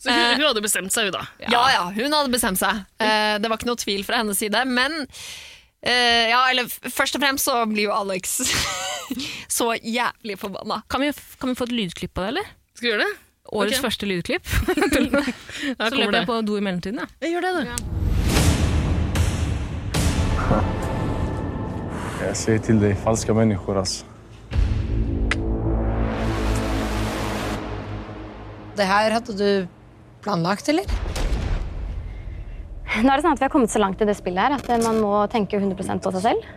Så 0.04 0.12
hun, 0.14 0.36
hun 0.38 0.44
hadde 0.46 0.62
bestemt 0.62 0.94
seg, 0.94 1.08
hun 1.10 1.16
da. 1.16 1.24
Ja 1.50 1.64
ja, 1.74 1.84
hun 1.96 2.14
hadde 2.14 2.30
bestemt 2.30 2.60
seg. 2.62 2.84
Eh, 3.02 3.40
det 3.42 3.50
var 3.50 3.58
ikke 3.58 3.72
noe 3.72 3.82
tvil 3.82 4.04
fra 4.06 4.20
hennes 4.22 4.38
side. 4.38 4.62
Men 4.70 5.00
eh, 5.82 6.30
ja, 6.30 6.44
eller 6.52 6.70
først 6.70 7.18
og 7.18 7.24
fremst 7.26 7.50
så 7.50 7.64
blir 7.72 7.88
jo 7.88 7.96
Alex 7.96 8.36
så 9.58 9.72
jævlig 9.82 10.38
forbanna. 10.42 10.84
Kan 10.94 11.02
vi, 11.02 11.10
kan 11.42 11.50
vi 11.50 11.58
få 11.58 11.66
et 11.66 11.74
lydklipp 11.80 12.18
av 12.22 12.28
det, 12.28 12.34
eller? 12.36 12.52
Skal 12.78 12.86
vi 12.86 12.92
gjøre 12.94 13.08
det? 13.08 13.16
Årets 13.54 13.78
okay. 13.78 13.84
første 13.86 14.08
lydklipp. 14.10 14.48
Så 14.50 15.94
løper 15.94 16.12
det. 16.16 16.20
jeg 16.24 16.28
på 16.30 16.40
do 16.48 16.58
i 16.58 16.64
mellomtiden. 16.66 17.00
Ja. 17.04 17.06
Jeg 17.22 17.36
gjør 17.36 17.42
det, 17.46 17.52
du. 17.60 17.62
Jeg 22.24 22.36
sier 22.40 22.60
til 22.66 22.82
de 22.82 22.94
falske 23.04 23.36
mennesker, 23.36 23.78
altså. 23.84 24.10
Det 28.74 28.86
her 28.90 29.14
hadde 29.14 29.36
du 29.38 29.68
planlagt, 30.26 30.70
eller? 30.72 30.88
Nå 33.04 33.10
er 33.10 33.18
det 33.18 33.24
sånn 33.26 33.36
at 33.36 33.42
Vi 33.42 33.46
har 33.46 33.52
kommet 33.54 33.74
så 33.74 33.82
langt 33.82 34.02
i 34.02 34.08
det 34.08 34.16
spillet 34.18 34.42
her 34.42 34.56
at 34.58 34.86
man 34.86 35.02
må 35.02 35.14
tenke 35.30 35.60
100 35.60 35.78
på 36.02 36.14
seg 36.16 36.26
selv. 36.26 36.50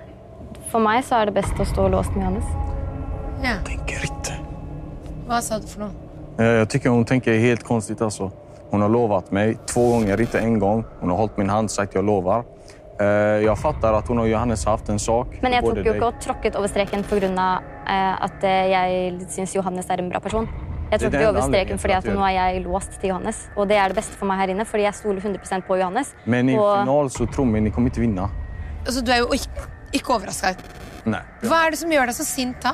For 0.71 0.83
meg 0.83 1.05
så 1.05 1.21
er 1.21 1.29
det 1.29 1.37
best 1.37 1.61
å 1.61 1.67
stå 1.69 1.91
låst 1.93 2.17
med 2.17 2.25
Johannes. 2.25 2.49
Ja. 3.45 3.59
tenker 3.69 4.09
ikke. 4.09 4.41
Hva 5.29 5.43
sa 5.45 5.61
du 5.61 5.69
for 5.69 5.87
noe? 5.87 6.06
Eh, 6.39 6.45
Jag 6.47 6.71
tycker 6.71 6.89
hon 6.91 7.05
tänker 7.05 7.39
helt 7.39 7.63
konstigt 7.65 8.01
alltså. 8.03 8.31
Hon 8.71 8.81
har 8.83 8.89
lovat 8.89 9.31
mig 9.31 9.59
två 9.67 9.91
gånger, 9.91 10.21
inte 10.21 10.39
en 10.41 10.59
gång. 10.59 10.85
Hon 11.01 11.11
har 11.11 11.17
hållit 11.17 11.37
min 11.37 11.51
hand 11.51 11.71
sagt 11.71 11.95
jag 11.95 12.05
lovar. 12.05 12.45
Eh, 13.01 13.07
Jag 13.45 13.59
fattar 13.59 13.93
att 13.93 14.09
hon 14.09 14.19
och 14.19 14.29
Johannes 14.29 14.65
har 14.65 14.73
haft 14.73 14.89
en 14.89 14.99
sak. 14.99 15.27
Men 15.43 15.53
jeg 15.53 15.63
tok 15.65 15.79
jo 15.85 15.93
ikke 15.95 16.07
og 16.07 16.21
tråkket 16.21 16.57
over 16.57 16.69
streken 16.69 17.03
pga. 17.05 17.59
Eh, 17.87 18.25
at 18.25 18.43
jeg 18.43 19.21
syns 19.31 19.55
Johannes 19.55 19.91
er 19.91 19.99
en 20.03 20.09
bra 20.11 20.21
person. 20.21 20.49
Jeg 20.91 21.01
tråkket 21.01 21.23
jo 21.23 21.29
over 21.29 21.43
streken 21.43 21.79
fordi 21.79 21.93
til 21.93 21.99
at 21.99 22.07
at 22.09 22.15
nå 22.15 22.25
er 22.25 22.31
jeg 22.31 22.65
låst 22.65 23.01
til 23.01 23.09
Johannes. 23.11 23.49
Og 23.57 23.69
det 23.69 23.77
er 23.77 23.89
det 23.89 23.97
beste 23.97 24.17
for 24.19 24.27
meg 24.27 24.39
her 24.39 24.49
inne, 24.55 24.65
fordi 24.65 24.83
jeg 24.83 24.95
stoler 24.95 25.21
100% 25.21 25.67
på 25.67 25.77
Johannes. 25.77 26.15
Men 26.25 26.49
i 26.49 26.59
og 26.59 26.79
final 26.81 27.11
så 27.11 27.27
tror 27.27 27.45
mig, 27.45 27.61
ni 27.63 27.71
kommer 27.71 27.91
inte 27.91 28.01
vinna. 28.01 28.29
Altså, 28.87 29.01
du 29.05 29.11
er 29.13 29.19
jo 29.19 29.33
ikke, 29.33 29.67
ikke 29.93 30.15
overraska. 30.15 30.55
Nej. 31.07 31.21
Hva 31.43 31.67
er 31.67 31.71
det 31.71 31.79
som 31.79 31.91
gjør 31.91 32.07
deg 32.07 32.15
så 32.15 32.25
sint 32.25 32.61
da? 32.63 32.73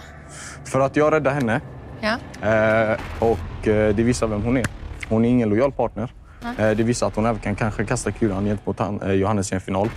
För 0.65 0.81
att 0.81 0.97
jag 0.97 1.13
räddade 1.13 1.35
henne 1.35 1.61
Ja. 2.03 2.19
eh, 2.49 2.99
och 3.19 3.69
eh, 3.69 3.95
det 3.95 4.03
visar 4.03 4.27
vem 4.27 4.43
hon 4.43 4.57
är. 4.57 4.67
Hon 5.09 5.25
är 5.25 5.29
ingen 5.29 5.49
lojal 5.49 5.73
partner. 5.73 6.13
Eh, 6.59 6.71
det 6.71 6.83
visar 6.83 7.07
att 7.07 7.17
hon 7.17 7.27
även 7.27 7.41
kan 7.41 7.57
kanske 7.57 7.85
kasta 7.85 8.13
kulan 8.13 8.45
gentemot 8.45 8.79
han, 8.79 9.01
eh, 9.03 9.13
Johannes 9.13 9.53
i 9.53 9.55
en 9.55 9.61
final. 9.61 9.89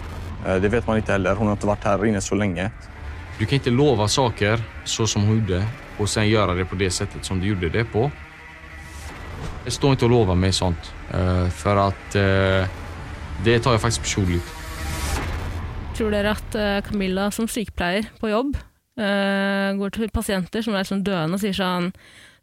Eh, 0.47 0.55
Det 0.55 0.69
vet 0.69 0.87
man 0.87 0.97
inte 0.97 1.11
heller. 1.11 1.35
Hon 1.35 1.47
har 1.47 1.53
inte 1.53 1.67
varit 1.67 1.83
här 1.83 2.05
inne 2.05 2.21
så 2.21 2.35
länge. 2.35 2.71
Du 3.39 3.45
kan 3.45 3.53
inte 3.55 3.69
lova 3.69 4.07
saker 4.07 4.59
så 4.83 5.07
som 5.07 5.23
hon 5.23 5.39
gjorde 5.39 5.65
och 5.97 6.09
sen 6.09 6.29
göra 6.29 6.53
det 6.53 6.65
på 6.65 6.75
det 6.75 6.91
sättet 6.91 7.25
som 7.25 7.39
du 7.39 7.47
gjorde 7.47 7.69
det 7.69 7.85
på. 7.85 8.11
Jeg 9.63 9.73
står 9.73 9.91
inte 9.91 10.05
och 10.05 10.11
lover 10.11 10.35
mig 10.35 10.51
sånt. 10.53 10.93
eh, 11.13 11.49
För 11.49 11.75
att 11.75 12.15
eh, 12.15 12.67
det 13.43 13.59
tar 13.59 13.71
jag 13.71 13.81
faktiskt 13.81 14.01
personligt. 14.01 14.43
Tror 15.97 16.11
dere 16.11 16.31
at 16.31 16.55
Camilla 16.89 17.31
som 17.31 17.47
sykepleier 17.47 18.05
på 18.19 18.29
jobb 18.29 18.57
eh, 18.97 19.73
går 19.79 19.95
til 19.95 20.13
pasienter 20.13 20.65
som 20.65 20.77
er 20.77 20.87
sånn 20.87 21.03
døende 21.05 21.39
og 21.39 21.43
sier 21.43 21.57
sånn 21.57 21.91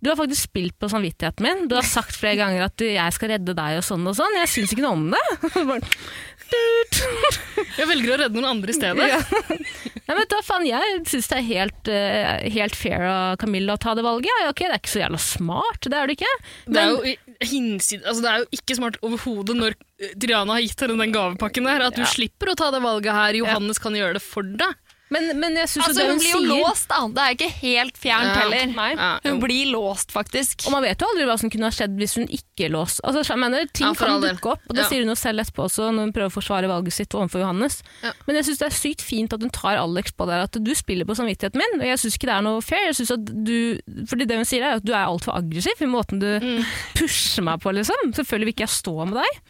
du 0.03 0.09
har 0.11 0.17
faktisk 0.19 0.49
spilt 0.49 0.75
på 0.83 0.89
samvittigheten 0.91 1.45
min. 1.47 1.61
Du 1.71 1.77
har 1.77 1.87
sagt 1.87 2.17
flere 2.19 2.35
ganger 2.41 2.65
at 2.65 2.75
du, 2.75 2.89
jeg 2.91 3.15
skal 3.15 3.37
redde 3.37 3.55
deg 3.55 3.77
og 3.79 3.85
sånn 3.87 4.03
og 4.11 4.17
sånn. 4.19 4.35
Jeg 4.35 4.51
syns 4.51 4.73
ikke 4.75 4.83
noe 4.83 4.97
om 4.99 5.05
det. 5.15 5.77
Jeg 7.79 7.89
velger 7.89 8.15
å 8.15 8.19
redde 8.21 8.37
noen 8.37 8.49
andre 8.51 8.73
i 8.73 8.77
stedet. 8.77 9.09
Ja. 9.09 9.21
Nei, 10.09 10.17
men 10.17 10.27
da, 10.29 10.41
faen, 10.45 10.65
jeg 10.67 10.97
syns 11.09 11.31
det 11.31 11.39
er 11.39 11.47
helt, 11.47 11.89
uh, 11.89 12.33
helt 12.57 12.77
fair 12.77 13.07
av 13.07 13.37
Camilla 13.41 13.77
å 13.77 13.81
ta 13.81 13.95
det 13.97 14.05
valget. 14.05 14.33
Ja, 14.43 14.51
okay, 14.51 14.69
det 14.69 14.77
er 14.77 14.83
ikke 14.83 14.93
så 14.93 15.03
jævla 15.05 15.21
smart, 15.23 15.87
det 15.87 15.99
er 15.99 16.11
det 16.11 16.17
ikke. 16.19 16.33
Det 16.67 16.83
er, 16.83 16.91
jo, 16.91 17.15
hinsid, 17.53 18.03
altså 18.03 18.25
det 18.25 18.33
er 18.33 18.43
jo 18.43 18.59
ikke 18.59 18.79
smart 18.81 18.99
overhodet 19.07 19.57
når 19.59 19.77
eh, 19.79 20.17
Triana 20.21 20.59
har 20.59 20.65
gitt 20.67 20.83
henne 20.85 20.99
den 20.99 21.15
gavepakken 21.15 21.71
der, 21.71 21.87
at 21.87 21.97
du 21.97 22.03
Ja. 22.03 22.11
slipper 22.11 22.53
å 22.53 22.59
ta 22.59 22.73
det 22.75 22.83
valget 22.85 23.15
her. 23.15 23.39
Johannes 23.39 23.81
kan 23.83 23.97
gjøre 23.97 24.19
det 24.19 24.25
for 24.27 24.43
deg. 24.43 24.75
Men, 25.13 25.29
men 25.43 25.57
jeg 25.61 25.69
synes 25.69 25.89
Altså, 25.91 25.99
det 26.01 26.07
hun 26.09 26.17
hun 26.17 26.23
blir 26.23 26.33
jo 26.33 26.41
sier 26.41 26.63
låst, 26.65 26.87
da. 26.89 27.01
Det 27.13 27.23
er 27.27 27.35
ikke 27.37 27.51
helt 27.61 27.99
fjernt 28.01 28.31
Ja. 28.33 28.35
heller. 28.41 28.67
Nei. 28.73 28.89
Ja. 28.97 29.09
Hun 29.27 29.41
blir 29.43 29.71
låst, 29.75 30.13
faktisk. 30.15 30.65
Og 30.67 30.73
man 30.73 30.83
vet 30.87 30.99
jo 31.05 31.09
aldri 31.11 31.27
hva 31.29 31.37
som 31.39 31.51
kunne 31.53 31.69
ha 31.69 31.75
skjedd 31.77 31.97
hvis 32.01 32.15
hun 32.17 32.27
ikke 32.33 32.71
låst. 32.73 33.03
Altså, 33.05 33.23
jeg 33.29 33.39
mener, 33.43 33.67
ting 33.73 33.87
Ja, 33.91 33.93
kan 33.99 34.23
dukke 34.25 34.55
opp, 34.55 34.63
og 34.69 34.75
det 34.77 34.85
Ja. 34.85 34.89
sier 34.89 35.05
hun 35.05 35.13
jo 35.13 35.19
selv 35.21 35.41
etterpå 35.45 35.67
også, 35.69 35.91
når 35.93 36.09
hun 36.09 36.13
prøver 36.17 36.31
å 36.33 36.37
forsvare 36.39 36.69
valget 36.73 36.93
sitt 36.97 37.11
overfor 37.19 37.45
Johannes. 37.45 37.83
Ja. 38.03 38.13
Men 38.27 38.37
jeg 38.41 38.45
syns 38.49 38.59
det 38.65 38.69
er 38.73 38.77
sykt 38.81 39.03
fint 39.03 39.33
at 39.37 39.41
hun 39.45 39.51
tar 39.51 39.77
Alex 39.77 40.13
på 40.17 40.27
det, 40.27 40.39
at 40.49 40.53
du 40.65 40.73
spiller 40.75 41.05
på 41.05 41.15
samvittigheten 41.19 41.61
min, 41.61 41.81
og 41.81 41.87
jeg 41.87 41.99
syns 41.99 42.17
ikke 42.17 42.31
det 42.33 42.37
er 42.39 42.43
noe 42.49 42.61
fair. 42.65 42.87
Jeg 42.89 42.95
synes 42.97 43.11
at 43.19 43.25
du, 43.45 43.79
fordi 44.09 44.27
det 44.27 44.37
hun 44.37 44.45
sier 44.49 44.63
er 44.65 44.77
at 44.81 44.85
du 44.85 44.93
er 44.93 45.05
altfor 45.07 45.37
aggressiv 45.37 45.77
i 45.83 45.87
måten 45.93 46.19
du 46.19 46.31
Mm. 46.41 46.65
pusher 46.97 47.43
meg 47.43 47.61
på, 47.61 47.73
liksom. 47.75 48.13
Selvfølgelig 48.17 48.47
vil 48.49 48.55
ikke 48.55 48.67
jeg 48.67 48.75
stå 48.81 48.95
med 49.07 49.15
deg. 49.21 49.41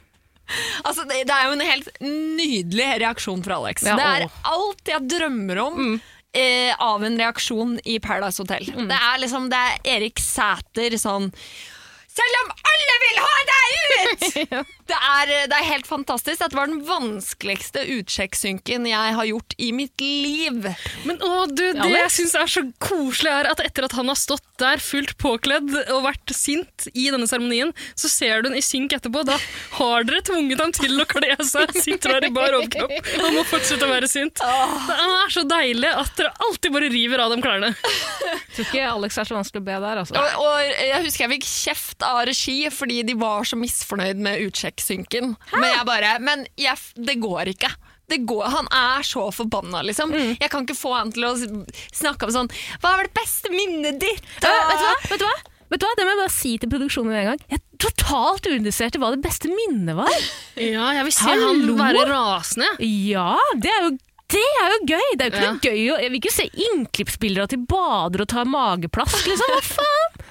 Altså, 0.86 1.04
det, 1.08 1.22
det 1.28 1.34
er 1.36 1.48
jo 1.48 1.54
en 1.56 1.64
helt 1.64 1.88
nydelig 2.02 2.88
reaksjon 3.04 3.44
fra 3.44 3.60
Alex. 3.60 3.86
Ja, 3.86 3.96
det 3.96 4.08
er 4.08 4.26
alt 4.52 4.90
jeg 4.90 5.08
drømmer 5.08 5.60
om 5.62 5.94
eh, 6.34 6.72
av 6.78 7.04
en 7.06 7.18
reaksjon 7.20 7.78
i 7.84 7.98
Paradise 8.02 8.42
Hotel. 8.42 8.66
Det 8.90 8.98
er 8.98 9.22
liksom 9.22 9.48
det 9.52 9.60
er 9.60 9.92
Erik 9.96 10.20
Sæter 10.22 10.98
sånn 11.00 11.30
Selv 12.12 12.38
om 12.42 12.50
alle 12.68 12.96
vil 13.02 13.20
ha 13.22 13.36
deg 13.48 13.68
ut! 13.72 14.24
det, 14.90 14.96
er, 14.98 15.30
det 15.48 15.56
er 15.56 15.64
helt 15.64 15.86
fantastisk. 15.88 16.42
Dette 16.42 16.56
var 16.58 16.68
den 16.68 16.82
vanskeligste 16.84 17.84
utsjekksynken 17.94 18.84
jeg 18.90 19.14
har 19.16 19.28
gjort 19.28 19.54
i 19.56 19.70
mitt 19.76 20.02
liv. 20.02 20.66
Men 21.08 21.22
å, 21.24 21.46
du, 21.48 21.62
det 21.62 21.72
jeg 21.72 21.86
Alex? 21.86 22.18
syns 22.18 22.34
er 22.36 22.52
så 22.52 22.64
koselig, 22.84 23.32
er 23.32 23.48
at 23.52 23.62
etter 23.64 23.86
at 23.88 23.96
han 23.96 24.10
har 24.12 24.18
stått 24.20 24.44
der 24.60 24.82
fullt 24.82 25.16
påkledd 25.22 25.72
og 25.94 26.04
vært 26.04 26.34
sint 26.36 26.86
i 26.92 27.08
denne 27.10 27.26
seremonien, 27.30 27.72
så 27.98 28.10
ser 28.12 28.44
du 28.44 28.50
han 28.50 28.58
i 28.60 28.64
synk 28.64 28.92
etterpå. 28.98 29.24
Da 29.28 29.38
har 29.78 30.04
dere 30.08 30.20
tvunget 30.28 30.60
ham 30.60 30.74
til 30.76 31.00
å 31.00 31.08
kle 31.08 31.38
seg. 31.48 31.72
Sitter 31.80 32.18
der 32.18 32.28
i 32.28 32.32
bar 32.34 32.58
overkropp 32.58 33.10
og 33.22 33.38
må 33.38 33.46
fortsette 33.48 33.88
å 33.88 33.90
være 33.90 34.10
sint. 34.10 34.42
Det 34.42 34.98
er 34.98 35.32
så 35.32 35.46
deilig 35.48 35.94
at 35.96 36.12
dere 36.20 36.34
alltid 36.44 36.76
bare 36.76 36.92
river 36.92 37.24
av 37.24 37.32
dem 37.32 37.42
klærne. 37.44 37.72
Jeg 37.72 38.52
tror 38.52 38.68
ikke 38.68 38.86
Alex 38.92 39.16
er 39.18 39.28
så 39.30 39.38
vanskelig 39.38 39.64
å 39.64 39.66
be 39.70 39.80
der, 39.86 40.02
altså. 40.04 40.20
Og, 40.20 40.44
og 40.44 40.84
jeg 40.84 41.02
husker 41.06 41.24
jeg 41.24 41.34
fikk 41.38 41.48
kjeft 41.48 42.01
av 42.06 42.24
regi 42.28 42.58
fordi 42.72 43.02
de 43.08 43.14
var 43.20 43.44
så 43.48 43.56
misfornøyd 43.60 44.20
med 44.22 44.42
utsjekksynken. 44.48 45.34
Men 45.56 45.68
jeg 45.76 45.86
bare 45.88 46.18
Men 46.22 46.46
jeg, 46.60 46.76
det 46.96 47.18
går 47.22 47.52
ikke. 47.54 47.70
Det 48.12 48.18
går, 48.28 48.44
han 48.52 48.66
er 48.76 49.04
så 49.06 49.28
forbanna, 49.32 49.80
liksom. 49.86 50.10
Jeg 50.12 50.50
kan 50.52 50.66
ikke 50.66 50.76
få 50.76 50.90
han 50.98 51.12
til 51.14 51.24
å 51.24 51.30
snakke 51.94 52.26
om 52.28 52.32
sånn 52.34 52.50
Hva 52.82 52.90
var 52.98 53.06
det 53.08 53.14
beste 53.16 53.48
minnet 53.54 54.00
ditt? 54.02 54.26
Eh, 54.42 54.68
vet 54.68 54.76
du 54.76 54.84
hva? 54.84 54.94
Vet 55.08 55.22
du 55.22 55.26
hva? 55.28 55.36
Vet 55.72 55.80
du 55.80 55.86
hva? 55.86 55.92
Det 55.96 56.04
må 56.04 56.12
jeg 56.12 56.20
bare 56.20 56.34
si 56.34 56.50
til 56.60 56.68
produksjonen 56.74 57.08
med 57.14 57.20
en 57.22 57.28
gang. 57.30 57.44
Jeg 57.48 57.62
er 57.62 57.78
totalt 57.86 58.44
uinteressert 58.50 58.98
i 58.98 59.00
hva 59.00 59.14
det 59.14 59.22
beste 59.24 59.48
minnet 59.48 59.96
var. 59.96 60.12
Ja, 60.60 60.90
jeg 60.98 61.06
vil 61.08 61.14
se 61.16 61.24
Hallo? 61.30 61.52
han 61.54 61.78
være 61.80 62.02
rasende. 62.10 62.68
Ja, 62.84 63.30
det 63.56 63.72
er 63.72 63.86
jo 63.88 63.94
det 64.32 64.40
er 64.40 64.70
jo 64.72 64.76
gøy! 64.88 65.08
Det 65.20 65.24
er 65.24 65.28
jo 65.28 65.32
ikke 65.32 65.40
Ja. 65.44 65.48
noe 65.52 65.60
gøy 65.60 65.80
å, 65.92 65.96
Jeg 66.00 66.10
vil 66.12 66.18
ikke 66.22 66.30
se 66.32 66.44
innklippsbilder 66.66 67.42
av 67.42 67.48
at 67.50 67.52
de 67.52 67.58
bader 67.68 68.22
og 68.24 68.28
tar 68.32 68.46
mageplask, 68.48 69.26
liksom. 69.28 69.50
Hva 69.52 69.64
faen? 69.66 70.22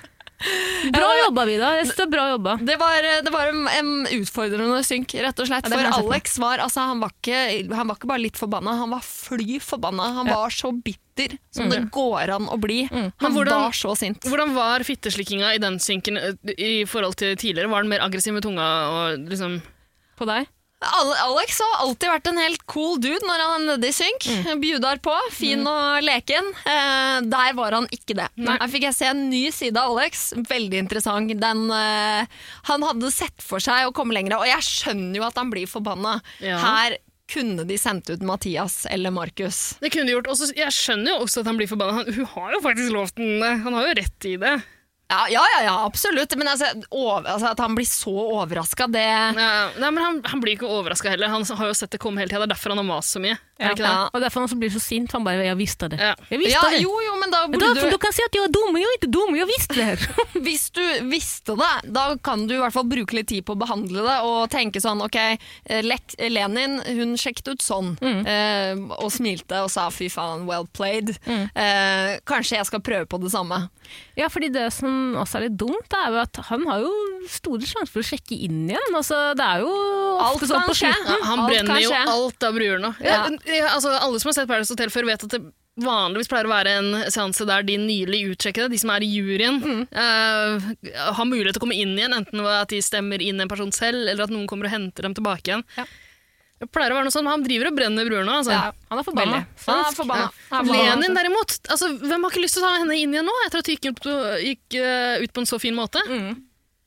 Bra 0.91 1.09
jobba, 1.25 1.45
Vida. 1.45 1.71
Jeg 1.77 1.85
synes 1.87 1.97
det 1.99 2.05
er 2.07 2.11
bra 2.13 2.25
jobba. 2.31 2.55
Det 2.65 2.77
var, 2.81 3.07
det 3.25 3.33
var 3.33 3.51
en, 3.51 3.61
en 3.69 3.91
utfordrende 4.19 4.79
synk, 4.87 5.13
rett 5.21 5.39
og 5.43 5.49
slett. 5.49 5.67
Ja, 5.69 5.91
For. 5.91 5.99
Alex 6.11 6.37
var, 6.41 6.63
altså, 6.65 6.85
han 6.91 7.01
var, 7.03 7.13
ikke, 7.21 7.41
han 7.75 7.91
var 7.91 7.99
ikke 7.99 8.09
bare 8.11 8.23
litt 8.23 8.39
forbanna, 8.41 8.73
han 8.81 8.93
var 8.93 9.03
fly 9.05 9.59
forbanna. 9.63 10.09
Han 10.21 10.31
var 10.31 10.53
så 10.55 10.71
bitter 10.73 11.37
som 11.53 11.69
det 11.69 11.83
går 11.93 12.31
an 12.37 12.47
å 12.49 12.57
bli. 12.61 12.85
Han 12.91 13.11
hvordan- 13.35 13.67
var 13.67 13.75
så 13.77 13.93
sint. 13.99 14.23
Hvordan 14.25 14.55
var 14.55 14.83
fitteslikkinga 14.87 15.53
i 15.55 15.59
den 15.61 15.77
synken 15.83 16.17
eh, 16.17 16.55
i 16.57 16.71
forhold 16.89 17.19
til 17.21 17.35
tidligere? 17.35 17.69
Var 17.69 17.83
den 17.85 17.91
mer 17.93 18.01
aggressiv 18.07 18.33
med 18.33 18.43
tunga 18.47 18.67
og 18.89 19.29
liksom 19.29 19.59
På 20.17 20.25
deg. 20.29 20.47
Ale- 20.81 21.17
Alex 21.27 21.59
har 21.61 21.75
alltid 21.85 22.09
vært 22.09 22.27
en 22.31 22.39
helt 22.41 22.63
cool 22.71 22.97
dude 23.01 23.21
når 23.27 23.41
han 23.43 23.53
er 23.61 23.65
nede 23.75 23.89
i 23.91 23.93
synk. 23.93 24.25
Bjudar 24.63 24.97
på, 25.05 25.13
fin 25.35 25.61
og 25.69 26.01
leken. 26.05 26.47
Eh, 26.65 27.19
der 27.29 27.53
var 27.57 27.77
han 27.77 27.85
ikke 27.93 28.15
det. 28.17 28.27
Her 28.41 28.67
fikk 28.71 28.87
jeg 28.89 28.97
se 28.97 29.05
en 29.11 29.21
ny 29.29 29.43
side 29.53 29.77
av 29.77 29.93
Alex. 29.93 30.31
Veldig 30.49 30.81
interessant. 30.81 31.29
Den, 31.41 31.67
eh, 31.71 32.25
han 32.71 32.81
hadde 32.89 33.11
sett 33.13 33.45
for 33.45 33.61
seg 33.61 33.85
å 33.89 33.93
komme 33.93 34.15
lenger, 34.17 34.39
og 34.41 34.49
jeg 34.49 34.65
skjønner 34.65 35.21
jo 35.21 35.27
at 35.29 35.37
han 35.37 35.53
blir 35.53 35.69
forbanna. 35.69 36.17
Ja. 36.41 36.57
Her 36.57 36.97
kunne 37.31 37.63
de 37.63 37.77
sendt 37.79 38.09
ut 38.11 38.25
Mathias 38.27 38.81
eller 38.91 39.13
Markus. 39.15 39.77
Det 39.79 39.93
kunne 39.93 40.09
de 40.09 40.17
gjort. 40.17 40.27
Også, 40.33 40.49
jeg 40.57 40.73
skjønner 40.75 41.13
jo 41.13 41.21
også 41.23 41.45
at 41.45 41.47
han 41.47 41.61
blir 41.61 41.69
forbanna. 41.71 42.03
Hun 42.11 42.25
har 42.33 42.57
jo 42.57 42.59
faktisk 42.65 42.91
lovt 42.91 43.15
den 43.21 43.37
det. 43.39 43.53
Han 43.63 43.77
har 43.77 43.87
jo 43.87 43.93
rett 44.01 44.27
i 44.27 44.35
det. 44.41 44.57
Ja, 45.11 45.25
ja, 45.29 45.63
ja, 45.63 45.85
absolutt. 45.85 46.35
Men 46.39 46.47
altså, 46.47 46.69
over, 46.89 47.25
altså, 47.27 47.51
at 47.51 47.59
han 47.59 47.75
blir 47.75 47.87
så 47.89 48.13
overraska, 48.39 48.87
det 48.87 49.03
nei, 49.35 49.89
men 49.89 49.99
han, 49.99 50.21
han 50.23 50.43
blir 50.43 50.55
ikke 50.55 50.69
overraska 50.71 51.11
heller. 51.11 51.33
Han 51.33 51.43
har 51.43 51.67
jo 51.67 51.75
sett 51.75 51.91
det 51.91 51.99
komme 51.99 52.23
hele 52.23 52.31
tida. 52.31 52.45
Det 52.45 52.47
er 52.47 52.53
derfor 52.55 52.71
han 52.71 52.79
har 52.79 52.87
mast 52.87 53.17
så 53.17 53.23
mye. 53.23 53.35
Er 53.61 53.69
det 53.69 53.77
ikke 53.77 53.85
det? 53.85 53.93
Ja. 53.93 54.09
Og 54.13 54.21
derfor 54.25 54.47
han 54.47 54.59
blir 54.61 54.71
så 54.73 54.81
sint. 54.81 55.11
Han 55.13 55.23
bare 55.23 55.43
'jeg 55.45 55.57
visste 55.57 55.89
det'. 55.89 55.99
Ja. 55.99 56.15
Jeg 56.31 56.39
visste 56.39 56.57
Ja, 56.57 56.69
det. 56.71 56.81
jo, 56.81 56.91
jo, 57.05 57.13
men 57.21 57.29
da 57.31 57.47
Men 57.47 57.59
burde 57.59 57.75
da, 57.75 57.81
du 57.85 57.89
du 57.91 57.97
kan 57.97 58.11
si 58.11 58.21
at 58.25 58.33
jeg 58.33 58.43
er 58.43 58.51
dum, 58.51 58.75
jeg 58.75 58.85
er 58.89 58.97
ikke 58.97 59.11
dum. 59.11 59.35
Jeg 59.35 59.47
visste 59.47 59.75
det. 59.75 59.99
Hvis 60.45 60.69
du 60.71 60.81
visste 61.09 61.55
det, 61.55 61.93
da 61.93 62.15
kan 62.17 62.47
du 62.47 62.55
i 62.55 62.57
hvert 62.57 62.73
fall 62.73 62.85
bruke 62.89 63.13
litt 63.13 63.27
tid 63.27 63.45
på 63.45 63.53
å 63.53 63.59
behandle 63.59 64.01
det 64.01 64.17
og 64.25 64.49
tenke 64.49 64.81
sånn 64.81 65.01
ok, 65.01 65.15
eh, 65.69 65.81
Lek 65.81 66.15
Lenin 66.19 66.81
hun 66.85 67.15
sjekket 67.17 67.47
ut 67.53 67.61
sånn 67.61 67.97
eh, 68.01 68.75
og 68.97 69.11
smilte 69.11 69.61
og 69.63 69.69
sa 69.69 69.89
fy 69.89 70.09
faen, 70.09 70.45
well 70.47 70.65
played. 70.73 71.15
Eh, 71.27 72.19
kanskje 72.25 72.57
jeg 72.57 72.65
skal 72.65 72.79
prøve 72.81 73.05
på 73.05 73.19
det 73.21 73.31
samme. 73.31 73.69
Ja, 74.15 74.27
fordi 74.29 74.49
det 74.51 74.71
som 74.73 75.15
også 75.19 75.37
er 75.39 75.49
litt 75.49 75.57
dumt, 75.57 75.91
er 75.93 76.11
jo 76.11 76.17
at 76.21 76.35
han 76.47 76.65
har 76.67 76.79
jo 76.79 76.91
store 77.27 77.61
sjanser 77.67 77.91
for 77.91 77.99
å 77.99 78.07
sjekke 78.07 78.37
inn 78.45 78.69
igjen. 78.69 78.95
Altså, 78.95 79.35
det 79.35 79.43
er 79.45 79.59
jo 79.65 79.71
Alt 80.21 80.35
ofte 80.41 80.47
sånn 80.47 80.63
på 80.67 80.75
skje. 80.77 80.91
slutten. 80.93 81.11
Ja, 81.11 81.25
han 81.25 81.39
Alt 81.39 81.49
brenner 81.51 81.81
jo 81.81 81.91
alt 81.91 82.43
av 82.43 82.53
bruer 82.55 82.79
nå. 82.79 82.91
Ja. 83.03 83.27
Altså, 83.59 83.91
alle 83.99 84.19
som 84.21 84.29
har 84.31 84.37
sett 84.39 84.47
Paradise 84.49 84.71
Hotel 84.73 84.89
før, 84.93 85.05
vet 85.11 85.23
at 85.27 85.33
det 85.35 85.41
vanligvis 85.81 86.27
pleier 86.29 86.45
å 86.49 86.51
være 86.51 86.71
en 86.77 86.89
seanse 87.11 87.45
der 87.47 87.63
de 87.63 87.77
nylig 87.79 88.19
utsjekkede, 88.33 88.69
de 88.73 88.77
som 88.81 88.89
er 88.91 89.05
i 89.05 89.09
juryen, 89.15 89.59
Mm. 89.63 89.81
uh, 89.95 91.13
har 91.15 91.25
mulighet 91.25 91.55
til 91.55 91.61
å 91.61 91.65
komme 91.65 91.77
inn 91.79 91.95
igjen, 91.97 92.13
enten 92.13 92.43
at 92.45 92.69
de 92.69 92.81
stemmer 92.83 93.21
inn 93.23 93.39
en 93.41 93.47
person 93.51 93.71
selv, 93.71 94.03
eller 94.11 94.23
at 94.27 94.29
noen 94.33 94.47
kommer 94.47 94.67
og 94.67 94.75
henter 94.75 95.07
dem 95.07 95.15
tilbake 95.15 95.47
igjen. 95.47 95.63
Ja. 95.77 95.85
Det 96.61 96.67
pleier 96.69 96.91
å 96.93 96.99
være 96.99 97.07
noe 97.07 97.15
sånn, 97.15 97.23
men 97.25 97.31
Han 97.33 97.43
driver 97.47 97.71
og 97.71 97.75
brenner 97.79 98.05
bruer 98.05 98.23
nå. 98.27 98.35
Altså. 98.43 98.51
Ja, 98.53 98.71
Han 98.91 98.99
er 98.99 99.03
forbanna. 99.07 99.39
Han 99.65 99.79
er 99.81 99.95
forbanna. 99.97 100.27
Ja. 100.51 100.61
Lenin 100.61 101.15
derimot, 101.17 101.55
altså, 101.73 101.89
hvem 101.97 102.21
har 102.21 102.29
ikke 102.29 102.43
lyst 102.43 102.53
til 102.59 102.61
å 102.63 102.67
ta 102.69 102.77
henne 102.83 102.99
inn 102.99 103.15
igjen 103.15 103.25
nå, 103.25 103.33
etter 103.47 103.63
at 103.63 103.71
hun 103.71 103.79
gikk, 103.81 104.03
gikk 104.45 104.77
eh, 104.77 105.23
ut 105.23 105.33
på 105.33 105.41
en 105.41 105.49
så 105.49 105.57
fin 105.59 105.73
måte? 105.73 106.03
Mm. 106.05 106.35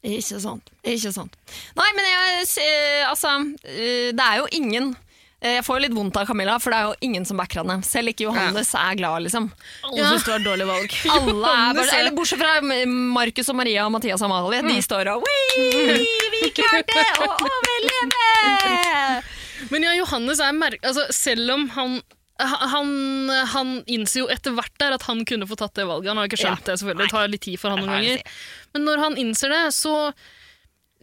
Ikke 0.04 0.38
sant. 0.38 0.70
Ikke 0.84 1.10
sant. 1.16 1.34
Nei, 1.74 1.88
men 1.96 2.04
jeg 2.04 3.08
Altså, 3.08 3.32
eh, 3.64 4.12
det 4.12 4.20
er 4.20 4.36
jo 4.42 4.46
ingen 4.52 4.92
Jeg 5.44 5.60
får 5.66 5.76
jo 5.76 5.82
litt 5.84 5.92
vondt 5.96 6.16
av 6.16 6.24
Camilla, 6.28 6.54
for 6.62 6.72
det 6.72 6.78
er 6.80 6.86
jo 6.88 6.94
ingen 7.04 7.26
som 7.28 7.36
backer 7.36 7.60
henne. 7.60 7.76
Selv 7.84 8.08
ikke 8.14 8.24
Johannes 8.30 8.70
er 8.80 8.94
glad, 8.96 9.26
liksom. 9.26 9.50
Alle 9.84 9.98
Ja. 10.00 10.08
synes 10.14 10.24
det 10.24 10.32
var 10.32 10.40
et 10.40 10.46
dårlig 10.48 10.66
valg. 10.70 10.94
Alle 11.18 11.34
er 11.52 11.74
bare, 11.76 11.84
er- 11.84 11.98
eller 12.00 12.14
Bortsett 12.16 12.40
fra 12.40 12.54
Markus 12.88 13.50
og 13.52 13.56
Maria 13.60 13.84
og 13.84 13.92
Mathias 13.92 14.22
og 14.24 14.30
Amalie. 14.32 14.62
De 14.64 14.78
står 14.82 15.10
og 15.12 15.26
«Wii, 15.28 16.00
Vi 16.40 16.50
klarte 16.56 17.04
å 17.20 17.28
overleve! 17.44 19.22
Men 19.72 19.86
ja, 19.86 19.94
Johannes 20.00 20.40
er 20.44 20.52
merk... 20.56 20.80
Altså, 20.84 21.06
selv 21.14 21.52
om 21.54 21.68
han 21.76 22.00
han, 22.34 22.88
han 23.52 23.68
innser 23.86 24.24
jo 24.24 24.26
etter 24.32 24.50
hvert 24.56 24.72
der 24.82 24.96
at 24.96 25.04
han 25.06 25.20
kunne 25.28 25.46
få 25.46 25.54
tatt 25.60 25.76
det 25.78 25.84
valget. 25.86 26.08
Han 26.10 26.18
har 26.18 26.26
jo 26.26 26.32
ikke 26.32 26.40
skjønt 26.42 26.64
det, 26.66 26.74
selvfølgelig. 26.80 27.04
Det 27.06 27.12
tar 27.14 27.28
litt 27.30 27.44
tid 27.46 27.60
for 27.62 27.70
han 27.70 27.78
noen 27.84 27.92
ganger. 27.94 28.24
Men 28.74 28.84
når 28.88 29.02
han 29.04 29.14
innser 29.22 29.52
det, 29.54 29.60
så, 29.76 29.92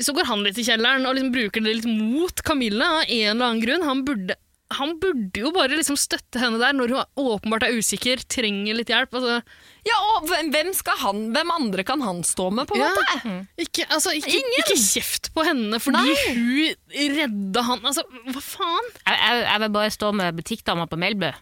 så 0.05 0.13
går 0.17 0.29
han 0.29 0.43
litt 0.45 0.57
i 0.61 0.65
kjelleren 0.67 1.05
og 1.07 1.17
liksom 1.17 1.33
bruker 1.35 1.63
det 1.65 1.75
litt 1.79 1.89
mot 1.89 2.41
Camilla 2.47 2.87
av 3.01 3.03
en 3.07 3.35
eller 3.35 3.45
annen 3.51 3.61
grunn. 3.65 3.85
Han 3.87 4.05
burde 4.07 4.37
han 4.71 4.93
burde 5.03 5.35
jo 5.41 5.49
bare 5.51 5.75
liksom 5.75 5.97
støtte 5.99 6.39
henne 6.39 6.55
der 6.61 6.71
når 6.71 6.93
hun 6.93 7.17
åpenbart 7.19 7.65
er 7.67 7.73
usikker, 7.75 8.21
trenger 8.31 8.77
litt 8.77 8.87
hjelp. 8.87 9.11
Altså, 9.19 9.41
Ja, 9.83 9.97
og 10.15 10.29
hvem, 10.29 10.53
han, 11.01 11.19
hvem 11.35 11.51
andre 11.51 11.83
kan 11.83 11.99
han 12.05 12.21
stå 12.23 12.45
med, 12.55 12.69
på 12.69 12.77
en 12.77 12.85
Ja. 12.85 12.91
måte? 12.95 13.33
ikke, 13.59 13.83
altså, 13.91 14.13
ikke, 14.15 14.31
Ingen! 14.31 14.55
ikke 14.63 14.77
kjeft 14.79 15.33
på 15.35 15.43
henne 15.43 15.75
fordi 15.83 15.99
Nei. 15.99 16.71
hun 16.95 17.17
redda 17.17 17.65
han. 17.67 17.83
Altså, 17.83 18.05
hva 18.31 18.39
faen? 18.45 18.87
Jeg, 19.03 19.17
jeg, 19.19 19.43
jeg 19.49 19.59
vil 19.65 19.73
bare 19.75 19.91
stå 19.91 20.13
med 20.15 20.39
butikkdama 20.39 20.87
på 20.87 21.01
Melbu. 21.03 21.33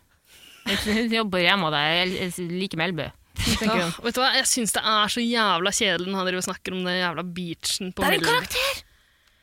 Hun 0.89 1.13
jobber 1.13 1.45
hjemme 1.45 1.69
og 1.69 1.77
jeg 1.77 2.33
liker 2.49 2.81
Melbu. 2.81 3.05
Tenker 3.45 3.79
hun. 3.79 3.89
Åh, 3.93 4.03
vet 4.05 4.15
du 4.17 4.21
hva? 4.21 4.29
Jeg 4.39 4.47
syns 4.51 4.75
det 4.75 4.83
er 4.83 5.13
så 5.15 5.23
jævla 5.23 5.71
kjedelig 5.75 6.11
når 6.11 6.19
han 6.21 6.29
driver 6.29 6.43
og 6.43 6.47
snakker 6.49 6.75
om 6.77 6.85
den 6.85 6.99
jævla 6.99 7.23
beachen 7.39 7.91
på 7.95 8.03
Det 8.05 8.09
er 8.11 8.19
en 8.19 8.27
karakter! 8.29 8.85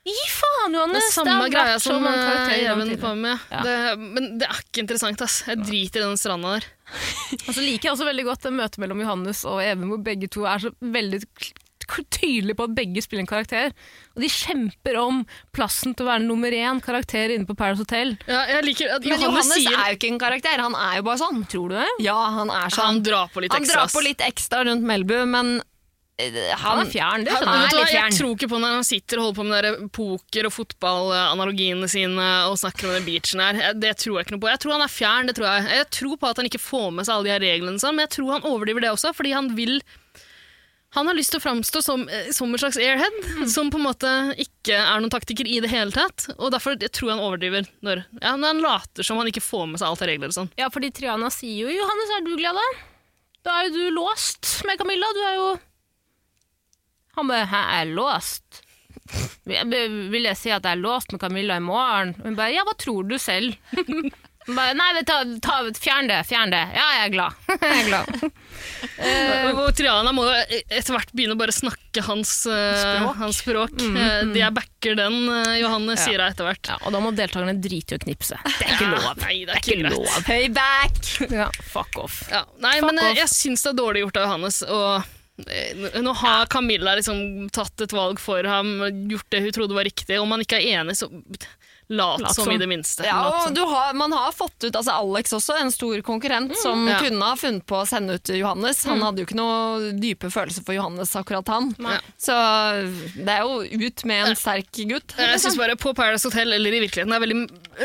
Gi 0.06 0.14
faen, 0.30 0.70
Det 0.70 0.78
Johannes! 0.78 1.06
er 1.08 1.14
samme 1.16 1.32
har 1.40 1.48
greia 1.50 1.78
så 1.82 1.90
som 1.90 2.04
mange 2.04 2.18
eh, 2.20 2.26
karakterer 2.28 2.60
gjennom 2.62 2.78
Even 2.84 2.90
tiden. 2.92 3.00
på 3.02 3.14
med. 3.24 3.46
Ja. 3.50 3.62
Det, 3.66 3.74
men 3.98 4.28
det 4.38 4.46
er 4.46 4.60
ikke 4.62 4.82
interessant, 4.84 5.22
ass. 5.26 5.40
Jeg 5.48 5.64
driter 5.66 5.98
i 6.04 6.06
den 6.06 6.20
stranda 6.20 6.52
der. 6.54 6.68
Og 7.48 7.48
så 7.56 7.64
liker 7.64 7.88
jeg 7.88 7.94
også 7.96 8.06
veldig 8.06 8.26
godt 8.28 8.46
det 8.46 8.52
møtet 8.54 8.78
mellom 8.84 9.02
Johannes 9.02 9.40
og 9.50 9.58
Even, 9.64 9.88
hvor 9.90 10.04
begge 10.06 10.28
to 10.30 10.46
er 10.46 10.62
så 10.62 10.70
veldig 10.78 11.24
tydelige 11.86 12.56
på 12.58 12.64
at 12.66 12.74
begge 12.76 13.02
spiller 13.04 13.22
en 13.24 13.30
karakter. 13.30 13.72
Og 14.16 14.24
de 14.24 14.30
kjemper 14.32 14.98
om 15.00 15.22
plassen 15.56 15.94
til 15.94 16.06
å 16.06 16.10
være 16.10 16.24
nummer 16.26 16.50
én 16.50 16.82
karakter 16.84 17.34
inne 17.36 17.46
på 17.46 17.56
Paris 17.58 17.78
Hotel. 17.78 18.16
Ja, 18.26 18.42
jeg 18.56 18.64
liker 18.64 18.98
Men 19.06 19.22
Johannes, 19.22 19.52
sier 19.54 19.78
er 19.78 19.92
jo 19.94 20.00
ikke 20.00 20.12
en 20.14 20.18
karakter, 20.22 20.58
han 20.66 20.74
er 20.74 20.98
jo 21.00 21.06
bare 21.06 21.22
sånn. 21.22 21.46
Tror 21.46 21.70
du 21.72 21.78
det? 21.78 21.88
Ja, 22.04 22.18
han 22.40 22.50
er 22.50 22.68
sånn. 22.74 22.84
han 22.96 23.02
drar 23.06 23.30
på 23.32 23.40
litt 23.44 23.52
Han 23.54 23.62
ekstra. 23.62 23.86
drar 23.86 23.94
på 23.94 24.04
litt 24.04 24.20
ekstra 24.26 24.64
rundt 24.66 24.86
Melbu, 24.86 25.18
men 25.26 25.56
han, 26.16 26.32
Han 26.62 26.78
er 26.80 26.88
fjern, 26.88 27.24
det 27.26 27.32
Han, 27.34 27.42
skjønner 27.42 27.58
hva, 27.60 27.64
jeg. 27.68 27.76
Litt 27.76 27.92
jeg 27.92 28.14
tror 28.16 28.30
ikke 28.38 28.48
på 28.48 28.58
når 28.62 28.70
han 28.72 28.86
sitter 28.88 29.18
og 29.20 29.24
holder 29.26 29.36
på 29.36 29.44
med 29.44 29.66
der 29.66 29.88
poker- 29.92 30.46
og 30.48 30.54
fotballanalogiene 30.54 31.88
sine 31.92 32.28
og 32.48 32.56
snakker 32.56 32.88
om 32.88 32.94
den 32.96 33.04
beachen 33.04 33.42
her. 33.44 33.58
Det 33.76 33.90
tror 34.00 34.16
jeg 34.16 34.24
ikke 34.24 34.36
noe 34.38 34.44
på. 34.46 34.48
Jeg 34.48 34.62
tror 34.64 34.72
han 34.78 34.84
er 34.86 34.92
fjern, 34.94 35.28
det 35.28 35.36
tror 35.36 35.48
jeg. 35.50 35.66
Jeg 35.76 35.88
tror 35.98 36.16
på 36.22 36.30
at 36.30 36.40
han 36.40 36.48
ikke 36.48 36.62
får 36.62 36.88
med 36.96 37.04
seg 37.04 37.14
alle 37.18 37.28
de 37.28 37.34
her 37.34 37.44
reglene, 37.44 37.82
sånn, 37.82 37.98
men 37.98 38.06
jeg 38.06 38.14
tror 38.16 38.32
han 38.32 38.48
overdriver 38.48 38.86
det 38.86 38.94
også, 38.94 39.12
fordi 39.16 39.34
han 39.36 39.52
vil 39.58 39.76
han 40.96 41.10
har 41.10 41.16
lyst 41.16 41.34
til 41.34 41.40
å 41.40 41.44
framstå 41.44 41.82
som, 41.84 42.06
eh, 42.08 42.30
som 42.32 42.52
en 42.52 42.60
slags 42.60 42.78
airhead, 42.80 43.48
som 43.52 43.68
på 43.70 43.76
en 43.76 43.84
måte 43.84 44.12
ikke 44.40 44.78
er 44.78 45.02
noen 45.02 45.12
taktiker 45.12 45.48
i 45.48 45.60
det 45.60 45.68
hele 45.68 45.92
tatt. 45.92 46.24
Og 46.38 46.50
derfor 46.54 46.78
jeg 46.80 46.92
tror 46.96 47.10
jeg 47.10 47.18
han 47.18 47.26
overdriver 47.26 47.68
når, 47.84 48.04
ja, 48.22 48.34
når 48.34 48.54
han 48.54 48.62
later 48.64 49.06
som 49.06 49.20
han 49.20 49.28
ikke 49.28 49.44
får 49.44 49.66
med 49.70 49.82
seg 49.82 49.90
alt 49.90 50.04
av 50.06 50.10
regler 50.10 50.32
og 50.32 50.38
sånn. 50.38 50.52
Ja, 50.56 50.70
fordi 50.72 50.92
Triana 50.96 51.28
sier 51.32 51.68
jo 51.68 51.74
'Johannes, 51.74 52.14
er 52.16 52.24
du 52.24 52.36
glad 52.40 52.56
da?' 52.56 52.68
Da 53.46 53.60
er 53.60 53.68
jo 53.68 53.76
du 53.76 53.96
låst 54.00 54.64
med 54.66 54.78
Camilla. 54.80 55.06
Du 55.14 55.20
er 55.22 55.34
jo 55.36 55.48
Han 57.16 57.28
bare 57.28 57.46
'Hæ, 57.46 57.60
jeg 57.70 57.86
er 57.86 57.94
låst'? 57.96 58.62
Jeg 59.46 59.68
Vil 60.10 60.24
jeg 60.24 60.36
si 60.36 60.50
at 60.50 60.64
jeg 60.64 60.72
er 60.72 60.82
låst 60.82 61.12
med 61.12 61.20
Camilla 61.20 61.56
i 61.56 61.60
morgen? 61.60 62.16
Hun 62.22 62.36
bare 62.36 62.52
'Ja, 62.52 62.64
hva 62.64 62.74
tror 62.76 63.06
du 63.08 63.18
selv?' 63.18 63.56
Hun 64.46 64.54
Nei, 64.78 64.88
du, 64.94 65.00
ta, 65.42 65.56
fjern 65.74 66.06
det, 66.10 66.20
fjern 66.28 66.52
det. 66.54 66.60
Ja, 66.76 66.84
jeg 67.00 67.08
er 67.08 67.12
glad. 67.16 67.38
jeg 67.56 67.72
er 67.80 67.88
glad. 67.88 68.30
Uh, 68.96 69.58
Og 69.64 69.70
Triana 69.76 70.12
må 70.14 70.24
etter 70.30 70.94
hvert 70.94 71.10
begynne 71.16 71.34
å 71.34 71.40
bare 71.40 71.54
snakke 71.54 72.04
hans 72.06 72.30
uh, 72.46 72.76
Språk. 72.78 73.16
Hans 73.20 73.40
språk. 73.42 73.74
Mm, 73.82 73.96
mm. 74.30 74.34
jeg 74.38 74.54
backer 74.56 74.98
den, 75.00 75.16
uh, 75.32 75.50
Johanne, 75.58 75.96
Ja. 75.96 76.02
sier 76.04 76.22
jeg 76.22 76.36
etter 76.36 76.46
hvert. 76.46 76.70
ja, 76.70 76.78
og 76.86 76.94
da 76.94 77.00
må 77.02 77.10
deltakerne 77.16 77.56
drite 77.62 77.96
i 77.96 77.98
å 77.98 78.04
knipse. 78.06 78.38
Det 78.46 78.54
er 78.68 78.72
ikke 78.76 78.86
Ja, 78.86 78.94
lov. 78.94 79.10
Nei, 79.24 79.34
det 79.42 79.42
er 79.42 79.46
Det 79.46 79.56
er 79.56 79.60
ikke 79.64 79.76
ikke 79.80 79.92
lov. 79.96 80.16
Payback! 80.30 81.12
Ja, 81.40 81.50
fuck 81.74 81.98
off. 82.06 82.22
Ja, 82.30 82.44
nei, 82.62 82.76
Fuck 82.78 82.90
men 82.92 83.02
eh, 83.02 83.10
off. 83.12 83.20
jeg 83.24 83.32
syns 83.34 83.66
det 83.66 83.72
er 83.74 83.78
dårlig 83.82 84.04
gjort 84.06 84.20
av 84.22 84.28
Johannes. 84.28 84.62
Og 84.70 85.48
eh, 85.50 86.00
nå 86.06 86.14
har 86.22 86.46
Camilla 86.52 86.94
liksom 86.98 87.48
tatt 87.56 87.82
et 87.86 87.94
valg 87.96 88.22
for 88.22 88.46
ham, 88.46 88.76
gjort 89.10 89.26
det 89.34 89.42
hun 89.46 89.54
trodde 89.58 89.76
var 89.78 89.88
riktig. 89.90 90.20
Om 90.22 90.36
han 90.36 90.46
ikke 90.46 90.60
er 90.62 90.80
enig, 90.80 90.96
så 91.02 91.10
lat, 91.88 92.20
Lat 92.20 92.34
som 92.34 92.44
som. 92.44 92.52
i 92.52 92.58
det 92.58 92.66
minste. 92.66 93.04
Ja, 93.06 93.44
og 93.46 93.54
du 93.54 93.60
har, 93.64 93.92
man 93.94 94.10
har 94.12 94.32
fått 94.34 94.64
ut 94.64 94.74
altså 94.74 94.90
Alex 94.96 95.32
også, 95.36 95.54
en 95.60 95.70
stor 95.70 96.00
konkurrent, 96.02 96.56
som 96.58 96.86
Ja. 96.88 96.98
kunne 96.98 97.22
ha 97.22 97.36
funnet 97.38 97.64
på 97.66 97.78
å 97.82 97.86
sende 97.86 98.14
ut 98.18 98.28
Johannes. 98.34 98.84
Han 98.84 99.02
hadde 99.02 99.22
jo 99.22 99.26
ikke 99.28 99.38
noe 99.38 99.92
dype 100.00 100.30
følelser 100.34 100.64
for 100.66 100.74
Johannes, 100.74 101.14
akkurat 101.14 101.46
han. 101.48 101.74
Nei. 101.78 101.98
Så 102.18 102.34
det 103.14 103.28
er 103.28 103.42
jo 103.46 103.62
ut 103.86 104.04
med 104.04 104.26
en 104.32 104.36
sterk 104.36 104.72
gutt. 104.90 105.14
Jeg 105.16 105.40
syns 105.40 105.56
bare 105.56 105.76
På 105.76 105.94
Paradise 105.94 106.26
Hotel 106.26 106.52
eller 106.52 106.72
i 106.74 106.80
virkeligheten 106.88 107.12
er 107.14 107.20
veldig, 107.22 107.38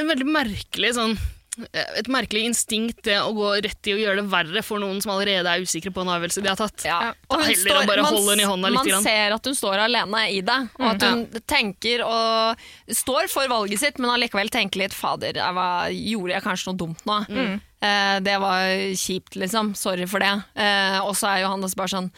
veldig 0.10 0.28
merkelig 0.32 0.93
sånn 0.97 1.18
et 1.60 2.08
merkelig 2.08 2.45
instinkt 2.47 3.02
det 3.04 3.18
å 3.20 3.34
gå 3.36 3.49
rett 3.66 3.88
i 3.91 3.95
å 3.95 3.99
gjøre 3.99 4.22
det 4.22 4.32
verre 4.32 4.62
for 4.64 4.80
noen 4.80 5.02
som 5.04 5.12
allerede 5.12 5.52
er 5.52 5.66
usikre 5.66 5.91
på 5.91 6.06
en 6.06 6.12
avgjørelse 6.14 6.43
de 6.45 6.47
har 6.47 6.60
tatt. 6.60 6.86
Ja. 6.88 6.99
Og 7.28 7.41
hun 7.41 7.49
heller 7.49 7.80
å 7.82 7.88
bare 7.89 8.06
man, 8.06 8.16
holde 8.16 8.36
den 8.36 8.43
i 8.45 8.47
hånda 8.47 8.72
litt 8.72 8.88
Man 8.88 9.04
ser 9.04 9.36
at 9.36 9.49
hun 9.49 9.58
står 9.58 9.84
alene 9.84 10.22
i 10.32 10.39
det, 10.47 10.60
og 10.80 10.88
at 10.93 11.04
hun 11.04 11.26
tenker 11.52 12.06
og 12.08 12.64
står 12.88 13.28
for 13.34 13.52
valget 13.52 13.84
sitt, 13.84 13.99
men 13.99 14.14
allikevel 14.14 14.54
tenker 14.54 14.86
litt 14.86 14.95
'fader, 14.95 15.41
jeg 15.41 15.58
var, 15.60 15.91
gjorde 15.91 16.38
jeg 16.38 16.47
kanskje 16.47 16.72
noe 16.72 16.82
dumt 16.86 17.04
nå'? 17.10 17.20
Mm. 17.28 17.60
Eh, 17.82 18.18
det 18.24 18.38
var 18.39 18.72
kjipt, 18.95 19.36
liksom. 19.36 19.74
Sorry 19.76 20.08
for 20.08 20.24
det. 20.24 20.32
Eh, 20.56 20.99
og 21.02 21.16
så 21.18 21.34
er 21.34 21.43
Johannes 21.43 21.76
bare 21.76 21.91
sånn 21.97 22.12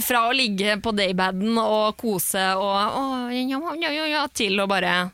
fra 0.00 0.26
å 0.26 0.34
ligge 0.34 0.78
på 0.80 0.90
daybaden 0.96 1.58
og 1.60 1.98
kose 2.00 2.44
og 2.56 2.70
å, 2.72 3.02
ja, 3.28 3.60
ja, 3.76 3.90
ja, 3.92 4.06
ja, 4.08 4.22
til 4.32 4.56
å 4.62 4.66
bare 4.66 5.12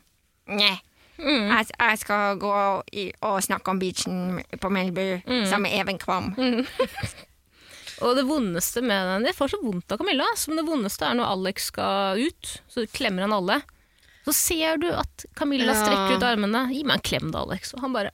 Nei. 1.19 1.59
Jeg, 1.59 1.67
jeg 1.79 1.99
skal 2.03 2.37
gå 2.41 2.51
i, 2.95 3.07
og 3.27 3.39
snakke 3.43 3.73
om 3.73 3.79
beachen 3.81 4.39
på 4.61 4.71
Melbu 4.71 5.05
sammen 5.49 5.65
med 5.67 5.75
Even 5.81 5.99
Kvam. 6.01 6.31
Og 7.99 8.13
det 8.15 8.23
vondeste 8.29 8.79
med 8.79 9.09
den 9.09 9.25
Jeg 9.27 9.35
får 9.35 9.49
så 9.51 9.57
vondt 9.59 9.91
av 9.91 9.99
Camilla, 9.99 10.23
som 10.39 10.55
det 10.55 10.63
vondeste 10.63 11.03
er 11.03 11.17
når 11.19 11.33
Alex 11.33 11.65
skal 11.73 12.21
ut. 12.23 12.51
Så 12.71 12.85
klemmer 12.95 13.25
han 13.27 13.33
alle. 13.35 13.57
Så 14.23 14.31
ser 14.37 14.77
du 14.79 14.87
at 14.93 15.25
Camilla 15.35 15.73
Ja. 15.73 15.81
strekker 15.81 16.15
ut 16.15 16.23
armene. 16.23 16.61
Gi 16.71 16.85
meg 16.87 16.99
en 17.01 17.03
klem 17.09 17.31
da, 17.33 17.41
Alex. 17.43 17.73
Og 17.75 17.81
han 17.83 17.91
bare 17.97 18.13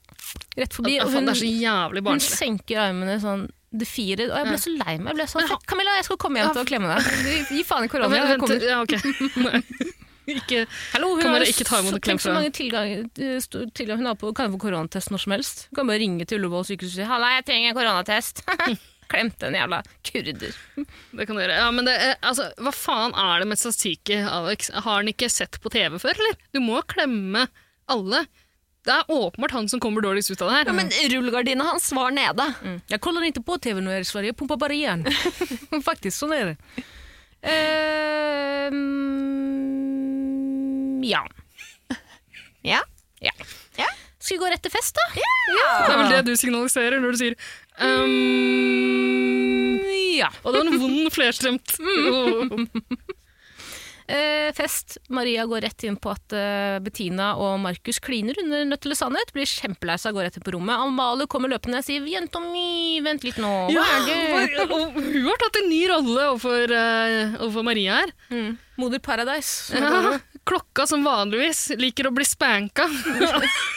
rett 0.57 0.73
forbi. 0.73 0.95
Og 1.03 1.11
hun, 1.13 1.29
det 1.29 2.01
hun 2.07 2.19
senker 2.23 2.81
armene 2.87 3.19
sånn 3.21 3.45
defirer. 3.75 4.31
Og 4.31 4.39
jeg 4.41 4.49
ble 4.49 4.57
så 4.63 4.73
lei 4.73 4.95
meg. 4.97 5.11
Jeg 5.11 5.19
ble 5.19 5.27
sånn, 5.35 5.53
Camilla, 5.69 5.97
jeg 5.99 6.07
skal 6.09 6.17
komme 6.25 6.41
hjem 6.41 6.53
til 6.55 6.63
å 6.63 6.69
klemme 6.71 6.89
deg. 6.95 7.03
Gi 7.53 7.61
faen 7.67 7.85
i 7.85 7.89
Ja, 7.89 7.93
korona. 7.93 8.09
men, 8.09 8.25
jeg 8.31 8.41
kommer. 8.41 8.67
ja, 8.71 8.81
ok. 8.81 10.01
Ikke 10.27 10.63
Hallo, 10.93 11.11
hun 11.15 11.21
Kan 11.21 11.35
dere 11.37 11.47
ikke 11.51 11.67
ta 11.67 11.79
imot 11.83 11.93
en 11.93 12.01
klem 12.01 12.15
Tenk 12.17 12.23
så 12.23 12.31
fra- 12.31 12.39
mange 12.39 12.51
tilgang, 12.55 12.93
eh, 13.19 13.69
tilgang 13.77 13.97
hun 14.01 14.09
har 14.09 14.15
på, 14.17 14.31
kan 14.35 14.51
få 14.53 14.57
koronatest 14.63 15.11
når 15.13 15.21
som 15.25 15.35
helst. 15.35 15.67
Hun 15.69 15.75
kan 15.81 15.87
bare 15.91 16.01
ringe 16.01 16.25
til 16.25 16.39
Ullevål 16.39 16.65
sykehus 16.65 16.95
og 16.95 16.99
si 16.99 17.07
'halla, 17.09 17.29
jeg 17.37 17.45
trenger 17.45 17.69
en 17.69 17.77
koronatest'. 17.77 18.41
Klemte 19.11 19.45
en 19.45 19.53
jævla 19.53 19.83
kurder. 20.01 20.55
Det 21.13 21.27
kan 21.27 21.35
du 21.35 21.41
gjøre. 21.43 21.59
Ja, 21.61 21.67
men 21.71 21.85
det, 21.85 21.93
er- 22.01 22.17
altså, 22.25 22.47
hva 22.57 22.71
faen 22.73 23.13
er 23.13 23.39
det 23.43 23.47
med 23.51 23.57
statistikk, 23.61 24.09
Alex? 24.25 24.71
Har 24.73 24.95
han 25.03 25.07
ikke 25.13 25.29
sett 25.29 25.59
på 25.61 25.69
TV 25.69 25.99
før, 26.01 26.17
eller? 26.17 26.35
Du 26.51 26.59
må 26.59 26.81
klemme 26.89 27.45
alle. 27.87 28.23
Det 28.85 28.93
er 28.93 29.05
åpenbart 29.09 29.51
han 29.51 29.69
som 29.69 29.79
kommer 29.79 30.01
dårligst 30.01 30.29
ut 30.33 30.41
av 30.41 30.49
det 30.49 30.57
her. 30.57 30.65
Ja, 30.69 30.73
men 30.73 30.89
rullegardina 30.89 31.63
hans 31.69 31.91
var 31.93 32.09
nede. 32.13 32.45
Mm. 32.65 32.81
Jeg 32.89 33.01
kollar 33.01 33.21
ikke 33.29 33.41
på 33.45 33.57
TV 33.61 33.77
når 33.81 33.91
jeg 33.93 34.01
er 34.01 34.05
i 34.05 34.09
Sverige, 34.11 34.29
jeg 34.33 34.37
pumpar 34.41 34.57
bare 34.61 34.73
igjen. 34.77 35.05
Faktisk, 35.85 36.17
sånn 36.21 36.33
er 36.37 36.45
det. 36.51 36.57
Ehm, 37.45 38.34
ja. 41.05 41.21
Ja. 42.65 42.79
ja. 43.21 43.29
Ja. 43.77 43.85
Skal 44.17 44.39
vi 44.39 44.41
gå 44.41 44.47
rett 44.49 44.63
til 44.65 44.71
fest, 44.73 44.95
da? 44.97 45.03
Ja. 45.21 45.67
Det 45.85 45.91
er 45.93 45.99
vel 45.99 46.09
det 46.15 46.21
du 46.25 46.31
signaliserer 46.39 46.97
når 47.03 47.13
du 47.13 47.17
sier 47.21 47.35
um, 47.77 48.09
Ja. 50.17 50.31
Og 50.41 50.49
det 50.55 50.63
var 50.63 50.71
en 50.71 50.81
vond 50.81 51.05
flerstemt. 51.13 51.75
Eh, 54.05 54.51
fest. 54.53 54.99
Maria 55.09 55.47
går 55.49 55.63
rett 55.65 55.81
inn 55.87 55.95
på 55.97 56.11
at 56.13 56.29
uh, 56.37 56.77
Bettina 56.85 57.31
og 57.41 57.55
Markus 57.63 57.97
kliner 58.05 58.37
under 58.37 58.61
Nødt 58.69 58.85
eller 58.85 58.93
sannhet. 58.99 59.31
Blir 59.33 59.49
kjempelei 59.49 59.95
seg 59.97 60.13
og 60.13 60.19
går 60.19 60.27
rett 60.27 60.37
inn 60.37 60.45
på 60.45 60.53
rommet. 60.53 60.77
Amalie 60.77 61.25
kommer 61.25 61.49
løpende 61.49 61.79
og 61.81 61.87
sier 61.87 62.05
'jenta 62.05 62.37
mi, 62.43 63.01
vent 63.01 63.25
litt 63.25 63.39
nå'. 63.41 63.65
Hva 63.65 63.73
Ja, 63.73 63.81
er 63.81 64.05
det? 64.05 64.61
og 64.69 64.93
hun 64.93 65.25
har 65.25 65.41
tatt 65.41 65.57
en 65.57 65.65
ny 65.73 65.89
rolle 65.89 66.21
overfor, 66.35 66.69
uh, 66.69 67.33
overfor 67.41 67.65
Maria 67.65 67.97
her. 68.03 68.13
Mm. 68.29 68.61
Moder 68.77 69.01
Paradise. 69.01 69.73
Ja. 69.73 70.21
Klokka 70.45 70.85
som 70.87 71.03
vanligvis 71.03 71.71
liker 71.79 72.09
å 72.09 72.13
bli 72.13 72.25
spanka. 72.27 72.85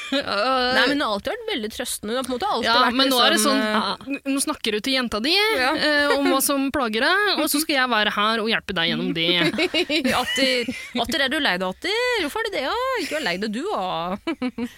Nei, 0.09 0.85
men 0.89 0.95
hun 0.95 1.03
har 1.05 1.15
alltid 1.15 1.33
vært 1.35 1.49
veldig 1.51 1.71
trøstende. 1.73 2.13
Hun 2.15 2.19
har 2.19 2.27
på 2.27 2.33
en 2.33 2.37
måte 2.37 2.49
alltid 2.49 2.69
ja, 2.69 2.77
vært 2.85 2.97
men 2.99 3.11
nå 3.13 3.19
er 3.21 3.29
det 3.29 3.37
liksom, 3.37 3.59
sånn 3.59 4.33
Nå 4.33 4.41
snakker 4.41 4.77
du 4.77 4.81
til 4.85 4.97
jenta 4.97 5.21
di 5.21 5.35
eh, 5.37 6.15
om 6.15 6.29
hva 6.33 6.39
som 6.45 6.69
plager 6.73 7.05
deg, 7.05 7.43
og 7.43 7.49
så 7.53 7.61
skal 7.65 7.77
jeg 7.77 7.93
være 7.93 8.13
her 8.17 8.43
og 8.43 8.51
hjelpe 8.53 8.77
deg 8.77 8.91
gjennom 8.93 9.13
det. 9.17 9.29
Atter, 10.23 10.71
atter 11.05 11.25
er 11.27 11.33
du 11.33 11.39
lei 11.41 11.57
deg, 11.61 11.67
Atter? 11.69 12.23
Hvorfor 12.25 12.45
er 12.45 12.49
det 12.49 12.57
det? 12.59 12.65
Ja? 12.67 12.77
Ikke 13.03 13.19
vær 13.19 13.27
lei 13.27 13.35
deg, 13.43 13.59
du, 13.59 13.65
òg. 13.73 14.69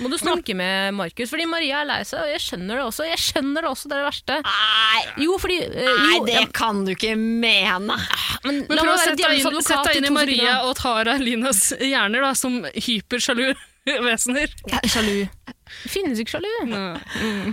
Må 0.00 0.10
du 0.10 0.16
snakke 0.20 0.56
med 0.58 0.94
Markus, 0.98 1.30
fordi 1.32 1.46
Maria 1.50 1.82
er 1.82 1.90
lei 1.90 2.00
seg, 2.08 2.24
og 2.24 2.34
jeg 2.34 2.44
skjønner 2.46 2.80
det 2.80 2.86
også. 2.86 3.06
Jeg 3.10 3.22
skjønner 3.22 3.66
det 3.66 3.70
også, 3.70 3.90
det 3.90 3.96
er 3.96 4.02
det 4.02 4.08
verste. 4.10 4.38
Nei, 4.46 5.02
Jo, 5.26 5.38
fordi 5.40 5.58
eh, 5.66 5.90
nei 5.90 6.20
det 6.26 6.38
ja, 6.38 6.46
kan 6.54 6.84
du 6.86 6.94
ikke 6.94 7.14
mene. 7.18 7.98
men, 8.46 8.62
Men 8.66 8.78
la 8.78 8.86
prøv 8.86 8.94
å 8.94 9.00
sette 9.02 9.18
deg 9.18 9.40
inn, 9.40 9.50
i 9.50 10.00
inn 10.00 10.06
i 10.06 10.10
to 10.10 10.14
Maria 10.16 10.56
og 10.66 10.74
Tara 10.78 11.16
Linas 11.40 11.72
hjerner 11.80 12.20
da, 12.20 12.34
som 12.36 12.60
hypersjalu 12.74 13.54
vesener. 14.04 14.52
Sjalu. 14.84 15.24
Det 15.24 15.88
finnes 15.90 16.20
ikke 16.20 16.36
sjalu. 16.36 16.50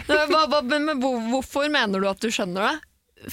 Hva, 0.10 0.44
hva, 0.52 0.62
men, 0.68 0.90
men 0.90 1.00
hvorfor 1.32 1.70
mener 1.72 2.04
du 2.04 2.10
at 2.10 2.20
du 2.22 2.28
skjønner 2.34 2.68
det? 2.68 2.76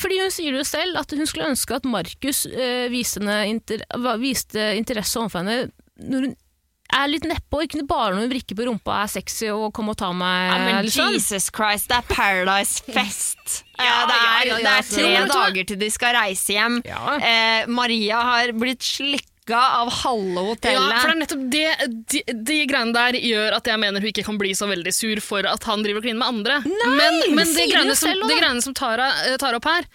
Fordi 0.00 0.20
hun 0.22 0.32
sier 0.32 0.54
det 0.54 0.62
jo 0.62 0.68
selv, 0.68 0.96
at 1.02 1.12
hun 1.12 1.26
skulle 1.28 1.50
ønske 1.52 1.76
at 1.76 1.84
Markus 1.84 2.46
øh, 2.48 2.86
viste, 2.92 3.20
inter, 3.50 3.82
viste 4.22 4.70
interesse 4.78 5.20
overfor 5.20 5.44
henne 5.44 5.74
når 6.00 6.24
hun 6.24 6.32
er 6.94 7.10
litt 7.10 7.26
nedpå, 7.26 7.64
ikke 7.64 7.84
bare 7.88 8.14
når 8.14 8.24
hun 8.24 8.30
vrikker 8.32 8.56
på 8.58 8.66
rumpa 8.68 9.00
er 9.02 9.10
sexy 9.10 9.48
og 9.50 9.68
kom 9.74 9.90
og 9.90 9.96
ta 9.98 10.10
meg. 10.14 10.46
Ja, 10.46 10.56
men 10.62 10.86
liksom. 10.86 11.14
Jesus 11.16 11.50
Christ, 11.54 11.90
det 11.90 12.00
er 12.00 12.08
Paradise 12.10 12.84
Fest. 12.86 13.60
Ja, 13.74 14.04
det, 14.06 14.14
er, 14.14 14.20
ja, 14.22 14.42
ja, 14.46 14.56
det 14.62 14.68
er 14.70 14.76
altså. 14.78 15.00
tre 15.00 15.08
hva? 15.16 15.24
dager 15.32 15.64
til 15.66 15.78
de 15.80 15.86
skal 15.90 16.12
reise 16.14 16.54
hjem. 16.54 16.76
Ja. 16.86 17.16
Eh, 17.18 17.64
Maria 17.74 18.20
har 18.22 18.52
blitt 18.54 18.86
slikka 18.86 19.33
av 19.52 19.90
halve 19.92 20.56
Ja, 20.64 20.80
for 21.02 21.10
det 21.10 21.12
er 21.12 21.18
nettopp 21.20 21.42
det, 21.52 21.64
de, 22.08 22.22
de 22.32 22.58
greiene 22.70 22.94
der 22.96 23.18
gjør 23.20 23.58
at 23.58 23.68
jeg 23.68 23.80
mener 23.82 24.00
hun 24.00 24.08
ikke 24.08 24.24
kan 24.24 24.38
bli 24.40 24.54
så 24.56 24.68
veldig 24.70 24.92
sur 24.94 25.20
for 25.20 25.44
at 25.48 25.66
han 25.68 25.84
driver 25.84 26.00
og 26.00 26.06
kliner 26.06 26.22
med 26.22 26.30
andre. 26.32 26.60
men 26.64 27.20
men 27.36 27.46
sier 27.50 27.66
det 27.66 27.74
greiene 27.74 27.96
som, 27.98 28.14
det 28.24 28.38
greiene 28.40 28.64
som 28.64 28.76
Tara 28.76 29.10
eh, 29.26 29.36
tar 29.40 29.58
opp 29.58 29.68
her, 29.68 29.88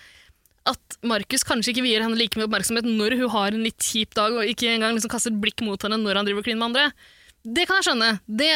at 0.69 0.99
Markus 1.07 1.45
kanskje 1.47 1.73
ikke 1.73 1.85
vier 1.87 2.05
henne 2.05 2.19
like 2.19 2.37
mye 2.37 2.45
oppmerksomhet 2.45 2.85
når 2.85 3.17
hun 3.17 3.33
har 3.33 3.55
en 3.55 3.65
litt 3.65 3.81
kjip 3.81 4.13
dag, 4.17 4.37
og 4.37 4.45
ikke 4.53 4.69
engang 4.75 4.93
liksom 4.93 5.11
kaster 5.11 5.33
et 5.33 5.41
blikk 5.41 5.65
mot 5.65 5.81
henne 5.81 5.97
når 6.03 6.21
han 6.21 6.29
driver 6.29 6.43
og 6.43 6.49
kliner 6.49 6.61
med 6.61 6.69
andre, 6.69 7.09
det 7.47 7.65
kan 7.65 7.79
jeg 7.79 7.89
skjønne. 7.89 8.11
Det, 8.27 8.49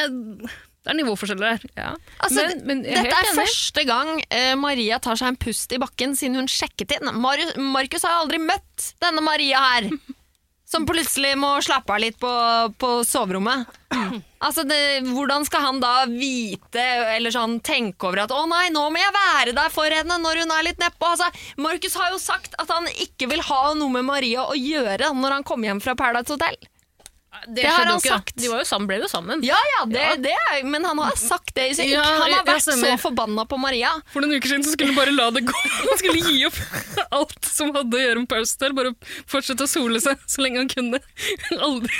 det 0.84 0.92
er 0.92 0.98
nivåforskjeller 1.00 1.56
her. 1.56 1.70
Ja. 1.80 1.92
Altså, 2.20 2.44
men, 2.52 2.66
men 2.68 2.82
er 2.86 3.08
dette 3.08 3.16
er 3.16 3.30
enig. 3.32 3.38
første 3.40 3.86
gang 3.88 4.18
uh, 4.20 4.56
Maria 4.60 5.00
tar 5.02 5.18
seg 5.18 5.32
en 5.32 5.40
pust 5.40 5.74
i 5.74 5.80
bakken 5.82 6.18
siden 6.20 6.38
hun 6.42 6.52
sjekket 6.52 6.98
inn. 7.00 7.10
Markus 7.18 8.06
har 8.06 8.20
aldri 8.20 8.42
møtt 8.44 8.92
denne 9.02 9.24
Maria 9.26 9.64
her. 9.72 9.90
Som 10.74 10.88
plutselig 10.90 11.36
må 11.38 11.52
slappe 11.62 11.94
av 11.94 12.02
litt 12.02 12.16
på, 12.22 12.30
på 12.82 12.92
soverommet. 13.08 13.70
Altså, 14.44 14.66
det, 14.68 15.06
Hvordan 15.08 15.46
skal 15.48 15.62
han 15.64 15.78
da 15.80 15.92
vite 16.10 16.82
eller 17.14 17.32
sånn 17.32 17.62
tenke 17.64 18.10
over 18.10 18.26
at 18.26 18.34
'å 18.36 18.42
nei, 18.52 18.66
nå 18.76 18.82
må 18.92 19.00
jeg 19.00 19.14
være 19.16 19.54
der 19.56 19.72
for 19.72 19.88
henne 19.88 20.18
når 20.20 20.42
hun 20.42 20.52
er 20.52 20.66
litt 20.68 20.82
nedpå'? 20.84 21.14
Altså, 21.14 21.30
Markus 21.64 21.96
har 21.96 22.10
jo 22.12 22.20
sagt 22.20 22.58
at 22.60 22.74
han 22.74 22.90
ikke 23.06 23.30
vil 23.32 23.46
ha 23.48 23.62
noe 23.80 23.94
med 23.94 24.04
Maria 24.10 24.44
å 24.44 24.58
gjøre 24.58 25.14
når 25.16 25.38
han 25.38 25.48
kommer 25.48 25.72
hjem 25.72 25.80
fra 25.86 25.96
Paradise 25.96 26.36
Hotel. 26.36 26.60
Det, 27.48 27.62
Det 27.62 27.68
har 27.70 27.86
han 27.86 27.98
ikke, 28.00 28.10
sagt. 28.10 28.36
De 28.40 28.48
var 28.52 28.62
jo 28.64 28.68
sammen, 28.70 28.88
ble 28.88 28.98
jo 29.04 29.10
sammen. 29.12 29.44
Ja, 29.46 29.58
ja, 29.78 29.86
det, 29.90 30.06
det 30.24 30.34
er, 30.34 30.64
men 30.68 30.86
han 30.86 30.98
har 31.04 31.16
sagt 31.20 31.54
det 31.56 31.70
Ja, 31.90 32.04
Han 32.04 32.32
har 32.34 32.46
vært 32.48 32.66
så 32.66 32.94
forbanna 33.02 33.46
på 33.50 33.60
Maria. 33.60 33.92
For 34.14 34.24
noen 34.24 34.38
uker 34.40 34.54
siden 34.54 34.64
så 34.66 34.74
skulle 34.76 34.94
han 34.94 35.00
bare 35.00 35.16
la 35.16 35.30
det 35.36 35.46
gå. 35.50 35.56
Han 35.90 36.00
skulle 36.02 36.24
gi 36.30 36.46
opp 36.48 36.60
alt 37.14 37.46
som 37.50 37.74
hadde 37.76 37.98
å 37.98 38.04
gjøre 38.04 38.24
med 38.24 38.30
Paris 38.32 38.56
Hotel, 38.56 38.76
bare 38.78 38.94
fortsette 39.30 39.66
å 39.68 39.70
sole 39.70 40.02
seg 40.04 40.20
så 40.30 40.44
lenge 40.46 40.64
han 40.64 40.72
kunne. 40.72 41.02
Aldri. 41.60 41.94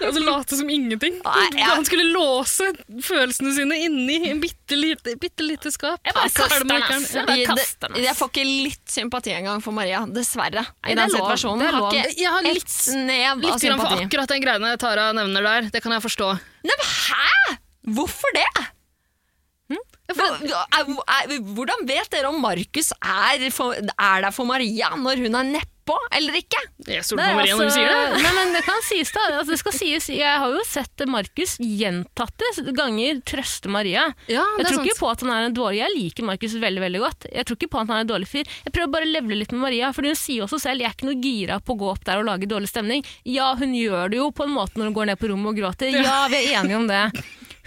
Altså 0.00 0.20
late 0.24 0.56
som 0.56 0.70
ingenting. 0.72 1.18
Han 1.24 1.84
skulle 1.84 2.06
låse 2.14 2.70
følelsene 3.04 3.52
sine 3.56 3.76
inni 3.84 4.30
en 4.30 4.40
bitte 4.40 4.76
lite, 4.78 5.16
bitte 5.20 5.44
lite 5.44 5.72
skap. 5.74 6.00
Jeg 6.06 6.14
bare 6.16 6.30
kaster 6.32 6.64
den. 6.64 7.96
Jeg 7.98 8.06
det, 8.06 8.14
får 8.16 8.30
ikke 8.32 8.44
litt 8.46 8.90
sympati 8.90 9.34
engang 9.36 9.60
for 9.64 9.76
Maria, 9.76 10.04
dessverre. 10.08 10.64
I 10.88 10.96
den 10.96 11.12
situasjonen. 11.12 11.60
Det 11.66 11.74
har 11.74 11.90
ikke 11.90 12.14
Jeg 12.20 12.30
har 12.32 12.46
et 12.48 12.54
litt- 12.60 12.70
snev 12.70 13.30
av 13.30 13.38
Litt 13.40 13.50
grann 13.50 13.80
for 13.80 13.86
sympati. 13.90 14.06
akkurat 14.06 14.28
den 14.28 14.40
greiene 14.58 14.76
Tara 14.80 15.10
nevner 15.16 15.42
der. 15.46 15.70
Det 15.70 15.82
kan 15.84 15.92
jeg 15.94 16.02
forstå. 16.04 16.28
Nei, 16.66 16.76
men 16.76 16.86
hæ?! 16.90 17.56
Hvorfor 17.96 18.34
det? 18.36 18.46
Er- 20.10 21.40
Hvordan 21.54 21.86
vet 21.86 22.08
dere 22.10 22.28
om 22.32 22.40
Markus 22.42 22.90
er, 22.98 23.44
for- 23.54 23.74
er 23.78 24.20
der 24.24 24.30
for 24.34 24.44
Maria 24.48 24.88
når 24.98 25.22
hun 25.22 25.34
er 25.38 25.52
nedpå, 25.90 26.16
eller 26.16 26.36
ikke? 26.38 26.60
Jeg 26.86 27.04
stoler 27.04 27.30
på 27.30 27.36
Maria 27.38 27.54
når 27.54 27.60
hun 27.60 27.66
altså, 27.66 27.80
sier 27.80 27.90
det. 27.90 28.22
Nei, 28.24 28.32
men 28.36 28.52
det 28.54 28.62
kan 28.66 28.82
sies 28.86 29.12
da. 29.14 29.24
Altså, 29.38 29.50
det 29.52 29.58
skal 29.60 29.74
sies, 29.76 30.08
jeg 30.14 30.38
har 30.42 30.54
jo 30.54 30.62
sett 30.66 31.04
Markus 31.10 31.56
gjentatte 31.60 32.50
ganger 32.76 33.20
trøste 33.26 33.70
Maria. 33.72 34.06
Ja, 34.30 34.44
Jeg 34.58 34.64
er 34.64 34.68
tror 34.70 34.78
sant. 34.78 34.90
ikke 34.90 35.00
på 35.00 35.10
at 35.10 35.24
han 35.24 35.32
er 35.34 35.48
en 35.48 35.56
dårlig 35.56 35.80
Jeg 35.80 35.94
liker 35.96 36.28
Markus 36.28 36.54
veldig 36.60 36.84
veldig 36.84 37.02
godt. 37.04 37.28
Jeg 37.32 37.46
tror 37.48 37.58
ikke 37.58 37.70
på 37.74 37.80
at 37.82 37.88
han 37.90 37.96
er 37.98 38.06
en 38.06 38.12
dårlig 38.12 38.30
fyr. 38.30 38.54
Jeg 38.64 38.74
prøver 38.76 38.94
bare 38.94 39.08
å 39.08 39.12
levele 39.14 39.40
litt 39.42 39.54
med 39.54 39.64
Maria, 39.66 39.92
for 39.96 40.06
hun 40.06 40.18
sier 40.18 40.46
også 40.46 40.60
selv 40.62 40.80
jeg 40.84 40.90
er 40.90 40.96
ikke 40.96 41.10
noe 41.10 41.20
gira 41.20 41.60
på 41.60 41.76
å 41.76 41.80
gå 41.80 41.90
opp 41.92 42.04
der 42.08 42.22
og 42.22 42.28
lage 42.28 42.48
dårlig 42.50 42.70
stemning. 42.70 43.04
Ja, 43.28 43.52
hun 43.58 43.74
gjør 43.76 44.10
det 44.12 44.20
jo 44.20 44.30
på 44.34 44.46
en 44.46 44.54
måte 44.54 44.80
når 44.80 44.90
hun 44.90 44.98
går 45.00 45.12
ned 45.12 45.20
på 45.20 45.30
rommet 45.32 45.52
og 45.54 45.60
gråter. 45.60 45.94
Ja, 46.00 46.24
vi 46.32 46.40
er 46.44 46.60
enige 46.60 46.80
om 46.80 46.88
det. 46.90 47.04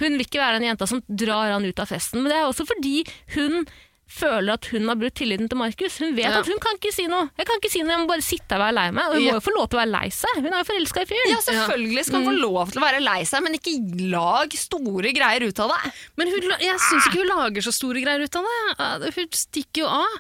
Hun 0.02 0.18
vil 0.18 0.26
ikke 0.26 0.42
være 0.42 0.58
den 0.60 0.72
jenta 0.72 0.88
som 0.90 1.04
drar 1.08 1.54
han 1.54 1.66
ut 1.68 1.80
av 1.80 1.90
festen, 1.92 2.24
men 2.24 2.32
det 2.34 2.40
er 2.40 2.48
også 2.50 2.66
fordi 2.68 3.04
hun 3.36 3.66
føler 4.10 4.54
at 4.54 4.66
hun 4.70 4.88
har 4.92 4.98
brutt 5.00 5.16
tilliten 5.18 5.48
til 5.50 5.58
Markus. 5.58 5.96
Hun 5.98 6.14
vet 6.16 6.26
Ja. 6.28 6.40
at 6.40 6.46
hun 6.48 6.60
kan 6.62 6.76
ikke 6.78 6.92
si 6.94 7.06
noe. 7.08 7.30
Jeg 7.38 7.48
kan 7.48 7.58
ikke 7.58 7.72
si 7.72 7.82
noe, 7.82 7.92
jeg 7.96 8.00
må 8.04 8.08
bare 8.08 8.22
sitte 8.22 8.52
her 8.52 8.60
og 8.60 8.66
være 8.68 8.76
lei 8.78 8.92
meg. 8.92 9.06
Og 9.08 9.14
hun 9.16 9.24
Ja. 9.24 9.32
må 9.32 9.38
jo 9.40 9.46
få 9.48 9.54
lov 9.58 9.70
til 9.70 9.80
å 9.80 9.82
være 9.82 9.92
lei 9.94 10.10
seg. 10.10 10.34
Hun 10.36 10.54
er 10.54 10.60
jo 10.60 10.68
forelska 10.70 11.02
i 11.02 11.06
fyren. 11.10 11.30
Ja, 11.32 11.40
selvfølgelig 11.48 12.06
skal 12.06 12.20
hun 12.24 12.28
få 12.30 12.40
lov 12.42 12.72
til 12.72 12.82
å 12.82 12.86
være 12.86 13.02
lei 13.02 13.24
seg, 13.24 13.44
men 13.44 13.54
ikke 13.58 14.10
lag 14.12 14.52
store 14.54 15.14
greier 15.14 15.48
ut 15.48 15.60
av 15.60 15.70
det. 15.74 15.94
Men 16.18 16.28
hun, 16.28 16.42
jeg 16.60 16.78
syns 16.80 17.08
ikke 17.08 17.22
hun 17.24 17.32
lager 17.34 17.62
så 17.62 17.74
store 17.74 18.02
greier 18.04 18.22
ut 18.22 18.36
av 18.36 18.44
det. 18.44 19.14
Hun 19.16 19.28
stikker 19.32 19.82
jo 19.82 19.88
av. 19.88 20.20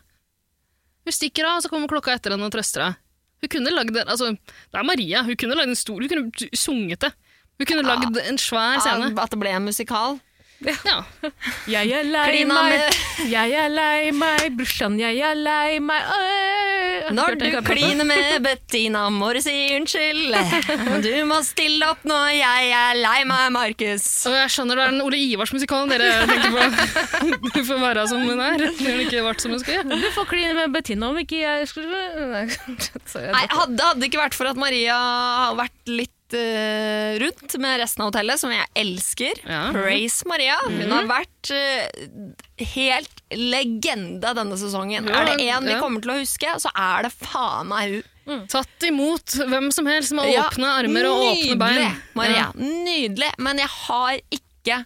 Hun 1.05 1.11
stikker 1.13 1.43
av, 1.45 1.57
og 1.57 1.63
så 1.63 1.69
kommer 1.69 1.87
klokka 1.91 2.13
etter 2.15 2.31
henne 2.31 2.45
og 2.47 2.51
trøster 2.51 2.81
henne. 2.81 2.97
Hun 3.43 3.49
kunne 3.49 3.71
lagd 3.75 3.91
det, 3.93 4.07
altså, 4.07 4.31
det 4.31 4.79
er 4.79 4.83
Maria. 4.87 5.21
Hun 5.23 5.35
kunne 5.35 5.55
lagd 5.59 5.67
en 5.67 5.75
stor, 5.75 5.99
hun 5.99 6.07
kunne 6.09 6.31
sunget 6.55 6.99
det. 7.03 7.11
Hun 7.59 7.65
kunne 7.67 7.83
lagd 7.83 8.17
en 8.17 8.37
svær 8.37 8.79
scene. 8.79 9.11
At 9.19 9.29
det 9.29 9.39
ble 9.39 9.49
en 9.51 9.65
musikal. 9.67 10.19
Ja. 10.63 10.97
Jeg 11.73 11.91
er 11.95 12.03
lei 12.07 12.23
Klina 12.29 12.55
meg, 12.63 12.73
med- 12.79 13.29
jeg 13.31 13.53
er 13.55 13.69
lei 13.71 14.11
meg, 14.15 14.41
brorsan, 14.57 14.95
jeg 14.99 15.19
er 15.23 15.35
lei 15.39 15.79
meg 15.83 16.01
øh. 16.03 16.79
Har 17.03 17.13
Når 17.15 17.29
hørt 17.33 17.39
du 17.41 17.45
den 17.51 17.65
kliner 17.67 18.07
med 18.07 18.43
Bettina, 18.45 19.01
må 19.11 19.31
du 19.35 19.39
si 19.43 19.53
unnskyld. 19.75 20.35
Du 21.03 21.09
må 21.27 21.39
stille 21.43 21.87
opp 21.91 22.03
nå, 22.07 22.17
jeg 22.35 22.69
er 22.77 22.99
lei 22.99 23.23
meg, 23.27 23.49
Markus. 23.55 24.05
Og 24.29 24.35
jeg 24.37 24.51
skjønner 24.55 24.79
det 24.79 24.85
er 24.85 24.93
den 24.95 25.03
Ole 25.03 25.19
Ivars-musikalen 25.33 25.91
dere 25.91 26.11
tenker 26.29 26.55
på. 26.55 26.63
Du 27.57 27.61
får 27.67 27.81
være 27.83 28.05
som 28.11 28.23
hun 28.23 28.39
er. 28.43 28.65
Hun 28.79 29.03
ikke 29.05 29.23
vært 29.25 29.43
som 29.43 29.51
hun 29.55 29.61
skulle. 29.63 29.99
Du 30.03 30.09
får 30.15 30.29
kline 30.31 30.53
med 30.57 30.73
Bettina 30.75 31.11
om 31.11 31.19
ikke 31.23 31.41
jeg 31.43 31.67
skulle 31.71 32.03
Nei, 32.23 33.45
hadde, 33.51 33.79
hadde 33.83 33.99
det 34.01 34.09
ikke 34.11 34.21
vært 34.23 34.37
for 34.37 34.49
at 34.51 34.59
Maria 34.59 34.95
har 34.97 35.57
vært 35.59 35.91
litt 35.91 36.11
eh, 36.37 37.17
rundt 37.21 37.57
med 37.61 37.79
resten 37.81 38.03
av 38.03 38.11
hotellet, 38.11 38.41
som 38.41 38.53
jeg 38.53 38.65
elsker. 38.79 39.43
Ja. 39.47 39.65
Praise 39.75 40.27
Maria. 40.29 40.57
Hun 40.65 40.93
har 40.93 41.09
vært 41.09 41.51
uh, 41.53 42.65
helt 42.73 43.21
legende 43.33 44.33
denne 44.37 44.57
sesongen. 44.59 45.09
Ja, 45.09 45.21
er 45.21 45.31
det 45.31 45.45
én 45.47 45.67
vi 45.67 45.75
ja. 45.75 45.81
kommer 45.83 46.03
til 46.03 46.15
å 46.15 46.17
huske, 46.21 46.55
så 46.63 46.71
er 46.73 47.07
det 47.07 47.13
faen 47.17 47.69
meg 47.71 47.99
hun. 47.99 48.43
Tatt 48.47 48.87
imot 48.87 49.35
hvem 49.51 49.67
som 49.75 49.87
helst 49.91 50.13
med 50.15 50.31
åpne 50.31 50.69
armer 50.79 51.09
og 51.09 51.25
åpne 51.33 51.57
bein. 51.59 51.79
Nydelig, 51.79 52.03
Maria. 52.15 52.49
Nydelig. 52.55 53.31
Men 53.43 53.59
jeg 53.59 53.71
har 53.73 54.19
ikke 54.39 54.83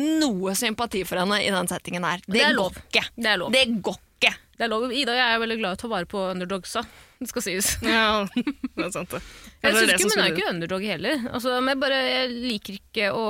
noe 0.00 0.54
sympati 0.56 1.02
for 1.04 1.20
henne 1.20 1.42
i 1.44 1.50
den 1.52 1.68
settingen 1.68 2.06
her. 2.08 2.22
Det, 2.24 2.38
Det 2.40 2.54
går 2.56 2.78
ikke. 2.86 3.04
Det. 3.16 3.34
Det 3.52 3.66
går 3.80 3.98
ikke. 3.98 4.09
Det 4.60 4.66
er 4.66 4.68
lov. 4.68 4.82
Ida 4.92 5.14
og 5.14 5.16
jeg 5.16 5.32
er 5.32 5.38
veldig 5.40 5.56
glad 5.56 5.72
i 5.72 5.78
å 5.78 5.80
ta 5.80 5.88
vare 5.88 6.06
på 6.08 6.20
underdogsa. 6.34 6.82
Det 7.16 7.28
skal 7.30 7.44
sies. 7.46 7.70
Ja, 7.80 8.26
det 8.28 8.82
er 8.84 8.90
sant 8.92 9.14
det. 9.14 9.20
Jeg 9.64 9.72
synes 9.72 9.92
ikke, 9.94 10.08
hun 10.10 10.20
er 10.20 10.34
ikke 10.34 10.50
underdog 10.50 10.84
heller. 10.84 11.22
Altså, 11.30 11.54
men 11.64 11.72
jeg, 11.72 11.80
bare, 11.80 12.00
jeg 12.10 12.30
liker 12.34 12.76
ikke 12.76 13.10
å 13.16 13.24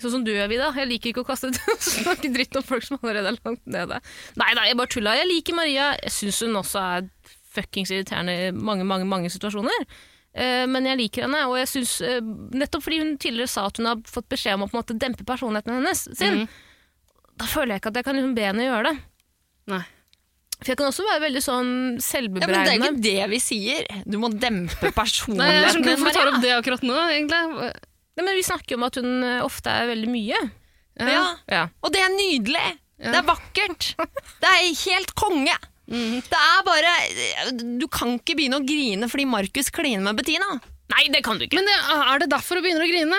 Sånn 0.00 0.14
som 0.14 0.22
du 0.24 0.30
gjør, 0.32 0.46
Vida. 0.48 0.70
Jeg 0.80 0.88
liker 0.88 1.10
ikke 1.10 1.20
å 1.20 1.28
kaste 1.28 1.50
snakke 1.84 2.30
dritt 2.32 2.56
om 2.56 2.64
folk 2.64 2.86
som 2.86 2.96
allerede 3.02 3.34
er 3.34 3.42
langt 3.44 3.66
nede. 3.68 3.98
Nei 4.40 4.48
da, 4.56 4.64
jeg 4.64 4.78
bare 4.80 4.92
tulla. 4.94 5.12
Jeg 5.18 5.28
liker 5.28 5.58
Maria. 5.58 5.90
Jeg 6.00 6.14
syns 6.16 6.40
hun 6.46 6.56
også 6.62 6.80
er 6.80 7.10
fuckings 7.52 7.92
irriterende 7.92 8.38
i 8.46 8.48
mange, 8.56 8.88
mange, 8.88 9.04
mange 9.10 9.28
situasjoner. 9.36 9.84
Eh, 10.32 10.64
men 10.70 10.88
jeg 10.88 11.02
liker 11.02 11.26
henne, 11.26 11.42
og 11.50 11.58
jeg 11.60 11.68
synes, 11.74 11.92
eh, 12.06 12.24
nettopp 12.56 12.86
fordi 12.86 13.02
hun 13.02 13.12
tidligere 13.20 13.52
sa 13.52 13.66
at 13.68 13.76
hun 13.76 13.90
har 13.90 14.00
fått 14.08 14.32
beskjed 14.32 14.56
om 14.56 14.64
å 14.64 14.70
på 14.70 14.78
en 14.78 14.80
måte 14.80 14.96
dempe 15.04 15.28
personligheten 15.28 15.76
hennes, 15.76 16.06
sin, 16.16 16.46
da 17.36 17.48
føler 17.50 17.74
jeg 17.74 17.82
ikke 17.82 17.92
at 17.92 18.00
jeg 18.00 18.08
kan 18.08 18.16
liksom 18.16 18.36
be 18.38 18.48
henne 18.48 18.68
gjøre 18.70 18.88
det. 18.88 19.09
Nei. 19.70 19.82
For 20.60 20.74
jeg 20.74 20.76
kan 20.76 20.90
også 20.90 21.06
være 21.06 21.22
veldig 21.22 21.40
sånn 21.40 21.70
Ja, 21.96 22.20
men 22.28 22.42
det 22.52 22.58
er 22.58 22.74
ikke 22.76 22.96
det 23.00 23.28
vi 23.32 23.38
sier. 23.40 23.86
Du 24.04 24.18
må 24.20 24.28
dempe 24.28 24.74
Nei, 24.82 24.90
jeg 24.90 24.96
personligheten 24.98 25.70
skjønner 25.72 25.80
ikke 25.80 25.86
din, 25.86 26.02
hvorfor 26.02 26.10
du 26.12 26.18
tar 26.18 26.32
opp 26.34 26.42
det 26.44 26.52
akkurat 26.58 26.84
nå, 26.84 26.98
egentlig. 27.14 27.70
Nei, 28.20 28.26
men 28.26 28.36
vi 28.36 28.44
snakker 28.44 28.76
om 28.76 28.84
at 28.84 28.98
hun 29.00 29.10
eh, 29.24 29.40
ofte 29.46 29.72
er 29.72 29.88
veldig 29.88 30.10
mye. 30.12 30.42
Ja. 31.00 31.22
Ja. 31.48 31.62
Og 31.80 31.94
det 31.94 32.02
er 32.04 32.12
nydelig. 32.12 32.66
Ja. 33.00 33.14
Det 33.14 33.20
er 33.22 33.28
vakkert. 33.30 33.92
Det 34.42 34.50
er 34.50 34.66
helt 34.84 35.14
konge. 35.16 35.56
Det 35.90 36.38
er 36.38 36.60
bare 36.62 36.90
Du 37.80 37.86
kan 37.90 38.12
ikke 38.14 38.36
begynne 38.38 38.60
å 38.60 38.66
grine 38.66 39.08
fordi 39.10 39.24
Markus 39.26 39.72
kliner 39.74 40.04
med 40.04 40.20
Bettina. 40.20 40.58
Nei, 40.92 41.06
det 41.10 41.22
kan 41.26 41.40
du 41.40 41.46
ikke. 41.46 41.58
Men 41.58 41.70
det, 41.70 41.78
er 41.96 42.20
det 42.22 42.28
derfor 42.30 42.60
hun 42.60 42.66
begynner 42.66 42.84
å 42.84 42.90
grine? 42.90 43.18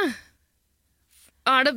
Er 1.51 1.67
det 1.67 1.73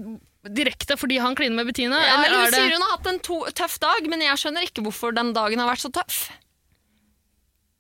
direkte 0.53 0.97
fordi 1.01 1.19
han 1.23 1.37
kliner 1.39 1.57
med 1.57 1.71
Bettina? 1.73 1.99
Ja, 2.03 2.17
eller 2.21 2.39
hun 2.39 2.49
det... 2.51 2.57
sier 2.59 2.73
hun 2.75 2.87
har 2.87 2.97
hatt 2.97 3.13
en 3.13 3.21
to 3.25 3.43
tøff 3.57 3.77
dag, 3.83 4.09
men 4.11 4.25
jeg 4.25 4.41
skjønner 4.41 4.67
ikke 4.67 4.85
hvorfor 4.85 5.15
den 5.17 5.33
dagen 5.37 5.63
har 5.63 5.71
vært 5.71 5.85
så 5.85 5.93
tøff. 5.95 6.25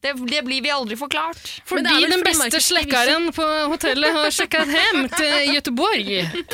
Det, 0.04 0.12
det 0.28 0.42
blir 0.44 0.60
vi 0.60 0.68
aldri 0.68 0.96
forklart. 1.00 1.40
Men 1.40 1.68
Fordi 1.70 1.82
det 1.86 1.92
er 1.94 2.02
vel 2.02 2.12
den 2.12 2.24
beste 2.26 2.60
slekkeren 2.60 3.30
på 3.32 3.46
hotellet 3.72 4.12
har 4.12 4.34
sjekket 4.36 4.72
hjem 4.76 5.06
til 5.14 5.54
Göteborg. 5.54 6.10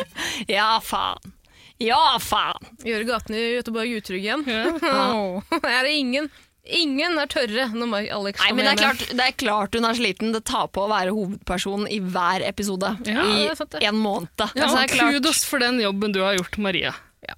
Ja, 0.58 0.76
faen. 0.82 1.34
Ja, 1.80 1.98
faen. 2.22 2.70
Gjøre 2.84 3.08
gatene 3.08 3.40
i 3.40 3.56
Göteborg 3.56 3.96
utrygge 3.98 4.28
igjen. 4.28 4.44
Ja. 4.46 5.02
Åh, 5.16 5.58
er 5.64 5.82
det 5.88 5.96
ingen 5.96 6.30
Ingen 6.78 7.18
er 7.18 7.26
tørre 7.30 7.66
når 7.74 8.06
Alex 8.14 8.40
Nei, 8.40 8.48
kommer 8.50 8.56
men 8.56 8.64
det 8.68 8.72
er, 8.72 8.80
klart, 8.80 9.04
det 9.18 9.26
er 9.26 9.36
klart 9.42 9.74
hun 9.78 9.88
er 9.88 9.98
sliten. 9.98 10.32
Det 10.36 10.42
tar 10.48 10.68
på 10.72 10.84
å 10.84 10.90
være 10.90 11.14
hovedperson 11.16 11.86
i 11.90 12.00
hver 12.00 12.44
episode 12.46 12.94
Ja, 13.08 13.24
i 13.26 13.86
en 13.88 13.98
måned. 14.00 14.30
Ja, 14.38 14.50
Altså, 14.54 14.76
det 14.76 14.84
er 14.86 14.94
klart, 14.96 15.16
kudos 15.18 15.44
for 15.48 15.62
den 15.62 15.80
jobben 15.82 16.14
du 16.14 16.20
har 16.24 16.36
gjort, 16.38 16.58
Maria. 16.62 16.94
Ja. 17.26 17.34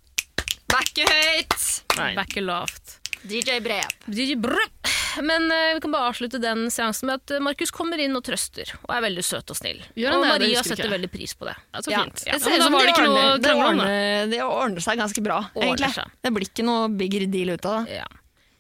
Backe 0.73 1.07
høyt! 1.09 1.59
Nei. 1.99 2.13
Backer 2.17 2.45
lavt. 2.45 2.99
DJ 3.23 3.61
Brep. 3.63 3.93
DJ 4.11 4.35
Brep. 4.35 4.89
men 5.23 5.45
uh, 5.53 5.75
vi 5.77 5.81
kan 5.85 5.93
bare 5.93 6.09
avslutte 6.11 6.41
den 6.43 6.65
seansen 6.73 7.07
med 7.07 7.21
at 7.21 7.35
eh, 7.37 7.43
Markus 7.45 7.71
kommer 7.71 8.01
inn 8.01 8.17
og 8.19 8.25
trøster, 8.27 8.73
og 8.83 8.95
er 8.97 9.05
veldig 9.05 9.23
søt 9.27 9.53
og 9.53 9.59
snill. 9.59 9.83
Gjør 9.95 10.17
han 10.17 10.19
og? 10.19 10.25
Det 10.25 10.33
Maria 10.33 10.65
setter 10.67 10.91
veldig 10.91 11.11
pris 11.13 11.35
på 11.39 11.47
det. 11.47 11.55
Ja, 11.71 11.83
så 11.85 11.93
fint. 11.93 12.25
det 12.25 12.33
Ja, 12.33 12.39
ser 12.41 12.57
ut 12.57 12.65
som 12.65 12.79
det 12.81 13.45
det, 13.45 13.53
ordner, 13.55 13.93
det 14.33 14.41
ordner 14.43 14.83
seg 14.83 14.99
ganske 14.99 15.23
bra, 15.23 15.39
Ordner 15.53 15.69
egentlig. 15.69 15.93
seg. 16.01 16.17
Det 16.25 16.35
blir 16.35 16.49
ikke 16.49 16.67
noe 16.67 16.89
bigger 16.99 17.29
deal 17.31 17.55
ut 17.55 17.69
av 17.69 17.85
det. 17.85 18.01
Ja. 18.01 18.09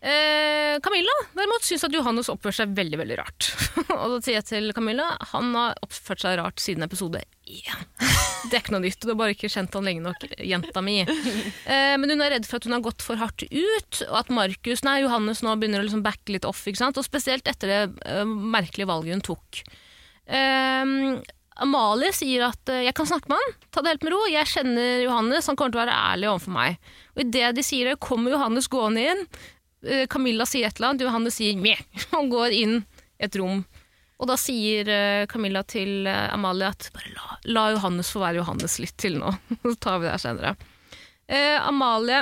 Eh, 0.02 0.80
Camilla 0.82 1.12
derimot 1.30 1.62
syns 1.62 1.84
at 1.86 1.94
Johannes 1.94 2.26
oppfører 2.32 2.56
seg 2.56 2.72
veldig 2.74 2.98
veldig 2.98 3.18
rart. 3.20 3.52
og 4.00 4.16
da 4.16 4.18
sier 4.18 4.40
jeg 4.40 4.48
til 4.48 4.72
Camilla 4.74 5.12
han 5.30 5.52
har 5.54 5.78
oppført 5.84 6.24
seg 6.24 6.40
rart 6.40 6.62
siden 6.62 6.82
episode 6.82 7.20
én. 7.46 7.84
Det 8.48 8.56
er 8.56 8.64
ikke 8.64 8.74
noe 8.74 8.82
nytt, 8.82 8.98
du 8.98 9.12
har 9.12 9.20
bare 9.20 9.36
ikke 9.36 9.50
kjent 9.52 9.76
han 9.78 9.86
lenge 9.86 10.02
nok, 10.02 10.26
jenta 10.42 10.82
mi. 10.82 10.96
Eh, 11.06 11.94
men 12.02 12.10
hun 12.10 12.24
er 12.24 12.34
redd 12.34 12.48
for 12.48 12.58
at 12.58 12.66
hun 12.66 12.74
har 12.74 12.82
gått 12.82 13.04
for 13.06 13.20
hardt 13.20 13.44
ut, 13.46 14.00
og 14.08 14.16
at 14.18 14.32
Markus, 14.34 14.82
nei, 14.82 14.96
Johannes 15.04 15.44
nå 15.46 15.54
begynner 15.60 15.84
å 15.84 15.86
liksom 15.86 16.02
backe 16.02 16.34
litt 16.34 16.48
off. 16.48 16.64
ikke 16.66 16.82
sant? 16.82 16.98
Og 16.98 17.06
spesielt 17.06 17.46
etter 17.50 17.70
det 17.70 17.80
eh, 18.10 18.26
merkelige 18.26 18.90
valget 18.90 19.14
hun 19.14 19.24
tok. 19.30 19.62
Eh, 20.26 21.22
Amalie 21.62 22.10
sier 22.16 22.48
at 22.48 22.70
eh, 22.72 22.84
jeg 22.88 22.96
kan 22.98 23.08
snakke 23.08 23.30
med 23.30 23.38
han, 23.38 23.56
ta 23.70 23.82
det 23.82 23.94
helt 23.94 24.06
med 24.06 24.14
ro. 24.16 24.22
Jeg 24.30 24.50
kjenner 24.50 25.04
Johannes, 25.04 25.48
han 25.50 25.58
kommer 25.58 25.74
til 25.74 25.80
å 25.80 25.84
være 25.84 25.98
ærlig 26.12 26.30
overfor 26.32 26.56
meg. 26.58 26.92
Og 27.14 27.26
idet 27.26 27.54
de 27.58 27.66
sier 27.66 27.92
det, 27.92 28.00
kommer 28.02 28.34
Johannes 28.34 28.70
gående 28.72 29.04
inn. 29.12 29.26
Eh, 29.82 30.06
Camilla 30.10 30.46
sier 30.46 30.68
et 30.68 30.78
eller 30.78 30.92
annet, 30.92 31.06
Johannes 31.06 31.38
sier 31.38 31.58
meh, 31.58 31.80
og 32.18 32.30
går 32.32 32.54
inn 32.56 32.82
et 33.22 33.38
rom. 33.38 33.64
Og 34.22 34.28
da 34.30 34.36
sier 34.38 34.86
eh, 34.86 35.24
Camilla 35.30 35.64
til 35.66 36.06
eh, 36.06 36.28
Amalie 36.34 36.70
at 36.70 36.90
bare 36.94 37.10
la, 37.16 37.38
la 37.56 37.64
Johannes 37.74 38.12
få 38.14 38.22
være 38.22 38.38
Johannes 38.38 38.78
litt 38.82 38.94
til 39.02 39.18
nå. 39.18 39.32
Så 39.64 39.74
tar 39.82 39.98
vi 39.98 40.06
det 40.06 40.14
her 40.14 40.22
senere. 40.22 40.54
Eh, 41.26 41.58
Amalie 41.58 42.20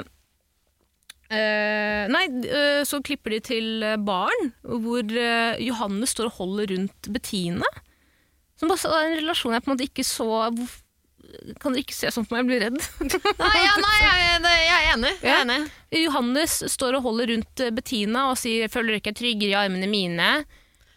eh, 1.29 2.09
Nei, 2.09 2.25
eh, 2.49 2.81
så 2.89 3.01
klipper 3.05 3.35
de 3.35 3.41
til 3.45 3.87
baren, 4.07 4.53
hvor 4.63 5.17
Johannes 5.61 6.15
står 6.15 6.31
og 6.31 6.39
holder 6.41 6.73
rundt 6.75 7.11
Bettine. 7.13 7.69
Som 8.61 8.73
også 8.73 8.93
er 8.93 9.09
en 9.09 9.19
relasjon 9.23 9.57
jeg 9.57 9.65
på 9.65 9.71
en 9.71 9.75
måte 9.77 9.89
ikke 9.89 10.05
så 10.07 10.29
Kan 11.61 11.73
dere 11.75 11.83
ikke 11.85 11.97
se 11.97 12.11
sånn 12.15 12.27
på 12.29 12.37
meg? 12.37 12.43
Jeg 12.43 12.49
blir 12.51 12.65
redd. 12.67 12.79
Nei, 13.45 13.59
ja, 13.65 13.75
nei 13.83 13.97
jeg, 14.01 14.17
jeg 14.21 14.81
er 14.81 14.95
enig. 14.95 15.13
Jeg 15.23 15.35
er 15.35 15.45
enig. 15.45 15.61
Johannes 16.05 16.57
står 16.77 16.99
og 17.01 17.03
holder 17.09 17.35
rundt 17.35 17.61
eh, 17.67 17.71
Bettina 17.75 18.29
og 18.31 18.39
sier 18.41 18.69
'føler 18.71 18.95
dere 18.95 19.03
ikke 19.03 19.15
er 19.15 19.21
tryggere 19.23 19.55
i 19.55 19.61
armene 19.67 19.91
mine'? 19.91 20.33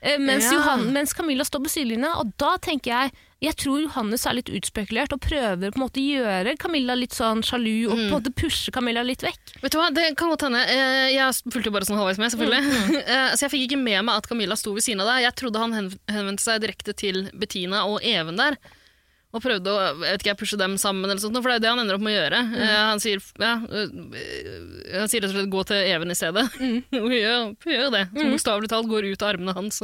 Eh, 0.03 0.17
Mens, 0.19 0.43
Ja. 0.51 0.57
Johan, 0.59 0.89
mens 0.91 1.13
Camilla 1.15 1.45
står 1.47 1.61
på 1.63 1.69
sidelinja, 1.71 2.09
og 2.19 2.34
da 2.38 2.57
tenker 2.57 2.91
jeg 2.91 3.11
jeg 3.43 3.55
tror 3.59 3.81
Johannes 3.84 4.23
er 4.25 4.34
litt 4.38 4.47
utspekulert 4.55 5.11
og 5.11 5.19
prøver 5.19 5.71
på 5.71 5.75
en 5.75 5.84
måte 5.84 5.99
å 5.99 6.03
gjøre 6.15 6.53
Camilla 6.57 6.95
litt 6.95 7.11
sånn 7.11 7.41
sjalu 7.43 7.89
og 7.89 7.95
på 7.97 8.03
en 8.05 8.13
måte 8.13 8.31
pushe 8.31 8.71
Camilla 8.71 9.01
litt 9.03 9.19
vekk. 9.23 9.57
Vet 9.61 9.71
du 9.73 9.77
hva, 9.79 9.89
Det 9.91 10.15
kan 10.15 10.29
godt 10.31 10.45
hende. 10.47 10.61
Eh, 10.63 11.09
Jeg 11.11 11.34
fulgte 11.51 11.67
jo 11.67 11.71
bare 11.75 11.84
sånn 11.88 11.99
halvveis 11.99 12.19
med, 12.23 12.31
selvfølgelig. 12.31 12.61
Eh, 13.03 13.36
Så 13.36 13.43
jeg 13.43 13.51
fikk 13.51 13.65
ikke 13.67 13.81
med 13.84 14.05
meg 14.07 14.15
at 14.15 14.27
Camilla 14.31 14.55
sto 14.55 14.71
ved 14.73 14.84
siden 14.86 15.01
av 15.03 15.07
deg. 15.11 15.23
Jeg 15.27 15.36
trodde 15.36 15.59
han 15.59 15.75
henvendte 16.07 16.39
seg 16.45 16.61
direkte 16.63 16.95
til 16.95 17.29
Bettina 17.36 17.84
og 17.86 17.99
Even 18.03 18.38
der. 18.39 18.55
Og 19.34 19.41
prøvde 19.41 19.71
å 19.71 19.77
jeg 19.81 19.95
vet 20.03 20.23
ikke, 20.27 20.36
pushe 20.43 20.57
dem 20.61 20.75
sammen, 20.77 21.07
eller 21.09 21.17
sånt, 21.21 21.38
for 21.41 21.49
det 21.49 21.55
er 21.55 21.59
jo 21.59 21.63
det 21.65 21.71
han 21.71 21.81
ender 21.81 21.97
opp 21.97 22.03
med 22.05 22.13
å 22.13 22.19
gjøre. 22.19 22.41
Eh, 22.53 22.73
Han 22.91 23.01
sier 23.01 23.23
ja, 23.41 23.53
eh, 23.65 24.99
han 24.99 25.09
sier 25.09 25.23
rett 25.23 25.31
og 25.31 25.38
slett 25.39 25.49
'gå 25.55 25.63
til 25.71 25.89
Even 25.89 26.13
i 26.13 26.17
stedet'. 26.17 26.45
Og 27.01 27.07
hun 27.09 27.17
gjør, 27.17 27.39
hun 27.65 27.73
gjør 27.73 27.89
det. 27.95 28.03
Som 28.13 28.29
bokstavelig 28.36 28.69
talt 28.69 28.91
går 28.91 29.09
ut 29.09 29.25
av 29.25 29.34
armene 29.34 29.55
hans. 29.57 29.81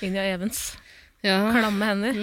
Inn 0.00 0.16
i 0.16 0.24
Evens. 0.24 0.62
ja. 1.22 1.36
Klamme 1.52 1.84
hender. 1.92 2.16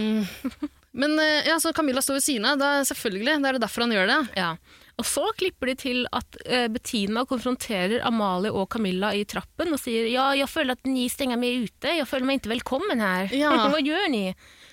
Men 0.97 1.13
eh, 1.21 1.45
ja, 1.45 1.59
så 1.61 1.73
Camilla 1.77 2.01
står 2.01 2.17
ved 2.17 2.25
siden 2.25 2.49
av. 2.49 2.65
Selvfølgelig, 2.89 3.37
det 3.37 3.49
er 3.51 3.53
det 3.59 3.61
derfor 3.67 3.85
han 3.85 3.93
gjør 3.93 4.09
det. 4.09 4.19
Ja. 4.41 4.55
Og 4.97 5.05
så 5.05 5.27
klipper 5.37 5.69
de 5.69 5.75
til 5.77 5.99
at 6.09 6.37
uh, 6.49 6.65
Bettina 6.73 7.21
konfronterer 7.29 8.01
Amalie 8.01 8.49
og 8.49 8.65
Camilla 8.73 9.11
i 9.13 9.27
trappen 9.29 9.69
og 9.69 9.77
sier 9.77 10.07
ja, 10.09 10.31
jeg 10.33 10.49
føler 10.49 10.73
at 10.73 10.89
ni 10.89 11.03
stenger 11.13 11.37
meg 11.37 11.67
ute, 11.67 11.91
jeg 11.99 12.07
føler 12.09 12.25
meg 12.25 12.39
ikke 12.41 12.55
velkommen 12.55 13.03
her. 13.05 13.29
Ja. 13.29 13.51
Hva 13.69 13.77
gjør 13.77 14.09
ni? 14.09 14.23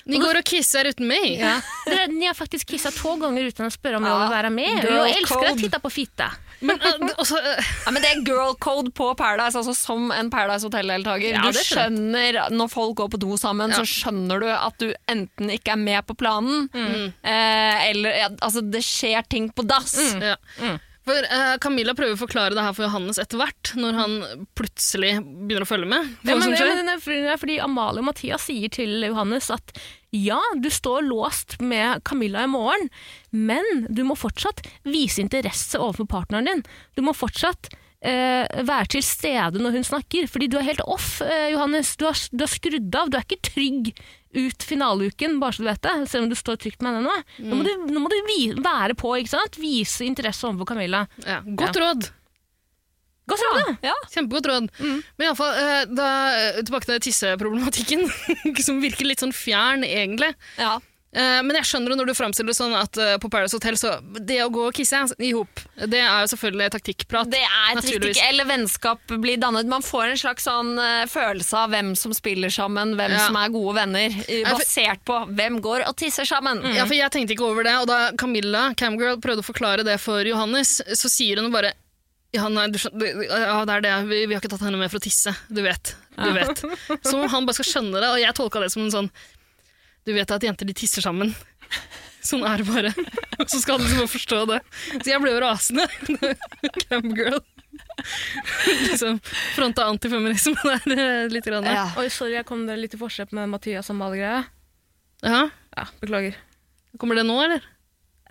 Ni 0.06 0.18
går 0.20 0.36
og 0.36 0.44
kisser 0.44 0.84
uten 0.90 1.06
meg. 1.08 1.38
Ja. 1.40 1.54
Dere, 1.86 2.06
ni 2.12 2.26
har 2.26 2.34
faktisk 2.36 2.68
kissat 2.68 2.94
två 2.94 3.14
gånger 3.16 3.44
utan 3.44 3.66
att 3.66 3.72
spöra 3.72 3.96
om 3.96 4.04
Ja, 4.04 4.10
jag 4.10 4.20
vill 4.20 4.36
vara 4.36 4.50
med. 4.50 4.84
girl 4.84 4.94
Jag 4.96 5.10
älskar 5.16 5.34
code. 5.36 5.50
att 5.52 5.58
titta 5.58 5.78
på 5.80 5.90
fitta. 5.90 6.30
Men 6.60 6.80
eh, 6.80 7.08
også, 7.16 7.36
eh, 7.36 7.64
Ja, 7.86 7.90
men 7.90 8.02
det 8.02 8.08
er 8.10 8.20
girl 8.26 8.54
code 8.58 8.90
på 8.90 9.14
Paradise, 9.14 9.58
altså 9.58 9.74
som 9.74 10.10
en 10.12 10.30
Paradise 10.30 10.66
Hotel-deltaker. 10.66 11.34
Ja, 11.34 11.50
du 11.52 11.58
skjønner 11.58 12.38
Når 12.50 12.68
folk 12.72 12.96
går 12.96 13.08
på 13.08 13.20
do 13.20 13.36
sammen, 13.36 13.72
så 13.72 13.84
skjønner 13.88 14.40
du 14.40 14.48
at 14.52 14.78
du 14.78 14.92
enten 15.08 15.50
ikke 15.50 15.72
er 15.72 15.80
med 15.80 16.06
på 16.06 16.14
planen, 16.14 16.68
eh, 16.74 17.90
eller 17.90 18.10
ja, 18.18 18.28
altså, 18.40 18.60
det 18.70 18.84
skjer 18.84 19.22
ting 19.28 19.50
på 19.52 19.62
dass. 19.66 19.96
Ja. 20.20 20.36
For 21.04 21.26
uh, 21.28 21.56
Camilla 21.60 21.92
prøver 21.96 22.16
å 22.16 22.20
forklare 22.22 22.56
det 22.56 22.62
her 22.64 22.72
for 22.76 22.86
Johannes 22.86 23.18
etter 23.20 23.36
hvert, 23.36 23.74
når 23.76 23.98
han 23.98 24.14
plutselig 24.56 25.18
begynner 25.20 25.66
å 25.66 25.68
følge 25.68 25.88
med. 25.90 26.14
Ja, 26.24 26.38
men, 26.40 26.54
ja, 26.56 26.64
men 26.70 26.88
det 26.88 26.94
er 26.94 27.02
fordi- 27.04 27.36
fordi 27.42 27.58
Amalie 27.60 28.00
og 28.00 28.08
Mathias 28.08 28.46
sier 28.48 28.72
til 28.72 29.04
Johannes 29.04 29.50
at 29.52 29.74
ja, 30.16 30.38
du 30.62 30.70
står 30.72 31.04
låst 31.04 31.58
med 31.60 32.04
Camilla 32.08 32.44
i 32.46 32.48
morgen, 32.48 32.88
men 33.32 33.84
du 33.92 34.00
må 34.08 34.16
fortsatt 34.16 34.62
vise 34.86 35.20
interesse 35.20 35.76
overfor 35.76 36.06
partneren 36.08 36.48
din. 36.48 36.64
Du 36.96 37.02
må 37.02 37.12
fortsatt 37.12 37.68
være 38.04 38.90
til 38.92 39.04
stede 39.06 39.60
når 39.62 39.78
hun 39.78 39.86
snakker, 39.86 40.26
fordi 40.28 40.48
du 40.52 40.58
er 40.60 40.66
helt 40.66 40.82
off, 40.84 41.20
eh, 41.24 41.50
Johannes. 41.54 41.94
Du 41.96 42.04
har, 42.08 42.18
du 42.32 42.44
har 42.44 42.52
skrudd 42.52 42.98
av, 43.00 43.08
du 43.10 43.16
er 43.16 43.24
ikke 43.24 43.40
trygg 43.48 43.92
ut 44.34 44.66
finaleuken, 44.66 45.38
bare 45.40 45.54
så 45.54 45.62
du 45.62 45.68
vet 45.70 45.82
det, 45.86 45.94
selv 46.10 46.26
om 46.26 46.32
du 46.32 46.36
står 46.36 46.58
trygt 46.60 46.82
med 46.82 46.96
henne 46.98 47.06
nå. 47.06 47.14
Nå 47.48 47.60
må 47.60 47.64
du, 47.66 47.72
nå 47.94 48.02
må 48.02 48.10
du 48.10 48.16
vi, 48.28 48.40
være 48.58 48.96
på, 48.98 49.14
ikke 49.22 49.34
sant? 49.36 49.58
Vise 49.62 50.04
interesse 50.08 50.44
overfor 50.48 50.72
Camilla. 50.74 51.04
Ja, 51.24 51.40
godt 51.46 51.78
råd. 51.80 52.10
Godt 53.30 53.40
råd, 53.40 53.76
Ja. 53.86 53.94
Kjempegodt 54.12 54.48
råd. 54.50 54.66
Men 54.82 55.24
iallfall, 55.30 55.54
eh, 55.56 56.58
tilbake 56.60 56.90
til 56.90 57.00
tisseproblematikken, 57.06 58.04
som 58.66 58.82
virker 58.84 59.08
litt 59.08 59.22
sånn 59.24 59.32
fjern, 59.32 59.86
egentlig. 59.86 60.34
Ja. 60.60 60.76
Eh, 61.14 61.40
men 61.46 61.54
jeg 61.60 61.68
skjønner 61.68 61.92
det 61.92 61.98
når 62.00 62.08
du 62.10 62.14
framstiller 62.18 62.50
det 62.50 62.56
sånn 62.58 62.72
at 62.74 62.98
eh, 62.98 63.12
på 63.22 63.28
Paradise 63.30 63.54
Hotel 63.54 63.76
så 63.78 63.92
det 64.18 64.40
å 64.42 64.48
gå 64.50 64.64
og 64.66 64.74
kisse 64.74 64.98
i 65.22 65.28
hop, 65.36 65.60
det 65.86 66.00
er 66.02 66.24
jo 66.24 66.30
selvfølgelig 66.32 66.72
taktikkprat. 66.74 67.30
Det 67.30 67.42
er 67.44 67.78
taktikk, 67.78 68.18
eller 68.24 68.48
vennskap 68.50 69.14
blir 69.22 69.38
dannet. 69.38 69.70
Man 69.70 69.84
får 69.86 70.08
en 70.10 70.18
slags 70.24 70.48
sånn 70.48 70.72
eh, 70.82 71.04
følelse 71.10 71.60
av 71.60 71.70
hvem 71.70 71.92
som 71.98 72.14
spiller 72.16 72.50
sammen, 72.50 72.96
hvem 72.98 73.14
Ja. 73.14 73.26
som 73.28 73.38
er 73.38 73.52
gode 73.54 73.76
venner, 73.78 74.18
basert 74.50 75.04
på 75.06 75.20
hvem 75.38 75.60
går 75.62 75.86
og 75.86 75.94
tisser 76.02 76.26
sammen. 76.26 76.64
Ja, 76.74 76.82
for 76.88 76.98
jeg 76.98 77.14
tenkte 77.14 77.36
ikke 77.36 77.46
over 77.46 77.62
det, 77.62 77.76
og 77.78 77.86
da 77.92 78.00
Camilla, 78.18 78.72
Camgirl, 78.74 79.20
prøvde 79.22 79.44
å 79.44 79.46
forklare 79.46 79.86
det 79.86 80.00
for 80.02 80.26
Johannes, 80.26 80.80
så 80.98 81.10
sier 81.12 81.38
hun 81.42 81.54
bare 81.54 81.76
ja, 82.34 82.48
nei, 82.50 82.64
du 82.66 82.80
ja, 82.82 83.60
det 83.62 83.74
er 83.76 83.82
det. 83.84 83.90
Vi, 84.10 84.24
vi 84.26 84.34
har 84.34 84.40
ikke 84.42 84.50
tatt 84.56 84.64
henne 84.66 84.80
med 84.80 84.90
for 84.90 84.98
å 84.98 85.04
tisse. 85.04 85.30
Du 85.46 85.60
vet. 85.62 85.92
Du 86.18 86.32
vet. 86.34 86.64
Som 87.06 87.20
om 87.22 87.28
han 87.30 87.46
bare 87.46 87.54
skal 87.60 87.68
skjønne 87.68 88.00
det, 88.02 88.08
og 88.10 88.18
jeg 88.18 88.34
tolka 88.34 88.58
det 88.64 88.72
som 88.74 88.82
en 88.82 88.90
sånn 88.90 89.10
Du 90.04 90.12
vet 90.12 90.30
at 90.34 90.42
jenter 90.44 90.68
de 90.68 90.74
tisser 90.76 91.04
sammen. 91.04 91.32
Sånn 92.24 92.44
er 92.48 92.60
det 92.62 92.66
bare. 92.68 92.90
Så 93.50 93.60
skal 93.60 93.76
han 93.78 93.84
liksom 93.84 94.00
bare 94.04 94.12
forstå 94.12 94.38
det. 94.48 94.58
Så 95.00 95.10
jeg 95.10 95.20
ble 95.22 95.32
jo 95.34 95.40
rasende. 95.44 95.86
Camgirl. 96.86 97.40
liksom 98.88 99.18
fronta 99.54 99.84
antifeminisme 99.90 100.54
der 100.64 100.94
eh, 100.94 101.28
litt. 101.32 101.44
Grann. 101.48 101.66
Ja. 101.68 101.86
Oi, 102.00 102.06
sorry, 102.12 102.36
jeg 102.38 102.46
kom 102.48 102.64
litt 102.68 102.94
i 102.96 103.00
forskjell 103.00 103.32
med 103.36 103.50
Mathias 103.52 103.90
og 103.90 103.96
Amalie-greia. 103.98 104.42
Ja. 105.24 105.42
Ja, 105.76 105.84
beklager. 106.00 106.36
Kommer 107.00 107.18
det 107.18 107.24
nå, 107.28 107.36
eller? 107.44 107.64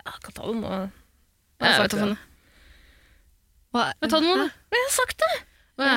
Jeg 0.04 0.20
kan 0.24 0.34
ta 0.36 0.46
det 0.50 0.56
nå. 0.60 0.72
Ja, 0.74 1.68
jeg 1.70 1.82
vet 1.84 1.94
da 1.94 2.00
faen. 2.02 2.16
Hva- 3.74 3.88
Ja, 3.90 4.08
Ta 4.08 4.20
det 4.20 4.26
nå, 4.28 4.34
da. 4.38 4.48
Jeg 4.74 4.82
har 4.86 4.92
sagt 4.94 5.22
det! 5.22 5.32
Å, 5.78 5.86
ja. 5.88 5.96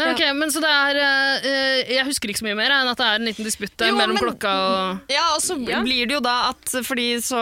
Nei, 0.00 0.12
ok, 0.14 0.22
men 0.40 0.50
så 0.54 0.60
det 0.64 0.70
er 0.72 0.98
eh, 1.04 1.46
eh, 1.50 1.92
Jeg 1.96 2.06
husker 2.08 2.32
ikke 2.32 2.40
så 2.42 2.46
mye 2.48 2.56
mer 2.58 2.72
enn 2.74 2.88
at 2.90 2.98
det 3.00 3.06
er 3.06 3.20
en 3.20 3.28
liten 3.28 3.46
disputt 3.46 3.74
der 3.80 3.90
Jo, 3.92 3.96
mellom 3.98 4.16
men- 4.16 4.24
klokka 4.24 4.52
og 4.70 5.12
Ja, 5.12 5.24
og 5.34 5.40
så 5.44 5.56
Ja. 5.68 5.82
blir 5.84 6.06
det 6.08 6.16
jo 6.16 6.20
da 6.24 6.36
at 6.50 6.74
Fordi 6.86 7.08
så 7.22 7.40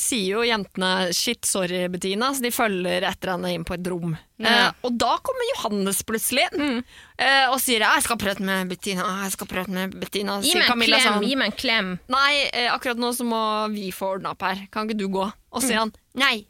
sier 0.00 0.38
jo 0.38 0.42
jentene 0.48 1.12
'shit, 1.12 1.44
sorry, 1.44 1.86
Bettina', 1.92 2.32
så 2.34 2.40
de 2.42 2.50
følger 2.50 3.02
etter 3.08 3.32
henne 3.36 3.52
inn 3.54 3.64
på 3.64 3.74
et 3.74 3.86
rom. 3.90 4.16
Ja. 4.38 4.68
Eh, 4.68 4.72
og 4.84 4.96
da 4.98 5.16
kommer 5.22 5.44
Johannes 5.54 6.02
plutselig 6.02 6.48
inn 6.52 6.82
eh, 7.18 7.46
og 7.50 7.58
sier 7.60 7.80
'jeg 7.80 8.02
skal 8.02 8.16
prate 8.16 8.40
med 8.40 8.68
Bettina', 8.68 9.22
jeg 9.24 9.32
skal 9.32 9.46
prate 9.46 9.68
med 9.70 9.94
Bettina. 10.00 10.40
Gi 10.40 10.50
Sier 10.52 10.58
meg 10.58 10.66
en 10.66 10.72
Camilla 10.72 10.96
klem! 10.98 11.12
sånn 11.12 11.28
Gi 11.28 11.36
meg 11.36 11.46
en 11.52 11.58
klem! 11.58 11.98
Nei, 12.08 12.50
eh, 12.52 12.68
akkurat 12.72 12.96
nå 12.98 13.12
så 13.14 13.24
må 13.24 13.70
vi 13.72 13.90
få 13.92 14.16
ordna 14.16 14.30
opp 14.30 14.42
her. 14.42 14.66
Kan 14.72 14.88
ikke 14.88 14.98
du 14.98 15.08
gå? 15.08 15.32
Og 15.52 15.62
så 15.62 15.68
sier 15.68 15.78
han 15.78 15.92
nei, 16.14 16.46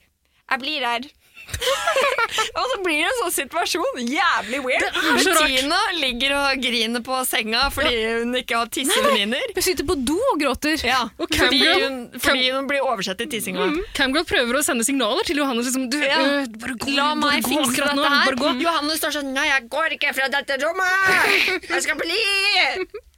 jeg 0.50 0.60
blir 0.60 0.80
her. 0.84 1.00
og 2.58 2.64
så 2.70 2.76
blir 2.84 2.98
det 3.02 3.08
en 3.10 3.18
sånn 3.20 3.34
situasjon. 3.36 4.00
Jævlig 4.08 4.60
weird. 4.64 4.86
Bettina 5.26 5.78
ligger 5.98 6.34
og 6.38 6.62
griner 6.64 7.04
på 7.04 7.18
senga 7.28 7.66
fordi 7.74 8.00
hun 8.22 8.34
ikke 8.40 8.58
har 8.62 8.70
tissevenninner. 8.72 9.52
Hun 9.56 9.66
sitter 9.66 9.86
på 9.88 9.96
do 10.08 10.16
og 10.32 10.40
gråter. 10.42 10.80
Ja, 10.86 11.02
Og 11.20 11.30
fordi 11.32 11.60
hun, 11.68 12.00
fordi 12.16 12.48
hun 12.54 12.68
blir 12.70 12.84
oversett 12.86 13.20
i 13.24 13.28
tissinga. 13.36 13.68
Camgirl 13.98 14.26
prøver 14.28 14.60
å 14.60 14.64
sende 14.66 14.86
signaler 14.88 15.26
til 15.28 15.42
Johannes. 15.42 15.68
Liksom, 15.70 15.88
du, 15.92 15.98
Ja. 16.02 16.18
øh, 16.18 16.50
bare 16.62 16.76
gå, 16.80 16.96
La 16.96 17.12
meg 17.18 17.42
gå 17.44 17.52
fikse 17.54 17.84
dette 17.84 18.10
her. 18.16 18.36
Gå. 18.42 18.56
Johannes 18.62 19.00
står 19.02 19.18
sånn 19.20 19.32
Nei, 19.32 19.46
jeg 19.48 19.68
går 19.72 19.96
ikke 19.98 20.12
fra 20.16 20.28
dette 20.32 20.58
rommet! 20.64 21.62
Jeg 21.70 21.82
skal 21.86 21.96
bli! 22.00 22.20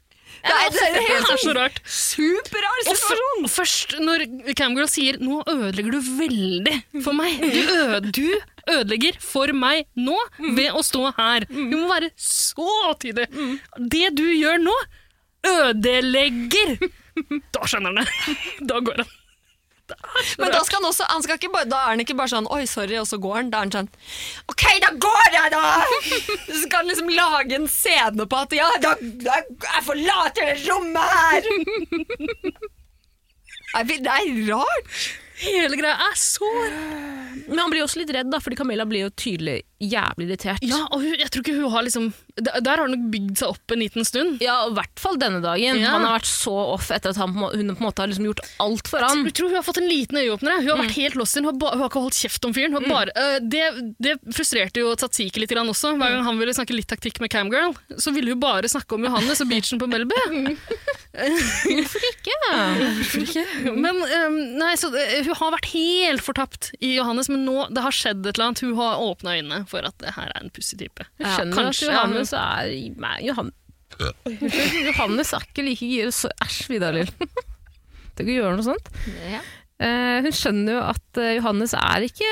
Det 0.44 0.52
er, 0.52 0.70
det 0.74 0.80
er 0.82 0.88
en 0.88 0.94
Det 1.00 1.12
er 1.16 1.22
så 1.24 1.36
sånn 1.40 1.56
rart. 1.56 1.78
superrar 1.88 2.82
situasjon. 2.84 3.46
først 3.48 3.94
når 4.04 4.24
Camgirl 4.58 4.88
sier 4.92 5.16
'nå 5.20 5.38
ødelegger 5.48 5.92
du 5.96 6.00
veldig 6.18 6.74
for 7.02 7.12
meg', 7.16 7.40
du, 7.40 7.62
øde, 7.72 8.12
du 8.12 8.28
ødelegger 8.74 9.16
for 9.20 9.52
meg 9.56 9.86
nå 9.96 10.16
ved 10.54 10.70
å 10.72 10.82
stå 10.84 11.14
her. 11.16 11.46
Du 11.48 11.76
må 11.80 11.88
være 11.88 12.10
så 12.16 12.68
tydelig. 13.00 13.28
Det 13.78 14.10
du 14.16 14.24
gjør 14.34 14.60
nå, 14.60 14.76
ødelegger. 15.48 16.76
Da 17.54 17.64
skjønner 17.68 17.94
han 17.94 18.04
det. 18.04 18.36
Da 18.68 18.80
går 18.84 19.02
han. 19.04 19.10
Men 20.40 20.48
da, 20.52 20.60
skal 20.64 20.78
han 20.80 20.86
også, 20.88 21.04
han 21.10 21.22
skal 21.24 21.38
bare, 21.52 21.68
da 21.68 21.76
er 21.82 21.88
han 21.92 22.00
ikke 22.04 22.16
bare 22.16 22.32
sånn 22.32 22.46
'oi, 22.48 22.64
sorry', 22.68 22.96
og 23.00 23.06
så 23.08 23.18
går 23.20 23.34
han. 23.36 23.50
Da 23.52 23.58
er 23.60 23.64
han 23.66 23.74
sånn 23.74 23.90
'OK, 24.52 24.64
da 24.84 24.90
går 25.06 25.26
jeg, 25.34 25.46
da!' 25.52 25.84
Så 26.48 26.54
skal 26.62 26.78
han 26.80 26.88
liksom 26.92 27.10
lage 27.12 27.52
en 27.58 27.68
scene 27.68 28.24
på 28.26 28.36
at 28.46 28.52
'ja, 28.56 28.70
da, 28.84 28.90
da 29.26 29.32
jeg 29.42 29.82
forlater 29.90 30.46
rommet 30.68 31.10
her'. 31.18 31.44
Nei, 33.74 33.82
Det 33.90 33.96
er 34.06 34.10
rart. 34.54 34.88
Hele 35.44 35.76
greia 35.78 35.94
er 36.10 36.16
så 36.18 36.48
Men 37.48 37.58
han 37.60 37.70
blir 37.72 37.82
jo 37.82 37.86
også 37.88 38.00
litt 38.00 38.12
redd, 38.14 38.30
da, 38.32 38.40
fordi 38.40 38.56
Camilla 38.56 38.86
blir 38.88 39.06
jo 39.06 39.10
tydelig 39.20 39.60
jævlig 39.84 40.28
irritert. 40.30 40.62
Ja, 40.64 40.78
og 40.94 41.02
hun, 41.02 41.12
jeg 41.18 41.28
tror 41.28 41.42
ikke 41.44 41.54
hun 41.58 41.72
har 41.74 41.82
liksom 41.84 42.06
Der 42.40 42.62
der 42.64 42.78
har 42.80 42.86
hun 42.86 42.94
nok 42.94 43.02
bygd 43.12 43.34
seg 43.42 43.50
opp 43.52 43.74
en 43.74 43.82
liten 43.82 44.06
stund. 44.08 44.38
Ja, 44.40 44.54
og 44.64 44.72
i 44.72 44.76
hvert 44.78 45.02
fall 45.02 45.18
denne 45.20 45.42
dagen. 45.44 45.76
Ja. 45.82 45.90
Han 45.92 46.06
har 46.06 46.14
vært 46.16 46.30
så 46.30 46.54
off 46.72 46.88
etter 46.94 47.12
at 47.12 47.18
han, 47.20 47.34
på 47.34 47.42
må- 47.42 47.50
hun 47.52 47.68
på 47.74 47.82
en 47.82 47.86
måte 47.88 48.00
har 48.02 48.08
liksom 48.08 48.24
gjort 48.30 48.40
alt 48.64 48.88
for 48.88 49.04
han. 49.04 49.24
Jeg 49.28 49.34
tror 49.36 49.52
hun 49.52 49.58
har 49.58 49.66
fått 49.66 49.80
en 49.82 49.88
liten 49.90 50.20
øyeåpner. 50.22 50.62
Hun 50.62 50.70
har 50.72 50.80
vært 50.80 50.96
helt 50.96 51.18
lost 51.20 51.36
in. 51.36 51.44
Hun 51.44 51.52
har, 51.52 51.58
ba, 51.60 51.74
hun 51.74 51.84
har 51.84 51.92
ikke 51.92 52.04
holdt 52.06 52.18
kjeft 52.22 52.48
om 52.48 52.54
fyren. 52.56 52.72
Hun 52.78 52.86
har 52.86 52.94
bare, 52.94 53.12
øh, 53.12 53.36
det, 53.54 53.64
det 54.08 54.16
frustrerte 54.34 54.80
jo 54.80 54.94
Tatsiki 54.98 55.42
litt 55.44 55.52
grann 55.52 55.68
også. 55.70 55.92
Hver 56.00 56.16
gang 56.16 56.24
han 56.30 56.40
ville 56.40 56.56
snakke 56.56 56.78
litt 56.78 56.88
taktikk 56.90 57.20
med 57.20 57.30
Camgirl, 57.34 57.76
så 58.00 58.14
ville 58.16 58.32
hun 58.32 58.40
bare 58.42 58.70
snakke 58.72 58.96
om 58.96 59.04
Johannes 59.04 59.44
og 59.44 59.52
beachen 59.52 59.82
på 59.82 59.90
Melbu. 59.90 60.16
Hvorfor 61.14 62.04
ikke? 62.10 63.44
Men 63.78 64.00
øhm, 64.02 64.38
nei, 64.58 64.72
så 64.80 64.88
øh, 64.90 65.28
hun 65.28 65.33
har 65.40 65.50
vært 65.54 65.66
helt 65.72 66.22
fortapt 66.24 66.70
i 66.80 66.94
Johannes, 66.96 67.28
men 67.32 67.44
nå 67.46 67.66
det 67.74 67.82
har 67.84 67.94
skjedd 67.94 68.22
et 68.26 68.34
eller 68.36 68.50
annet. 68.50 68.62
Hun 68.64 68.76
har 68.78 69.02
åpna 69.04 69.34
øynene 69.38 69.60
for 69.70 69.86
at 69.88 69.96
det 70.02 70.14
her 70.16 70.30
er 70.34 70.40
en 70.44 70.52
pussig 70.54 70.78
type. 70.80 71.06
Jeg 71.18 71.26
Ja, 71.26 71.34
skjønner 71.38 71.58
kanskje, 71.60 71.88
at 71.88 71.92
ja, 71.92 71.98
Johannes 72.00 72.32
er 72.32 72.72
Nei, 73.06 73.16
Johan... 73.28 73.52
Johannes 74.88 75.32
er 75.36 75.44
ikke 75.46 75.64
like 75.66 75.86
gira. 75.86 76.10
så 76.14 76.30
Æsj, 76.44 76.64
Vidar 76.72 76.96
Lill. 76.96 77.10
Tenk 78.16 78.28
å 78.30 78.34
gjøre 78.38 78.56
noe 78.58 78.66
sånt. 78.66 78.90
Eh, 79.10 79.38
hun 80.22 80.34
skjønner 80.34 80.76
jo 80.76 80.82
at 80.86 81.18
eh, 81.18 81.32
Johannes 81.34 81.72
er 81.74 82.04
ikke, 82.06 82.28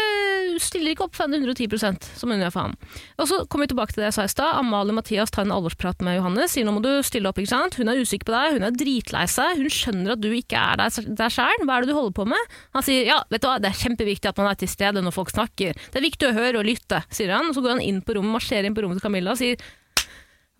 stiller 0.62 0.93
ikke 0.93 1.09
opp 1.09 1.16
for 1.16 1.27
henne 1.27 1.40
110 1.43 2.06
som 2.20 2.31
hun 2.31 2.39
gjør 2.39 2.52
for 2.55 2.69
ham. 2.69 2.77
Og 3.19 3.27
så 3.27 3.39
kommer 3.51 3.66
vi 3.66 3.73
tilbake 3.73 3.94
til 3.94 4.05
det 4.05 4.10
jeg 4.12 4.16
sa 4.16 4.27
i 4.28 4.31
stad. 4.31 4.60
Amalie 4.60 4.94
Mathias 4.94 5.32
tar 5.35 5.47
en 5.47 5.55
alvorsprat 5.55 6.05
med 6.06 6.20
Johannes. 6.20 6.55
Sier 6.55 6.69
nå 6.69 6.77
må 6.77 6.82
du 6.85 6.90
stille 7.02 7.27
opp. 7.28 7.40
ikke 7.43 7.51
sant? 7.51 7.78
Hun 7.81 7.90
er 7.90 7.98
usikker 7.98 8.28
på 8.28 8.35
deg, 8.36 8.59
hun 8.59 8.66
er 8.69 8.77
dritlei 8.78 9.24
seg. 9.31 9.59
Hun 9.59 9.73
skjønner 9.74 10.14
at 10.14 10.23
du 10.23 10.28
ikke 10.31 10.60
er 10.60 10.78
der, 10.85 11.09
der 11.23 11.35
sjøl. 11.35 11.66
Hva 11.66 11.78
er 11.78 11.85
det 11.86 11.90
du 11.90 11.97
holder 11.98 12.16
på 12.20 12.28
med? 12.31 12.52
Han 12.78 12.86
sier 12.86 13.09
ja, 13.10 13.19
vet 13.32 13.43
du 13.43 13.48
hva, 13.51 13.56
det 13.62 13.73
er 13.73 13.81
kjempeviktig 13.81 14.31
at 14.31 14.39
man 14.39 14.52
er 14.52 14.60
til 14.60 14.70
stede 14.70 15.02
når 15.02 15.16
folk 15.16 15.32
snakker. 15.35 15.78
Det 15.82 15.98
er 15.98 16.06
viktig 16.06 16.31
å 16.31 16.36
høre 16.36 16.62
og 16.62 16.69
lytte, 16.69 17.02
sier 17.10 17.35
han. 17.35 17.51
Og 17.51 17.59
så 17.59 17.64
går 17.64 17.74
han 17.77 17.82
inn 17.82 18.05
på 18.06 18.14
rommet, 18.19 18.36
marsjerer 18.39 18.70
inn 18.70 18.77
på 18.78 18.86
rommet 18.86 19.02
til 19.02 19.09
Camilla 19.09 19.35
og 19.35 19.43
sier 19.43 19.59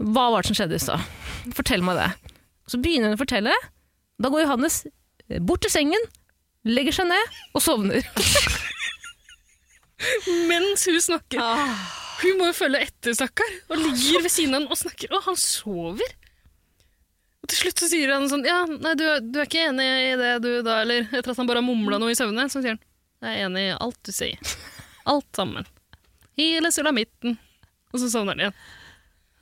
hva 0.02 0.32
var 0.32 0.42
det 0.42 0.50
som 0.50 0.59
skjedde 0.59 0.80
i 0.80 0.82
stad? 0.82 1.04
Fortell 1.54 1.84
meg 1.86 2.00
det. 2.00 2.09
Så 2.66 2.80
begynner 2.82 3.12
hun 3.12 3.14
å 3.14 3.20
fortelle. 3.20 3.54
Da 4.18 4.30
går 4.32 4.42
Johannes 4.42 4.80
bort 5.46 5.62
til 5.62 5.70
sengen, 5.70 6.10
legger 6.68 6.94
seg 6.94 7.09
ned 7.10 7.40
og 7.56 7.64
sovner. 7.64 8.06
Mens 10.51 10.86
hun 10.89 11.01
snakker. 11.02 11.43
Hun 12.22 12.39
må 12.39 12.51
jo 12.51 12.56
følge 12.56 12.82
etter, 12.86 13.14
stakkar. 13.16 13.55
Og 13.70 13.80
ligger 13.80 14.24
ved 14.24 14.32
siden 14.32 14.56
av 14.56 14.62
han 14.62 14.74
og 14.74 14.78
snakker. 14.78 15.12
Og 15.14 15.24
han 15.26 15.39
sover. 15.39 16.14
Og 17.43 17.51
til 17.51 17.64
slutt 17.64 17.82
så 17.82 17.89
sier 17.90 18.12
han 18.14 18.28
sånn 18.30 18.44
Ja, 18.47 18.60
nei, 18.70 18.93
du, 18.98 19.02
du 19.34 19.40
er 19.43 19.48
ikke 19.48 19.64
enig 19.66 19.86
i 20.12 20.18
det, 20.18 20.36
du, 20.44 20.51
da? 20.62 20.76
Eller 20.84 21.09
etter 21.10 21.32
at 21.32 21.40
han 21.40 21.48
bare 21.48 21.59
har 21.59 21.66
mumla 21.66 21.98
noe 21.98 22.12
i 22.14 22.18
søvne, 22.18 22.44
så 22.52 22.62
sier 22.62 22.76
han 22.76 22.84
Jeg 23.24 23.40
er 23.40 23.48
enig 23.48 23.64
i 23.66 23.72
alt 23.74 23.98
du 24.06 24.12
sier. 24.14 24.52
Alt 25.12 25.26
sammen. 25.34 25.66
Hele 26.39 26.70
sulamitten. 26.70 27.34
Og 27.90 27.98
så 27.98 28.12
sovner 28.12 28.36
han 28.36 28.44
igjen. 28.44 28.60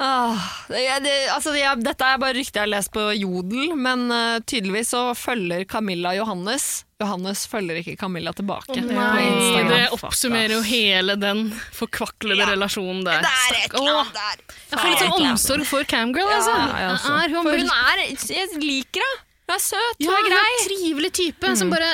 Ah, 0.00 0.36
det, 0.68 0.80
det, 1.04 1.14
altså, 1.28 1.52
det, 1.52 1.60
dette 1.84 2.06
er 2.08 2.20
bare 2.22 2.32
rykter 2.32 2.62
jeg 2.62 2.64
har 2.64 2.70
lest 2.72 2.88
på 2.94 3.02
Jodel, 3.18 3.74
men 3.76 4.06
uh, 4.08 4.38
tydeligvis 4.48 4.94
så 4.94 5.10
følger 5.12 5.66
Camilla 5.68 6.14
Johannes. 6.16 6.86
Johannes 7.02 7.42
følger 7.48 7.82
ikke 7.82 7.98
Camilla 8.00 8.32
tilbake. 8.36 8.72
på 8.72 8.80
nei, 8.88 9.26
det 9.68 9.82
oppsummerer 9.92 10.54
jo 10.56 10.62
hele 10.64 11.18
den 11.20 11.50
forkvaklede 11.76 12.48
relasjonen 12.48 13.04
der. 13.04 13.26
Det 13.26 13.34
er 13.44 13.58
et 13.58 13.76
eller 13.76 14.00
annet 14.00 14.16
der. 14.16 14.56
Jeg 14.70 14.80
får 14.80 14.88
litt 14.88 15.04
sånn 15.04 15.28
omsorg 15.28 15.68
for 15.68 15.92
Camgirl, 15.92 16.32
altså. 16.38 16.56
Ja. 16.56 16.96
Er 16.96 17.36
hun, 17.36 17.44
For 17.44 17.60
hun 17.60 17.70
er 17.76 18.04
Jeg 18.08 18.64
liker 18.64 19.04
henne. 19.04 19.22
Hun 19.50 19.56
er 19.58 19.62
søt, 19.66 20.00
hun 20.00 20.06
ja, 20.06 20.16
er 20.16 20.24
hun 20.24 20.30
er 20.30 20.36
grei. 20.36 20.50
en 20.56 20.66
trivelig 20.70 21.14
type 21.20 21.56
som 21.60 21.72
bare 21.76 21.92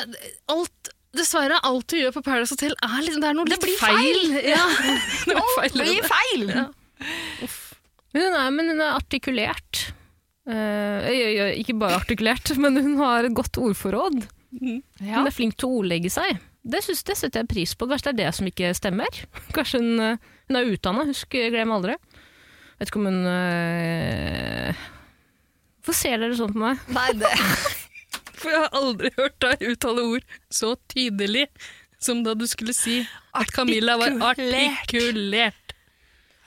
alt 0.53 0.95
Dessverre, 1.16 1.59
alt 1.65 1.95
hun 1.95 2.03
gjør 2.03 2.12
på 2.12 2.23
Paradise 2.27 2.53
Hotel, 2.53 2.74
er 2.85 2.99
liksom, 3.01 3.23
det 3.24 3.31
er 3.31 3.37
noe 3.39 3.49
Det 3.49 3.57
litt 3.57 3.65
blir 3.65 3.78
feil. 3.81 4.35
Ja, 4.55 4.66
det 5.27 5.39
blir 5.39 5.55
feil. 5.57 5.70
i 5.73 5.87
blir 5.87 6.12
feil. 6.12 6.51
Men 6.53 7.65
hun 8.22 8.36
er, 8.38 8.51
men 8.55 8.72
hun 8.72 8.82
er 8.82 8.97
artikulert. 8.97 9.86
Eh, 10.47 11.56
ikke 11.59 11.76
bare 11.78 12.01
artikulert, 12.01 12.52
men 12.62 12.78
hun 12.78 12.98
har 13.02 13.26
et 13.26 13.36
godt 13.36 13.59
ordforråd. 13.60 14.20
Ja. 14.56 15.18
Hun 15.18 15.26
er 15.26 15.34
flink 15.34 15.56
til 15.59 15.68
å 15.68 15.80
ordlegge 15.82 16.12
seg. 16.12 16.38
Det, 16.66 16.82
synes, 16.82 17.05
det 17.06 17.16
setter 17.18 17.44
jeg 17.44 17.51
pris 17.51 17.74
på. 17.78 17.86
Kanskje 17.90 18.10
det 18.10 18.14
er 18.14 18.20
det 18.24 18.36
som 18.38 18.51
ikke 18.51 18.74
stemmer. 18.74 19.22
Kanskje 19.56 19.82
hun, 19.82 20.02
eh, 20.02 20.36
hun 20.51 20.60
er 20.60 20.70
utdanna, 20.74 21.06
husk, 21.09 21.34
glem 21.34 21.74
aldri. 21.74 21.97
Vet 22.76 22.90
ikke 22.90 23.01
om 23.01 23.09
hun 23.09 23.24
øh... 23.30 24.86
Hvorfor 25.80 25.97
ser 25.97 26.18
dere 26.18 26.36
sånn 26.36 26.52
på 26.52 26.60
meg? 26.60 26.80
Nei, 26.93 27.10
det 27.16 27.30
For 28.36 28.52
jeg 28.52 28.64
har 28.66 28.74
aldri 28.76 29.10
hørt 29.16 29.36
deg 29.40 29.62
uttale 29.70 30.02
ord 30.10 30.24
så 30.52 30.74
tydelig 30.93 31.47
som 32.02 32.20
da 32.26 32.34
du 32.36 32.44
skulle 32.51 32.74
si 32.76 32.98
at 33.32 33.48
Camilla 33.55 33.97
var 33.97 34.12
Artikulert. 34.32 35.65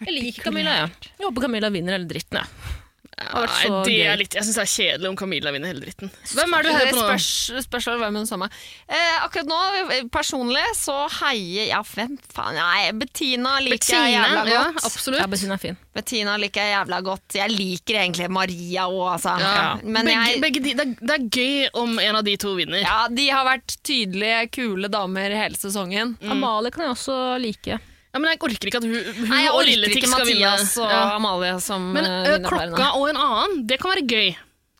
Jeg 0.06 0.16
liker 0.16 0.50
Camilla, 0.50 0.76
jeg. 0.84 1.14
Jeg 1.20 1.26
håper 1.28 1.48
Camilla 1.48 1.70
vinner 1.74 1.98
hele 1.98 2.08
dritten. 2.10 2.40
Jeg. 2.40 2.76
vært 3.20 3.52
Nei, 3.52 3.80
det 3.84 3.96
er 4.08 4.20
litt, 4.22 4.36
jeg 4.38 4.46
syns 4.48 4.56
det 4.56 4.64
er 4.64 4.70
kjedelig 4.72 5.10
om 5.10 5.16
Camilla 5.20 5.52
vinner 5.52 5.74
hele 5.74 5.82
dritten. 5.84 6.12
Hvem 6.32 6.54
er 6.56 6.64
du 6.64 6.70
hører 6.72 6.92
på 6.94 7.00
nå? 7.02 7.02
spørs, 7.04 7.66
spørs 7.66 7.88
vel 7.90 7.98
hvem 8.00 8.20
hun 8.22 8.30
samme. 8.30 8.48
Eh, 8.88 9.18
akkurat 9.26 9.50
nå, 9.50 9.58
eh, 9.98 10.06
personlig, 10.14 10.64
så 10.80 10.96
heier 11.18 11.68
Ja, 11.74 11.82
hvem 11.84 12.16
faen? 12.32 12.56
Nei, 12.56 12.94
Bettina 12.96 13.58
liker 13.66 13.92
jeg 13.92 14.14
jævla 14.16 14.46
ja, 14.48 14.62
godt. 14.70 14.88
absolutt. 14.88 15.20
Ja, 15.20 15.28
Bettina 15.34 15.58
er 15.58 15.64
fin. 15.66 15.80
Bettina 16.00 16.38
liker 16.40 16.64
jeg 16.64 16.76
jævla 16.78 17.02
godt. 17.10 17.38
Jeg 17.42 17.52
liker 17.58 18.00
egentlig 18.06 18.32
Maria 18.40 18.88
òg, 18.88 19.04
altså. 19.18 19.36
Ja. 19.44 19.68
Men 19.84 20.08
begge, 20.08 20.24
jeg 20.32 20.42
begge 20.46 20.64
de, 20.64 20.76
det, 20.80 20.88
er, 20.88 20.96
det 21.12 21.18
er 21.18 21.28
gøy 21.42 21.70
om 21.84 22.00
en 22.00 22.22
av 22.22 22.24
de 22.24 22.38
to 22.40 22.56
vinner. 22.56 22.80
ja, 22.86 23.02
De 23.12 23.28
har 23.28 23.44
vært 23.52 23.76
tydelige, 23.84 24.48
kule 24.56 24.88
damer 24.96 25.36
hele 25.44 25.60
sesongen. 25.60 26.16
Amalie 26.24 26.72
kan 26.72 26.88
jeg 26.88 26.96
også 26.96 27.20
like. 27.44 27.82
Ja, 28.10 28.20
men 28.20 28.32
jeg 28.32 28.40
orker 28.42 28.70
ikke 28.72 28.80
at 28.82 28.86
hun, 28.90 28.94
hun 29.20 29.28
Nei, 29.30 29.40
Jeg 29.44 29.50
og 29.52 29.58
orker 29.60 29.70
Lilletik 29.70 29.98
ikke 30.04 30.12
skal 30.16 30.26
vinne. 30.26 30.52
Mathias 30.52 30.78
og 30.82 30.90
Ja. 30.90 31.02
Amalie 31.20 31.56
som 31.62 31.90
Men 31.94 32.06
eh, 32.06 32.12
ø, 32.20 32.38
vinner 32.38 32.50
klokka 32.50 32.88
og 32.98 33.10
en 33.12 33.20
annen, 33.22 33.60
det 33.70 33.78
kan 33.84 33.92
være 33.94 34.06
gøy. 34.10 34.30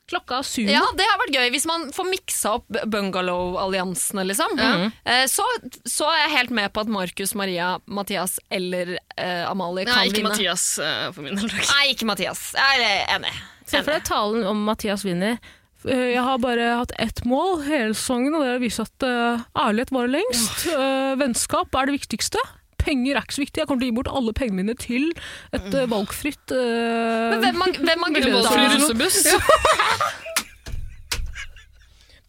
Klokka 0.10 0.40
sumo. 0.42 0.72
Ja, 0.74 0.82
det 0.98 1.06
har 1.06 1.20
vært 1.22 1.36
gøy 1.38 1.52
hvis 1.54 1.68
man 1.70 1.84
får 1.94 2.08
miksa 2.10 2.56
opp 2.58 2.80
bungalow-alliansene, 2.90 4.24
liksom. 4.26 4.56
Eh, 4.60 5.26
Så, 5.30 5.46
så 5.86 6.08
er 6.10 6.24
jeg 6.24 6.32
helt 6.38 6.50
med 6.58 6.74
på 6.74 6.82
at 6.82 6.90
Markus, 6.90 7.36
Maria, 7.38 7.76
Mathias 7.86 8.40
eller 8.50 8.96
eh, 9.18 9.46
Amalie 9.50 9.86
kan 9.86 10.00
Nei, 10.00 10.08
ikke 10.10 10.24
vinne. 10.24 10.32
Mathias 10.34 10.66
uh, 10.82 11.12
for 11.14 11.22
min 11.28 11.38
del. 11.38 11.50
takk. 11.54 11.70
Nei, 11.76 11.86
ikke 11.94 12.10
Mathias. 12.10 12.42
Jeg 12.58 12.82
er 12.90 13.16
enig. 13.20 13.34
Se 13.70 13.84
for 13.86 13.94
deg 13.94 14.06
talen 14.10 14.48
om 14.50 14.64
Mathias 14.66 15.06
vinner. 15.06 15.38
Eh, 15.86 16.08
Jeg 16.16 16.24
har 16.26 16.42
bare 16.42 16.72
hatt 16.82 16.92
ett 17.00 17.22
mål 17.30 17.62
hele 17.70 17.94
sesongen, 17.94 18.34
og 18.34 18.42
det 18.44 18.50
er 18.56 18.58
å 18.58 18.64
vise 18.66 18.82
at 18.90 19.06
eh, 19.06 19.46
ærlighet 19.68 19.94
varer 19.94 20.16
lengst. 20.18 20.66
Eh, 20.74 21.14
vennskap 21.22 21.78
er 21.78 21.86
det 21.92 22.00
viktigste. 22.02 22.42
Penger 22.80 23.18
er 23.20 23.26
ikke 23.28 23.36
så 23.38 23.44
viktig. 23.44 23.62
Jeg 23.62 23.68
kommer 23.70 23.84
til 23.84 23.90
å 23.90 23.92
gi 23.92 23.98
bort 24.00 24.10
alle 24.20 24.34
pengene 24.38 24.64
mine 24.64 24.76
til 24.80 25.10
et 25.54 25.70
uh, 25.76 25.84
valgfritt 25.92 26.54
uh, 26.56 27.36
Men 27.36 27.44
hvem 27.44 27.64
hvem 27.84 28.06
Fly 28.10 28.32
dårlig. 28.32 28.68
russebuss. 28.78 29.20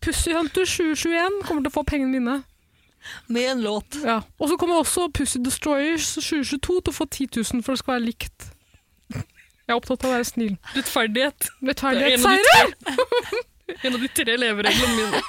Pussyhunter 0.00 0.64
2021 0.64 1.42
kommer 1.44 1.60
til 1.64 1.70
å 1.70 1.74
få 1.74 1.82
pengene 1.88 2.14
mine. 2.18 2.36
med 3.32 3.46
en 3.50 3.60
låt? 3.64 3.96
Ja. 4.04 4.18
Og 4.40 4.48
så 4.50 4.56
kommer 4.60 4.80
også 4.80 5.06
Pussy 5.16 5.38
Destroyers 5.44 6.06
2022 6.16 6.58
til 6.60 6.92
å 6.92 6.96
få 6.96 7.06
10 7.08 7.28
000 7.36 7.62
for 7.64 7.72
det 7.76 7.82
skal 7.82 7.94
være 7.98 8.06
likt. 8.08 8.48
Jeg 9.12 9.76
er 9.76 9.78
opptatt 9.78 10.02
av 10.04 10.10
å 10.10 10.14
være 10.16 10.26
snill. 10.28 10.56
Rettferdighet. 10.74 11.48
Rettferdighet 11.62 12.18
En 12.18 12.26
av 12.26 12.32
de 12.34 12.42
seirer! 12.42 12.74
tre- 12.82 13.46
En 13.86 13.94
av 13.94 14.00
de 14.02 14.08
tre 14.10 14.34
levereglene 14.34 14.96
mine. 14.96 15.20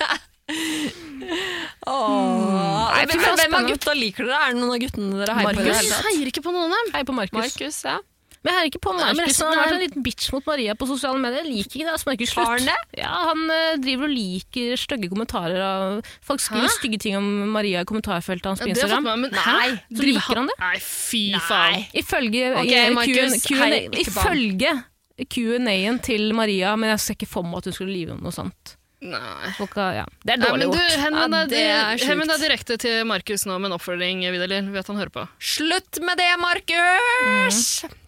Nei, 1.82 3.06
fy 3.10 3.18
men, 3.18 3.36
hvem 3.40 3.58
av 3.58 3.68
gutta 3.72 3.94
liker 3.98 4.28
dere? 4.28 4.40
Er 4.46 4.54
det 4.56 4.62
noen 4.62 4.76
av 4.76 4.80
guttene 4.84 5.20
dere 5.24 5.36
heier 5.38 5.48
på? 5.48 5.52
i 5.52 5.56
det 5.56 5.66
Markus. 5.66 5.82
hele 5.82 5.90
Jeg 5.90 5.98
tatt? 5.98 6.08
heier 6.12 6.32
ikke 6.32 6.44
på 6.46 6.54
noen 6.56 6.72
av 6.72 6.80
dem. 6.80 6.94
Hei 6.96 7.04
på 7.08 7.16
Markus. 7.18 7.38
Markus, 7.40 7.78
ja. 7.88 7.98
Men 8.42 8.50
jeg 8.56 8.58
heier 8.58 8.70
ikke 8.72 8.82
på 8.82 8.92
Nei, 8.98 9.06
men 9.06 9.18
Markus. 9.22 9.38
jeg- 9.38 9.48
Han 9.48 9.58
har 9.58 9.66
vært 9.68 9.74
en 9.78 9.82
liten 9.86 10.04
bitch 10.04 10.32
mot 10.34 10.46
Maria 10.48 10.74
på 10.74 10.88
sosiale 10.90 11.20
medier. 11.22 11.44
Jeg 11.44 11.54
liker 11.54 11.76
ikke 11.78 11.86
det. 11.86 11.94
altså, 11.94 12.08
Markus, 12.10 12.34
Har 12.34 12.46
han 12.46 12.60
slutt. 12.60 12.66
det? 12.66 13.00
Ja, 13.02 13.14
han 13.30 13.50
eh, 13.52 13.76
driver 13.78 14.04
og 14.04 14.10
liker 14.10 14.78
stygge 14.82 15.10
kommentarer. 15.14 15.62
Av, 15.62 16.02
folk 16.22 16.40
skriver 16.42 16.66
Hæ? 16.68 16.74
stygge 16.80 17.00
ting 17.00 17.16
om 17.18 17.52
Maria 17.52 17.82
i 17.82 17.86
kommentarfeltet 17.86 18.46
hans 18.50 18.60
Ja, 18.60 18.66
på 18.66 18.74
det 18.74 18.82
har 18.82 18.90
jeg 18.90 18.98
fått 18.98 18.98
Instagram. 18.98 19.04
med 19.04 19.20
meg, 19.20 19.32
men 19.32 19.32
Nei, 19.32 19.70
Så 19.92 19.98
så 20.02 20.06
liker 20.10 20.36
han 20.36 20.48
det? 20.48 20.58
Nei, 20.60 20.78
fy 20.80 21.34
faen. 21.38 21.86
Ifølge 21.94 22.58
Ok, 22.58 22.72
eh, 22.72 22.90
Markus, 22.98 23.46
Q&A 23.46 23.58
hei, 23.62 23.90
ikke 23.90 24.12
på 24.12 24.22
han. 24.22 24.38
Ifølge 24.38 24.84
Q&A-en 25.30 26.00
til 26.00 26.34
Maria, 26.34 26.76
men 26.76 26.90
jeg 26.90 27.00
ser 27.00 27.14
ikke 27.14 27.28
for 27.28 27.44
meg 27.44 27.58
at 27.58 27.64
hun 27.66 27.74
skulle 27.74 27.94
lyve 27.94 28.12
om 28.14 28.22
noe 28.24 28.32
sånt. 28.32 28.76
Nei. 29.02 29.50
Folk 29.58 29.74
har, 29.80 29.96
ja. 29.98 30.04
Det 30.22 30.36
er 30.36 30.38
Nei, 30.38 30.48
dårlig 30.52 30.66
men 30.68 30.74
du, 30.76 30.78
gjort. 30.78 30.98
henvend 31.02 31.34
Ja, 31.34 31.46
det 31.50 31.62
er 31.66 31.96
sjukt. 31.98 32.04
henvend 32.12 32.30
deg 32.30 32.42
direkte 32.44 32.76
til 32.84 33.00
Markus 33.10 33.46
nå 33.50 33.56
med 33.58 33.72
en 33.72 33.76
oppfordring, 33.80 34.22
Vidar-Lill. 34.30 34.68
Vet 34.76 34.92
han 34.92 35.00
hører 35.02 35.14
på. 35.16 35.24
Slutt 35.42 35.98
med 36.06 36.22
det, 36.22 36.28
Markus! 36.42 37.62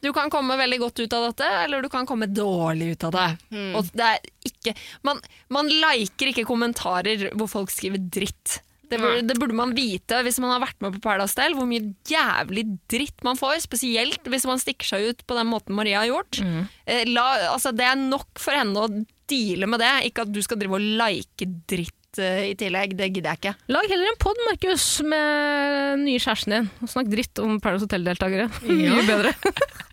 Du 0.05 0.11
kan 0.13 0.29
komme 0.29 0.57
veldig 0.59 0.79
godt 0.83 0.99
ut 1.01 1.15
av 1.17 1.25
dette, 1.31 1.47
eller 1.63 1.81
du 1.81 1.89
kan 1.89 2.05
komme 2.09 2.27
dårlig 2.29 2.91
ut 2.93 3.07
av 3.09 3.15
det. 3.17 3.27
Og 3.73 3.89
det 3.95 4.09
er 4.11 4.29
ikke 4.45 4.75
Man, 5.07 5.19
man 5.49 5.69
liker 5.71 6.29
ikke 6.29 6.45
kommentarer 6.45 7.29
hvor 7.33 7.49
folk 7.51 7.71
skriver 7.73 7.97
dritt. 8.13 8.59
Det 8.93 8.99
burde, 9.01 9.23
det 9.29 9.37
burde 9.41 9.57
man 9.57 9.73
vite 9.77 10.21
hvis 10.25 10.39
man 10.43 10.53
har 10.55 10.61
vært 10.63 10.79
med 10.85 10.95
på 10.97 11.01
Paradise 11.07 11.37
Del, 11.39 11.55
hvor 11.57 11.67
mye 11.69 11.89
jævlig 12.09 12.65
dritt 12.91 13.25
man 13.25 13.39
får. 13.39 13.59
Spesielt 13.65 14.29
hvis 14.29 14.47
man 14.49 14.61
stikker 14.61 14.93
seg 14.93 15.09
ut 15.11 15.25
på 15.29 15.37
den 15.39 15.49
måten 15.51 15.75
Maria 15.77 16.03
har 16.03 16.11
gjort. 16.11 16.39
Eh, 16.85 17.03
la, 17.09 17.25
altså, 17.53 17.73
det 17.75 17.87
er 17.89 17.99
nok 17.99 18.29
for 18.41 18.57
henne 18.57 18.85
å 18.85 18.91
deale 19.31 19.69
med 19.71 19.81
det, 19.81 19.91
ikke 20.09 20.25
at 20.27 20.33
du 20.35 20.41
skal 20.45 20.59
drive 20.61 20.77
og 20.77 20.87
like 20.99 21.47
dritt 21.69 22.19
eh, 22.21 22.49
i 22.51 22.55
tillegg. 22.59 22.95
Det 22.99 23.09
gidder 23.13 23.31
jeg 23.33 23.41
ikke. 23.41 23.55
Lag 23.73 23.89
heller 23.89 24.11
en 24.11 24.19
pod, 24.21 24.41
Markus, 24.49 24.85
med 25.07 26.03
nye 26.03 26.21
kjæresten 26.21 26.57
din. 26.57 26.69
Og 26.83 26.91
snakk 26.91 27.09
dritt 27.13 27.41
om 27.43 27.57
Paradise 27.63 27.87
Hotel-deltakere. 27.87 28.49
Mye 28.69 29.07
bedre. 29.09 29.33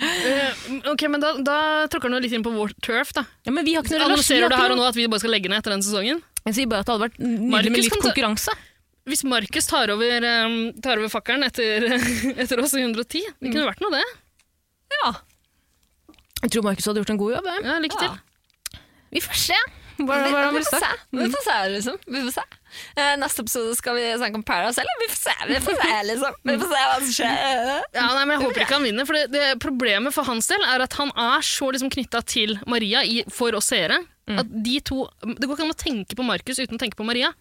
Eh, 0.00 0.64
ok, 0.92 1.02
men 1.12 1.20
Da, 1.22 1.34
da 1.44 1.58
tråkker 1.92 2.12
jo 2.12 2.20
litt 2.24 2.32
inn 2.36 2.44
på 2.46 2.52
vår 2.54 2.72
turf. 2.82 3.12
da. 3.16 3.24
Ja, 3.46 3.52
men 3.52 3.64
vi 3.66 3.74
har 3.76 3.84
ikke 3.84 3.98
noe. 3.98 4.08
Annonserer 4.10 4.48
du 4.50 4.56
her 4.56 4.72
og 4.74 4.80
nå 4.80 4.86
at 4.88 4.96
vi 4.98 5.06
bare 5.10 5.22
skal 5.22 5.34
legge 5.34 5.50
ned 5.52 5.60
etter 5.60 5.74
den 5.74 5.84
sesongen? 5.84 6.22
Jeg 6.46 6.56
sier 6.56 6.70
bare 6.70 6.80
at 6.84 6.88
det 6.88 6.94
hadde 6.94 7.06
vært 7.08 7.18
nydelig 7.20 7.72
med 7.74 7.82
litt 7.84 7.96
konkurranse. 8.00 8.54
Hvis 9.10 9.24
Markus 9.24 9.66
tar 9.66 9.90
over, 9.92 10.24
um, 10.46 10.56
tar 10.84 11.00
over 11.00 11.10
fakkelen 11.12 11.44
etter, 11.46 11.84
etter 12.44 12.60
oss 12.62 12.74
i 12.76 12.82
110, 12.84 13.26
det 13.40 13.52
kunne 13.52 13.66
vært 13.68 13.80
noe, 13.84 13.92
det. 13.96 14.04
Ja. 15.00 15.12
Jeg 16.44 16.54
tror 16.54 16.64
Markus 16.64 16.86
hadde 16.88 17.02
gjort 17.02 17.12
en 17.14 17.20
god 17.20 17.34
jobb. 17.36 17.48
jeg. 17.52 17.64
Ja, 17.68 17.78
Lykke 17.84 18.00
til. 18.00 18.80
Vi 19.10 19.20
får 19.24 19.40
se 19.50 19.58
hva 20.08 20.18
han 20.20 20.54
vi 20.54 20.62
får 20.64 20.82
se. 20.82 20.90
Vi 21.18 21.26
får 21.32 21.44
se, 21.46 21.56
liksom. 21.74 21.98
Vi 22.06 22.22
får 22.26 22.34
se. 22.36 22.44
Uh, 22.96 23.14
neste 23.20 23.44
episode 23.44 23.74
skal 23.78 23.98
vi 23.98 24.04
snakke 24.20 24.38
om 24.40 24.44
Paradise, 24.46 24.82
eller? 24.82 25.00
Vi 25.02 25.08
får 25.12 25.20
se, 25.20 25.34
vi 25.50 25.60
får 25.64 25.78
se, 25.82 25.96
liksom. 26.10 26.38
Vi 26.50 26.56
får 26.62 26.72
se 26.72 26.84
hva 26.84 26.96
som 27.00 27.12
skjer. 27.18 27.70
Ja, 27.96 28.06
nei, 28.14 28.24
men 28.24 28.34
Jeg 28.36 28.44
håper 28.44 28.64
ikke 28.64 28.78
han 28.78 28.88
vinner, 28.88 29.08
for 29.08 29.18
det, 29.18 29.26
det 29.34 29.48
Problemet 29.62 30.16
for 30.16 30.28
hans 30.28 30.50
del 30.50 30.64
er 30.68 30.86
at 30.86 30.96
han 31.00 31.12
er 31.16 31.44
så 31.46 31.70
liksom 31.74 31.92
knytta 31.92 32.22
til 32.28 32.56
Maria 32.70 33.04
i, 33.06 33.20
for 33.32 33.56
oss 33.58 33.72
seere. 33.74 34.02
At 34.30 34.50
de 34.62 34.76
to, 34.86 35.08
Det 35.26 35.48
går 35.48 35.56
ikke 35.56 35.64
an 35.66 35.74
å 35.74 35.80
tenke 35.80 36.18
på 36.18 36.26
Markus 36.26 36.60
uten 36.60 36.78
å 36.78 36.82
tenke 36.82 36.98
på 36.98 37.06
Maria. 37.06 37.32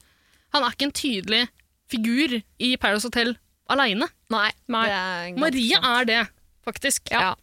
Han 0.56 0.65
er 0.65 0.73
ikke 0.73 0.88
en 0.90 0.95
tydelig 0.98 1.44
figur 1.90 2.40
i 2.40 2.72
Paradise 2.81 3.10
Hotel 3.10 3.36
aleine. 3.69 4.10
Maria 5.38 5.77
sant. 5.77 5.91
er 5.91 6.10
det, 6.10 6.23
faktisk. 6.65 7.14
Ja. 7.14 7.36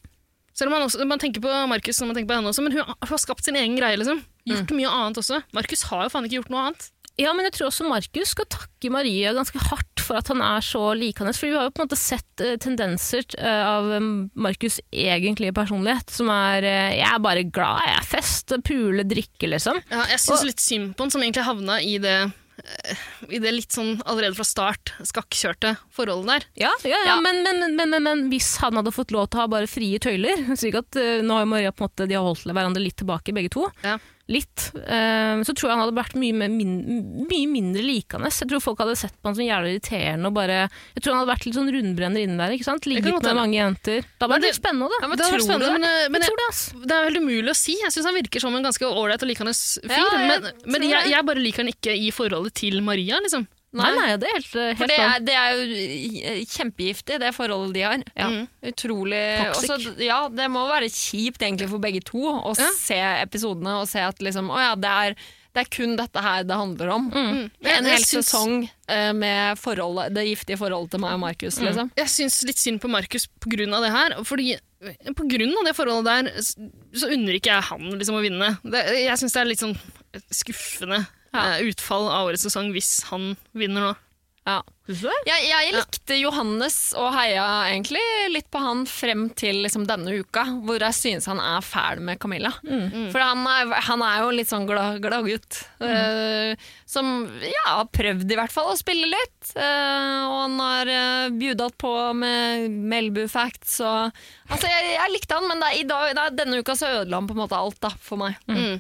Selv 0.57 0.71
om 0.71 0.79
man, 0.79 0.87
også, 0.89 1.05
man 1.05 1.21
tenker 1.21 1.43
på 1.45 1.53
Markus 1.69 2.01
når 2.01 2.11
man 2.11 2.17
tenker 2.19 2.33
på 2.33 2.39
henne 2.39 2.53
også, 2.53 2.65
men 2.65 2.77
hun, 2.79 2.95
har 3.11 3.21
skapt 3.21 3.45
sin 3.45 3.59
egen 3.61 3.77
greie. 3.77 3.99
liksom. 4.01 4.23
Gjort 4.49 4.73
mye 4.79 4.93
annet 4.93 5.21
også. 5.21 5.43
Markus 5.57 5.85
har 5.91 6.07
jo 6.07 6.13
faen 6.15 6.29
ikke 6.29 6.41
gjort 6.41 6.55
noe 6.55 6.69
annet. 6.69 6.91
Ja, 7.17 7.33
men 7.33 7.47
jeg 7.49 7.55
tror 7.57 7.71
også 7.71 7.87
Markus 7.89 8.35
skal 8.35 8.49
takke 8.53 8.91
Maria 8.93 9.33
ganske 9.37 9.61
hardt 9.71 10.03
for 10.05 10.19
at 10.21 10.29
han 10.29 10.43
er 10.45 10.65
så 10.65 10.91
likende. 10.97 11.33
For 11.37 11.49
vi 11.49 11.55
har 11.57 11.69
jo 11.69 11.73
på 11.75 11.83
en 11.83 11.89
måte 11.89 11.99
sett 11.99 12.45
uh, 12.45 12.55
tendenser 12.61 13.25
uh, 13.41 13.63
av 13.67 13.89
um, 13.97 14.11
Markus' 14.37 14.79
egentlige 14.93 15.55
personlighet, 15.57 16.13
som 16.13 16.29
er 16.33 16.67
uh, 16.67 16.93
Jeg 16.93 17.09
er 17.09 17.23
bare 17.25 17.47
glad, 17.49 17.85
jeg 17.89 17.97
er 17.97 18.11
fest, 18.11 18.57
pule, 18.69 19.07
drikke, 19.09 19.49
liksom. 19.49 19.81
Ja, 19.89 20.05
jeg 20.13 20.23
syns 20.23 20.45
litt 20.47 20.63
synd 20.63 20.93
på 20.97 21.07
han 21.07 21.15
som 21.15 21.25
egentlig 21.25 21.47
havna 21.49 21.81
i 21.81 21.97
det, 22.03 22.19
eh, 22.27 22.35
i 23.29 23.39
det 23.43 23.53
litt 23.53 23.75
sånn 23.75 23.99
allerede 24.09 24.37
fra 24.39 24.47
start 24.47 24.95
skakkjørte 25.05 25.75
forholdet 25.93 26.31
der. 26.31 26.47
Ja, 26.67 26.73
ja, 26.85 26.97
ja, 26.97 27.15
Ja. 27.15 27.17
Men, 27.23 27.43
men, 27.45 27.63
men, 27.77 27.91
men, 27.91 28.03
men 28.03 28.25
hvis 28.33 28.55
han 28.63 28.79
hadde 28.81 28.95
fått 28.95 29.13
lov 29.15 29.29
til 29.29 29.41
å 29.41 29.45
ha 29.45 29.51
bare 29.57 29.71
frie 29.71 30.01
tøyler 30.03 30.47
slik 30.57 30.79
at 30.81 30.97
uh, 30.99 31.21
Nå 31.27 31.37
har 31.37 31.45
jo 31.45 31.51
Maria 31.53 31.73
på 31.75 31.85
en 31.85 31.91
måte, 31.91 32.09
de 32.09 32.17
har 32.17 32.25
holdt 32.27 32.47
hverandre 32.49 32.83
litt 32.83 32.97
tilbake, 33.01 33.35
begge 33.37 33.53
to. 33.53 33.67
Litt. 34.29 34.73
eh, 34.75 35.39
så 35.47 35.55
tror 35.55 35.69
jeg 35.71 35.77
han 35.77 35.83
hadde 35.85 35.95
vært 35.95 36.17
mye, 36.19 36.35
mer 36.35 36.49
min, 36.51 36.73
mye 37.31 37.47
mindre 37.47 37.83
likende. 37.87 38.27
Jeg 38.35 38.49
tror 38.51 38.59
folk 38.65 38.81
hadde 38.83 38.97
sett 38.99 39.15
på 39.23 39.29
han 39.31 39.37
som 39.39 39.47
jævlig 39.47 39.77
irriterende. 39.77 40.27
og 40.27 40.35
bare, 40.35 40.57
Jeg 40.97 41.03
tror 41.05 41.15
han 41.15 41.21
hadde 41.23 41.31
vært 41.31 41.47
litt 41.47 41.55
sånn 41.55 41.71
rundbrenner 41.71 42.25
inne 42.27 42.37
der. 42.37 42.51
ikke 42.57 42.67
sant? 42.67 42.89
Ligget 42.91 43.23
med 43.23 43.37
mange 43.39 43.55
jenter. 43.55 44.03
Da 44.19 44.27
var 44.27 44.41
det 44.43 44.51
det- 44.51 44.59
spennende, 44.59 44.89
da. 44.91 44.99
Ja, 45.03 45.07
men 45.07 45.17
Det 45.19 45.27
tror 45.31 45.39
spennende, 45.47 45.71
det? 45.71 45.79
men, 45.79 45.87
men 46.11 46.21
jeg 46.21 46.27
jeg, 46.27 46.27
tror 46.27 46.37
det, 46.43 46.49
altså. 46.51 46.83
det 46.83 46.91
er 46.97 47.05
veldig 47.07 47.23
umulig 47.23 47.51
å 47.51 47.57
si. 47.57 47.73
Jeg 47.79 47.93
syns 47.95 48.05
han 48.11 48.15
virker 48.19 48.41
som 48.41 48.55
en 48.57 48.63
ganske 48.67 48.83
ålreit 48.83 49.23
og 49.23 49.29
likende 49.31 49.55
fyr. 49.55 49.95
Ja, 49.95 50.11
jeg 50.19 50.43
men 50.43 50.53
men 50.75 50.83
jeg, 50.91 51.11
jeg 51.15 51.25
bare 51.25 51.39
liker 51.47 51.63
han 51.63 51.71
ikke 51.73 51.95
i 51.95 52.11
forholdet 52.11 52.55
til 52.55 52.81
Maria. 52.83 53.21
liksom. 53.23 53.47
Nei, 53.77 53.89
nei, 53.97 54.17
det 54.17 54.29
er 54.31 54.37
helt, 54.39 54.53
helt 54.55 54.79
For 54.79 54.89
det 54.89 54.97
er, 55.03 55.25
det 55.27 55.35
er 55.37 55.55
jo 55.57 55.65
eh, 56.31 56.37
kjempegiftig, 56.49 57.19
det 57.21 57.33
forholdet 57.37 57.75
de 57.75 57.83
har. 57.85 58.05
Ja. 58.17 58.29
Mm. 58.33 58.45
Utrolig 58.71 59.25
Også, 59.51 59.79
Ja, 60.01 60.21
det 60.33 60.47
må 60.55 60.63
være 60.71 60.89
kjipt 60.89 61.43
egentlig 61.43 61.69
for 61.69 61.83
begge 61.83 62.01
to 62.07 62.23
å 62.25 62.55
Ja. 62.57 62.71
se 62.79 63.01
episodene 63.27 63.75
og 63.83 63.89
se 63.91 64.01
at 64.07 64.23
liksom, 64.23 64.49
å 64.55 64.61
ja, 64.63 64.71
det 64.81 64.93
er, 64.93 65.17
det 65.57 65.65
er 65.65 65.69
kun 65.77 65.97
dette 65.99 66.23
her 66.25 66.45
det 66.49 66.57
handler 66.57 66.93
om. 66.95 67.11
Mm. 67.11 67.43
En 67.75 67.91
hel 67.91 68.01
syns- 68.01 68.31
sesong 68.31 68.55
eh, 68.89 69.13
med 69.13 69.59
forholdet, 69.61 70.15
det 70.15 70.25
giftige 70.31 70.57
forholdet 70.63 70.95
til 70.95 71.01
meg 71.05 71.19
og 71.19 71.21
Markus. 71.27 71.61
Liksom. 71.61 71.91
Jeg 72.01 72.13
syns 72.15 72.39
litt 72.49 72.63
synd 72.63 72.81
på 72.81 72.89
Markus 72.93 73.27
på 73.41 73.53
grunn 73.53 73.75
av 73.77 73.85
det 73.85 73.93
her. 73.93 74.17
Fordi 74.25 74.55
på 75.17 75.25
grunn 75.29 75.53
av 75.59 75.65
det 75.69 75.77
forholdet 75.77 76.31
der, 76.31 76.49
så 76.97 77.09
unner 77.13 77.37
ikke 77.41 77.53
jeg 77.53 77.69
han 77.73 77.93
liksom 77.99 78.17
å 78.21 78.25
vinne. 78.25 78.55
Det, 78.65 78.83
jeg 79.03 79.21
syns 79.21 79.37
det 79.37 79.41
er 79.43 79.49
litt 79.53 79.65
sånn 79.65 79.77
skuffende 80.33 81.03
Ja. 81.37 81.47
eh, 81.57 81.69
utfall 81.71 82.09
av 82.09 82.33
årets 82.33 82.49
sesong 82.49 82.73
hvis 82.75 82.99
han 83.13 83.35
vinner 83.57 83.91
nå. 83.91 83.95
Ja. 84.47 84.61
Jeg, 84.87 85.41
jeg 85.49 85.73
likte 85.75 86.17
Johannes 86.21 86.77
og 86.95 87.09
heia 87.17 87.43
egentlig 87.67 88.03
litt 88.31 88.47
på 88.55 88.61
han 88.63 88.85
frem 88.87 89.25
til 89.35 89.59
liksom 89.65 89.89
denne 89.89 90.21
uka, 90.23 90.45
hvor 90.63 90.79
jeg 90.79 90.95
synes 90.95 91.27
han 91.27 91.41
er 91.43 91.65
fæl 91.67 91.99
med 92.07 92.21
Camilla. 92.23 92.53
For 93.11 93.19
han 93.19 93.43
er, 93.51 93.75
han 93.89 94.05
er 94.07 94.23
jo 94.23 94.31
litt 94.37 94.53
sånn 94.53 94.69
glad, 94.69 95.01
glad 95.03 95.27
gutt. 95.27 95.59
Uh, 95.83 96.55
som 96.87 97.27
ja, 97.43 97.67
har 97.73 97.91
prøvd 97.91 98.31
i 98.31 98.39
hvert 98.39 98.55
fall 98.55 98.71
å 98.71 98.79
spille 98.79 99.11
litt. 99.11 99.51
Uh, 99.59 100.23
og 100.31 100.39
han 100.45 100.59
har 100.63 100.95
uh, 100.95 101.35
bjudat 101.35 101.75
på 101.83 101.95
med 102.15 102.71
Melbu 102.71 103.25
Facts. 103.33 103.81
Og, 103.83 104.15
altså, 104.47 104.71
jeg, 104.71 104.93
jeg 104.95 105.17
likte 105.17 105.41
han, 105.41 105.51
men 105.51 105.65
det, 105.65 105.73
er 105.73 105.83
i 105.83 105.89
dag, 105.91 106.13
det 106.15 106.23
er, 106.29 106.43
denne 106.45 106.63
uka 106.63 106.79
så 106.79 107.01
ødela 107.01 107.19
han 107.19 107.27
på 107.27 107.35
en 107.35 107.43
måte 107.43 107.59
alt 107.59 107.83
da, 107.83 107.91
for 107.99 108.23
meg. 108.23 108.39
Mm. 108.47 108.79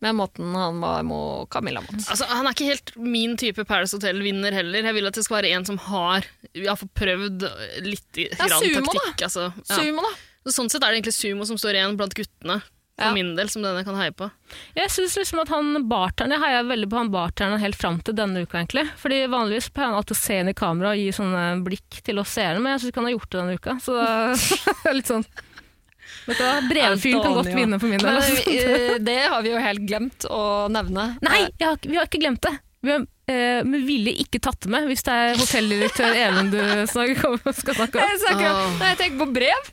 Med 0.00 0.14
måten 0.14 0.54
han 0.54 0.78
var 0.80 1.02
mot 1.02 1.48
Camilla 1.50 1.80
mot. 1.82 1.96
Altså, 2.06 2.24
han 2.30 2.46
er 2.46 2.54
ikke 2.54 2.68
helt 2.70 2.92
min 3.02 3.36
type 3.40 3.64
Paris 3.66 3.92
Hotel-vinner 3.96 4.54
heller. 4.54 4.86
Jeg 4.86 4.94
vil 4.94 5.08
at 5.10 5.14
det 5.18 5.24
skal 5.26 5.40
være 5.40 5.50
en 5.56 5.64
som 5.66 5.78
har 5.88 6.26
iallfall 6.54 6.90
prøvd 6.94 7.46
litt 7.82 8.20
i 8.22 8.28
Ja, 8.30 8.46
sumo, 8.46 8.84
da. 8.86 8.92
taktikk. 8.92 9.24
Altså. 9.26 9.48
Ja. 9.66 9.78
Sumo, 9.80 10.02
da. 10.06 10.12
Så 10.46 10.54
Sånn 10.54 10.70
sett 10.70 10.82
er 10.86 10.92
det 10.94 11.00
egentlig 11.02 11.16
sumo 11.18 11.44
som 11.50 11.58
står 11.60 11.74
igjen 11.80 11.96
blant 11.98 12.14
guttene. 12.14 12.60
For 12.98 13.06
Ja. 13.06 13.12
min 13.14 13.36
del, 13.36 13.46
som 13.48 13.62
denne 13.62 13.84
kan 13.86 13.94
heie 13.94 14.10
på. 14.10 14.26
Jeg 14.74 14.90
synes 14.90 15.12
liksom 15.20 15.38
at 15.42 15.48
han 15.54 15.84
barteren, 15.86 16.32
jeg 16.34 16.40
heia 16.42 16.64
veldig 16.66 16.88
på 16.90 16.96
han 16.98 17.10
barteren 17.14 17.58
helt 17.62 17.76
fram 17.78 18.00
til 18.02 18.14
denne 18.18 18.42
uka, 18.42 18.58
egentlig. 18.58 18.88
Fordi 18.98 19.20
vanligvis 19.30 19.68
pleier 19.70 19.92
han 19.92 19.98
alltid 20.00 20.16
å 20.16 20.18
se 20.18 20.38
inn 20.40 20.48
i 20.50 20.54
kamera 20.58 20.90
og 20.90 20.98
gi 20.98 21.12
sånne 21.14 21.62
blikk 21.62 22.00
til 22.02 22.18
oss 22.18 22.32
seere, 22.34 22.58
men 22.58 22.72
jeg 22.74 22.80
syns 22.80 22.90
ikke 22.90 23.02
han 23.02 23.06
har 23.10 23.14
gjort 23.14 23.30
det 23.30 23.38
denne 23.38 23.54
uka. 23.54 23.76
Så 23.78 23.94
det 24.82 24.90
er 24.90 24.94
litt 24.98 25.06
sånn 25.12 25.26
Vet 26.28 26.38
du 26.38 26.44
hva, 26.44 26.56
Brevfyren 26.68 27.22
kan 27.24 27.36
godt 27.38 27.52
vinne 27.56 27.78
for 27.80 27.90
min 27.90 28.02
del. 28.02 28.08
Men 28.08 28.22
altså. 28.22 28.54
eh, 28.54 28.96
det 29.00 29.20
har 29.24 29.44
vi 29.44 29.52
jo 29.54 29.60
helt 29.64 29.84
glemt 29.88 30.26
å 30.28 30.42
nevne. 30.72 31.06
Nei, 31.24 31.46
jeg 31.56 31.64
har, 31.64 31.78
vi 31.84 31.96
har 31.96 32.08
ikke 32.10 32.20
glemt 32.24 32.44
det. 32.46 32.58
Vi 32.84 32.94
har 32.96 33.06
Uh, 33.28 33.60
med 33.68 33.82
vilje 33.84 34.14
ikke 34.22 34.38
tatt 34.40 34.62
det 34.64 34.70
med, 34.72 34.86
hvis 34.88 35.02
det 35.04 35.12
er 35.12 35.34
hotelldirektør 35.36 36.14
Even 36.16 36.46
du 36.48 36.56
snakker, 36.88 37.34
skal 37.52 37.76
snakke 37.76 37.98
om. 38.00 38.00
Jeg, 38.00 38.20
snakker, 38.22 38.46
Åh. 38.48 38.70
Nei, 38.78 38.88
jeg 38.94 38.98
tenker 39.02 39.20
på 39.20 39.26
brev. 39.36 39.66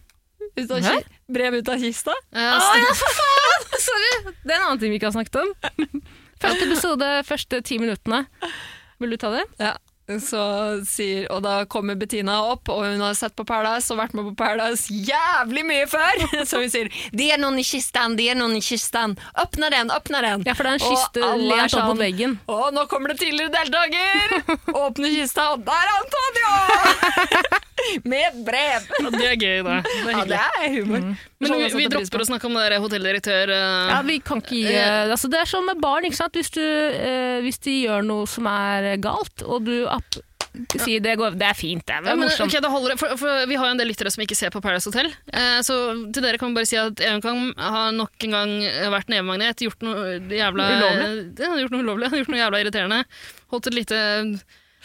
Ut 0.60 0.74
av, 0.76 0.90
brev 1.38 1.56
ut 1.62 1.72
av 1.72 1.80
kista. 1.80 2.18
Ja, 2.36 2.50
Å 2.60 2.74
ja, 2.82 2.92
for 3.00 3.16
faen! 3.22 3.64
Sorry! 3.86 4.12
Det 4.44 4.52
er 4.52 4.58
en 4.58 4.66
annen 4.66 4.82
ting 4.84 4.92
vi 4.92 5.00
ikke 5.00 5.08
har 5.08 5.16
snakket 5.16 5.40
om. 5.40 5.54
Første 6.44 6.68
episode, 6.68 7.10
første 7.24 7.62
ti 7.64 7.80
minuttene. 7.80 8.26
Vil 9.00 9.16
du 9.16 9.18
ta 9.24 9.32
det? 9.38 9.46
Ja. 9.64 9.72
Så 10.06 10.42
sier, 10.86 11.26
og 11.34 11.42
da 11.42 11.56
kommer 11.66 11.98
Bettina 11.98 12.36
opp, 12.52 12.70
og 12.70 12.84
hun 12.86 13.02
har 13.02 13.16
sett 13.18 13.34
på 13.34 13.46
Paradise 13.48 13.90
og 13.90 13.98
vært 13.98 14.14
med 14.14 14.28
på 14.28 14.36
Paradise 14.38 14.94
jævlig 14.94 15.64
mye 15.66 15.88
før. 15.90 16.22
Så 16.50 16.62
hun 16.62 16.70
sier 16.70 16.92
'det 17.10 17.32
er 17.34 17.42
noen 17.42 17.58
i 17.58 17.66
kisten, 17.66 18.14
det 18.20 18.30
er 18.30 18.38
noen 18.38 18.54
i 18.60 18.62
kisten', 18.62 19.18
Åpne 19.42 19.72
den, 19.74 19.90
åpne 19.90 20.22
den. 20.22 20.46
Ja, 20.46 20.54
for 20.54 20.64
det 20.64 20.76
er 20.76 20.78
en 20.78 20.86
Og 20.86 20.94
kiste 20.94 21.20
lent 21.42 21.74
opp 21.74 21.90
mot 21.90 21.96
sånn, 21.96 22.04
veggen. 22.06 22.40
Å, 22.46 22.60
nå 22.76 22.86
kommer 22.92 23.14
det 23.14 23.20
tidligere 23.24 23.54
deltaker! 23.58 24.38
Åpne 24.86 25.14
kista, 25.18 25.52
og 25.56 25.66
der 25.66 25.90
er 25.90 25.96
Antonio! 26.04 27.64
Med 28.14 28.38
brev. 28.48 28.86
Ja, 29.02 29.10
det 29.14 29.26
er 29.32 29.36
gøy, 29.40 29.64
da. 29.66 29.80
Det 29.86 30.04
er 30.04 30.12
Ja, 30.16 30.26
det 30.30 30.42
er 30.42 30.70
humor. 30.76 31.02
Men 31.06 31.16
vi, 31.40 31.48
Sånn 31.50 31.60
vi 31.82 31.88
pris 31.90 32.10
dropper 32.10 32.24
å 32.24 32.28
snakke 32.32 32.48
om 32.50 32.56
det 32.58 32.68
der 32.70 32.78
hotelldirektør... 32.84 33.52
Uh, 33.56 33.90
Ja, 33.94 33.98
vi 34.08 34.20
kan 34.24 34.42
ikke 34.44 34.56
gi 34.62 34.70
uh, 34.76 35.12
altså 35.14 35.30
Det 35.32 35.42
er 35.42 35.50
sånn 35.50 35.66
med 35.68 35.82
barn, 35.84 36.08
ikke 36.08 36.20
sant? 36.20 36.38
Hvis, 36.40 36.50
du, 36.56 36.62
uh, 36.64 37.42
hvis 37.46 37.60
de 37.66 37.76
gjør 37.86 38.06
noe 38.08 38.30
som 38.30 38.48
er 38.52 38.96
galt, 39.04 39.44
og 39.46 39.68
du 39.68 39.76
app, 39.92 40.18
sier 40.80 41.02
det, 41.04 41.18
går, 41.20 41.34
det 41.36 41.50
er 41.50 41.58
fint, 41.60 41.84
det 41.84 41.98
er 41.98 42.06
Ja, 42.08 42.14
men, 42.16 42.30
morsomt. 42.30 42.48
ok, 42.54 42.62
da 42.64 42.70
holder 42.72 42.96
for, 43.02 43.18
for 43.20 43.42
Vi 43.52 43.58
har 43.60 43.68
jo 43.68 43.74
en 43.76 43.82
del 43.82 43.90
lyttere 43.92 44.12
som 44.14 44.24
ikke 44.24 44.38
ser 44.40 44.54
på 44.56 44.62
Paradise 44.64 44.88
Hotel. 44.88 45.10
Eh, 45.36 45.58
så 45.68 45.76
til 46.16 46.24
dere 46.24 46.40
kan 46.40 46.54
vi 46.54 46.60
bare 46.62 46.70
si 46.70 46.80
at 46.80 47.02
Even 47.04 47.20
Kang 47.26 47.42
har 47.60 47.92
nok 47.98 48.24
en 48.30 48.38
gang 48.38 48.54
vært 48.94 49.12
nevemagnet. 49.12 49.66
Gjort 49.66 49.84
noe 49.84 50.16
jævla 50.32 50.70
Ulovlig? 50.78 51.10
Ja, 51.44 51.52
gjort 51.60 51.76
noe 51.76 51.84
ulovlig. 51.84 52.12
Gjort 52.22 52.32
noe 52.32 52.40
jævla 52.40 52.64
irriterende. 52.64 53.02
Holdt 53.52 53.68
et 53.68 53.78
lite 53.82 54.00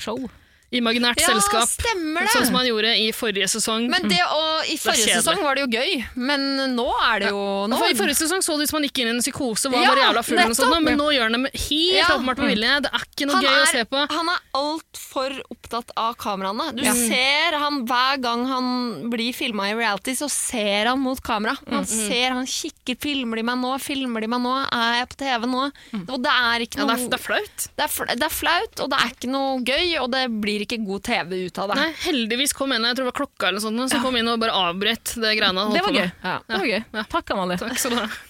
Show. 0.01 0.27
Imaginært 0.73 1.19
Ja, 1.21 1.27
selskap. 1.35 1.67
stemmer 1.69 2.21
det. 2.23 2.31
Sånn 2.31 2.47
som 2.47 2.55
han 2.61 2.67
gjorde 2.67 2.93
i 2.97 3.11
forrige 3.13 3.49
sesong. 3.51 3.89
Men 3.91 4.03
det 4.09 4.21
I 4.21 4.77
forrige 4.79 5.17
sesong 5.19 5.43
var 5.43 5.55
det 5.57 5.65
jo 5.67 5.71
gøy, 5.79 6.05
men 6.17 6.41
nå 6.77 6.87
er 7.11 7.19
det 7.25 7.29
jo 7.31 7.67
nå, 7.67 7.77
For 7.81 7.91
I 7.91 7.95
forrige 7.99 8.21
sesong 8.23 8.43
så 8.45 8.57
det 8.59 8.69
ut 8.69 8.71
som 8.71 8.79
han 8.79 8.87
gikk 8.89 8.99
inn 9.03 9.09
i 9.09 9.15
en 9.17 9.23
psykose, 9.25 9.71
var 9.73 9.83
Ja, 9.83 9.89
bare 9.95 10.05
jævla 10.07 10.23
full, 10.25 10.39
og 10.39 10.55
sånt, 10.57 10.85
men 10.85 10.99
nå 10.99 11.09
gjør 11.15 11.27
han 11.31 11.43
det 11.43 11.53
helt 11.57 11.97
Ja. 11.99 12.07
åpenbart 12.17 12.39
med 12.39 12.49
vilje. 12.55 12.75
Det 12.83 12.91
er 12.95 13.03
ikke 13.11 13.27
noe 13.27 13.35
han 13.35 13.45
gøy 13.45 13.51
er, 13.57 13.65
å 13.65 13.73
se 13.73 13.85
på. 13.85 14.07
Han 14.11 14.29
er 14.29 14.39
altfor 14.55 15.43
opptatt 15.51 15.91
av 15.97 16.15
kameraene. 16.17 16.75
Du 16.77 16.83
Ja. 16.85 16.93
ser 16.95 17.59
han 17.59 17.85
Hver 17.87 18.21
gang 18.21 18.47
han 18.47 19.11
blir 19.11 19.33
filma 19.35 19.71
i 19.71 19.75
reality, 19.75 20.13
så 20.15 20.29
ser 20.31 20.87
han 20.87 20.99
mot 21.01 21.21
kamera. 21.23 21.57
Han 21.71 21.85
ser, 21.87 22.31
han 22.33 22.45
kikker. 22.47 22.97
Filmer 23.01 23.37
de 23.37 23.43
meg 23.43 23.57
nå? 23.59 23.79
Filmer 23.81 24.21
de 24.21 24.27
meg 24.29 24.41
nå? 24.41 24.55
Er 24.73 24.99
jeg 25.01 25.09
på 25.09 25.17
TV 25.17 25.47
nå? 25.47 25.73
Og 26.11 26.23
det 26.23 26.31
er 26.31 26.61
ikke 26.67 26.79
Ja, 26.79 26.85
noe 26.85 26.97
det, 26.97 27.05
er, 27.05 27.09
det 27.09 27.19
er 27.21 27.25
flaut. 27.25 27.69
det, 27.77 27.85
er 27.85 27.89
fl 27.89 28.05
det 28.07 28.23
er 28.23 28.35
flaut, 28.35 28.81
og 28.81 28.91
det 28.91 28.99
er 29.01 29.09
ikke 29.15 29.31
noe 29.31 29.61
gøy, 29.65 30.01
og 30.03 30.11
det 30.11 30.25
blir 30.41 30.60
ikke 30.67 30.81
god 30.87 31.03
TV 31.07 31.35
ut 31.47 31.61
av 31.63 31.71
det. 31.71 31.77
Nei, 31.79 31.89
heldigvis 32.05 32.55
kom 32.57 32.75
en 32.75 32.87
jeg 32.89 32.99
tror 32.99 33.07
det 33.07 33.11
var 33.11 33.19
klokka 33.21 33.49
eller 33.51 33.63
sånt, 33.65 33.83
som 33.93 34.05
kom 34.05 34.19
inn 34.19 34.29
og 34.31 34.41
bare 34.43 34.57
avbrøt 34.69 35.15
det 35.23 35.33
greiene 35.39 35.67
Det 35.75 35.83
var. 35.87 35.99
Ja. 35.99 36.35
Det 36.47 36.61
var 36.61 36.69
gøy. 36.69 36.79
Ja. 36.97 37.05
Takk, 37.15 37.33
Amalie. 37.35 37.59
Takk. 37.61 37.79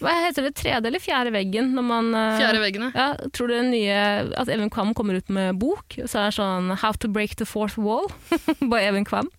Hva 0.01 0.15
heter 0.27 0.49
det? 0.49 0.55
Tredje 0.61 0.91
eller 0.91 1.03
fjerde 1.03 1.35
veggen? 1.35 1.73
Når 1.77 1.87
man, 1.87 2.15
eh, 2.15 2.39
Fjerde 2.41 2.63
veggene. 2.63 2.91
Ja, 2.95 3.11
tror 3.37 3.53
du 3.53 3.57
nye, 3.71 3.99
at 4.41 4.49
Even 4.53 4.71
Kvam 4.73 4.95
kommer 4.97 5.19
ut 5.19 5.29
med 5.33 5.59
bok, 5.61 5.99
så 6.05 6.27
er 6.27 6.31
det 6.31 6.39
sånn 6.39 6.73
How 6.81 6.97
to 7.01 7.09
break 7.09 7.37
the 7.41 7.49
fourth 7.49 7.79
wall 7.81 8.11
by 8.73 8.83
Even 8.85 9.07
Kvam. 9.09 9.31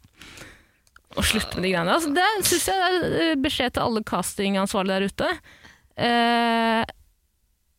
Og 1.18 1.26
slutt 1.28 1.56
med 1.58 1.66
de 1.66 1.74
greiene. 1.74 1.92
Altså, 1.92 2.12
det 2.16 2.28
syns 2.48 2.70
jeg 2.72 2.88
er 2.88 3.18
eh, 3.32 3.38
beskjed 3.40 3.76
til 3.76 3.84
alle 3.84 4.04
castingansvarlige 4.08 5.00
der 5.00 5.12
ute. 5.12 5.32
Uh, 6.02 6.84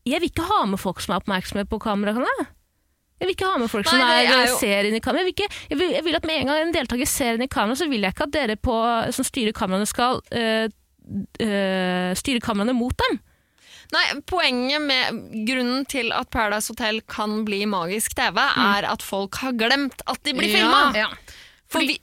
jeg 0.05 0.21
vil 0.21 0.29
ikke 0.29 0.45
ha 0.45 0.59
med 0.69 0.81
folk 0.81 1.01
som 1.01 1.15
er 1.15 1.23
oppmerksomme 1.23 1.65
på 1.69 1.79
kamera, 1.81 2.13
kan 2.15 2.27
jeg? 2.27 2.45
Jeg 3.21 3.27
vil 3.29 3.35
ikke 3.37 3.49
ha 3.53 3.57
med 3.61 3.69
folk 3.71 3.87
som 3.87 3.99
Nei, 4.01 4.23
er, 4.25 4.31
er 4.35 4.47
jo- 4.49 4.57
ser 4.59 4.87
inn 4.89 4.95
i 4.97 4.99
kamera. 5.03 5.21
Jeg 5.23 5.29
vil, 5.29 5.35
ikke, 5.37 5.59
jeg, 5.69 5.77
vil, 5.79 5.91
jeg 5.95 6.03
vil 6.03 6.15
at 6.17 6.25
med 6.27 6.41
en 6.41 6.47
gang 6.51 6.61
en 6.65 6.73
deltaker 6.75 7.07
ser 7.07 7.37
inn 7.37 7.45
i 7.45 7.47
kamera, 7.47 7.75
så 7.79 7.87
vil 7.87 8.01
jeg 8.03 8.11
ikke 8.15 8.25
at 8.27 8.33
dere 8.35 8.55
på, 8.59 8.73
som 9.15 9.23
styrer 9.27 9.53
kameraene, 9.55 9.87
skal 9.87 10.19
øh, 10.33 10.65
øh, 11.39 12.11
styre 12.19 12.41
kameraene 12.43 12.75
mot 12.75 12.95
dem. 13.05 13.19
Nei, 13.93 14.03
poenget 14.25 14.81
med 14.81 15.17
Grunnen 15.47 15.85
til 15.91 16.09
at 16.15 16.29
Paradise 16.33 16.71
Hotel 16.73 17.01
kan 17.11 17.43
bli 17.45 17.61
magisk 17.69 18.15
TV, 18.17 18.39
er 18.41 18.87
at 18.89 19.03
folk 19.05 19.35
har 19.43 19.53
glemt 19.59 20.01
at 20.09 20.19
de 20.25 20.33
blir 20.33 20.49
filma. 20.55 20.87
Ja. 20.97 21.09
For 21.69 21.85
vi, 21.85 21.99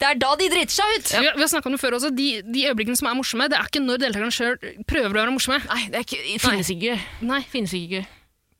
det 0.00 0.06
er 0.08 0.18
da 0.20 0.34
de 0.40 0.48
driter 0.52 0.72
seg 0.74 0.94
ut! 0.98 1.08
Vi, 1.14 1.24
har- 1.26 1.34
vi 1.38 1.44
har 1.46 1.48
snakket 1.52 1.70
om 1.70 1.76
det 1.76 1.80
før 1.82 1.96
også. 1.98 2.10
De, 2.16 2.28
de 2.44 2.66
øyeblikkene 2.68 2.96
som 3.00 3.08
er 3.10 3.16
morsomme, 3.18 3.48
det 3.52 3.56
er 3.58 3.68
ikke 3.68 3.82
når 3.84 4.00
deltakerne 4.04 4.32
selv 4.36 4.70
prøver 4.88 5.10
å 5.12 5.18
være 5.22 5.34
morsomme. 5.34 5.60
Nei, 5.70 5.82
det, 5.92 6.02
er 6.02 6.06
ikke, 6.06 6.40
finnes 6.44 6.70
ikke. 6.76 6.98
Nei. 7.32 7.40
Finnes 7.52 7.74
ikke. 7.76 8.04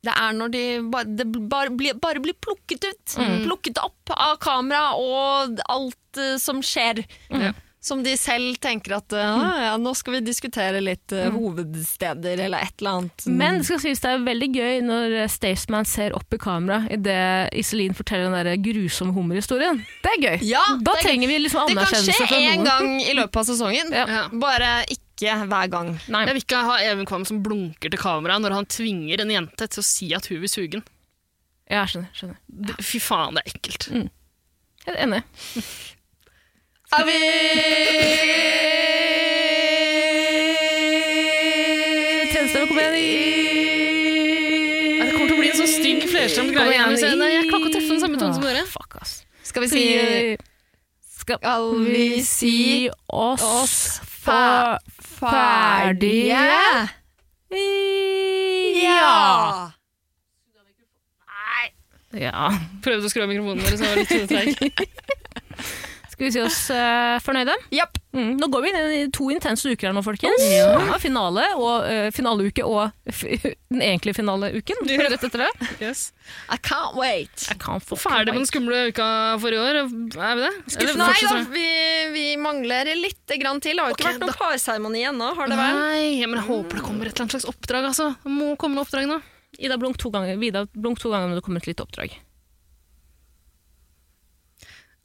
Det 0.01 0.13
er 0.17 0.37
når 0.37 0.53
de 0.55 0.63
bare, 0.93 1.25
bare, 1.27 1.73
blir, 1.77 1.97
bare 2.01 2.23
blir 2.25 2.37
plukket 2.41 2.87
ut. 2.89 3.17
Plukket 3.45 3.81
opp 3.83 4.15
av 4.17 4.39
kamera 4.41 4.95
og 4.97 5.61
alt 5.69 6.21
uh, 6.21 6.37
som 6.41 6.63
skjer. 6.65 7.03
Mm. 7.29 7.51
Som 7.81 8.03
de 8.05 8.13
selv 8.21 8.59
tenker 8.61 8.93
at 8.99 9.15
eh, 9.17 9.25
«Ah, 9.25 9.61
ja, 9.65 9.77
nå 9.81 9.95
skal 9.97 10.19
vi 10.19 10.21
diskutere 10.27 10.83
litt 10.85 11.15
uh, 11.17 11.31
hovedsteder 11.33 12.43
eller 12.45 12.67
et 12.67 12.75
eller 12.83 12.99
annet. 12.99 13.25
Men 13.25 13.61
det 13.63 13.69
skal 13.71 13.81
sies 13.81 14.03
det 14.05 14.11
er 14.13 14.27
veldig 14.27 14.49
gøy 14.53 14.83
når 14.85 15.15
Staysman 15.33 15.89
ser 15.89 16.13
opp 16.17 16.37
i 16.37 16.41
kamera 16.41 16.83
idet 16.93 17.49
Iselin 17.57 17.97
forteller 17.97 18.29
den 18.29 18.37
der 18.37 18.61
grusomme 18.61 19.17
hummerhistorien. 19.17 19.81
Det 20.05 20.13
er 20.13 20.21
gøy. 20.27 20.45
Ja, 20.51 20.65
da 20.85 20.97
er 20.99 21.09
trenger 21.09 21.33
vi 21.33 21.41
liksom 21.47 21.73
det 21.73 21.79
kan 21.81 22.05
skje 22.05 22.19
fra 22.21 22.43
én 22.51 22.69
gang 22.69 22.99
i 23.01 23.17
løpet 23.17 23.41
av 23.41 23.49
sesongen, 23.49 23.97
Ja. 23.97 24.27
bare 24.45 24.75
ikke 24.89 25.10
hver 25.21 25.69
gang. 25.71 26.01
Nei. 26.09 26.25
Jeg 26.27 26.35
vil 26.35 26.43
ikke 26.45 26.63
ha 26.65 26.77
Even 26.83 27.07
Kvam 27.07 27.25
som 27.29 27.43
blunker 27.45 27.91
til 27.93 27.99
kamera 28.01 28.39
når 28.41 28.53
han 28.57 28.67
tvinger 28.67 29.21
en 29.21 29.31
jente 29.35 29.69
til 29.69 29.81
å 29.81 29.85
si 29.85 30.13
at 30.17 30.27
hun 30.31 30.41
vil 30.41 30.49
suge 30.49 30.71
den. 30.79 30.85
Ja, 31.71 31.85
jeg 31.85 31.89
skjønner. 31.93 32.11
skjønner. 32.17 32.37
Det- 32.49 32.85
Fy 32.85 32.99
faen, 32.99 33.35
det 33.35 33.43
er 33.45 33.53
ekkelt. 33.53 33.89
Jeg 34.87 34.95
er 34.97 35.03
enig. 35.07 35.23
Er 36.93 37.05
vi! 37.07 37.19
Nei, 43.71 45.07
Det 45.07 45.13
kommer 45.15 45.29
til 45.31 45.37
å 45.37 45.41
bli 45.41 45.51
en 45.51 45.59
sånn 45.61 45.71
stygg, 45.71 46.05
flerstemt 46.11 46.53
greie. 46.55 46.75
jeg- 46.75 46.99
jeg 47.01 47.49
klarer 47.49 47.61
ikke 47.61 47.71
å 47.71 47.75
treffe 47.77 47.89
den 47.95 48.01
samme 48.01 48.19
tonen 48.19 48.35
som 48.35 48.43
dere. 48.43 48.65
Fuck, 48.67 48.97
ass. 49.01 49.25
Skal 49.43 49.63
vi 49.63 49.69
si 49.69 50.37
Skal 51.21 51.39
Skal 51.39 51.85
vi 51.85 52.23
si 52.23 52.91
oss, 53.09 53.43
oss 53.43 54.01
for 54.03 54.79
ferdige? 55.21 56.45
Ja. 58.81 59.71
Ja. 62.21 62.51
Prøvde 62.83 63.07
å 63.07 63.13
skru 63.13 63.23
av 63.25 63.31
mikrofonen 63.31 63.63
deres, 63.63 63.79
så 63.79 63.87
jeg 63.87 63.93
var 63.93 64.01
litt 64.03 64.31
treig. 64.31 64.87
Skal 66.21 66.29
vi 66.29 66.33
si 66.35 66.41
oss 66.45 66.57
uh, 66.69 67.17
fornøyde? 67.25 67.55
Yep. 67.73 67.95
Mm, 68.13 68.35
nå 68.37 68.47
går 68.53 68.61
vi 68.61 68.71
inn 68.75 68.91
i 68.93 68.99
to 69.09 69.31
intense 69.33 69.65
uker 69.65 69.89
her 69.89 69.95
nå, 69.97 70.03
folkens. 70.05 70.43
Ja. 70.53 70.99
finale 71.01 71.47
og 71.57 71.87
uh, 71.89 72.11
finaleuke 72.13 72.67
og 72.69 72.91
den 73.73 73.81
egentlige 73.81 74.19
finaleuken. 74.19 74.85
Rett 74.85 75.17
etter 75.17 75.47
det. 75.47 75.49
Yes. 75.81 76.11
I 76.53 76.59
can't 76.61 76.93
wait. 77.01 77.47
Kan 77.63 77.81
få 77.81 77.97
Ferdig 77.97 78.35
med 78.35 78.43
den 78.43 78.51
skumle 78.51 78.83
uka 78.93 79.09
for 79.41 79.57
i 79.57 79.63
år, 79.65 79.81
er 79.81 79.89
vi 79.89 80.45
det? 80.45 80.53
Eller 80.77 81.01
Nei 81.01 81.17
da, 81.25 81.41
vi, 81.57 81.67
vi 82.13 82.29
mangler 82.37 82.93
litt 83.01 83.39
grann 83.41 83.65
til. 83.65 83.81
Det 83.81 83.87
har 83.87 83.95
jo 83.95 83.97
ikke 83.97 84.05
okay, 84.11 84.21
vært 84.21 84.27
noen 84.29 84.41
parseremoni 84.45 85.09
ennå, 85.09 85.33
har 85.41 85.49
det 85.49 85.57
vel? 85.57 85.81
Nei, 85.81 86.07
men 86.27 86.43
jeg 86.43 86.49
håper 86.53 86.83
det 86.83 86.85
kommer 86.85 87.09
et 87.09 87.15
eller 87.17 87.31
annet 87.31 87.39
slags 87.39 87.49
oppdrag, 87.49 87.89
altså. 87.95 88.13
Det 88.21 88.35
må 88.37 88.53
komme 88.61 88.77
noe 88.77 88.85
oppdrag 88.85 89.09
nå. 89.09 89.23
Ida 89.57 89.81
Blunk 89.81 89.97
to 90.05 90.13
ganger, 90.13 90.37
Vida 90.37 90.69
Blunk 90.77 91.01
to 91.01 91.15
ganger 91.17 91.33
når 91.33 91.41
det 91.41 91.49
kommer 91.49 91.65
et 91.65 91.73
lite 91.73 91.89
oppdrag. 91.89 92.21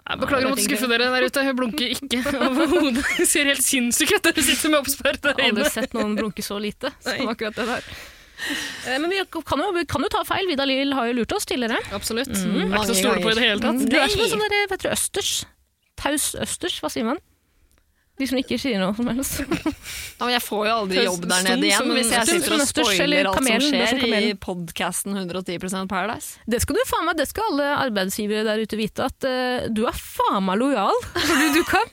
Jeg 0.06 0.22
beklager 0.22 0.46
å 0.46 0.52
måtte 0.54 0.66
skuffe 0.68 0.90
dere 0.92 1.08
der 1.14 1.26
ute. 1.26 1.44
Hun 1.48 1.56
blunker 1.58 1.94
ikke 1.96 2.20
overhodet. 2.50 3.06
Ser 3.26 3.50
helt 3.50 3.66
sinnssyk 3.66 4.12
ut 4.18 4.28
Dere 4.28 4.44
sitter 4.46 4.74
med 4.74 4.84
oppsperrede 4.84 5.34
Jeg 5.34 5.40
har 5.42 5.56
aldri 5.56 5.72
sett 5.74 5.96
noen 5.98 6.14
blunke 6.20 6.46
så 6.46 6.60
lite 6.62 6.92
som 7.02 7.32
akkurat 7.32 7.58
det 7.58 7.66
der. 7.72 7.88
Eh, 8.86 9.00
Men 9.00 9.10
vi 9.10 9.22
kan 9.32 9.64
jo, 9.64 9.72
vi 9.74 9.86
kan 9.90 10.06
jo 10.06 10.12
ta 10.14 10.22
feil. 10.28 10.46
Vidar 10.52 10.70
Lill 10.70 10.94
har 10.94 11.10
jo 11.10 11.18
lurt 11.22 11.34
oss 11.34 11.48
tidligere. 11.50 11.80
Absolutt. 11.96 12.30
Mm. 12.36 12.68
Er 12.68 12.78
ikke 12.78 12.90
så 12.92 13.00
stole 13.02 13.24
på 13.24 13.32
i 13.34 13.38
det 13.40 13.48
hele 13.48 13.64
tatt. 13.64 13.82
Du 13.82 13.98
er 13.98 14.14
som 14.14 14.26
en 14.26 14.34
sånn 14.36 14.92
østers. 14.92 15.32
Taus 15.96 16.34
østers, 16.38 16.78
hva 16.84 16.92
sier 16.92 17.08
man? 17.08 17.22
De 18.16 18.28
som 18.30 18.40
ikke 18.40 18.56
sier 18.62 18.80
noe 18.80 18.96
som 18.96 19.10
helst. 19.12 19.42
Ja, 20.16 20.24
men 20.24 20.32
jeg 20.32 20.44
får 20.46 20.62
jo 20.64 20.74
aldri 20.74 21.02
jobb 21.04 21.26
der 21.28 21.42
nede 21.44 21.68
igjen 21.68 21.90
hvis 21.92 22.12
jeg 22.14 22.28
sitter 22.30 22.54
og 22.56 22.62
spoiler 22.64 23.28
alt 23.28 23.36
som 23.36 23.50
er 23.52 23.64
skjer 23.66 24.14
i 24.16 24.30
podkasten 24.40 25.18
110% 25.20 25.90
Paradise. 25.92 26.40
Det 26.48 26.62
skal 26.64 26.80
du 26.80 26.84
faen 26.88 27.04
meg, 27.10 27.18
det 27.20 27.28
skal 27.28 27.50
alle 27.52 27.68
arbeidsgivere 27.82 28.46
der 28.48 28.64
ute 28.64 28.80
vite, 28.80 29.10
at 29.12 29.28
uh, 29.28 29.68
du 29.68 29.84
er 29.90 30.00
faen 30.00 30.48
meg 30.48 30.62
lojal. 30.62 31.04
Fordi 31.28 31.52
du 31.58 31.62
kan. 31.68 31.92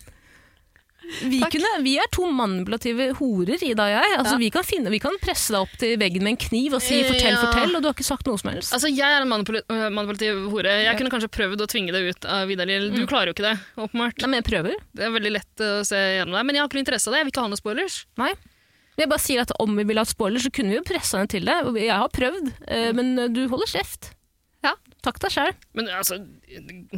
Vi, 1.23 1.41
kunne, 1.53 1.71
vi 1.85 1.97
er 2.01 2.09
to 2.15 2.25
manipulative 2.33 3.11
horer, 3.19 3.61
Ida 3.63 3.85
og 3.85 3.93
jeg. 3.93 4.13
Altså, 4.19 4.33
Ja. 4.35 4.39
vi, 4.39 4.51
kan 4.55 4.65
finne, 4.65 4.91
vi 4.91 4.99
kan 5.03 5.17
presse 5.21 5.53
deg 5.53 5.61
opp 5.61 5.75
til 5.79 5.97
veggen 6.01 6.23
med 6.25 6.33
en 6.35 6.41
kniv 6.49 6.75
og 6.75 6.83
si 6.83 7.03
'fortell, 7.03 7.35
Ja. 7.37 7.43
fortell', 7.43 7.77
og 7.77 7.83
du 7.83 7.89
har 7.89 7.95
ikke 7.95 8.05
sagt 8.07 8.27
noe 8.27 8.39
som 8.39 8.51
helst. 8.53 8.73
Altså, 8.73 8.89
Jeg 8.89 9.09
er 9.11 9.23
en 9.23 9.29
manipul- 9.29 9.63
øh, 9.69 9.91
manipulativ 9.93 10.51
hore. 10.51 10.73
Jeg 10.85 10.97
kunne 10.97 11.11
kanskje 11.11 11.29
prøvd 11.29 11.61
å 11.61 11.67
tvinge 11.67 11.93
deg 11.93 12.09
ut 12.15 12.25
av 12.25 12.49
Vidar 12.49 12.67
Lill. 12.67 12.91
Du 12.95 13.07
klarer 13.07 13.27
jo 13.27 13.35
ikke 13.35 13.49
det, 13.51 13.59
åpenbart. 13.77 14.19
Nei, 14.23 14.29
men 14.29 14.43
jeg 14.43 14.45
prøver. 14.53 14.75
Det 14.95 15.05
er 15.05 15.11
veldig 15.11 15.33
lett 15.33 15.57
å 15.61 15.85
se 15.85 15.97
gjennom 15.97 16.33
deg, 16.33 16.47
men 16.47 16.55
jeg 16.55 16.61
har 16.63 16.69
ikke 16.69 16.75
noe 16.81 16.85
interesse 16.87 17.09
av 17.09 17.13
det. 17.13 17.19
Jeg 17.19 17.25
vil 17.27 17.33
ikke 17.33 17.43
ha 17.43 17.49
noen 17.49 17.61
spoilers. 17.63 18.05
Nei. 18.17 18.33
Jeg 18.99 19.09
bare 19.09 19.19
sier 19.21 19.41
at 19.41 19.51
om 19.59 19.75
vi 19.77 19.85
ville 19.85 19.99
hatt 20.01 20.09
spoiler, 20.09 20.39
så 20.39 20.51
kunne 20.53 20.69
vi 20.71 20.77
jo 20.77 20.83
pressa 20.83 21.17
henne 21.19 21.29
til 21.29 21.45
det. 21.45 21.57
Jeg 21.81 21.91
har 21.97 22.09
prøvd, 22.09 22.53
eh, 22.69 22.93
men 22.93 23.33
du 23.33 23.49
holder 23.49 23.67
kjeft. 23.67 24.13
Ja. 24.63 24.75
Takk 25.03 25.19
deg 25.19 25.31
sjæl. 25.33 25.53
Men 25.75 25.87
altså, 25.89 26.19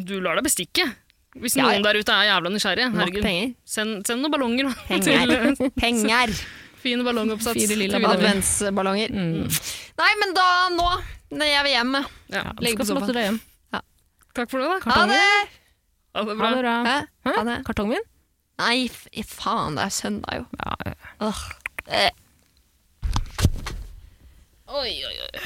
du 0.04 0.20
lar 0.20 0.34
deg 0.36 0.44
bestikke. 0.44 0.94
Hvis 1.34 1.56
noen 1.58 1.80
ja. 1.80 1.82
der 1.82 1.98
ute 1.98 2.14
er 2.14 2.28
jævla 2.28 2.50
nysgjerrige, 2.54 2.90
herregud, 2.94 3.24
penger. 3.24 3.48
send, 3.66 4.04
send 4.06 4.22
noen 4.22 4.34
ballonger. 4.34 4.68
da, 4.68 4.74
Penger. 4.92 5.32
Til, 5.58 5.72
Penger. 5.82 6.34
Fine 6.84 7.04
ballongoppsats. 7.06 7.56
Fire 7.56 7.78
lilla 7.80 7.98
adventsballonger. 8.12 9.12
Mm. 9.16 9.48
Nei, 10.00 10.12
men 10.20 10.34
da 10.36 10.46
nå. 10.74 10.88
Når 11.34 11.48
jeg 11.48 11.66
vil 11.66 11.72
hjem. 11.74 11.94
Ja. 12.30 12.42
Legge 12.62 12.82
på 12.82 12.86
sofaen. 12.86 13.38
dra. 13.72 13.80
Takk 14.34 14.50
for 14.50 14.60
det, 14.60 14.66
da. 14.68 14.92
Ha 14.92 15.06
det! 15.08 15.20
Ha 16.14 16.22
det 16.26 16.34
Ha 16.38 16.50
det 16.50 16.58
bra. 16.60 16.74
Hæ? 16.84 16.96
Hæ? 17.24 17.32
Ha 17.38 17.44
det. 17.48 17.56
Kartongen 17.66 17.96
min? 17.96 18.04
Nei, 18.60 18.84
f 18.86 19.32
faen, 19.34 19.78
det 19.78 19.86
er 19.88 19.94
søndag, 19.94 20.36
jo. 20.38 20.44
Ja, 20.60 20.74
ja. 20.86 20.94
Åh. 21.26 21.40
Eh. 21.88 22.10
Oi, 24.74 24.92
oi, 25.08 25.16
oi. 25.24 25.42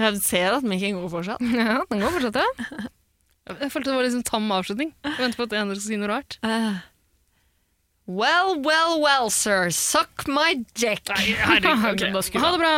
Jeg 0.00 0.22
ser 0.22 0.56
at 0.56 0.66
mikken 0.66 0.98
går 0.98 1.12
fortsatt. 1.12 1.42
ja 1.42 1.80
den 1.90 2.02
går 2.02 2.16
fortsatt, 2.16 2.40
ja. 2.40 2.88
Jeg 3.58 3.72
følte 3.72 3.90
det 3.90 3.96
var 3.98 4.08
sånn 4.14 4.26
tam 4.26 4.46
avslutning. 4.54 4.94
Jeg 5.06 5.18
venter 5.18 5.40
på 5.40 5.46
at 5.48 5.56
en 5.58 5.74
skal 5.74 5.86
si 5.88 5.98
noe 6.00 6.10
rart. 6.12 6.38
Uh. 6.44 6.80
Well, 8.10 8.58
well, 8.58 9.00
well, 9.00 9.30
sir. 9.30 9.70
Suck 9.70 10.26
my 10.26 10.64
dick. 10.74 11.08
Herregud, 11.08 12.14
Okay. 12.20 12.38
Ha 12.40 12.50
det 12.50 12.58
bra! 12.58 12.74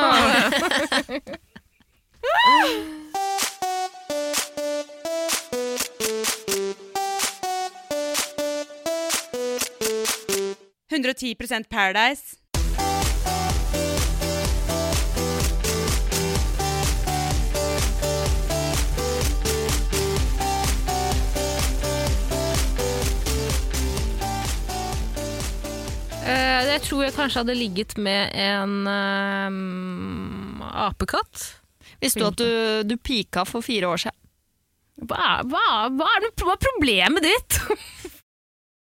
110% 10.92 11.68
Paradise. 11.70 12.36
Jeg 26.22 26.82
tror 26.86 27.04
jeg 27.06 27.14
kanskje 27.16 27.42
hadde 27.42 27.58
ligget 27.58 27.96
med 27.98 28.30
en 28.38 28.86
øhm, 28.86 30.62
apekatt. 30.62 31.46
Visste 32.02 32.20
du 32.22 32.26
at 32.28 32.38
du, 32.38 32.82
du 32.86 32.96
pika 32.98 33.44
for 33.48 33.64
fire 33.64 33.90
år 33.90 34.04
siden? 34.04 34.18
Hva, 35.02 35.40
hva, 35.48 35.66
hva, 35.90 36.08
er 36.18 36.28
hva 36.38 36.54
er 36.54 36.62
problemet 36.62 37.24
ditt? 37.26 37.58